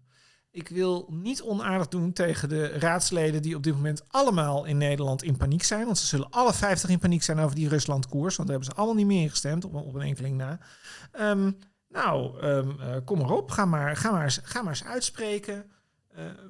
Ik 0.53 0.69
wil 0.69 1.07
niet 1.11 1.43
onaardig 1.43 1.89
doen 1.89 2.13
tegen 2.13 2.49
de 2.49 2.67
raadsleden 2.67 3.43
die 3.43 3.57
op 3.57 3.63
dit 3.63 3.75
moment 3.75 4.05
allemaal 4.09 4.65
in 4.65 4.79
Nederland 4.79 5.23
in 5.23 5.37
paniek 5.37 5.63
zijn. 5.63 5.85
Want 5.85 5.99
ze 5.99 6.07
zullen 6.07 6.31
alle 6.31 6.53
50 6.53 6.91
in 6.91 6.99
paniek 6.99 7.23
zijn 7.23 7.39
over 7.39 7.57
die 7.57 7.69
Rusland-koers. 7.69 8.37
Want 8.37 8.49
daar 8.49 8.57
hebben 8.59 8.75
ze 8.75 8.81
allemaal 8.81 8.97
niet 9.05 9.07
meer 9.07 9.23
ingestemd, 9.23 9.65
op, 9.65 9.95
een- 9.95 10.01
enkeling 10.01 10.37
na. 10.37 10.59
Ehm, 11.13 11.51
nou, 11.89 12.41
ehm, 12.41 12.71
eh, 12.81 12.97
kom 13.05 13.19
maar 13.19 13.31
op. 13.31 13.51
Ga 13.51 13.65
maar, 13.65 13.97
ga 13.97 14.11
maar, 14.11 14.25
eens, 14.25 14.41
ga 14.43 14.63
maar 14.63 14.73
eens 14.73 14.85
uitspreken 14.85 15.71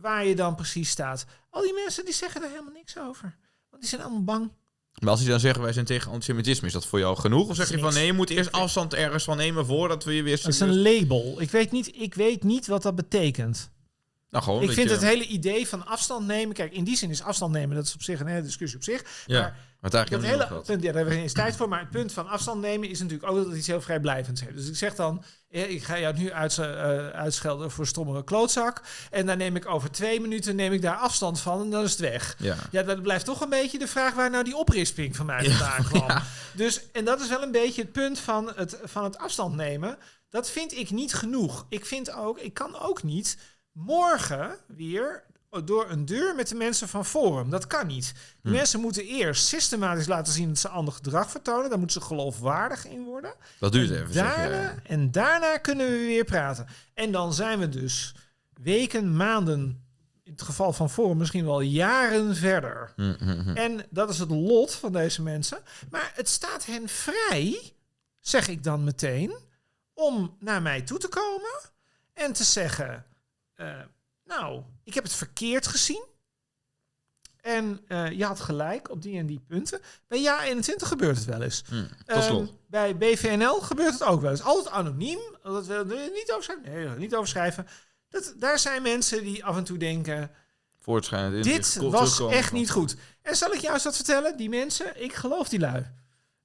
waar 0.01 0.25
je 0.27 0.35
dan 0.35 0.55
precies 0.55 0.91
staat. 0.91 1.25
Al 1.51 1.63
die 1.63 1.75
mensen 1.75 2.05
die 2.05 2.15
zeggen 2.15 2.43
er 2.43 2.49
helemaal 2.49 2.73
niks 2.73 2.99
over. 2.99 3.37
Want 3.71 3.83
die 3.83 3.91
zijn 3.91 4.03
allemaal 4.03 4.25
bang. 4.25 4.53
Maar 5.01 5.11
als 5.11 5.21
je 5.23 5.29
dan 5.29 5.41
zeggen 5.41 5.63
wij 5.63 5.73
zijn 5.73 5.85
tegen 5.85 6.11
antisemitisme, 6.13 6.67
is 6.67 6.73
dat 6.73 6.87
voor 6.87 6.99
jou 6.99 7.17
genoeg? 7.17 7.49
Of 7.49 7.57
zeg 7.57 7.71
je 7.71 7.79
van 7.79 7.95
nee, 7.95 8.07
je 8.07 8.13
moet 8.13 8.31
eerst 8.31 8.53
afstand 8.53 8.95
ergens 8.95 9.25
van 9.25 9.37
nemen 9.37 9.67
voordat 9.67 10.05
we 10.05 10.15
je 10.15 10.23
weer... 10.23 10.37
Dat 10.37 10.47
is 10.47 10.61
een 10.61 10.83
label. 10.83 11.41
Ik 11.41 11.51
weet 11.51 11.71
niet, 11.71 11.97
ik 11.97 12.15
weet 12.15 12.43
niet 12.43 12.67
wat 12.67 12.83
dat 12.83 12.95
betekent. 12.95 13.71
Nou, 14.31 14.45
gewoon 14.45 14.63
Ik 14.63 14.71
vind 14.73 14.89
je- 14.89 14.95
het 14.95 15.03
hele 15.03 15.27
idee 15.27 15.69
van 15.69 15.87
afstand 15.87 16.27
nemen... 16.27 16.55
Kijk, 16.55 16.73
in 16.73 16.85
die 16.85 16.97
zin 16.97 17.11
is 17.11 17.23
afstand 17.23 17.53
nemen, 17.53 17.77
dat 17.77 17.87
is 17.87 17.95
op 17.95 18.03
zich 18.03 18.21
een 18.21 18.27
hele 18.27 18.43
discussie 18.43 18.79
op 18.79 18.85
zich. 18.85 19.25
Ja, 19.27 19.55
Maar 19.81 19.91
daar 19.91 20.01
hebben 20.01 20.21
we 20.21 20.27
hele 20.27 20.47
punt, 20.47 20.67
ja, 20.67 20.75
daar 20.93 20.95
hebben 20.95 21.15
we 21.15 21.21
geen 21.21 21.33
tijd 21.33 21.57
voor. 21.57 21.69
Maar 21.69 21.81
het 21.81 21.91
punt 21.91 22.13
van 22.13 22.29
afstand 22.29 22.61
nemen 22.61 22.89
is 22.89 22.99
natuurlijk 23.01 23.31
ook 23.31 23.37
dat 23.37 23.47
het 23.47 23.57
iets 23.57 23.67
heel 23.67 23.81
vrijblijvends 23.81 24.41
heeft. 24.41 24.57
Dus 24.57 24.69
ik 24.69 24.77
zeg 24.77 24.95
dan, 24.95 25.19
eh, 25.19 25.25
ik 25.51 25.83
ga 25.85 25.99
jou 25.99 26.17
nu 26.19 26.33
uit, 26.33 26.59
eh, 26.59 27.09
uitschelden 27.09 27.71
voor 27.71 27.87
stommere 27.87 28.25
klootzak. 28.25 28.83
En 29.11 29.27
dan 29.27 29.39
neem 29.39 29.57
ik 29.57 29.67
over 29.69 29.91
twee 29.91 30.21
minuten 30.21 30.57
neem 30.57 30.73
ik 30.73 30.83
daar 30.83 30.97
afstand 30.97 31.41
van 31.41 31.61
en 31.61 31.71
dan 31.71 31.83
is 31.85 31.91
het 31.91 32.01
weg. 32.01 32.35
Ja. 32.39 32.57
Ja, 32.71 32.83
dat 32.83 33.03
blijft 33.03 33.25
toch 33.25 33.41
een 33.41 33.49
beetje 33.49 33.79
de 33.79 33.89
vraag 33.89 34.15
waar 34.15 34.31
nou 34.31 34.45
die 34.45 34.57
oprisping 34.57 35.17
van 35.17 35.27
mij 35.27 35.43
Ja, 35.45 35.51
vandaan 35.57 35.85
kwam. 35.91 36.09
ja. 36.09 36.23
Dus, 36.55 36.81
en 36.93 37.05
dat 37.05 37.21
is 37.21 37.29
wel 37.29 37.43
een 37.43 37.53
beetje 37.53 37.83
het 37.83 37.93
punt 37.93 38.19
van 38.19 38.53
het, 38.57 38.79
van 38.85 39.05
het 39.05 39.19
afstand 39.19 39.55
nemen. 39.55 39.99
Dat 40.29 40.51
vind 40.51 40.73
ik 40.77 40.91
niet 40.91 41.15
genoeg. 41.15 41.67
Ik 41.69 41.87
vind 41.87 42.13
ook, 42.13 42.39
ik 42.39 42.55
kan 42.55 42.79
ook 42.81 43.03
niet 43.03 43.37
morgen 43.73 44.57
weer 44.67 45.23
door 45.51 45.91
een 45.91 46.05
deur 46.05 46.35
met 46.35 46.49
de 46.49 46.55
mensen 46.55 46.89
van 46.89 47.05
Forum. 47.05 47.51
Dat 47.51 47.67
kan 47.67 47.87
niet. 47.87 48.13
Die 48.43 48.53
Hm. 48.53 48.59
mensen 48.59 48.81
moeten 48.81 49.05
eerst 49.05 49.47
systematisch 49.47 50.07
laten 50.07 50.33
zien 50.33 50.49
dat 50.49 50.59
ze 50.59 50.69
ander 50.69 50.95
gedrag 50.95 51.31
vertonen. 51.31 51.69
Daar 51.69 51.79
moeten 51.79 52.01
ze 52.01 52.07
geloofwaardig 52.07 52.87
in 52.87 53.05
worden. 53.05 53.35
Dat 53.59 53.73
duurt 53.73 53.91
En 53.91 54.01
even, 54.01 54.13
zeg 54.13 54.35
daarna, 54.37 54.75
en 54.83 55.11
daarna 55.11 55.59
kunnen 55.59 55.87
we 55.87 55.99
weer 55.99 56.25
praten. 56.25 56.67
En 56.95 57.13
dan 57.13 57.35
zijn 57.35 57.59
we 57.59 57.69
dus 57.69 58.15
weken, 58.63 59.17
maanden, 59.17 59.85
in 60.23 60.33
het 60.33 60.43
geval 60.43 60.73
van 60.73 60.91
Forum 60.91 61.17
misschien 61.17 61.45
wel 61.45 61.61
jaren 61.61 62.37
verder. 62.37 62.93
Hm, 62.97 63.15
hm, 63.19 63.41
hm. 63.41 63.57
En 63.57 63.87
dat 63.91 64.11
is 64.11 64.19
het 64.19 64.31
lot 64.31 64.75
van 64.75 64.93
deze 64.93 65.23
mensen. 65.23 65.59
Maar 65.91 66.13
het 66.15 66.29
staat 66.29 66.67
hen 66.67 66.89
vrij, 66.89 67.73
zeg 68.21 68.49
ik 68.49 68.65
dan 68.65 68.85
meteen, 68.85 69.35
om 69.95 70.37
naar 70.39 70.63
mij 70.63 70.83
toe 70.83 70.99
te 70.99 71.09
komen 71.09 71.61
en 72.13 72.33
te 72.33 72.45
zeggen: 72.45 73.05
eh, 73.55 73.79
Nou, 74.31 74.63
ik 74.85 74.95
heb 74.95 75.05
het 75.05 75.13
verkeerd 75.13 75.67
gezien. 75.67 76.05
En 77.41 77.81
eh, 77.87 78.11
je 78.11 78.25
had 78.25 78.41
gelijk 78.41 78.91
op 78.91 79.03
die 79.03 79.19
en 79.19 79.27
die 79.27 79.41
punten. 79.47 79.81
Bij 80.09 80.21
Ja 80.21 80.45
21 80.45 80.89
gebeurt 80.89 81.17
het 81.17 81.25
wel 81.25 81.43
eens. 81.43 81.63
Hm. 81.69 81.85
Tot 82.07 82.23
slot. 82.23 82.49
Ehm, 82.49 82.57
bij 82.67 82.97
BVNL 82.97 83.61
gebeurt 83.61 83.93
het 83.93 84.03
ook 84.03 84.21
wel 84.21 84.31
eens. 84.31 84.43
Altijd 84.43 84.75
anoniem. 84.75 85.21
Dat 85.43 85.67
wil 85.67 85.99
je 85.99 86.11
niet 86.15 86.33
overschrijven. 86.33 86.73
Nee, 86.73 86.89
niet 86.99 87.15
overschrijven. 87.15 87.67
Dat, 88.09 88.35
daar 88.37 88.59
zijn 88.59 88.83
mensen 88.83 89.23
die 89.23 89.45
af 89.45 89.57
en 89.57 89.65
toe 89.65 89.79
denken... 89.79 90.31
Dit 91.43 91.77
was 91.77 92.21
echt 92.21 92.53
niet 92.53 92.71
goed. 92.71 92.97
En 93.23 93.37
zal 93.37 93.53
ik 93.53 93.63
eens 93.63 93.85
wat 93.85 93.97
vertellen? 93.97 94.37
Die 94.37 94.49
mensen, 94.49 95.03
ik 95.03 95.13
geloof 95.13 95.49
die 95.49 95.59
lui. 95.59 95.87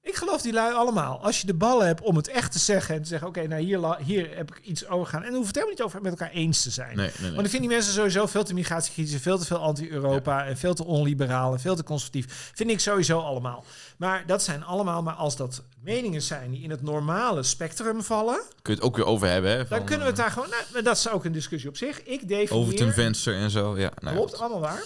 Ik 0.06 0.14
geloof 0.14 0.42
die 0.42 0.52
lui 0.52 0.74
allemaal. 0.74 1.22
Als 1.22 1.40
je 1.40 1.46
de 1.46 1.54
ballen 1.54 1.86
hebt 1.86 2.00
om 2.00 2.16
het 2.16 2.28
echt 2.28 2.52
te 2.52 2.58
zeggen 2.58 2.94
en 2.94 3.02
te 3.02 3.08
zeggen: 3.08 3.28
Oké, 3.28 3.46
nou 3.46 3.62
hier, 3.62 3.96
hier 4.04 4.36
heb 4.36 4.50
ik 4.56 4.64
iets 4.64 4.88
over 4.88 5.06
gaan. 5.06 5.22
En 5.22 5.26
dan 5.26 5.34
hoeft 5.34 5.46
het 5.46 5.54
helemaal 5.54 5.76
niet 5.76 5.84
over 5.86 6.02
met 6.02 6.10
elkaar 6.10 6.30
eens 6.30 6.62
te 6.62 6.70
zijn. 6.70 6.96
Nee, 6.96 7.06
nee, 7.06 7.14
nee. 7.20 7.30
Want 7.30 7.44
ik 7.44 7.50
vind 7.50 7.62
die 7.62 7.70
mensen 7.70 7.92
sowieso 7.92 8.26
veel 8.26 8.44
te 8.44 8.54
migratiekritisch, 8.54 9.22
veel 9.22 9.38
te 9.38 9.44
veel 9.44 9.58
anti-Europa 9.58 10.46
en 10.46 10.56
veel 10.56 10.74
te 10.74 10.84
onliberaal 10.84 11.52
en 11.52 11.60
veel 11.60 11.76
te 11.76 11.82
conservatief. 11.84 12.50
Vind 12.54 12.70
ik 12.70 12.80
sowieso 12.80 13.18
allemaal. 13.18 13.64
Maar 13.96 14.26
dat 14.26 14.42
zijn 14.42 14.64
allemaal, 14.64 15.02
maar 15.02 15.14
als 15.14 15.36
dat 15.36 15.62
meningen 15.82 16.22
zijn 16.22 16.50
die 16.50 16.62
in 16.62 16.70
het 16.70 16.82
normale 16.82 17.42
spectrum 17.42 18.02
vallen, 18.02 18.40
Kun 18.62 18.74
je 18.74 18.80
het 18.80 18.88
ook 18.88 18.96
weer 18.96 19.06
over 19.06 19.28
hebben, 19.28 19.50
hè? 19.50 19.56
dan 19.56 19.66
van, 19.66 19.84
kunnen 19.84 20.06
we 20.06 20.10
het 20.10 20.18
eh, 20.18 20.24
daar 20.24 20.32
gewoon. 20.32 20.48
Nou, 20.72 20.84
dat 20.84 20.96
is 20.96 21.08
ook 21.08 21.24
een 21.24 21.32
discussie 21.32 21.68
op 21.68 21.76
zich. 21.76 22.02
Ik 22.02 22.28
definieer. 22.28 22.64
Over 22.64 22.74
ten 22.74 22.92
venster 22.92 23.34
en 23.34 23.50
zo, 23.50 23.78
ja. 23.78 23.90
Nou, 23.98 24.16
Klopt, 24.16 24.38
allemaal 24.38 24.60
waar. 24.60 24.82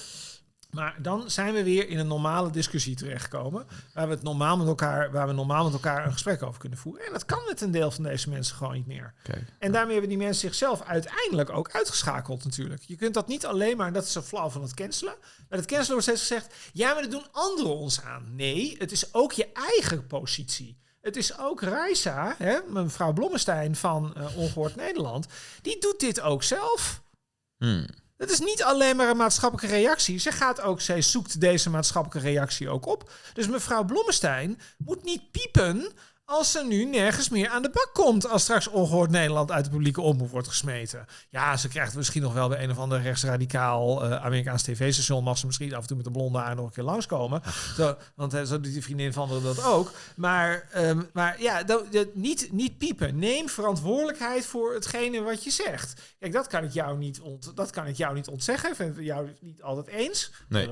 Maar 0.71 0.97
dan 0.99 1.31
zijn 1.31 1.55
we 1.55 1.63
weer 1.63 1.89
in 1.89 1.99
een 1.99 2.07
normale 2.07 2.51
discussie 2.51 2.97
terechtgekomen. 2.97 3.67
Waar 3.95 4.09
we, 4.09 4.15
het 4.15 4.23
normaal 4.23 4.57
met 4.57 4.67
elkaar, 4.67 5.13
waar 5.13 5.27
we 5.27 5.33
normaal 5.33 5.65
met 5.65 5.73
elkaar 5.73 6.07
een 6.07 6.13
gesprek 6.13 6.43
over 6.43 6.61
kunnen 6.61 6.79
voeren. 6.79 7.07
En 7.07 7.13
dat 7.13 7.25
kan 7.25 7.39
met 7.49 7.61
een 7.61 7.71
deel 7.71 7.91
van 7.91 8.05
deze 8.05 8.31
mensen 8.31 8.57
gewoon 8.57 8.73
niet 8.73 8.87
meer. 8.87 9.15
En 9.59 9.73
daarmee 9.73 9.93
hebben 9.93 10.09
die 10.11 10.19
mensen 10.19 10.41
zichzelf 10.41 10.83
uiteindelijk 10.83 11.51
ook 11.51 11.71
uitgeschakeld 11.71 12.45
natuurlijk. 12.45 12.83
Je 12.83 12.97
kunt 12.97 13.15
dat 13.15 13.29
niet 13.29 13.47
alleen 13.47 13.77
maar, 13.77 13.93
dat 13.93 14.05
is 14.05 14.13
zo 14.13 14.23
flauw 14.23 14.49
van 14.49 14.63
het 14.63 14.75
cancelen. 14.75 15.15
Bij 15.49 15.59
het 15.59 15.67
cancelen 15.67 15.91
wordt 15.91 16.07
steeds 16.07 16.21
gezegd, 16.21 16.55
ja, 16.73 16.93
maar 16.93 17.03
dat 17.03 17.11
doen 17.11 17.27
anderen 17.33 17.77
ons 17.77 18.03
aan. 18.03 18.35
Nee, 18.35 18.77
het 18.79 18.93
is 18.93 19.15
ook 19.15 19.33
je 19.33 19.53
eigen 19.53 20.07
positie. 20.07 20.79
Het 21.01 21.17
is 21.17 21.39
ook 21.39 21.63
Raisa, 21.63 22.35
hè, 22.39 22.59
mevrouw 22.69 23.13
Blommestein 23.13 23.77
van 23.77 24.15
eh, 24.15 24.37
Ongehoord 24.37 24.77
Nederland, 24.77 25.27
die 25.63 25.81
doet 25.81 26.01
dit 26.01 26.21
ook 26.21 26.43
zelf. 26.43 27.03
Hm. 27.57 27.87
Het 28.21 28.31
is 28.31 28.41
niet 28.41 28.63
alleen 28.63 28.97
maar 28.97 29.11
een 29.11 29.17
maatschappelijke 29.17 29.77
reactie. 29.77 30.19
Ze 30.19 30.33
gaat 30.33 30.61
ook, 30.61 30.81
zij 30.81 31.03
zoekt 31.03 31.41
deze 31.41 31.71
maatschappelijke 31.71 32.29
reactie 32.29 32.69
ook 32.69 32.87
op. 32.87 33.11
Dus 33.33 33.49
mevrouw 33.49 33.85
Blommestein 33.85 34.61
moet 34.79 35.05
niet 35.05 35.31
piepen 35.31 35.93
als 36.31 36.51
ze 36.51 36.65
nu 36.69 36.85
nergens 36.85 37.29
meer 37.29 37.49
aan 37.49 37.63
de 37.63 37.71
bak 37.71 37.91
komt 37.93 38.29
als 38.29 38.43
straks 38.43 38.69
ongehoord 38.69 39.11
Nederland 39.11 39.51
uit 39.51 39.65
de 39.65 39.71
publieke 39.71 40.01
omroep 40.01 40.31
wordt 40.31 40.49
gesmeten. 40.49 41.07
Ja, 41.31 41.57
ze 41.57 41.69
krijgt 41.69 41.95
misschien 41.95 42.23
nog 42.23 42.33
wel 42.33 42.49
bij 42.49 42.63
een 42.63 42.71
of 42.71 42.79
ander 42.79 43.03
rechtsradicaal 43.03 44.05
eh 44.05 44.25
Amerikaans 44.25 44.63
tv-station. 44.63 45.25
Mag 45.25 45.39
ze 45.39 45.47
misschien 45.47 45.75
af 45.75 45.81
en 45.81 45.87
toe 45.87 45.97
met 45.97 46.07
een 46.07 46.13
blonde 46.13 46.39
haar 46.39 46.55
nog 46.55 46.65
een 46.67 46.73
keer 46.73 46.85
langskomen. 46.85 47.43
Zo, 47.77 47.97
want 48.15 48.35
eh, 48.35 48.43
zo 48.43 48.61
doet 48.61 48.73
die 48.73 48.83
vriendin 48.83 49.13
van 49.13 49.31
haar 49.31 49.41
dat 49.41 49.65
ook. 49.65 49.91
Maar, 50.17 50.69
ehm, 50.73 51.03
maar 51.13 51.43
ja, 51.43 51.63
dat, 51.63 51.93
dat- 51.93 52.15
niet, 52.15 52.49
niet 52.53 52.79
piepen. 52.79 53.19
Neem 53.19 53.49
verantwoordelijkheid 53.49 54.47
voor 54.47 54.75
hetgene 54.75 55.21
wat 55.23 55.45
je 55.45 55.51
zegt. 55.51 56.01
Kijk, 56.19 56.33
dat 56.33 56.47
kan 56.47 56.65
ik 56.65 56.73
jou 56.73 56.99
niet, 56.99 57.21
ont, 57.21 57.53
dat 57.57 57.71
kan 57.71 57.87
ik 57.87 57.97
jou 57.97 58.15
niet 58.15 58.29
ontzeggen. 58.29 58.71
Ik 58.71 58.77
vind 58.77 58.97
het 58.97 59.05
jou 59.05 59.29
niet 59.41 59.63
altijd 59.63 59.87
eens. 59.87 60.31
Nee. 60.49 60.69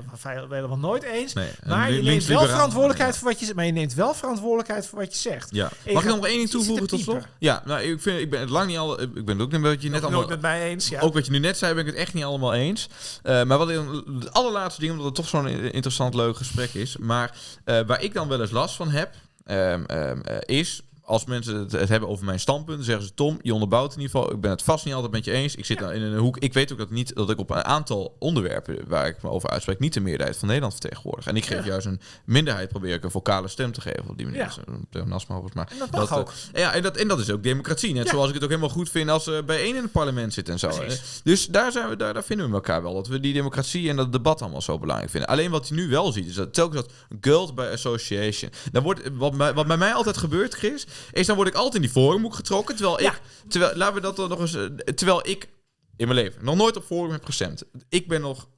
Helemaal 0.49 0.77
nooit 0.77 1.03
eens. 1.03 1.33
Nee. 1.33 1.51
Maar 1.65 1.91
je 1.91 2.01
neemt 2.01 2.25
wel 2.25 2.45
verantwoordelijkheid 2.47 3.17
voor 3.17 3.27
wat 3.27 3.39
je 3.39 3.45
zegt. 3.45 3.55
Maar 3.57 3.65
je 3.65 3.71
neemt 3.71 3.93
wel 3.93 4.13
verantwoordelijkheid 4.13 4.85
voor 4.85 4.99
wat 4.99 5.13
je 5.13 5.19
zegt. 5.19 5.48
Ja. 5.49 5.69
En 5.83 5.93
Mag 5.93 6.03
je 6.03 6.09
ik 6.09 6.15
nog 6.15 6.25
één 6.25 6.37
ding 6.37 6.49
toevoegen 6.49 6.87
tot 6.87 6.99
slot? 6.99 7.27
Ja, 7.39 7.63
nou, 7.65 7.81
ik, 7.81 8.01
vind, 8.01 8.19
ik 8.19 8.29
ben 8.29 8.39
het 8.39 8.49
lang 8.49 8.67
niet 8.67 8.77
al. 8.77 9.01
Ik 9.01 9.25
ben 9.25 9.37
het 9.37 9.41
ook 9.41 9.53
een 9.53 9.61
beetje 9.61 9.89
net 9.89 10.03
allemaal. 10.03 10.27
met 10.27 10.41
mij 10.41 10.69
eens. 10.69 10.89
Ja. 10.89 11.01
Ook 11.01 11.13
wat 11.13 11.25
je 11.25 11.31
nu 11.31 11.39
net 11.39 11.57
zei, 11.57 11.73
ben 11.73 11.85
ik 11.85 11.89
het 11.91 11.99
echt 11.99 12.13
niet 12.13 12.23
allemaal 12.23 12.53
eens. 12.53 12.87
Eh, 13.23 13.43
maar 13.43 13.57
wat 13.57 13.67
het 13.67 14.33
allerlaatste 14.33 14.81
ding, 14.81 14.91
omdat 14.91 15.07
het 15.07 15.15
toch 15.15 15.27
zo'n 15.27 15.47
interessant, 15.47 16.13
leuk 16.13 16.37
gesprek 16.37 16.73
is. 16.73 16.97
Maar 16.97 17.37
eh, 17.63 17.79
waar 17.85 18.01
ik 18.01 18.13
dan 18.13 18.27
wel 18.27 18.41
eens 18.41 18.51
last 18.51 18.75
van 18.75 18.89
heb, 18.89 19.13
ehm, 19.45 19.83
ehm, 19.85 20.19
eh, 20.21 20.57
is 20.57 20.81
als 21.09 21.25
mensen 21.25 21.55
het, 21.55 21.71
het 21.71 21.89
hebben 21.89 22.09
over 22.09 22.25
mijn 22.25 22.39
standpunt, 22.39 22.85
zeggen 22.85 23.05
ze: 23.05 23.13
Tom, 23.13 23.39
je 23.41 23.53
onderbouwt 23.53 23.93
in 23.95 24.01
ieder 24.01 24.15
geval. 24.15 24.33
Ik 24.33 24.41
ben 24.41 24.51
het 24.51 24.61
vast 24.63 24.85
niet 24.85 24.93
altijd 24.93 25.11
met 25.11 25.25
je 25.25 25.31
eens. 25.31 25.55
Ik 25.55 25.65
zit 25.65 25.79
Ja. 25.79 25.83
nou 25.85 25.95
in 25.95 26.01
een 26.01 26.17
hoek. 26.17 26.37
Ik 26.37 26.53
weet 26.53 26.71
ook 26.71 26.77
dat, 26.77 26.89
niet, 26.89 27.15
dat 27.15 27.29
ik 27.29 27.39
op 27.39 27.49
een 27.49 27.63
aantal 27.65 28.15
onderwerpen 28.19 28.77
waar 28.87 29.07
ik 29.07 29.21
me 29.21 29.29
over 29.29 29.49
uitspreek, 29.49 29.79
niet 29.79 29.93
de 29.93 29.99
meerderheid 29.99 30.37
van 30.37 30.47
Nederland 30.47 30.73
vertegenwoordig. 30.79 31.27
En 31.27 31.35
ik 31.35 31.45
geef 31.45 31.59
Ja. 31.59 31.65
juist 31.65 31.85
een 31.85 31.99
minderheid, 32.25 32.69
probeer 32.69 32.93
ik 32.93 33.03
een 33.03 33.11
vocale 33.11 33.47
stem 33.47 33.71
te 33.71 33.81
geven 33.81 34.09
op 34.09 34.17
die 34.17 34.25
manier. 34.25 34.41
Ja. 34.41 34.45
Dat 34.89 35.03
een 35.03 35.07
maar 35.53 35.67
En 35.71 35.77
dat 35.79 35.91
mag 35.91 36.09
eh, 36.11 36.17
ook. 36.17 36.31
ja, 36.53 36.73
en 36.73 36.81
dat, 36.81 36.97
en 36.97 37.07
dat 37.07 37.19
is 37.19 37.29
ook 37.31 37.43
democratie. 37.43 37.93
Net 37.93 38.03
Ja. 38.05 38.09
zoals 38.11 38.27
ik 38.27 38.33
het 38.33 38.43
ook 38.43 38.49
helemaal 38.49 38.69
goed 38.69 38.89
vind 38.89 39.09
als 39.09 39.23
ze 39.23 39.43
bijeen 39.45 39.75
in 39.75 39.81
het 39.81 39.91
parlement 39.91 40.33
zitten 40.33 40.53
en 40.53 40.59
zo. 40.59 40.67
Precies. 40.67 40.95
Eh, 40.99 41.23
Dus 41.23 41.45
daar, 41.47 41.71
zijn 41.71 41.89
we, 41.89 41.95
daar, 41.95 42.13
daar 42.13 42.23
vinden 42.23 42.47
we 42.49 42.53
elkaar 42.53 42.83
wel. 42.83 42.93
Dat 42.93 43.07
we 43.07 43.19
die 43.19 43.33
democratie 43.33 43.89
en 43.89 43.95
dat 43.95 44.11
debat 44.11 44.41
allemaal 44.41 44.61
zo 44.61 44.79
belangrijk 44.79 45.11
vinden. 45.11 45.29
Alleen 45.29 45.51
wat 45.51 45.67
je 45.67 45.73
nu 45.73 45.87
wel 45.89 46.11
ziet, 46.11 46.27
is 46.27 46.35
dat 46.35 46.53
telkens 46.53 46.81
dat 46.81 46.91
girls 47.21 47.53
by 47.53 47.67
association. 47.73 48.51
Dan 48.71 48.83
wordt, 48.83 49.01
wat, 49.13 49.37
bij- 49.37 49.53
wat 49.53 49.67
bij 49.67 49.77
mij 49.77 49.93
altijd 49.93 50.17
gebeurt, 50.17 50.53
Chris, 50.53 50.85
is 51.11 51.27
dan 51.27 51.35
word 51.35 51.47
ik 51.47 51.53
altijd 51.53 51.75
in 51.75 51.81
die 51.81 51.89
forumhoek 51.89 52.33
getrokken. 52.33 52.75
Terwijl 52.75 53.01
ik, 53.01 53.21
terwijl, 53.47 53.75
laten 53.75 53.95
we 53.95 54.01
dat 54.01 54.15
dan 54.15 54.29
nog 54.29 54.39
eens, 54.39 54.55
eh, 54.55 54.65
terwijl 54.95 55.27
ik 55.27 55.49
in 55.97 56.07
mijn 56.07 56.19
leven 56.19 56.45
nog 56.45 56.55
nooit 56.55 56.77
op 56.77 56.83
forum 56.83 57.11
heb 57.11 57.25
gestemd. 57.25 57.63
Ik 57.89 58.07
ben 58.07 58.21
nog 58.21 58.49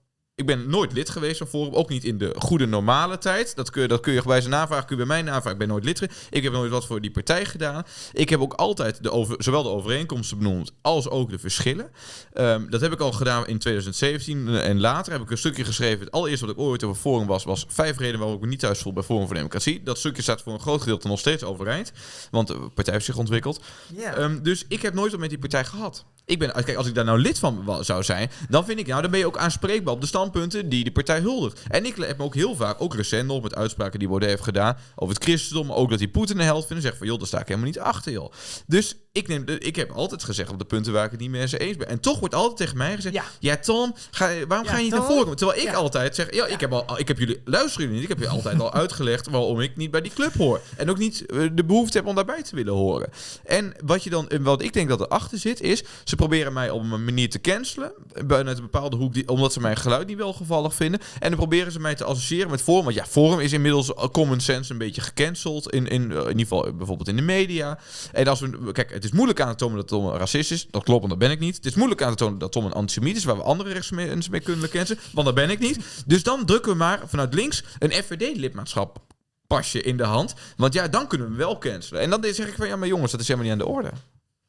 ik 0.41 0.47
ben 0.47 0.69
nooit 0.69 0.93
lid 0.93 1.09
geweest 1.09 1.37
van 1.37 1.47
Forum, 1.47 1.73
ook 1.73 1.89
niet 1.89 2.03
in 2.03 2.17
de 2.17 2.35
goede 2.37 2.65
normale 2.65 3.17
tijd. 3.17 3.55
Dat 3.55 3.69
kun 3.69 3.81
je, 3.81 3.87
dat 3.87 3.99
kun 3.99 4.13
je 4.13 4.21
bij 4.21 4.39
zijn 4.39 4.53
navraag, 4.53 4.85
kun 4.85 4.97
je 4.97 5.05
bij 5.05 5.15
mij 5.15 5.21
navragen. 5.21 5.51
Ik 5.51 5.57
ben 5.57 5.67
nooit 5.67 5.83
lid 5.83 5.99
geweest. 5.99 6.27
Ik 6.29 6.43
heb 6.43 6.53
nooit 6.53 6.71
wat 6.71 6.85
voor 6.85 7.01
die 7.01 7.11
partij 7.11 7.45
gedaan. 7.45 7.83
Ik 8.13 8.29
heb 8.29 8.39
ook 8.39 8.53
altijd 8.53 9.03
de 9.03 9.11
over, 9.11 9.35
zowel 9.43 9.63
de 9.63 9.69
overeenkomsten 9.69 10.37
benoemd 10.37 10.71
als 10.81 11.09
ook 11.09 11.29
de 11.29 11.39
verschillen. 11.39 11.91
Ehm, 12.33 12.69
dat 12.69 12.81
heb 12.81 12.91
ik 12.91 12.99
al 12.99 13.11
gedaan 13.11 13.47
in 13.47 13.57
2017 13.57 14.47
en 14.47 14.79
later 14.79 15.11
heb 15.11 15.21
ik 15.21 15.31
een 15.31 15.37
stukje 15.37 15.63
geschreven. 15.63 15.99
Het 15.99 16.11
allereerste 16.11 16.45
wat 16.45 16.55
ik 16.55 16.61
ooit 16.61 16.83
over 16.83 17.01
Forum 17.01 17.27
was, 17.27 17.43
was 17.43 17.65
vijf 17.67 17.97
redenen 17.97 18.19
waarom 18.19 18.35
ik 18.35 18.43
me 18.43 18.49
niet 18.49 18.59
thuis 18.59 18.79
voel 18.79 18.93
bij 18.93 19.03
Forum 19.03 19.25
voor 19.25 19.35
Democratie. 19.35 19.83
Dat 19.83 19.97
stukje 19.97 20.21
staat 20.21 20.41
voor 20.41 20.53
een 20.53 20.59
groot 20.59 20.79
gedeelte 20.81 21.07
nog 21.07 21.19
steeds 21.19 21.43
overeind, 21.43 21.91
want 22.31 22.47
de 22.47 22.59
partij 22.73 22.93
heeft 22.93 23.05
zich 23.05 23.17
ontwikkeld. 23.17 23.61
Ehm, 24.03 24.41
dus 24.41 24.65
ik 24.67 24.81
heb 24.81 24.93
nooit 24.93 25.11
wat 25.11 25.19
met 25.19 25.29
die 25.29 25.39
partij 25.39 25.65
gehad. 25.65 26.05
Ik 26.31 26.39
ben, 26.39 26.51
kijk, 26.51 26.75
als 26.75 26.87
ik 26.87 26.95
daar 26.95 27.05
nou 27.05 27.19
lid 27.19 27.39
van 27.39 27.77
zou 27.81 28.03
zijn, 28.03 28.31
dan 28.49 28.65
vind 28.65 28.79
ik, 28.79 28.87
nou, 28.87 29.01
dan 29.01 29.11
ben 29.11 29.19
je 29.19 29.25
ook 29.25 29.37
aanspreekbaar 29.37 29.93
op 29.93 30.01
de 30.01 30.07
standpunten 30.07 30.69
die 30.69 30.83
de 30.83 30.91
partij 30.91 31.19
huldigt. 31.19 31.61
En 31.67 31.85
ik 31.85 31.95
heb 31.95 32.17
me 32.17 32.23
ook 32.23 32.35
heel 32.35 32.55
vaak, 32.55 32.81
ook 32.81 32.95
recent 32.95 33.27
nog, 33.27 33.41
met 33.41 33.55
uitspraken 33.55 33.99
die 33.99 34.07
Baudet 34.07 34.29
heeft 34.29 34.43
gedaan 34.43 34.77
over 34.95 35.15
het 35.15 35.23
christendom, 35.23 35.67
maar 35.67 35.75
ook 35.75 35.89
dat 35.89 35.99
hij 35.99 36.07
Poetin 36.07 36.39
een 36.39 36.45
held 36.45 36.65
vindt, 36.65 36.75
en 36.75 36.81
zegt 36.81 36.97
van, 36.97 37.07
joh, 37.07 37.17
daar 37.17 37.27
sta 37.27 37.39
ik 37.39 37.47
helemaal 37.47 37.67
niet 37.67 37.79
achter, 37.79 38.11
joh. 38.11 38.31
Dus 38.67 38.95
ik, 39.13 39.27
neem, 39.27 39.45
de- 39.45 39.57
ik 39.57 39.75
heb 39.75 39.91
altijd 39.91 40.23
gezegd 40.23 40.49
op 40.51 40.59
de 40.59 40.65
punten 40.65 40.93
waar 40.93 41.05
ik 41.05 41.11
het 41.11 41.19
niet 41.19 41.29
mee 41.29 41.41
eens 41.41 41.77
ben. 41.77 41.87
En 41.87 41.99
toch 41.99 42.19
wordt 42.19 42.35
altijd 42.35 42.57
tegen 42.57 42.77
mij 42.77 42.95
gezegd, 42.95 43.15
ja, 43.15 43.23
Ja. 43.39 43.57
Tom, 43.57 43.95
ga, 44.11 44.25
waarom 44.47 44.65
Ja, 44.67 44.71
ga 44.71 44.77
je 44.77 44.83
niet 44.83 44.91
Tom? 44.93 44.99
naar 45.01 45.09
voren? 45.11 45.35
Terwijl 45.35 45.59
ik 45.59 45.65
Ja. 45.65 45.73
altijd 45.73 46.15
zeg, 46.15 46.33
ja, 46.33 46.45
ik 46.45 46.59
heb, 46.59 46.71
al, 46.73 46.99
ik 46.99 47.07
heb 47.07 47.17
jullie, 47.19 47.41
luisteren 47.45 47.81
jullie 47.87 47.93
niet, 48.01 48.09
ik 48.09 48.17
heb 48.17 48.19
je 48.19 48.33
altijd 48.33 48.59
al 48.59 48.73
uitgelegd 48.81 49.29
waarom 49.29 49.59
ik 49.61 49.75
niet 49.77 49.91
bij 49.91 50.01
die 50.01 50.11
club 50.13 50.33
hoor. 50.33 50.61
En 50.77 50.89
ook 50.89 50.97
niet 50.97 51.25
eh, 51.25 51.49
de 51.53 51.63
behoefte 51.65 51.97
heb 51.97 52.07
om 52.07 52.15
daarbij 52.15 52.43
te 52.43 52.55
willen 52.55 52.73
horen. 52.73 53.09
En 53.45 53.73
wat, 53.85 54.03
je 54.03 54.09
dan, 54.09 54.29
wat 54.41 54.61
ik 54.61 54.73
denk 54.73 54.89
dat 54.89 54.99
erachter 55.01 55.37
zit, 55.37 55.61
is 55.61 55.83
ze 56.03 56.15
proberen 56.15 56.53
mij 56.53 56.69
op 56.69 56.81
een 56.81 57.03
manier 57.03 57.29
te 57.29 57.41
cancelen. 57.41 57.91
Buiten 58.25 58.55
een 58.55 58.61
bepaalde 58.61 58.95
hoek, 58.95 59.13
die, 59.13 59.27
omdat 59.29 59.53
ze 59.53 59.59
mijn 59.59 59.77
geluid 59.77 60.07
niet 60.07 60.17
welgevallig 60.17 60.73
vinden. 60.73 60.99
En 61.19 61.29
dan 61.29 61.37
proberen 61.37 61.71
ze 61.71 61.79
mij 61.79 61.95
te 61.95 62.03
associëren 62.03 62.49
met 62.49 62.61
Forum. 62.61 62.83
Want 62.83 62.95
ja, 62.95 63.05
Forum 63.05 63.39
is 63.39 63.53
inmiddels 63.53 63.93
eh, 63.93 64.03
common 64.11 64.39
sense 64.39 64.71
een 64.71 64.77
beetje 64.77 65.01
gecanceld. 65.01 65.69
In, 65.73 65.87
in, 65.87 66.11
eh, 66.11 66.17
in 66.17 66.27
ieder 66.27 66.37
geval 66.41 66.67
eh, 66.67 66.73
bijvoorbeeld 66.73 67.07
in 67.07 67.15
de 67.15 67.21
media. 67.21 67.79
En 68.11 68.27
als 68.27 68.39
we, 68.39 68.71
kijk, 68.71 69.00
het 69.01 69.11
is 69.11 69.17
moeilijk 69.17 69.41
aan 69.41 69.49
te 69.49 69.55
tonen 69.55 69.75
dat 69.77 69.87
Tom 69.87 70.05
een 70.05 70.17
racist 70.17 70.51
is. 70.51 70.67
Dat 70.69 70.83
klopt, 70.83 70.99
want 70.99 71.09
dat 71.09 71.19
ben 71.19 71.31
ik 71.31 71.39
niet. 71.39 71.55
Het 71.55 71.65
is 71.65 71.73
moeilijk 71.75 72.01
aan 72.01 72.09
te 72.09 72.15
tonen 72.15 72.37
dat 72.39 72.51
Tom 72.51 72.65
een 72.65 72.71
antisemiet 72.73 73.15
is, 73.15 73.23
waar 73.23 73.35
we 73.37 73.43
andere 73.43 73.71
rechtsmensen 73.73 74.31
mee 74.31 74.41
kunnen 74.41 74.69
kennen, 74.69 74.99
want 75.13 75.25
dat 75.25 75.35
ben 75.35 75.49
ik 75.49 75.59
niet. 75.59 75.79
Dus 76.05 76.23
dan 76.23 76.45
drukken 76.45 76.71
we 76.71 76.77
maar 76.77 77.01
vanuit 77.05 77.33
links 77.33 77.63
een 77.79 77.91
FVD-lidmaatschap 77.91 78.99
pasje 79.47 79.81
in 79.81 79.97
de 79.97 80.03
hand. 80.03 80.33
Want 80.57 80.73
ja, 80.73 80.87
dan 80.87 81.07
kunnen 81.07 81.27
we 81.27 81.33
hem 81.33 81.41
wel 81.43 81.57
cancelen. 81.57 82.01
En 82.01 82.09
dan 82.09 82.23
zeg 82.33 82.47
ik 82.47 82.53
van, 82.55 82.67
ja, 82.67 82.75
maar 82.75 82.87
jongens, 82.87 83.11
dat 83.11 83.21
is 83.21 83.27
helemaal 83.27 83.49
niet 83.51 83.61
aan 83.61 83.67
de 83.67 83.73
orde. 83.73 83.91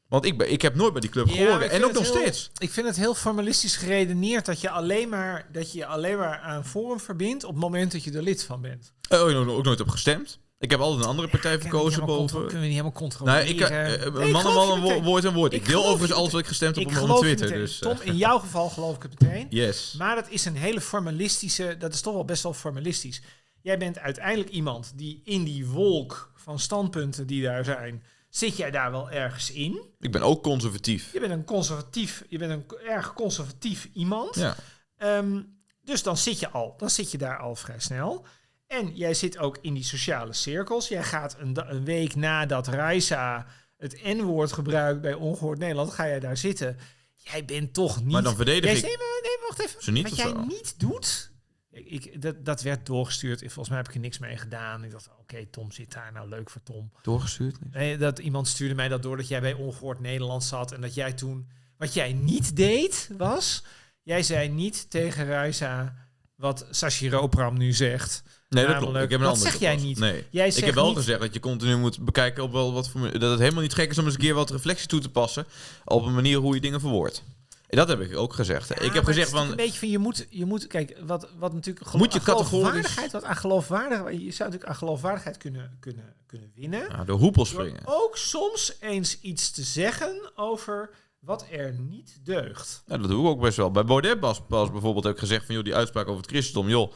Want 0.09 0.25
ik, 0.25 0.39
ben, 0.39 0.53
ik 0.53 0.63
heb 0.63 0.75
nooit 0.75 0.93
bij 0.93 1.01
die 1.01 1.11
club 1.11 1.27
Ja, 1.29 1.33
gehoord. 1.35 1.63
En 1.71 1.85
ook 1.85 1.93
nog 1.93 2.03
heel- 2.03 2.17
steeds. 2.17 2.51
Ik 2.59 2.71
vind 2.71 2.87
het 2.87 2.97
heel 2.97 3.15
formalistisch 3.15 3.77
geredeneerd 3.77 4.47
dat 4.47 4.61
je 4.61 4.71
alleen 4.71 5.09
maar, 5.09 5.47
dat 5.53 5.73
je 5.73 5.79
je 5.79 5.87
alleen 5.87 6.19
maar 6.19 6.39
aan 6.39 6.65
Forum 6.65 7.01
verbindt 7.01 7.45
op 7.45 7.51
het 7.51 7.61
moment 7.61 7.93
dat 7.93 8.05
je 8.05 8.13
er 8.13 8.23
lid 8.23 8.45
van 8.45 8.61
bent. 8.61 8.93
Eh, 9.09 9.23
Oh, 9.23 9.31
ik 9.31 9.37
ook 9.37 9.65
nooit 9.65 9.81
op 9.81 9.89
gestemd. 9.89 10.39
Ik 10.63 10.71
heb 10.71 10.81
altijd 10.81 11.03
een 11.03 11.09
andere 11.11 11.29
partij 11.29 11.61
verkozen 11.61 12.07
boven... 12.07 12.41
Kunnen 12.47 12.61
we 12.61 12.67
niet 12.67 12.77
helemaal 12.77 12.93
Nou, 12.93 12.95
controleren? 13.11 13.49
ik, 13.49 13.61
eh, 13.61 13.69
Nee, 13.71 13.97
eh, 13.97 14.27
ik 14.27 14.33
man 14.33 14.47
en 14.47 14.53
man, 14.55 14.81
wo- 14.81 15.03
woord 15.03 15.25
en 15.25 15.33
woord. 15.33 15.53
Ik, 15.53 15.61
Ik 15.61 15.67
deel 15.67 15.85
overigens 15.87 16.13
alles 16.19 16.33
wat 16.33 16.41
ik 16.41 16.47
gestemd 16.47 16.77
heb 16.77 16.87
op 16.87 16.93
mijn 16.93 17.19
Twitter. 17.19 17.49
Dus, 17.49 17.79
Tom, 17.79 18.01
eh, 18.01 18.07
in 18.07 18.17
jouw 18.17 18.39
geval 18.39 18.69
geloof 18.69 18.97
ik 18.97 19.03
het 19.03 19.21
meteen. 19.21 19.47
yes. 19.51 19.95
Maar 19.99 20.15
dat 20.15 20.29
is 20.29 20.45
een 20.45 20.57
hele 20.57 20.81
formalistische, 20.81 21.77
dat 21.79 21.95
is 21.95 22.01
toch 22.01 22.15
wel 22.15 22.25
best 22.25 22.43
wel 22.43 22.55
formalistisch. 22.55 23.23
Jij 23.61 23.79
bent 23.79 23.99
uiteindelijk 23.99 24.51
iemand 24.51 24.93
die 24.97 25.21
in 25.25 25.45
die 25.45 25.67
wolk 25.67 26.33
van 26.37 26.59
standpunten 26.59 27.27
die 27.27 27.43
daar 27.43 27.65
zijn, 27.65 28.03
zit 28.29 28.57
jij 28.57 28.71
daar 28.71 28.91
wel 28.91 29.11
ergens 29.11 29.51
in? 29.51 29.81
Ik 30.01 30.13
ben 30.13 30.23
ook 30.23 30.43
conservatief. 30.43 31.13
Je 31.13 31.21
bent 31.21 31.33
een 31.33 31.45
conservatief, 31.45 32.25
je 32.29 32.39
bent 32.39 32.53
een 32.53 32.79
erg 32.89 33.13
conservatief 33.13 33.89
iemand. 33.95 34.35
Ja. 34.35 34.57
Ehm, 34.97 35.41
dus 35.85 36.03
dan 36.03 36.17
zit 36.17 36.39
je 36.41 36.51
al, 36.51 36.75
dan 36.77 36.91
zit 36.91 37.11
je 37.11 37.19
daar 37.19 37.39
al 37.39 37.55
vrij 37.57 37.81
snel. 37.81 38.25
En 38.73 38.95
jij 38.95 39.15
zit 39.15 39.39
ook 39.39 39.59
in 39.61 39.75
die 39.75 39.85
sociale 39.85 40.33
cirkels. 40.33 40.89
Jij 40.89 41.03
gaat 41.03 41.37
een, 41.39 41.85
week 41.85 42.15
nadat 42.15 42.67
Raisa 42.67 43.47
het 43.77 44.03
N-woord 44.05 44.53
gebruikt 44.53 45.01
bij 45.01 45.15
Ongehoord 45.15 45.59
Nederland, 45.59 45.91
ga 45.91 46.07
jij 46.07 46.21
daar 46.21 46.37
zitten. 46.37 46.77
Jij 47.15 47.45
bent 47.45 47.75
toch 47.75 48.03
niet. 48.03 48.13
Maar 48.13 48.23
dan 48.23 48.37
verdedig 48.37 48.65
Jij 48.65 48.73
ik 48.73 48.79
zegt, 48.79 48.99
nee, 48.99 49.21
nee, 49.23 49.49
wacht 49.49 49.61
even. 49.61 49.83
ze 49.83 49.91
niet 49.91 50.09
Wat 50.09 50.17
jij 50.17 50.29
zo. 50.29 50.45
niet 50.45 50.75
doet. 50.81 51.31
Ik, 51.71 52.23
dat, 52.23 52.45
dat 52.45 52.63
werd 52.63 52.87
doorgestuurd. 52.87 53.39
Volgens 53.39 53.69
mij 53.69 53.79
heb 53.79 53.89
ik 53.89 53.95
er 53.95 54.01
niks 54.01 54.19
mee 54.19 54.37
gedaan. 54.37 54.85
Ik 54.85 54.91
dacht, 54.91 55.09
oké, 55.21 55.47
Tom 55.47 55.73
zit 55.73 55.93
daar. 55.93 56.13
Nou, 56.13 56.29
leuk 56.29 56.51
voor 56.51 56.63
Tom. 56.63 56.93
Doorgestuurd? 57.03 57.57
Nee, 57.73 57.97
dat 57.97 58.19
iemand 58.19 58.49
stuurde 58.49 58.75
mij 58.75 58.89
dat 58.89 59.03
door 59.03 59.17
dat 59.17 59.29
jij 59.29 59.41
bij 59.41 59.53
Ongehoord 59.53 60.01
Nederland 60.01 60.45
zat. 60.45 60.73
En 60.73 60.81
dat 60.81 60.95
jij 60.95 61.13
toen... 61.13 61.49
Wat 61.77 61.95
jij 61.95 62.13
niet 62.13 62.57
deed, 62.57 63.11
was... 63.17 63.65
Jij 64.05 64.23
zei 64.23 64.49
niet 64.49 64.91
tegen 64.91 65.27
Raisa 65.27 65.95
wat 66.35 66.67
Sashi 66.71 67.11
Ropram 67.11 67.59
nu 67.59 67.73
zegt. 67.73 68.23
Nee, 68.53 68.67
dat 68.67 68.77
klopt. 68.77 68.97
Ik 68.97 69.11
heb 69.11 69.21
een 69.21 69.27
dat 69.27 69.39
zeg 69.39 69.59
jij 69.59 69.77
niet. 69.77 69.99
Nee. 69.99 70.25
Jij 70.31 70.47
Ik 70.47 70.53
zegt 70.53 70.67
heb 70.67 70.75
wel 70.75 70.87
niet- 70.87 70.97
gezegd 70.97 71.21
dat 71.21 71.35
je 71.35 71.41
continu 71.41 71.77
moet 71.77 72.05
bekijken 72.05 72.43
op 72.43 72.53
wel 72.53 72.73
wat 72.73 72.89
voor, 72.89 73.19
dat 73.19 73.31
het 73.31 73.41
helemaal 73.41 73.63
niet 73.63 73.75
gek 73.75 73.91
is 73.91 73.99
om 73.99 74.05
eens 74.05 74.15
een 74.15 74.21
keer 74.21 74.35
wat 74.35 74.51
reflectie 74.51 74.89
toe 74.89 75.01
te 75.01 75.09
passen 75.11 75.47
op 75.85 76.05
een 76.05 76.15
manier 76.15 76.39
hoe 76.39 76.55
je 76.55 76.61
dingen 76.61 76.81
verwoordt. 76.81 77.23
Dat 77.69 77.89
heb 77.89 78.01
ik 78.01 78.17
ook 78.17 78.33
gezegd. 78.33 78.69
Ja, 78.69 78.79
ik 78.79 78.93
heb 78.93 79.05
gezegd 79.05 79.31
van 79.31 79.51
Een 79.51 79.57
beetje 79.57 79.79
van, 79.79 79.89
je 79.89 79.99
moet, 79.99 80.27
je 80.31 80.45
moet... 80.45 80.67
Kijk, 80.67 80.97
wat, 81.07 81.29
wat 81.39 81.53
natuurlijk... 81.53 81.93
Moet 81.93 82.13
je 82.13 82.21
geloofwaardigheid, 82.21 83.13
Wat 83.13 83.25
aan 83.25 83.37
geloofwaardigheid... 83.37 84.15
Je 84.21 84.31
zou 84.31 84.51
natuurlijk 84.51 84.65
aan 84.65 84.75
geloofwaardigheid 84.77 85.37
kunnen, 85.37 85.77
kunnen, 85.81 86.15
kunnen 86.27 86.51
winnen. 86.55 86.81
ja, 87.07 87.13
hoepel 87.13 87.33
Door 87.33 87.47
springen. 87.47 87.83
ook 87.85 88.17
soms 88.17 88.73
eens 88.81 89.21
iets 89.21 89.51
te 89.51 89.63
zeggen 89.63 90.31
over 90.35 90.91
wat 91.19 91.47
er 91.51 91.75
niet 91.89 92.19
deugt. 92.25 92.83
Ja, 92.87 92.99
dat 92.99 93.09
doe 93.09 93.23
ik 93.25 93.29
ook 93.31 93.41
best 93.41 93.57
wel. 93.57 93.71
Bij 93.71 93.85
Baudet 93.85 94.21
pas, 94.21 94.41
pas 94.49 94.71
bijvoorbeeld 94.71 95.05
heb 95.05 95.13
ik 95.13 95.19
gezegd 95.21 95.47
van 95.47 95.55
joh, 95.55 95.65
die 95.65 95.75
uitspraak 95.75 96.07
over 96.09 96.21
het 96.23 96.31
christendom, 96.31 96.69
joh, 96.69 96.93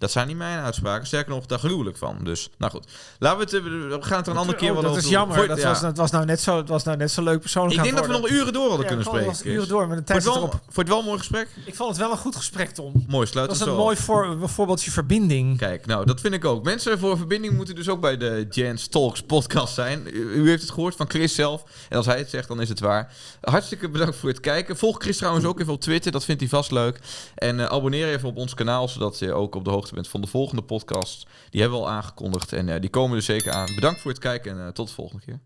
dat 0.00 0.10
zijn 0.10 0.26
niet 0.26 0.36
mijn 0.36 0.58
uitspraken. 0.58 1.06
Sterker 1.06 1.32
nog, 1.32 1.46
daar 1.46 1.58
gruwelijk 1.58 1.96
van. 1.96 2.18
Dus, 2.22 2.50
nou 2.58 2.72
goed. 2.72 2.86
Laten 3.18 3.38
we 3.38 3.44
het, 3.44 3.54
eh, 3.54 3.62
we 3.62 3.98
gaan 4.00 4.16
het 4.16 4.26
er 4.26 4.32
een 4.32 4.38
andere 4.38 4.58
keer 4.58 4.68
Oh, 4.68 4.74
wat 4.74 4.82
dat 4.82 4.92
over 4.92 5.04
is 5.04 5.10
jammer. 5.10 5.48
Dat, 5.48 5.58
ja. 5.58 5.68
was, 5.68 5.80
dat, 5.80 5.96
was 5.96 6.10
nou 6.10 6.24
net 6.24 6.40
zo, 6.40 6.56
dat 6.56 6.68
was 6.68 6.84
nou 6.84 6.96
net 6.96 7.10
zo 7.10 7.22
leuk 7.22 7.40
persoonlijk 7.40 7.76
Ik 7.76 7.82
denk 7.82 7.96
dat 7.96 8.06
we 8.06 8.12
het 8.12 8.22
nog 8.22 8.30
uren 8.30 8.52
door 8.52 8.68
hadden 8.68 8.86
kunnen 8.86 9.04
spreken. 9.04 9.26
nog 9.26 9.44
uren 9.44 9.68
door, 9.68 9.86
maar 9.88 9.96
de 9.96 10.04
tijd 10.04 10.24
het 10.24 10.34
vond 10.34 10.52
je 10.52 10.80
het 10.80 10.88
wel 10.88 10.98
een 10.98 11.04
mooi 11.04 11.18
gesprek? 11.18 11.48
Ik 11.64 11.74
vond 11.74 11.88
het 11.88 11.98
wel 11.98 12.10
een 12.10 12.16
goed 12.16 12.36
gesprek, 12.36 12.70
Tom. 12.70 13.04
Mooi, 13.08 13.26
sluit 13.26 13.48
Dat 13.48 13.58
het 13.58 13.66
is 13.66 13.72
een 13.72 13.78
mooi 13.78 13.96
voor, 13.96 14.36
voorbeeldje 14.48 14.90
verbinding. 14.90 15.58
Kijk, 15.58 15.86
nou, 15.86 16.06
dat 16.06 16.20
vind 16.20 16.34
ik 16.34 16.44
ook. 16.44 16.64
Mensen 16.64 16.98
voor 16.98 17.16
verbinding 17.16 17.56
moeten 17.56 17.74
dus 17.74 17.88
ook 17.88 18.00
bij 18.00 18.16
de 18.16 18.46
Jens 18.50 18.86
Talks 18.86 19.22
podcast 19.22 19.74
zijn. 19.74 20.06
U, 20.12 20.32
u 20.32 20.48
heeft 20.48 20.62
het 20.62 20.70
gehoord 20.70 20.96
van 20.96 21.10
Chris 21.10 21.34
zelf. 21.34 21.64
En 21.88 21.96
als 21.96 22.06
hij 22.06 22.18
het 22.18 22.30
zegt, 22.30 22.48
dan 22.48 22.60
is 22.60 22.68
het 22.68 22.80
waar. 22.80 23.12
Hartstikke 23.40 23.88
bedankt 23.88 24.16
voor 24.16 24.28
het 24.28 24.40
kijken. 24.40 24.76
Volg 24.76 24.96
Chris 24.98 25.16
trouwens 25.16 25.44
ook 25.44 25.60
even 25.60 25.72
op 25.72 25.80
Twitter. 25.80 26.12
Dat 26.12 26.24
vindt 26.24 26.40
hij 26.40 26.50
vast 26.50 26.70
leuk. 26.70 27.00
En 27.34 27.60
eh, 27.60 27.66
abonneer 27.66 28.08
even 28.08 28.28
op 28.28 28.36
ons 28.36 28.54
kanaal, 28.54 28.88
zodat 28.88 29.18
je 29.18 29.32
ook 29.32 29.54
op 29.54 29.64
de 29.64 29.70
hoogte 29.70 29.89
bent 29.94 30.08
van 30.08 30.20
de 30.20 30.26
volgende 30.26 30.62
podcast. 30.62 31.26
Die 31.50 31.60
hebben 31.60 31.78
we 31.78 31.84
al 31.84 31.90
aangekondigd 31.90 32.52
en 32.52 32.68
eh, 32.68 32.80
die 32.80 32.90
komen 32.90 33.16
er 33.16 33.22
zeker 33.22 33.52
aan. 33.52 33.74
Bedankt 33.74 34.00
voor 34.00 34.10
het 34.10 34.20
kijken 34.20 34.52
en 34.52 34.66
eh, 34.66 34.72
tot 34.72 34.88
de 34.88 34.94
volgende 34.94 35.24
keer. 35.24 35.40